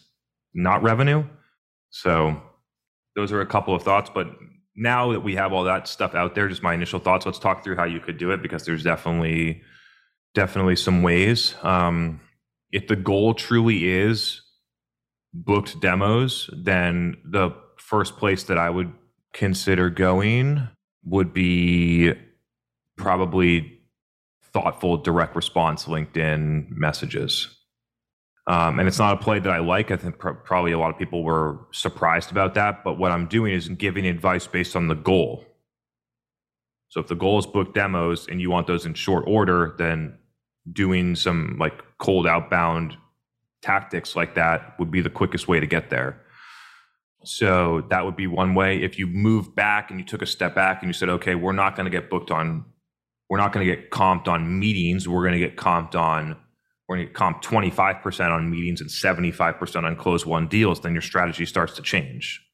not 0.54 0.84
revenue. 0.84 1.24
So 1.90 2.42
those 3.16 3.32
are 3.32 3.42
a 3.42 3.46
couple 3.46 3.76
of 3.76 3.84
thoughts. 3.84 4.10
But 4.14 4.28
now 4.76 5.12
that 5.12 5.22
we 5.22 5.36
have 5.36 5.54
all 5.54 5.64
that 5.66 5.88
stuff 5.88 6.16
out 6.16 6.36
there, 6.36 6.48
just 6.48 6.64
my 6.64 6.74
initial 6.74 7.00
thoughts. 7.00 7.26
Let's 7.26 7.40
talk 7.40 7.64
through 7.64 7.76
how 7.76 7.86
you 7.86 8.00
could 8.00 8.18
do 8.18 8.32
it 8.32 8.42
because 8.42 8.66
there's 8.66 8.84
definitely 8.84 9.62
definitely 10.34 10.76
some 10.76 11.04
ways. 11.04 11.56
Um, 11.62 12.22
if 12.72 12.88
the 12.88 12.96
goal 12.96 13.34
truly 13.34 13.90
is 13.90 14.42
booked 15.34 15.82
demos, 15.82 16.50
then 16.56 17.18
the 17.26 17.52
first 17.82 18.18
place 18.18 18.44
that 18.46 18.58
I 18.58 18.70
would 18.70 18.94
consider 19.34 19.90
going 19.90 20.68
would 21.04 21.34
be 21.34 22.14
probably 22.96 23.80
thoughtful 24.54 24.98
direct 24.98 25.36
response 25.36 25.86
LinkedIn 25.86 26.70
messages. 26.70 27.58
Um, 28.48 28.80
and 28.80 28.88
it's 28.88 29.00
not 29.00 29.14
a 29.14 29.18
play 29.18 29.40
that 29.40 29.52
I 29.52 29.60
like. 29.60 29.92
I 29.92 29.98
think 29.98 30.18
pr- 30.18 30.32
probably 30.32 30.72
a 30.72 30.80
lot 30.80 30.90
of 30.90 30.98
people 30.98 31.24
were 31.24 31.60
surprised 31.72 32.32
about 32.32 32.54
that. 32.56 32.84
But 32.84 32.98
what 32.98 33.12
I'm 33.12 33.28
doing 33.28 33.54
is 33.54 33.70
giving 33.70 34.06
advice 34.06 34.48
based 34.48 34.76
on 34.76 34.88
the 34.88 34.96
goal. 34.96 35.46
So 36.90 37.00
if 37.00 37.08
the 37.08 37.16
goal 37.16 37.40
is 37.40 37.46
book 37.46 37.74
demos 37.74 38.28
and 38.28 38.42
you 38.42 38.50
want 38.50 38.68
those 38.68 38.86
in 38.86 38.94
short 38.94 39.24
order, 39.28 39.76
then 39.78 40.18
doing 40.72 41.16
some 41.16 41.58
like 41.60 41.82
cold 42.00 42.28
outbound 42.28 42.98
tactics 43.62 44.16
like 44.16 44.36
that 44.36 44.78
would 44.80 44.92
be 44.92 45.02
the 45.02 45.10
quickest 45.10 45.48
way 45.48 45.60
to 45.60 45.68
get 45.68 45.90
there. 45.90 46.21
So 47.24 47.86
that 47.90 48.06
would 48.06 48.16
be 48.16 48.28
one 48.28 48.56
way. 48.56 48.82
If 48.82 48.98
you 48.98 49.08
move 49.08 49.56
back 49.56 49.92
and 49.92 50.00
you 50.00 50.06
took 50.06 50.22
a 50.22 50.26
step 50.26 50.56
back 50.56 50.82
and 50.82 50.90
you 50.90 50.94
said, 50.94 51.10
okay, 51.10 51.36
we're 51.36 51.52
not 51.52 51.76
going 51.76 51.86
to 51.86 51.92
get 51.92 52.10
booked 52.10 52.32
on, 52.32 52.66
we're 53.30 53.38
not 53.38 53.54
going 53.54 53.66
to 53.66 53.76
get 53.76 53.92
comped 53.92 54.28
on 54.28 54.60
meetings. 54.60 55.08
We're 55.08 55.22
going 55.22 55.40
to 55.40 55.40
get 55.40 55.56
comped 55.56 55.96
on 55.96 56.36
we're 56.92 56.98
going 56.98 57.08
to 57.08 57.14
comp 57.14 57.42
25% 57.42 58.32
on 58.32 58.52
meetings 58.52 58.82
and 58.82 58.90
75% 58.90 59.84
on 59.86 59.96
close 59.96 60.26
one 60.26 60.50
deals, 60.50 60.82
then 60.82 60.92
your 60.92 61.02
strategy 61.02 61.46
starts 61.46 61.74
to 61.78 61.82
change. 61.82 62.46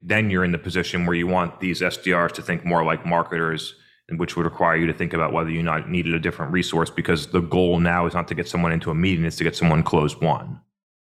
Then 0.00 0.30
you're 0.30 0.44
in 0.44 0.52
the 0.52 0.58
position 0.58 1.06
where 1.06 1.16
you 1.16 1.26
want 1.26 1.58
these 1.58 1.80
SDRs 1.80 2.30
to 2.34 2.42
think 2.42 2.64
more 2.64 2.84
like 2.84 3.04
marketers, 3.04 3.74
which 4.16 4.36
would 4.36 4.44
require 4.46 4.76
you 4.76 4.86
to 4.86 4.92
think 4.92 5.12
about 5.12 5.32
whether 5.32 5.50
you 5.50 5.60
not 5.60 5.90
needed 5.90 6.14
a 6.14 6.20
different 6.20 6.52
resource 6.52 6.88
because 6.88 7.32
the 7.32 7.40
goal 7.40 7.80
now 7.80 8.06
is 8.06 8.14
not 8.14 8.28
to 8.28 8.36
get 8.36 8.46
someone 8.46 8.70
into 8.70 8.92
a 8.92 8.94
meeting, 8.94 9.24
it's 9.24 9.38
to 9.38 9.44
get 9.44 9.56
someone 9.56 9.82
close 9.82 10.20
one. 10.20 10.60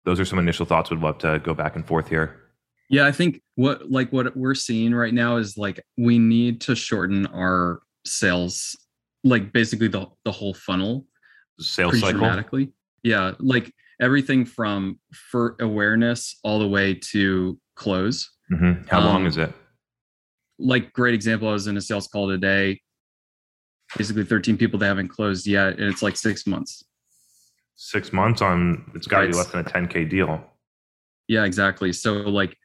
Those 0.07 0.18
are 0.18 0.24
some 0.24 0.38
initial 0.38 0.64
thoughts. 0.64 0.88
Would 0.88 1.00
love 1.00 1.18
to 1.18 1.40
go 1.40 1.52
back 1.52 1.76
and 1.76 1.86
forth 1.86 2.09
here. 2.09 2.43
Yeah, 2.91 3.07
I 3.07 3.12
think 3.12 3.41
what 3.55 3.91
like 3.91 4.12
what 4.12 4.37
we're 4.37 4.55
seeing 4.55 4.95
right 4.95 5.14
now 5.14 5.37
is 5.37 5.57
like 5.57 5.82
we 5.97 6.18
need 6.18 6.61
to 6.62 6.74
shorten 6.76 7.26
our 7.28 7.80
sales, 8.05 8.76
like 9.24 9.53
basically 9.53 9.89
the 9.89 10.07
the 10.24 10.32
whole 10.32 10.55
funnel 10.55 11.07
Sales 11.61 12.01
cycle. 12.01 12.18
dramatically. 12.18 12.72
Yeah, 13.03 13.32
like 13.39 13.72
everything 14.01 14.45
from 14.45 14.99
for 15.30 15.57
awareness 15.61 16.39
all 16.45 16.59
the 16.59 16.68
way 16.68 16.95
to 17.12 17.59
close. 17.76 18.30
Mhm. 18.53 18.89
How 18.89 19.01
long 19.01 19.22
Um, 19.22 19.26
is 19.26 19.37
it? 19.39 19.53
Like 20.59 20.93
great 20.93 21.14
example, 21.14 21.49
I 21.49 21.53
was 21.53 21.66
in 21.66 21.76
a 21.76 21.80
sales 21.80 22.07
call 22.07 22.28
today. 22.28 22.80
Basically, 23.97 24.24
13 24.24 24.57
people 24.57 24.78
that 24.80 24.87
haven't 24.87 25.09
closed 25.09 25.47
yet, 25.47 25.78
and 25.78 25.82
it's 25.93 26.03
like 26.03 26.16
six 26.16 26.47
months. 26.47 26.85
Six 27.76 28.12
months 28.12 28.41
on, 28.43 28.91
it's 28.95 29.07
got 29.07 29.22
to 29.22 29.28
be 29.28 29.35
less 29.35 29.49
than 29.49 29.61
a 29.61 29.64
10K 29.64 30.09
deal. 30.09 30.45
Yeah, 31.28 31.45
exactly. 31.45 31.93
So 31.93 32.14
like 32.14 32.57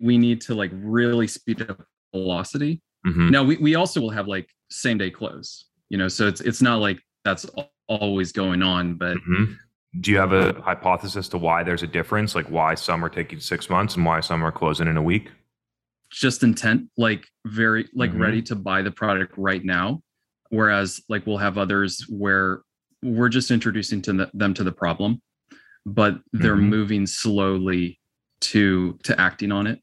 we 0.00 0.18
need 0.18 0.40
to 0.42 0.54
like 0.54 0.70
really 0.74 1.26
speed 1.26 1.62
up 1.68 1.84
velocity. 2.14 2.80
Mhm. 3.06 3.30
Now 3.30 3.44
we, 3.44 3.56
we 3.58 3.74
also 3.76 4.00
will 4.00 4.10
have 4.10 4.26
like 4.26 4.48
same 4.70 4.98
day 4.98 5.10
close, 5.10 5.66
you 5.90 5.98
know, 5.98 6.08
so 6.08 6.26
it's 6.26 6.40
it's 6.40 6.62
not 6.62 6.80
like 6.80 7.00
that's 7.24 7.46
always 7.88 8.32
going 8.32 8.62
on, 8.62 8.94
but 8.94 9.16
Mhm. 9.18 9.56
Do 10.00 10.12
you 10.12 10.18
have 10.18 10.32
a 10.32 10.52
hypothesis 10.62 11.28
to 11.30 11.38
why 11.38 11.64
there's 11.64 11.82
a 11.82 11.86
difference? 11.86 12.36
Like 12.36 12.48
why 12.48 12.76
some 12.76 13.04
are 13.04 13.08
taking 13.08 13.40
six 13.40 13.68
months 13.68 13.96
and 13.96 14.04
why 14.06 14.20
some 14.20 14.44
are 14.44 14.52
closing 14.52 14.88
in 14.88 14.96
a 14.96 15.02
week? 15.02 15.30
just 16.12 16.42
intent, 16.42 16.90
like 16.96 17.24
very 17.46 17.88
like 17.94 18.10
Mhm. 18.12 18.18
ready 18.18 18.42
to 18.42 18.56
buy 18.56 18.82
the 18.82 18.90
product 18.90 19.32
right 19.36 19.64
now. 19.64 20.02
Whereas 20.48 21.00
like 21.08 21.24
we'll 21.24 21.36
have 21.38 21.56
others 21.56 22.04
where 22.08 22.62
we're 23.00 23.28
just 23.28 23.52
introducing 23.52 24.02
to 24.02 24.12
the, 24.14 24.30
them 24.34 24.52
to 24.54 24.64
the 24.64 24.72
problem, 24.72 25.22
but 25.86 26.20
they're 26.32 26.56
Mhm. 26.56 26.68
moving 26.68 27.06
slowly 27.06 28.00
to 28.40 28.98
to 29.04 29.20
acting 29.20 29.52
on 29.52 29.68
it. 29.68 29.80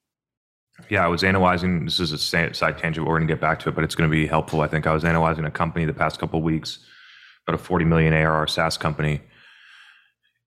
Yeah, 0.89 1.03
I 1.03 1.07
was 1.07 1.23
analyzing. 1.23 1.85
This 1.85 1.99
is 1.99 2.11
a 2.11 2.17
side 2.17 2.77
tangent. 2.77 3.05
We're 3.05 3.17
going 3.17 3.27
to 3.27 3.33
get 3.33 3.41
back 3.41 3.59
to 3.59 3.69
it, 3.69 3.75
but 3.75 3.83
it's 3.83 3.95
going 3.95 4.09
to 4.09 4.15
be 4.15 4.27
helpful. 4.27 4.61
I 4.61 4.67
think 4.67 4.85
I 4.87 4.93
was 4.93 5.03
analyzing 5.03 5.43
a 5.45 5.51
company 5.51 5.85
the 5.85 5.93
past 5.93 6.19
couple 6.19 6.41
weeks, 6.41 6.79
about 7.45 7.59
a 7.59 7.63
40 7.63 7.83
million 7.85 8.13
ARR 8.13 8.47
SaaS 8.47 8.77
company 8.77 9.21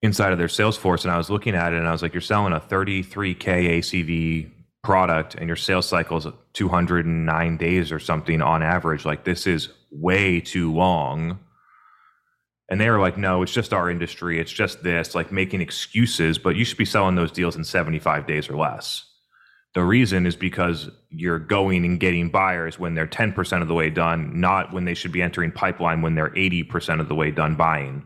inside 0.02 0.32
of 0.32 0.38
their 0.38 0.46
Salesforce, 0.46 1.04
and 1.04 1.12
I 1.12 1.18
was 1.18 1.28
looking 1.30 1.54
at 1.54 1.72
it, 1.72 1.78
and 1.78 1.86
I 1.86 1.92
was 1.92 2.00
like, 2.00 2.14
"You're 2.14 2.20
selling 2.22 2.52
a 2.52 2.60
33k 2.60 3.78
ACV 3.78 4.50
product, 4.82 5.34
and 5.34 5.46
your 5.46 5.56
sales 5.56 5.86
cycle 5.86 6.16
is 6.16 6.26
209 6.54 7.56
days 7.56 7.92
or 7.92 7.98
something 7.98 8.40
on 8.40 8.62
average. 8.62 9.04
Like 9.04 9.24
this 9.24 9.46
is 9.46 9.68
way 9.90 10.40
too 10.40 10.72
long." 10.72 11.40
And 12.70 12.80
they 12.80 12.88
were 12.88 13.00
like, 13.00 13.18
"No, 13.18 13.42
it's 13.42 13.52
just 13.52 13.74
our 13.74 13.90
industry. 13.90 14.40
It's 14.40 14.52
just 14.52 14.82
this, 14.84 15.14
like 15.14 15.32
making 15.32 15.60
excuses. 15.60 16.38
But 16.38 16.56
you 16.56 16.64
should 16.64 16.78
be 16.78 16.84
selling 16.84 17.16
those 17.16 17.32
deals 17.32 17.56
in 17.56 17.64
75 17.64 18.26
days 18.26 18.48
or 18.48 18.56
less." 18.56 19.09
The 19.74 19.84
reason 19.84 20.26
is 20.26 20.34
because 20.34 20.90
you're 21.10 21.38
going 21.38 21.84
and 21.84 22.00
getting 22.00 22.28
buyers 22.28 22.78
when 22.78 22.94
they're 22.94 23.06
10% 23.06 23.62
of 23.62 23.68
the 23.68 23.74
way 23.74 23.88
done, 23.88 24.40
not 24.40 24.72
when 24.72 24.84
they 24.84 24.94
should 24.94 25.12
be 25.12 25.22
entering 25.22 25.52
pipeline 25.52 26.02
when 26.02 26.16
they're 26.16 26.30
80% 26.30 27.00
of 27.00 27.08
the 27.08 27.14
way 27.14 27.30
done 27.30 27.54
buying. 27.54 28.04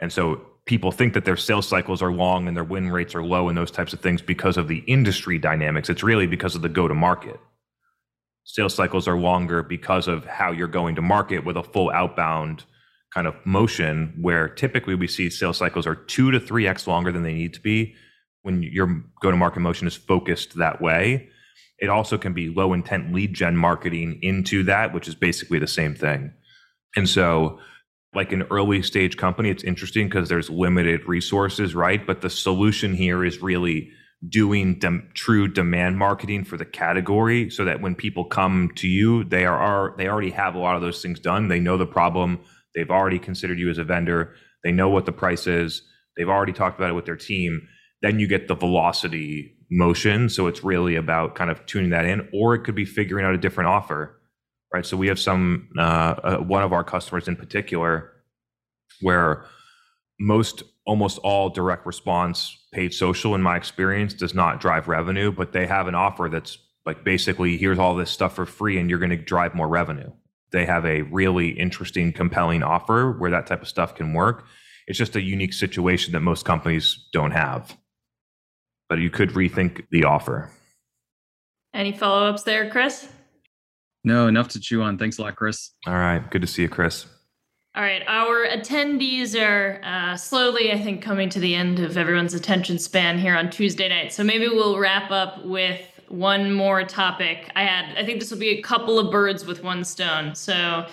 And 0.00 0.12
so 0.12 0.42
people 0.66 0.92
think 0.92 1.14
that 1.14 1.24
their 1.24 1.36
sales 1.36 1.66
cycles 1.66 2.02
are 2.02 2.12
long 2.12 2.46
and 2.46 2.56
their 2.56 2.64
win 2.64 2.90
rates 2.90 3.14
are 3.14 3.22
low 3.22 3.48
and 3.48 3.56
those 3.56 3.70
types 3.70 3.92
of 3.92 4.00
things 4.00 4.20
because 4.20 4.56
of 4.56 4.68
the 4.68 4.78
industry 4.86 5.38
dynamics. 5.38 5.88
It's 5.88 6.02
really 6.02 6.26
because 6.26 6.54
of 6.54 6.62
the 6.62 6.68
go 6.68 6.86
to 6.86 6.94
market. 6.94 7.40
Sales 8.44 8.74
cycles 8.74 9.08
are 9.08 9.16
longer 9.16 9.62
because 9.62 10.08
of 10.08 10.26
how 10.26 10.52
you're 10.52 10.68
going 10.68 10.96
to 10.96 11.02
market 11.02 11.44
with 11.44 11.56
a 11.56 11.62
full 11.62 11.90
outbound 11.90 12.64
kind 13.14 13.26
of 13.26 13.34
motion 13.44 14.14
where 14.20 14.48
typically 14.48 14.94
we 14.94 15.06
see 15.06 15.30
sales 15.30 15.56
cycles 15.56 15.86
are 15.86 15.94
two 15.94 16.30
to 16.30 16.40
three 16.40 16.66
X 16.66 16.86
longer 16.86 17.12
than 17.12 17.22
they 17.22 17.34
need 17.34 17.54
to 17.54 17.60
be 17.60 17.94
when 18.42 18.62
your 18.62 19.02
go 19.20 19.30
to 19.30 19.36
market 19.36 19.60
motion 19.60 19.86
is 19.86 19.96
focused 19.96 20.56
that 20.58 20.80
way. 20.80 21.28
It 21.78 21.88
also 21.88 22.16
can 22.16 22.32
be 22.32 22.48
low 22.48 22.72
intent 22.72 23.12
lead 23.12 23.34
gen 23.34 23.56
marketing 23.56 24.18
into 24.22 24.62
that, 24.64 24.94
which 24.94 25.08
is 25.08 25.14
basically 25.14 25.58
the 25.58 25.66
same 25.66 25.94
thing. 25.94 26.32
And 26.94 27.08
so, 27.08 27.58
like 28.14 28.32
an 28.32 28.42
early 28.50 28.82
stage 28.82 29.16
company, 29.16 29.50
it's 29.50 29.64
interesting 29.64 30.08
because 30.08 30.28
there's 30.28 30.50
limited 30.50 31.08
resources, 31.08 31.74
right? 31.74 32.06
But 32.06 32.20
the 32.20 32.30
solution 32.30 32.94
here 32.94 33.24
is 33.24 33.40
really 33.40 33.90
doing 34.28 34.80
true 35.14 35.48
demand 35.48 35.98
marketing 35.98 36.44
for 36.44 36.56
the 36.56 36.64
category 36.64 37.50
so 37.50 37.64
that 37.64 37.80
when 37.80 37.94
people 37.94 38.24
come 38.24 38.70
to 38.76 38.86
you 38.86 39.24
they 39.24 39.44
are, 39.44 39.58
are 39.58 39.94
they 39.96 40.06
already 40.06 40.30
have 40.30 40.54
a 40.54 40.58
lot 40.58 40.76
of 40.76 40.82
those 40.82 41.02
things 41.02 41.18
done 41.18 41.48
they 41.48 41.58
know 41.58 41.76
the 41.76 41.84
problem 41.84 42.38
they've 42.74 42.90
already 42.90 43.18
considered 43.18 43.58
you 43.58 43.68
as 43.68 43.78
a 43.78 43.84
vendor 43.84 44.32
they 44.62 44.70
know 44.70 44.88
what 44.88 45.06
the 45.06 45.12
price 45.12 45.48
is 45.48 45.82
they've 46.16 46.28
already 46.28 46.52
talked 46.52 46.78
about 46.78 46.90
it 46.90 46.94
with 46.94 47.04
their 47.04 47.16
team 47.16 47.66
then 48.02 48.18
you 48.18 48.26
get 48.26 48.48
the 48.48 48.54
velocity 48.54 49.56
motion. 49.70 50.28
So 50.28 50.46
it's 50.46 50.62
really 50.62 50.96
about 50.96 51.34
kind 51.34 51.50
of 51.50 51.64
tuning 51.66 51.90
that 51.90 52.04
in 52.04 52.28
or 52.32 52.54
it 52.54 52.64
could 52.64 52.74
be 52.74 52.84
figuring 52.84 53.24
out 53.24 53.34
a 53.34 53.38
different 53.38 53.68
offer 53.68 54.18
right? 54.72 54.86
So 54.86 54.96
we 54.96 55.08
have 55.08 55.18
some 55.18 55.68
uh, 55.78 55.80
uh, 55.82 56.36
one 56.38 56.62
of 56.62 56.72
our 56.72 56.84
customers 56.84 57.28
in 57.28 57.36
particular 57.36 58.12
where 59.00 59.44
most 60.18 60.62
almost 60.84 61.18
all 61.18 61.48
direct 61.48 61.86
response 61.86 62.56
paid 62.72 62.92
social 62.92 63.34
in 63.34 63.42
my 63.42 63.56
experience 63.56 64.14
does 64.14 64.34
not 64.34 64.60
drive 64.60 64.88
revenue 64.88 65.30
but 65.30 65.52
they 65.52 65.66
have 65.66 65.86
an 65.86 65.94
offer 65.94 66.28
that's 66.28 66.58
like 66.84 67.04
basically 67.04 67.56
here's 67.56 67.78
all 67.78 67.94
this 67.94 68.10
stuff 68.10 68.34
for 68.34 68.46
free 68.46 68.78
and 68.78 68.90
you're 68.90 68.98
going 68.98 69.10
to 69.10 69.16
drive 69.16 69.54
more 69.54 69.68
revenue. 69.68 70.10
They 70.50 70.66
have 70.66 70.84
a 70.84 71.02
really 71.02 71.50
interesting 71.50 72.12
compelling 72.12 72.62
offer 72.62 73.12
where 73.12 73.30
that 73.30 73.46
type 73.46 73.62
of 73.62 73.68
stuff 73.68 73.94
can 73.94 74.12
work. 74.12 74.44
It's 74.86 74.98
just 74.98 75.16
a 75.16 75.22
unique 75.22 75.52
situation 75.52 76.12
that 76.12 76.20
most 76.20 76.44
companies 76.44 77.08
don't 77.12 77.30
have 77.30 77.76
but 78.92 78.98
you 78.98 79.08
could 79.08 79.30
rethink 79.30 79.86
the 79.90 80.04
offer 80.04 80.50
Any 81.72 81.92
follow 81.92 82.26
ups 82.26 82.42
there, 82.42 82.68
Chris? 82.68 83.08
No, 84.04 84.26
enough 84.26 84.48
to 84.48 84.60
chew 84.60 84.82
on. 84.82 84.98
Thanks 84.98 85.16
a 85.16 85.22
lot, 85.22 85.34
Chris. 85.34 85.70
all 85.86 85.94
right 85.94 86.30
good 86.30 86.42
to 86.42 86.46
see 86.46 86.60
you 86.60 86.68
chris 86.68 87.06
All 87.74 87.82
right, 87.82 88.02
our 88.06 88.46
attendees 88.46 89.34
are 89.34 89.80
uh, 89.82 90.14
slowly, 90.14 90.72
I 90.72 90.78
think, 90.78 91.00
coming 91.00 91.30
to 91.30 91.40
the 91.40 91.54
end 91.54 91.78
of 91.78 91.96
everyone's 91.96 92.34
attention 92.34 92.78
span 92.78 93.18
here 93.18 93.34
on 93.34 93.48
Tuesday 93.48 93.88
night. 93.88 94.12
So 94.12 94.22
maybe 94.22 94.46
we'll 94.46 94.78
wrap 94.78 95.10
up 95.10 95.42
with 95.46 95.80
one 96.08 96.52
more 96.52 96.84
topic. 96.84 97.50
I 97.56 97.64
had, 97.64 97.96
I 97.96 98.04
think 98.04 98.20
this 98.20 98.30
will 98.30 98.38
be 98.38 98.50
a 98.50 98.60
couple 98.60 98.98
of 98.98 99.10
birds 99.10 99.46
with 99.46 99.64
one 99.64 99.84
stone. 99.84 100.34
So 100.34 100.86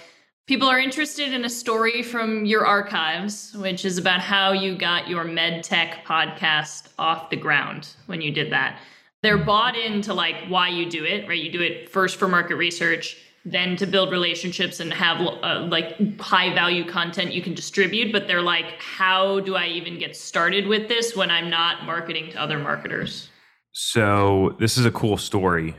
people 0.50 0.68
are 0.68 0.80
interested 0.80 1.32
in 1.32 1.45
a 1.45 1.50
story 1.50 2.02
from 2.02 2.43
your 2.43 2.66
archives, 2.66 3.56
which 3.58 3.86
is 3.86 4.00
about 4.00 4.20
how 4.20 4.52
you 4.52 4.76
got 4.76 5.08
your 5.08 5.24
med 5.24 5.64
tech 5.64 6.04
podcast 6.04 6.88
off 6.97 7.30
the 7.30 7.36
ground 7.36 7.89
when 8.08 8.20
you 8.20 8.32
did 8.32 8.52
that. 8.52 8.80
They're 9.22 9.38
bought 9.38 9.78
into 9.78 10.12
like 10.12 10.36
why 10.47 10.70
you 10.70 10.89
do 10.89 11.06
it, 11.06 11.28
right? 11.28 11.38
You 11.38 11.52
do 11.52 11.62
it 11.62 11.88
first 11.89 12.18
for 12.18 12.28
market 12.28 12.56
research 12.56 13.16
then 13.45 13.76
to 13.78 13.86
build 13.86 14.12
relationships 14.12 14.80
and 14.80 14.91
have 14.91 15.22
uh, 15.22 15.68
like 15.70 16.20
high 16.20 16.54
value 16.54 16.86
content 16.86 17.32
you 17.32 17.41
can 17.41 17.54
distribute 17.54 18.12
but 18.12 18.28
they're 18.28 18.41
like 18.41 18.66
how 18.80 19.39
do 19.39 19.56
i 19.56 19.66
even 19.66 19.97
get 19.97 20.14
started 20.14 20.68
with 20.68 20.89
this 20.89 21.16
when 21.16 21.32
i'm 21.32 21.50
not 21.50 21.86
marketing 21.86 22.30
to 22.30 22.38
other 22.38 22.60
marketers 22.60 23.30
So 23.72 24.56
this 24.60 24.78
is 24.78 24.86
a 24.86 24.91
cool 24.91 25.18
story. 25.18 25.76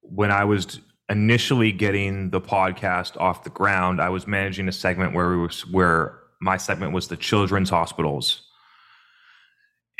When 0.00 0.30
I 0.30 0.44
was 0.44 0.80
initially 1.10 1.72
getting 1.72 2.30
the 2.30 2.40
podcast 2.40 3.16
off 3.16 3.44
the 3.44 3.50
ground, 3.50 4.00
I 4.00 4.10
was 4.10 4.26
managing 4.26 4.68
a 4.68 4.72
segment 4.72 5.14
where 5.14 5.30
we 5.30 5.36
was 5.38 5.66
where 5.66 6.18
my 6.40 6.56
segment 6.56 6.92
was 6.92 7.08
the 7.08 7.16
children's 7.16 7.70
hospitals. 7.70 8.42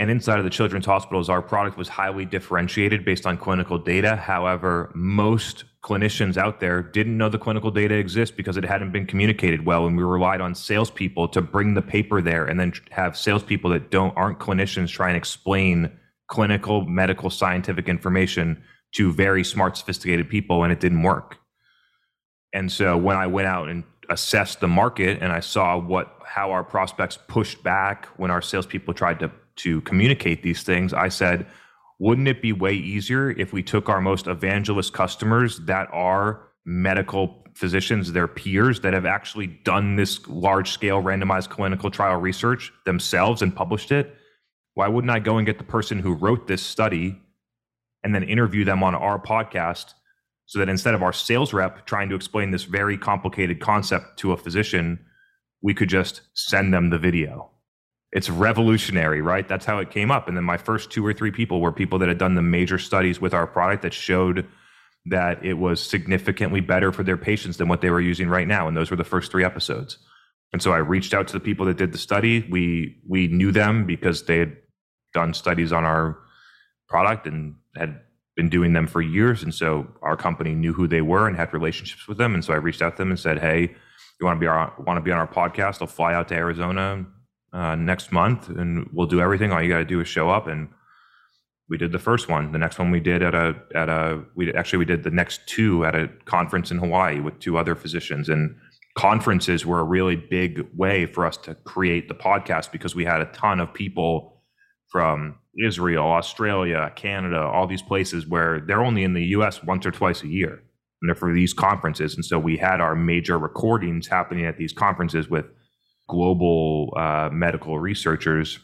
And 0.01 0.11
inside 0.13 0.39
of 0.39 0.45
the 0.45 0.51
children's 0.51 0.87
hospitals, 0.87 1.29
our 1.29 1.43
product 1.43 1.77
was 1.77 1.89
highly 1.89 2.25
differentiated 2.25 3.05
based 3.05 3.27
on 3.27 3.37
clinical 3.37 3.79
data. 3.79 4.15
However, 4.15 4.93
most 4.95 5.65
clinicians 5.83 6.37
out 6.37 6.61
there 6.61 6.83
didn't 6.83 7.19
know 7.19 7.29
the 7.29 7.39
clinical 7.39 7.73
data 7.73 7.97
exists 7.97 8.35
because 8.37 8.57
it 8.57 8.65
hadn't 8.65 8.93
been 8.93 9.07
communicated 9.07 9.67
well, 9.67 9.87
and 9.87 9.97
we 9.97 10.05
relied 10.05 10.41
on 10.41 10.55
salespeople 10.55 11.27
to 11.29 11.43
bring 11.43 11.75
the 11.75 11.83
paper 11.83 12.23
there, 12.23 12.45
and 12.45 12.61
then 12.61 12.73
have 12.91 13.17
salespeople 13.17 13.71
that 13.71 13.91
don't 13.91 14.17
aren't 14.17 14.39
clinicians 14.39 14.89
try 14.89 15.09
and 15.09 15.17
explain 15.17 15.91
clinical, 16.29 16.85
medical, 16.87 17.31
scientific 17.31 17.89
information 17.89 18.63
to 18.95 19.13
very 19.13 19.45
smart, 19.45 19.77
sophisticated 19.77 20.29
people, 20.29 20.63
and 20.63 20.73
it 20.73 20.81
didn't 20.81 21.03
work. 21.03 21.39
And 22.53 22.71
so 22.73 22.97
when 22.97 23.17
I 23.17 23.27
went 23.27 23.49
out 23.49 23.69
and 23.69 23.85
assessed 24.09 24.61
the 24.61 24.69
market 24.69 25.19
and 25.21 25.33
I 25.33 25.41
saw 25.41 25.79
what 25.79 26.15
how 26.25 26.51
our 26.51 26.65
prospects 26.65 27.19
pushed 27.29 27.63
back 27.63 28.07
when 28.17 28.31
our 28.31 28.43
salespeople 28.43 28.95
tried 28.95 29.21
to 29.21 29.31
to 29.57 29.81
communicate 29.83 30.43
these 30.43 30.63
things, 30.63 30.95
I 30.95 31.09
said, 31.09 31.47
wouldn't 31.99 32.29
it 32.29 32.41
be 32.41 32.53
way 32.53 32.75
easier 32.75 33.31
if 33.31 33.53
we 33.53 33.63
took 33.63 33.89
our 33.89 34.01
most 34.01 34.29
evangelist 34.29 34.93
customers 34.93 35.59
that 35.61 35.89
are 35.93 36.49
medical 36.65 37.45
physicians, 37.55 38.13
their 38.13 38.29
peers 38.29 38.81
that 38.81 38.93
have 38.93 39.05
actually 39.05 39.49
done 39.49 39.97
this 39.97 40.27
large 40.29 40.71
scale 40.71 41.03
randomized 41.03 41.49
clinical 41.49 41.91
trial 41.91 42.21
research 42.21 42.73
themselves 42.87 43.43
and 43.43 43.55
published 43.55 43.91
it? 43.91 44.15
Why 44.75 44.87
wouldn't 44.87 45.11
I 45.11 45.19
go 45.19 45.39
and 45.39 45.47
get 45.47 45.59
the 45.59 45.65
person 45.65 45.99
who 45.99 46.15
wrote 46.15 46.47
this 46.47 46.63
study 46.63 47.21
and 48.03 48.15
then 48.15 48.23
interview 48.23 48.65
them 48.65 48.83
on 48.83 48.95
our 48.95 49.19
podcast 49.19 49.95
so 50.47 50.59
that 50.59 50.69
instead 50.69 50.95
of 50.95 51.03
our 51.03 51.13
sales 51.13 51.53
rep 51.53 51.87
trying 51.87 52.09
to 52.09 52.15
explain 52.15 52.51
this 52.51 52.65
very 52.65 52.97
complicated 52.97 53.61
concept 53.61 54.19
to 54.19 54.33
a 54.33 54.37
physician, 54.37 54.99
we 55.63 55.75
could 55.75 55.89
just 55.89 56.23
send 56.35 56.73
them 56.73 56.91
the 56.91 56.99
video. 56.99 57.51
It's 58.13 58.31
revolutionary, 58.31 59.21
right? 59.21 59.47
That's 59.47 59.67
how 59.67 59.79
it 59.79 59.91
came 59.91 60.11
up. 60.11 60.27
And 60.27 60.37
then 60.37 60.45
my 60.45 60.57
first 60.57 60.91
two 60.91 61.05
or 61.05 61.13
three 61.13 61.31
people 61.31 61.61
were 61.61 61.73
people 61.73 61.99
that 61.99 62.09
had 62.09 62.17
done 62.17 62.35
the 62.35 62.43
major 62.43 62.79
studies 62.79 63.21
with 63.21 63.35
our 63.35 63.47
product 63.47 63.83
that 63.83 63.93
showed 63.93 64.47
that 65.07 65.45
it 65.45 65.55
was 65.55 65.83
significantly 65.83 66.61
better 66.61 66.93
for 66.93 67.03
their 67.03 67.17
patients 67.19 67.59
than 67.59 67.69
what 67.69 67.83
they 67.83 67.91
were 67.91 68.01
using 68.01 68.29
right 68.29 68.49
now. 68.49 68.67
And 68.67 68.77
those 68.77 68.91
were 68.91 68.97
the 68.97 69.05
first 69.05 69.31
three 69.31 69.45
episodes. 69.45 69.99
And 70.53 70.63
so 70.63 70.73
I 70.73 70.79
reached 70.79 71.13
out 71.13 71.27
to 71.29 71.35
the 71.35 71.41
people 71.41 71.67
that 71.67 71.77
did 71.77 71.93
the 71.93 71.99
study. 71.99 72.47
We 72.51 72.97
we 73.07 73.29
knew 73.29 73.53
them 73.53 73.87
because 73.87 74.25
they 74.25 74.39
had 74.39 74.57
done 75.13 75.35
studies 75.35 75.73
on 75.73 75.85
our 75.85 76.19
product 76.89 77.27
and 77.27 77.55
had 77.77 78.01
been 78.37 78.49
doing 78.49 78.73
them 78.73 78.87
for 78.87 79.01
years. 79.03 79.43
And 79.43 79.55
so 79.55 79.87
our 80.03 80.17
company 80.17 80.55
knew 80.55 80.73
who 80.73 80.87
they 80.87 81.03
were 81.03 81.27
and 81.27 81.37
had 81.37 81.53
relationships 81.53 82.07
with 82.07 82.19
them. 82.19 82.35
And 82.35 82.45
so 82.45 82.53
I 82.53 82.57
reached 82.57 82.83
out 82.83 82.97
to 82.97 83.03
them 83.03 83.11
and 83.11 83.19
said, 83.19 83.39
"Hey, 83.39 83.61
you 84.21 84.27
want 84.27 84.37
to 84.37 84.41
be 84.41 84.47
our 84.47 84.73
want 84.87 84.97
to 84.97 85.03
be 85.03 85.13
on 85.13 85.19
our 85.19 85.29
podcast? 85.29 85.81
I'll 85.81 85.89
fly 85.89 86.15
out 86.15 86.29
to 86.29 86.35
Arizona 86.35 87.05
uh, 87.53 87.75
next 87.75 88.13
month 88.13 88.49
and 88.49 88.89
we'll 88.93 89.07
do 89.07 89.21
everything. 89.21 89.53
All 89.53 89.63
you 89.63 89.69
got 89.69 89.79
to 89.79 89.85
do 89.85 90.01
is 90.01 90.09
show 90.09 90.31
up." 90.31 90.47
And 90.47 90.69
we 91.69 91.77
did 91.77 91.93
the 91.93 91.99
first 91.99 92.29
one. 92.29 92.53
The 92.53 92.59
next 92.59 92.79
one 92.79 92.91
we 92.91 93.01
did 93.01 93.23
at 93.23 93.35
a 93.35 93.57
at 93.75 93.89
a 93.89 94.23
we 94.35 94.53
actually 94.55 94.79
we 94.79 94.85
did 94.85 95.03
the 95.03 95.11
next 95.11 95.47
two 95.47 95.85
at 95.85 95.95
a 95.95 96.09
conference 96.25 96.71
in 96.71 96.79
Hawaii 96.79 97.21
with 97.21 97.39
two 97.41 97.59
other 97.59 97.75
physicians 97.75 98.29
and 98.29 98.57
conferences 98.97 99.65
were 99.65 99.79
a 99.79 99.85
really 99.85 100.17
big 100.17 100.67
way 100.75 101.07
for 101.07 101.25
us 101.25 101.37
to 101.37 101.55
create 101.55 102.09
the 102.09 102.15
podcast 102.15 102.73
because 102.73 102.97
we 102.97 103.05
had 103.05 103.21
a 103.21 103.27
ton 103.27 103.61
of 103.61 103.73
people 103.73 104.38
from 104.89 105.39
Israel, 105.63 106.05
Australia, 106.05 106.93
Canada, 106.97 107.41
all 107.41 107.67
these 107.67 107.83
places 107.83 108.27
where 108.27 108.61
they're 108.61 108.85
only 108.85 109.05
in 109.05 109.15
the 109.15 109.25
US 109.27 109.63
once 109.63 109.85
or 109.85 109.91
twice 109.91 110.23
a 110.23 110.29
year. 110.29 110.63
And 111.01 111.09
they're 111.09 111.15
for 111.15 111.33
these 111.33 111.53
conferences. 111.53 112.15
And 112.15 112.25
so 112.25 112.39
we 112.39 112.57
had 112.57 112.81
our 112.81 112.97
major 112.97 113.39
recordings 113.39 114.09
happening 114.09 114.47
at 114.47 114.57
these 114.57 114.73
conferences 114.73 115.29
with 115.29 115.47
global 116.09 116.95
uh, 116.97 117.29
medical 117.31 117.79
researchers. 117.79 118.59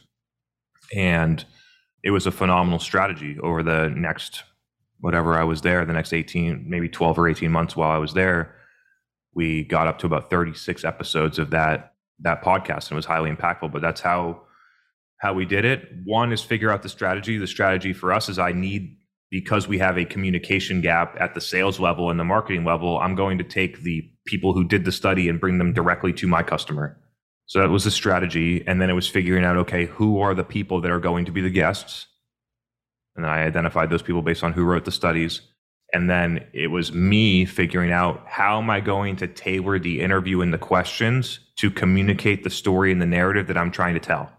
And 0.93 1.45
it 2.03 2.11
was 2.11 2.27
a 2.27 2.31
phenomenal 2.31 2.79
strategy 2.79 3.37
over 3.41 3.63
the 3.63 3.89
next, 3.95 4.43
whatever 4.99 5.35
I 5.35 5.43
was 5.43 5.61
there, 5.61 5.85
the 5.85 5.93
next 5.93 6.11
18, 6.11 6.65
maybe 6.67 6.89
12 6.89 7.19
or 7.19 7.29
18 7.29 7.51
months 7.51 7.75
while 7.75 7.91
I 7.91 7.97
was 7.97 8.13
there. 8.13 8.55
We 9.33 9.63
got 9.63 9.87
up 9.87 9.99
to 9.99 10.05
about 10.07 10.29
36 10.29 10.83
episodes 10.83 11.39
of 11.39 11.51
that 11.51 11.91
that 12.19 12.41
podcast 12.41 12.83
and 12.85 12.93
it 12.93 12.95
was 12.95 13.05
highly 13.05 13.29
impactful. 13.29 13.71
But 13.71 13.81
that's 13.81 13.99
how 13.99 14.44
how 15.17 15.33
we 15.33 15.45
did 15.45 15.65
it. 15.65 15.89
One 16.03 16.31
is 16.31 16.41
figure 16.41 16.71
out 16.71 16.83
the 16.83 16.89
strategy. 16.89 17.37
The 17.37 17.47
strategy 17.47 17.93
for 17.93 18.11
us 18.11 18.29
is 18.29 18.37
I 18.39 18.51
need 18.51 18.97
because 19.31 19.67
we 19.67 19.79
have 19.79 19.97
a 19.97 20.05
communication 20.05 20.81
gap 20.81 21.15
at 21.19 21.33
the 21.33 21.41
sales 21.41 21.79
level 21.79 22.09
and 22.09 22.19
the 22.19 22.23
marketing 22.23 22.63
level, 22.63 22.99
I'm 22.99 23.15
going 23.15 23.37
to 23.39 23.43
take 23.43 23.81
the 23.81 24.09
people 24.25 24.53
who 24.53 24.63
did 24.63 24.85
the 24.85 24.91
study 24.91 25.27
and 25.27 25.39
bring 25.39 25.57
them 25.57 25.73
directly 25.73 26.13
to 26.13 26.27
my 26.27 26.43
customer. 26.43 26.97
So 27.47 27.59
that 27.59 27.69
was 27.69 27.83
the 27.83 27.91
strategy. 27.91 28.63
And 28.65 28.81
then 28.81 28.89
it 28.89 28.93
was 28.93 29.07
figuring 29.07 29.43
out, 29.43 29.57
okay, 29.57 29.85
who 29.85 30.19
are 30.19 30.33
the 30.33 30.43
people 30.43 30.81
that 30.81 30.91
are 30.91 30.99
going 30.99 31.25
to 31.25 31.31
be 31.31 31.41
the 31.41 31.49
guests? 31.49 32.07
And 33.15 33.25
I 33.25 33.43
identified 33.43 33.89
those 33.89 34.01
people 34.01 34.21
based 34.21 34.43
on 34.43 34.53
who 34.53 34.63
wrote 34.63 34.85
the 34.85 34.91
studies. 34.91 35.41
And 35.93 36.09
then 36.09 36.45
it 36.53 36.67
was 36.67 36.91
me 36.91 37.45
figuring 37.45 37.91
out 37.91 38.23
how 38.27 38.59
am 38.59 38.69
I 38.69 38.79
going 38.79 39.15
to 39.17 39.27
tailor 39.27 39.79
the 39.79 40.01
interview 40.01 40.41
and 40.41 40.53
the 40.53 40.57
questions 40.57 41.39
to 41.57 41.69
communicate 41.69 42.43
the 42.43 42.49
story 42.49 42.91
and 42.91 43.01
the 43.01 43.05
narrative 43.05 43.47
that 43.47 43.57
I'm 43.57 43.71
trying 43.71 43.93
to 43.93 43.99
tell. 43.99 44.31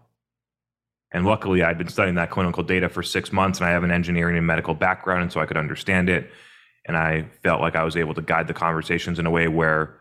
And 1.11 1.25
luckily, 1.25 1.63
I'd 1.63 1.77
been 1.77 1.87
studying 1.87 2.15
that 2.15 2.29
clinical 2.29 2.63
data 2.63 2.89
for 2.89 3.01
six 3.01 3.31
months, 3.31 3.59
and 3.59 3.67
I 3.67 3.71
have 3.71 3.83
an 3.83 3.91
engineering 3.91 4.37
and 4.37 4.45
medical 4.45 4.73
background, 4.73 5.23
and 5.23 5.31
so 5.31 5.39
I 5.39 5.45
could 5.45 5.57
understand 5.57 6.09
it. 6.09 6.29
And 6.85 6.97
I 6.97 7.29
felt 7.43 7.61
like 7.61 7.75
I 7.75 7.83
was 7.83 7.95
able 7.95 8.13
to 8.13 8.21
guide 8.21 8.47
the 8.47 8.53
conversations 8.53 9.19
in 9.19 9.25
a 9.25 9.31
way 9.31 9.47
where 9.47 9.99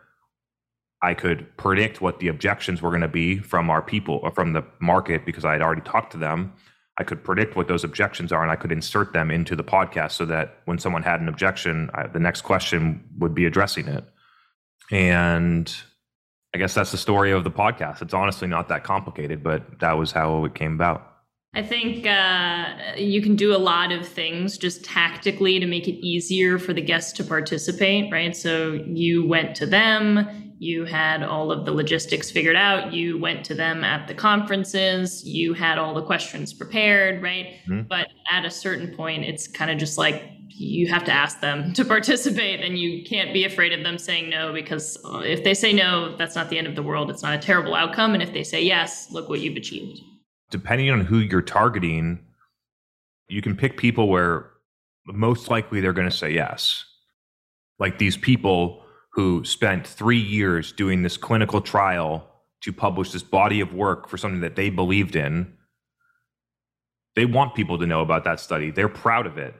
I 1.02 1.14
could 1.14 1.56
predict 1.56 2.00
what 2.00 2.20
the 2.20 2.28
objections 2.28 2.80
were 2.80 2.90
going 2.90 3.02
to 3.02 3.08
be 3.08 3.38
from 3.38 3.70
our 3.70 3.82
people 3.82 4.20
or 4.22 4.30
from 4.30 4.52
the 4.52 4.64
market 4.80 5.26
because 5.26 5.44
I 5.44 5.52
had 5.52 5.62
already 5.62 5.82
talked 5.82 6.12
to 6.12 6.18
them. 6.18 6.52
I 6.98 7.04
could 7.04 7.22
predict 7.22 7.56
what 7.56 7.68
those 7.68 7.84
objections 7.84 8.32
are 8.32 8.42
and 8.42 8.50
I 8.50 8.56
could 8.56 8.72
insert 8.72 9.12
them 9.12 9.30
into 9.30 9.54
the 9.54 9.64
podcast 9.64 10.12
so 10.12 10.24
that 10.26 10.60
when 10.64 10.78
someone 10.78 11.02
had 11.02 11.20
an 11.20 11.28
objection, 11.28 11.90
I, 11.92 12.06
the 12.06 12.18
next 12.18 12.40
question 12.42 13.04
would 13.18 13.34
be 13.34 13.44
addressing 13.44 13.86
it. 13.86 14.04
And 14.90 15.74
I 16.56 16.58
guess 16.58 16.72
that's 16.72 16.90
the 16.90 16.96
story 16.96 17.32
of 17.32 17.44
the 17.44 17.50
podcast. 17.50 18.00
It's 18.00 18.14
honestly 18.14 18.48
not 18.48 18.66
that 18.68 18.82
complicated, 18.82 19.42
but 19.42 19.78
that 19.80 19.92
was 19.92 20.10
how 20.10 20.46
it 20.46 20.54
came 20.54 20.72
about. 20.72 21.16
I 21.52 21.62
think 21.62 22.06
uh, 22.06 22.94
you 22.96 23.20
can 23.20 23.36
do 23.36 23.54
a 23.54 23.58
lot 23.58 23.92
of 23.92 24.08
things 24.08 24.56
just 24.56 24.82
tactically 24.82 25.60
to 25.60 25.66
make 25.66 25.86
it 25.86 25.96
easier 25.96 26.58
for 26.58 26.72
the 26.72 26.80
guests 26.80 27.12
to 27.18 27.24
participate, 27.24 28.10
right? 28.10 28.34
So 28.34 28.72
you 28.86 29.28
went 29.28 29.54
to 29.56 29.66
them, 29.66 30.54
you 30.58 30.86
had 30.86 31.22
all 31.22 31.52
of 31.52 31.66
the 31.66 31.72
logistics 31.72 32.30
figured 32.30 32.56
out, 32.56 32.94
you 32.94 33.18
went 33.18 33.44
to 33.44 33.54
them 33.54 33.84
at 33.84 34.08
the 34.08 34.14
conferences, 34.14 35.22
you 35.26 35.52
had 35.52 35.76
all 35.76 35.92
the 35.92 36.04
questions 36.04 36.54
prepared, 36.54 37.22
right? 37.22 37.56
Mm-hmm. 37.68 37.82
But 37.82 38.08
at 38.32 38.46
a 38.46 38.50
certain 38.50 38.96
point, 38.96 39.24
it's 39.24 39.46
kind 39.46 39.70
of 39.70 39.76
just 39.76 39.98
like 39.98 40.22
you 40.48 40.86
have 40.88 41.04
to 41.04 41.12
ask 41.12 41.40
them 41.40 41.72
to 41.74 41.84
participate 41.96 42.60
and 42.60 42.78
you 42.78 43.04
can't 43.04 43.32
be 43.32 43.44
afraid 43.44 43.72
of 43.72 43.82
them 43.82 43.98
saying 43.98 44.30
no 44.30 44.52
because 44.52 44.98
uh, 45.04 45.18
if 45.18 45.44
they 45.44 45.54
say 45.54 45.72
no, 45.72 46.16
that's 46.16 46.34
not 46.34 46.50
the 46.50 46.58
end 46.58 46.66
of 46.66 46.74
the 46.74 46.82
world. 46.82 47.10
It's 47.10 47.22
not 47.22 47.34
a 47.34 47.38
terrible 47.38 47.74
outcome. 47.74 48.14
And 48.14 48.22
if 48.22 48.32
they 48.32 48.44
say 48.44 48.62
yes, 48.62 49.10
look 49.10 49.28
what 49.28 49.40
you've 49.40 49.56
achieved. 49.56 50.00
Depending 50.50 50.90
on 50.90 51.00
who 51.00 51.18
you're 51.18 51.42
targeting, 51.42 52.24
you 53.28 53.42
can 53.42 53.56
pick 53.56 53.76
people 53.76 54.08
where 54.08 54.50
most 55.06 55.50
likely 55.50 55.80
they're 55.80 55.92
going 55.92 56.08
to 56.08 56.16
say 56.16 56.32
yes. 56.32 56.84
Like 57.78 57.98
these 57.98 58.16
people 58.16 58.82
who 59.12 59.44
spent 59.44 59.86
three 59.86 60.18
years 60.18 60.72
doing 60.72 61.02
this 61.02 61.16
clinical 61.16 61.60
trial 61.60 62.28
to 62.62 62.72
publish 62.72 63.12
this 63.12 63.22
body 63.22 63.60
of 63.60 63.74
work 63.74 64.08
for 64.08 64.16
something 64.16 64.40
that 64.40 64.56
they 64.56 64.70
believed 64.70 65.16
in. 65.16 65.52
They 67.14 67.24
want 67.24 67.54
people 67.54 67.78
to 67.78 67.86
know 67.86 68.02
about 68.02 68.24
that 68.24 68.40
study. 68.40 68.70
They're 68.70 68.88
proud 68.88 69.26
of 69.26 69.38
it 69.38 69.54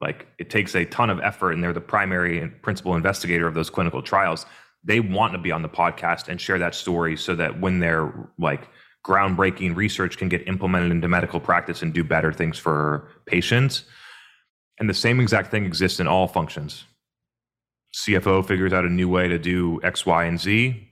like 0.00 0.26
it 0.38 0.50
takes 0.50 0.74
a 0.74 0.84
ton 0.84 1.10
of 1.10 1.20
effort 1.20 1.52
and 1.52 1.62
they're 1.62 1.72
the 1.72 1.80
primary 1.80 2.40
and 2.40 2.60
principal 2.62 2.94
investigator 2.94 3.46
of 3.46 3.54
those 3.54 3.70
clinical 3.70 4.02
trials. 4.02 4.46
They 4.84 5.00
want 5.00 5.32
to 5.32 5.38
be 5.38 5.52
on 5.52 5.62
the 5.62 5.68
podcast 5.68 6.28
and 6.28 6.40
share 6.40 6.58
that 6.58 6.74
story 6.74 7.16
so 7.16 7.34
that 7.34 7.60
when 7.60 7.80
their 7.80 8.12
like 8.38 8.68
groundbreaking 9.04 9.76
research 9.76 10.18
can 10.18 10.28
get 10.28 10.46
implemented 10.48 10.90
into 10.90 11.08
medical 11.08 11.40
practice 11.40 11.80
and 11.80 11.94
do 11.94 12.02
better 12.02 12.32
things 12.32 12.58
for 12.58 13.08
patients. 13.24 13.84
And 14.78 14.90
the 14.90 14.94
same 14.94 15.20
exact 15.20 15.50
thing 15.50 15.64
exists 15.64 16.00
in 16.00 16.06
all 16.06 16.26
functions. 16.26 16.84
Cfo 17.94 18.46
figures 18.46 18.72
out 18.72 18.84
a 18.84 18.90
new 18.90 19.08
way 19.08 19.28
to 19.28 19.38
do 19.38 19.80
x 19.82 20.04
y 20.04 20.24
and 20.24 20.38
z. 20.38 20.88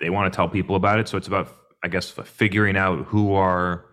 They 0.00 0.10
want 0.10 0.32
to 0.32 0.36
tell 0.36 0.48
people 0.48 0.76
about 0.76 1.00
it. 1.00 1.08
So 1.08 1.16
it's 1.16 1.26
about 1.26 1.56
i 1.82 1.88
guess 1.88 2.10
figuring 2.10 2.76
out 2.76 3.06
who 3.06 3.34
are 3.34 3.84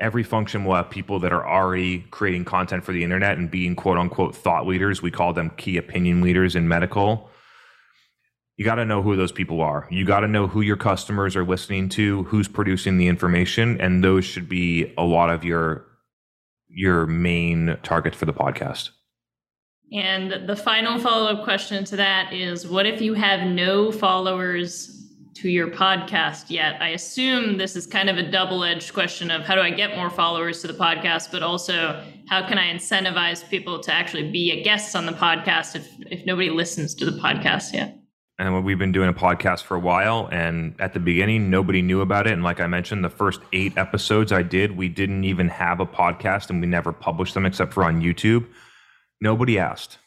every 0.00 0.22
function 0.22 0.64
will 0.64 0.74
have 0.74 0.90
people 0.90 1.18
that 1.20 1.32
are 1.32 1.46
already 1.46 2.00
creating 2.10 2.44
content 2.44 2.84
for 2.84 2.92
the 2.92 3.02
internet 3.02 3.38
and 3.38 3.50
being 3.50 3.74
quote 3.74 3.98
unquote 3.98 4.34
thought 4.34 4.66
leaders. 4.66 5.02
We 5.02 5.10
call 5.10 5.32
them 5.32 5.50
key 5.56 5.76
opinion 5.76 6.20
leaders 6.20 6.54
in 6.54 6.68
medical. 6.68 7.30
You 8.56 8.64
got 8.64 8.76
to 8.76 8.84
know 8.84 9.02
who 9.02 9.14
those 9.16 9.30
people 9.30 9.60
are. 9.60 9.86
You 9.90 10.04
got 10.04 10.20
to 10.20 10.28
know 10.28 10.48
who 10.48 10.60
your 10.62 10.76
customers 10.76 11.36
are 11.36 11.44
listening 11.44 11.88
to, 11.90 12.24
who's 12.24 12.48
producing 12.48 12.96
the 12.96 13.06
information, 13.06 13.80
and 13.80 14.02
those 14.02 14.24
should 14.24 14.48
be 14.48 14.92
a 14.98 15.04
lot 15.04 15.30
of 15.30 15.44
your 15.44 15.84
your 16.68 17.06
main 17.06 17.78
targets 17.82 18.16
for 18.16 18.26
the 18.26 18.32
podcast. 18.32 18.90
And 19.92 20.48
the 20.48 20.56
final 20.56 20.98
follow 20.98 21.32
up 21.32 21.44
question 21.44 21.84
to 21.84 21.96
that 21.96 22.32
is 22.32 22.66
what 22.66 22.84
if 22.84 23.00
you 23.00 23.14
have 23.14 23.46
no 23.48 23.90
followers 23.90 25.07
to 25.34 25.48
your 25.48 25.68
podcast 25.68 26.50
yet. 26.50 26.80
I 26.80 26.88
assume 26.88 27.58
this 27.58 27.76
is 27.76 27.86
kind 27.86 28.10
of 28.10 28.16
a 28.16 28.28
double 28.28 28.64
edged 28.64 28.92
question 28.92 29.30
of 29.30 29.42
how 29.42 29.54
do 29.54 29.60
I 29.60 29.70
get 29.70 29.96
more 29.96 30.10
followers 30.10 30.60
to 30.62 30.66
the 30.66 30.74
podcast, 30.74 31.30
but 31.30 31.42
also 31.42 32.04
how 32.28 32.46
can 32.46 32.58
I 32.58 32.72
incentivize 32.72 33.48
people 33.48 33.80
to 33.80 33.92
actually 33.92 34.30
be 34.30 34.50
a 34.50 34.62
guest 34.62 34.96
on 34.96 35.06
the 35.06 35.12
podcast 35.12 35.76
if, 35.76 35.88
if 36.10 36.26
nobody 36.26 36.50
listens 36.50 36.94
to 36.96 37.04
the 37.04 37.20
podcast 37.20 37.72
yet? 37.72 37.98
And 38.40 38.64
we've 38.64 38.78
been 38.78 38.92
doing 38.92 39.08
a 39.08 39.14
podcast 39.14 39.64
for 39.64 39.74
a 39.74 39.80
while, 39.80 40.28
and 40.30 40.76
at 40.78 40.92
the 40.92 41.00
beginning, 41.00 41.50
nobody 41.50 41.82
knew 41.82 42.00
about 42.02 42.28
it. 42.28 42.32
And 42.32 42.44
like 42.44 42.60
I 42.60 42.68
mentioned, 42.68 43.04
the 43.04 43.10
first 43.10 43.40
eight 43.52 43.76
episodes 43.76 44.30
I 44.30 44.42
did, 44.42 44.76
we 44.76 44.88
didn't 44.88 45.24
even 45.24 45.48
have 45.48 45.80
a 45.80 45.86
podcast 45.86 46.48
and 46.48 46.60
we 46.60 46.68
never 46.68 46.92
published 46.92 47.34
them 47.34 47.44
except 47.44 47.72
for 47.72 47.82
on 47.82 48.00
YouTube. 48.00 48.46
Nobody 49.20 49.58
asked 49.58 49.98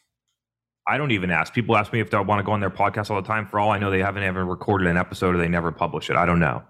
I 0.91 0.97
don't 0.97 1.11
even 1.11 1.31
ask. 1.31 1.53
People 1.53 1.77
ask 1.77 1.93
me 1.93 2.01
if 2.01 2.09
they 2.09 2.17
want 2.17 2.39
to 2.39 2.43
go 2.43 2.51
on 2.51 2.59
their 2.59 2.69
podcast 2.69 3.09
all 3.09 3.21
the 3.21 3.27
time. 3.27 3.47
For 3.47 3.61
all 3.61 3.71
I 3.71 3.79
know, 3.79 3.89
they 3.89 3.99
haven't 3.99 4.23
ever 4.23 4.43
recorded 4.43 4.87
an 4.87 4.97
episode 4.97 5.35
or 5.35 5.37
they 5.37 5.47
never 5.47 5.71
publish 5.71 6.09
it. 6.09 6.17
I 6.17 6.25
don't 6.25 6.41
know. 6.41 6.63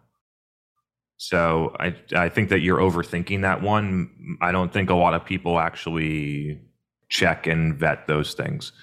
So 1.17 1.75
I 1.79 1.95
I 2.15 2.29
think 2.29 2.49
that 2.49 2.59
you're 2.59 2.77
overthinking 2.77 3.41
that 3.41 3.63
one. 3.63 4.37
I 4.39 4.51
don't 4.51 4.71
think 4.71 4.91
a 4.91 4.95
lot 4.95 5.15
of 5.15 5.25
people 5.25 5.59
actually 5.59 6.61
check 7.09 7.47
and 7.47 7.75
vet 7.75 8.07
those 8.07 8.35
things. 8.35 8.73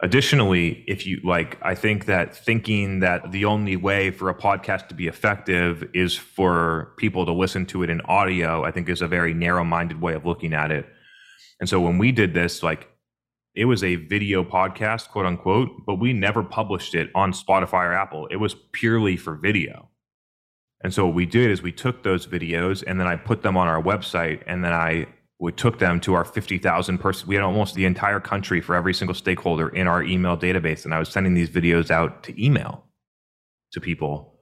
Additionally, 0.00 0.84
if 0.86 1.04
you 1.06 1.20
like, 1.24 1.58
I 1.60 1.74
think 1.74 2.04
that 2.04 2.36
thinking 2.36 3.00
that 3.00 3.32
the 3.32 3.46
only 3.46 3.74
way 3.74 4.12
for 4.12 4.28
a 4.28 4.34
podcast 4.34 4.86
to 4.88 4.94
be 4.94 5.08
effective 5.08 5.82
is 5.92 6.16
for 6.16 6.94
people 6.98 7.26
to 7.26 7.32
listen 7.32 7.66
to 7.66 7.82
it 7.82 7.90
in 7.90 8.00
audio, 8.02 8.62
I 8.64 8.70
think 8.70 8.88
is 8.88 9.02
a 9.02 9.08
very 9.08 9.34
narrow 9.34 9.64
minded 9.64 10.00
way 10.00 10.14
of 10.14 10.24
looking 10.24 10.54
at 10.54 10.70
it. 10.70 10.86
And 11.58 11.68
so 11.68 11.80
when 11.80 11.98
we 11.98 12.12
did 12.12 12.32
this, 12.32 12.62
like 12.62 12.88
it 13.54 13.64
was 13.64 13.82
a 13.82 13.96
video 13.96 14.44
podcast, 14.44 15.08
quote 15.08 15.26
unquote, 15.26 15.84
but 15.86 15.96
we 15.96 16.12
never 16.12 16.42
published 16.42 16.94
it 16.94 17.10
on 17.14 17.32
Spotify 17.32 17.86
or 17.86 17.92
Apple. 17.92 18.26
It 18.30 18.36
was 18.36 18.54
purely 18.72 19.16
for 19.16 19.34
video. 19.34 19.88
And 20.82 20.94
so 20.94 21.06
what 21.06 21.14
we 21.14 21.26
did 21.26 21.50
is 21.50 21.60
we 21.60 21.72
took 21.72 22.02
those 22.02 22.26
videos 22.26 22.84
and 22.86 23.00
then 23.00 23.06
I 23.06 23.16
put 23.16 23.42
them 23.42 23.56
on 23.56 23.66
our 23.66 23.82
website 23.82 24.42
and 24.46 24.64
then 24.64 24.72
I 24.72 25.06
we 25.40 25.52
took 25.52 25.78
them 25.78 26.00
to 26.00 26.14
our 26.14 26.24
50,000 26.24 26.98
person 26.98 27.28
we 27.28 27.36
had 27.36 27.44
almost 27.44 27.74
the 27.76 27.84
entire 27.84 28.18
country 28.18 28.60
for 28.60 28.74
every 28.74 28.92
single 28.92 29.14
stakeholder 29.14 29.68
in 29.68 29.86
our 29.86 30.02
email 30.02 30.36
database 30.36 30.84
and 30.84 30.92
I 30.92 30.98
was 30.98 31.08
sending 31.08 31.34
these 31.34 31.50
videos 31.50 31.90
out 31.90 32.22
to 32.24 32.44
email 32.44 32.84
to 33.72 33.80
people. 33.80 34.34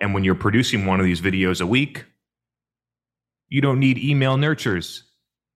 And 0.00 0.14
when 0.14 0.24
you're 0.24 0.34
producing 0.34 0.86
one 0.86 1.00
of 1.00 1.06
these 1.06 1.20
videos 1.20 1.60
a 1.60 1.66
week, 1.66 2.04
you 3.48 3.60
don't 3.60 3.80
need 3.80 3.98
email 3.98 4.36
nurtures 4.36 5.09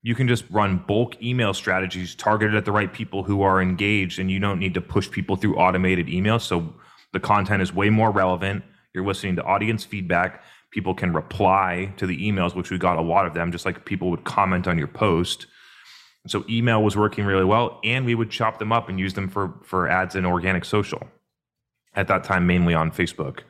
you 0.04 0.14
can 0.14 0.28
just 0.28 0.44
run 0.50 0.84
bulk 0.86 1.20
email 1.22 1.54
strategies 1.54 2.14
targeted 2.14 2.54
at 2.54 2.66
the 2.66 2.70
right 2.70 2.92
people 2.92 3.24
who 3.24 3.40
are 3.40 3.60
engaged 3.60 4.18
and 4.18 4.30
you 4.30 4.38
don't 4.38 4.60
need 4.60 4.74
to 4.74 4.80
push 4.82 5.10
people 5.10 5.34
through 5.34 5.56
automated 5.56 6.06
emails 6.08 6.42
so 6.42 6.74
the 7.14 7.20
content 7.20 7.62
is 7.62 7.72
way 7.72 7.88
more 7.88 8.10
relevant. 8.10 8.62
You're 8.92 9.06
listening 9.06 9.36
to 9.36 9.42
audience 9.44 9.82
feedback. 9.82 10.42
People 10.72 10.94
can 10.94 11.14
reply 11.14 11.94
to 11.96 12.06
the 12.06 12.18
emails 12.18 12.54
which 12.54 12.70
we 12.70 12.76
got 12.76 12.98
a 12.98 13.02
lot 13.02 13.26
of 13.26 13.32
them 13.32 13.50
just 13.50 13.64
like 13.64 13.86
people 13.86 14.10
would 14.10 14.24
comment 14.24 14.68
on 14.68 14.76
your 14.76 14.88
post. 14.88 15.46
So 16.26 16.44
email 16.50 16.82
was 16.82 16.96
working 16.96 17.24
really 17.24 17.44
well 17.44 17.80
and 17.82 18.04
we 18.04 18.14
would 18.14 18.30
chop 18.30 18.58
them 18.58 18.72
up 18.72 18.90
and 18.90 19.00
use 19.00 19.14
them 19.14 19.30
for 19.30 19.54
for 19.64 19.88
ads 19.88 20.14
in 20.14 20.26
organic 20.26 20.66
social 20.66 21.08
at 21.94 22.08
that 22.08 22.24
time 22.24 22.46
mainly 22.46 22.74
on 22.74 22.90
facebook. 22.90 23.40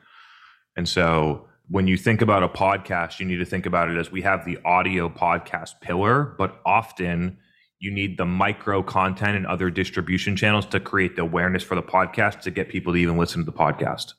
And 0.77 0.87
so 0.87 1.47
when 1.69 1.87
you 1.87 1.97
think 1.97 2.21
about 2.21 2.43
a 2.43 2.49
podcast, 2.49 3.19
you 3.19 3.25
need 3.25 3.37
to 3.37 3.45
think 3.45 3.65
about 3.65 3.89
it 3.89 3.97
as 3.97 4.11
we 4.11 4.21
have 4.21 4.45
the 4.45 4.59
audio 4.63 5.09
podcast 5.09 5.81
pillar, 5.81 6.35
but 6.37 6.61
often 6.65 7.37
you 7.79 7.91
need 7.91 8.17
the 8.17 8.25
micro 8.25 8.83
content 8.83 9.35
and 9.35 9.45
other 9.47 9.69
distribution 9.69 10.35
channels 10.35 10.65
to 10.67 10.79
create 10.79 11.15
the 11.15 11.21
awareness 11.21 11.63
for 11.63 11.75
the 11.75 11.83
podcast 11.83 12.41
to 12.41 12.51
get 12.51 12.69
people 12.69 12.93
to 12.93 12.97
even 12.99 13.17
listen 13.17 13.41
to 13.41 13.45
the 13.45 13.57
podcast. 13.57 14.13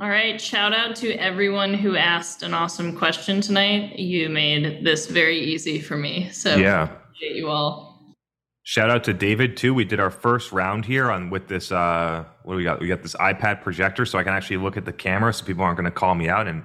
All 0.00 0.08
right. 0.08 0.40
Shout 0.40 0.72
out 0.72 0.94
to 0.96 1.12
everyone 1.14 1.74
who 1.74 1.96
asked 1.96 2.44
an 2.44 2.54
awesome 2.54 2.96
question 2.96 3.40
tonight. 3.40 3.98
You 3.98 4.28
made 4.28 4.84
this 4.84 5.06
very 5.06 5.40
easy 5.40 5.80
for 5.80 5.96
me. 5.96 6.28
So 6.30 6.54
yeah, 6.54 6.84
appreciate 6.84 7.36
you 7.36 7.48
all. 7.48 7.87
Shout 8.68 8.90
out 8.90 9.04
to 9.04 9.14
David 9.14 9.56
too. 9.56 9.72
We 9.72 9.86
did 9.86 9.98
our 9.98 10.10
first 10.10 10.52
round 10.52 10.84
here 10.84 11.10
on 11.10 11.30
with 11.30 11.48
this. 11.48 11.72
Uh, 11.72 12.26
what 12.42 12.52
do 12.52 12.58
we 12.58 12.64
got? 12.64 12.80
We 12.80 12.86
got 12.86 13.00
this 13.00 13.14
iPad 13.14 13.62
projector, 13.62 14.04
so 14.04 14.18
I 14.18 14.24
can 14.24 14.34
actually 14.34 14.58
look 14.58 14.76
at 14.76 14.84
the 14.84 14.92
camera, 14.92 15.32
so 15.32 15.46
people 15.46 15.64
aren't 15.64 15.78
going 15.78 15.86
to 15.86 15.90
call 15.90 16.14
me 16.14 16.28
out. 16.28 16.46
And 16.46 16.64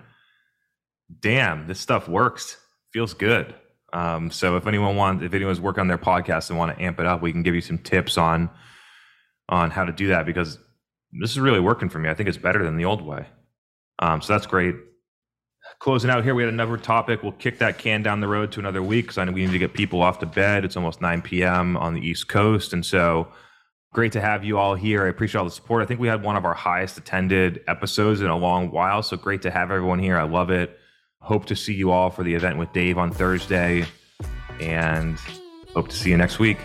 damn, 1.22 1.66
this 1.66 1.80
stuff 1.80 2.10
works. 2.10 2.58
Feels 2.92 3.14
good. 3.14 3.56
Um, 3.94 4.32
so 4.32 4.58
if 4.58 4.68
anyone 4.68 4.98
wants, 4.98 5.24
if 5.24 5.34
anyone's 5.34 5.62
working 5.62 5.80
on 5.80 5.88
their 5.88 5.98
podcast 5.98 6.50
and 6.50 6.60
want 6.60 6.78
to 6.78 6.84
amp 6.84 7.00
it 7.00 7.06
up, 7.06 7.22
we 7.22 7.32
can 7.32 7.42
give 7.42 7.56
you 7.56 7.62
some 7.62 7.78
tips 7.78 8.18
on 8.18 8.50
on 9.48 9.72
how 9.72 9.86
to 9.86 9.94
do 9.94 10.08
that 10.08 10.26
because 10.26 10.60
this 11.22 11.32
is 11.32 11.40
really 11.40 11.62
working 11.62 11.88
for 11.88 12.00
me. 12.00 12.10
I 12.10 12.16
think 12.16 12.28
it's 12.28 12.38
better 12.38 12.66
than 12.66 12.76
the 12.76 12.84
old 12.84 13.02
way. 13.02 13.28
Um, 14.00 14.22
so 14.22 14.34
that's 14.34 14.46
great 14.46 14.76
closing 15.84 16.10
out 16.10 16.24
here, 16.24 16.34
we 16.34 16.42
had 16.44 16.54
another 16.54 16.78
topic. 16.78 17.24
We'll 17.24 17.34
kick 17.34 17.60
that 17.60 17.78
can 17.78 18.04
down 18.04 18.22
the 18.22 18.28
road 18.28 18.54
to 18.54 18.60
another 18.62 18.82
week 18.82 19.08
because 19.08 19.18
I 19.18 19.26
know 19.26 19.34
we 19.34 19.46
need 19.46 19.52
to 19.52 19.60
get 19.60 19.74
people 19.74 20.02
off 20.02 20.18
to 20.20 20.26
bed. 20.26 20.64
It's 20.64 20.78
almost 20.78 21.02
9 21.02 21.22
p.m. 21.22 21.76
on 21.76 21.94
the 21.94 22.00
East 22.00 22.30
Coast. 22.30 22.72
And 22.72 22.86
so 22.86 23.28
great 23.92 24.14
to 24.14 24.22
have 24.22 24.46
you 24.46 24.58
all 24.58 24.76
here. 24.76 25.04
I 25.04 25.10
appreciate 25.10 25.40
all 25.40 25.46
the 25.46 25.52
support. 25.52 25.84
I 25.84 25.86
think 25.86 26.00
we 26.00 26.08
had 26.08 26.24
one 26.24 26.38
of 26.38 26.46
our 26.46 26.54
highest 26.54 26.98
attended 26.98 27.66
episodes 27.68 28.22
in 28.22 28.28
a 28.28 28.38
long 28.38 28.72
while. 28.72 29.04
So 29.04 29.18
great 29.18 29.42
to 29.42 29.52
have 29.52 29.72
everyone 29.72 30.00
here. 30.00 30.18
I 30.18 30.24
love 30.24 30.50
it. 30.52 30.80
Hope 31.20 31.48
to 31.48 31.56
see 31.56 31.74
you 31.74 31.92
all 31.92 32.10
for 32.10 32.24
the 32.24 32.34
event 32.34 32.58
with 32.58 32.72
Dave 32.72 32.98
on 32.98 33.12
Thursday 33.12 33.86
and 34.62 35.20
hope 35.74 35.90
to 35.90 35.96
see 35.98 36.12
you 36.12 36.18
next 36.18 36.40
week. 36.40 36.60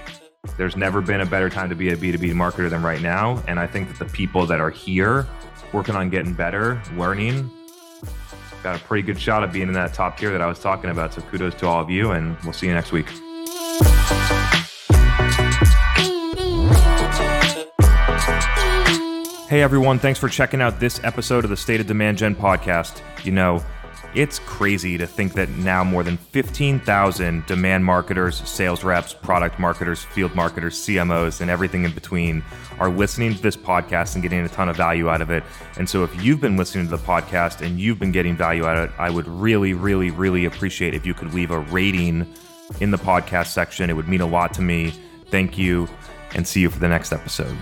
There's 0.57 0.77
never 0.77 1.01
been 1.01 1.23
a 1.23 1.27
better 1.27 1.51
time 1.51 1.70
to 1.70 1.74
be 1.74 1.89
a 1.89 1.97
B2B 1.97 2.35
marketer 2.35 2.70
than 2.70 2.82
right 2.82 3.03
now. 3.03 3.43
And 3.49 3.59
I 3.59 3.66
think 3.66 3.89
that 3.89 3.99
the 3.99 4.12
people 4.12 4.47
that 4.47 4.61
are 4.61 4.70
here 4.70 5.27
working 5.73 5.97
on 5.97 6.09
getting 6.09 6.35
better, 6.35 6.81
learning, 6.95 7.51
got 8.62 8.76
a 8.76 8.85
pretty 8.85 9.06
good 9.06 9.20
shot 9.20 9.44
of 9.44 9.52
being 9.52 9.68
in 9.68 9.74
that 9.74 9.94
top 9.94 10.18
tier 10.18 10.30
that 10.30 10.40
I 10.40 10.47
was 10.47 10.59
talking 10.59 10.90
about. 10.90 11.14
So 11.14 11.20
kudos 11.22 11.55
to 11.56 11.66
all 11.66 11.80
of 11.80 11.90
you, 11.90 12.12
and 12.12 12.36
we'll 12.44 12.52
see 12.52 12.66
you 12.66 12.74
next 12.74 12.93
week. 12.93 13.06
Hey 19.48 19.62
everyone, 19.62 19.98
thanks 19.98 20.18
for 20.18 20.28
checking 20.28 20.60
out 20.60 20.78
this 20.78 21.02
episode 21.05 21.44
of 21.44 21.51
the 21.51 21.56
State 21.56 21.80
of 21.80 21.86
Demand 21.86 22.18
Gen 22.18 22.35
podcast. 22.35 23.01
You 23.24 23.32
know, 23.32 23.64
it's 24.14 24.39
crazy 24.39 24.97
to 24.98 25.06
think 25.06 25.35
that 25.35 25.48
now 25.51 25.85
more 25.85 26.02
than 26.02 26.16
15,000 26.16 27.47
demand 27.47 27.85
marketers, 27.85 28.36
sales 28.48 28.82
reps, 28.82 29.12
product 29.12 29.59
marketers, 29.59 30.05
field 30.05 30.35
marketers, 30.35 30.76
CMOs, 30.76 31.40
and 31.40 31.51
everything 31.51 31.85
in 31.85 31.93
between 31.93 32.43
are 32.78 32.89
listening 32.89 33.35
to 33.35 33.43
this 33.43 33.56
podcast 33.56 34.14
and 34.14 34.22
getting 34.22 34.40
a 34.40 34.48
ton 34.48 34.68
of 34.68 34.76
value 34.76 35.09
out 35.09 35.20
of 35.20 35.30
it. 35.30 35.44
And 35.76 35.89
so 35.89 36.05
if 36.05 36.22
you've 36.22 36.40
been 36.40 36.56
listening 36.56 36.89
to 36.89 36.97
the 36.97 37.02
podcast 37.02 37.60
and 37.60 37.78
you've 37.78 37.98
been 37.98 38.12
getting 38.12 38.36
value 38.36 38.64
out 38.64 38.76
of 38.76 38.90
it, 38.90 38.97
I 38.98 39.10
would 39.10 39.28
really, 39.28 39.74
really, 39.74 40.10
really 40.10 40.44
appreciate 40.44 40.94
if 40.94 41.05
you 41.05 41.14
could 41.14 41.35
leave 41.35 41.51
a 41.51 41.60
rating 41.60 42.32
in 42.80 42.90
the 42.90 42.98
podcast 42.98 43.48
section. 43.48 43.90
It 43.90 43.94
would 43.94 44.09
mean 44.09 44.20
a 44.20 44.26
lot 44.26 44.55
to 44.55 44.62
me. 44.62 44.93
Thank 45.26 45.59
you, 45.59 45.89
and 46.35 46.47
see 46.47 46.60
you 46.60 46.70
for 46.70 46.78
the 46.78 46.89
next 46.89 47.12
episode. 47.12 47.56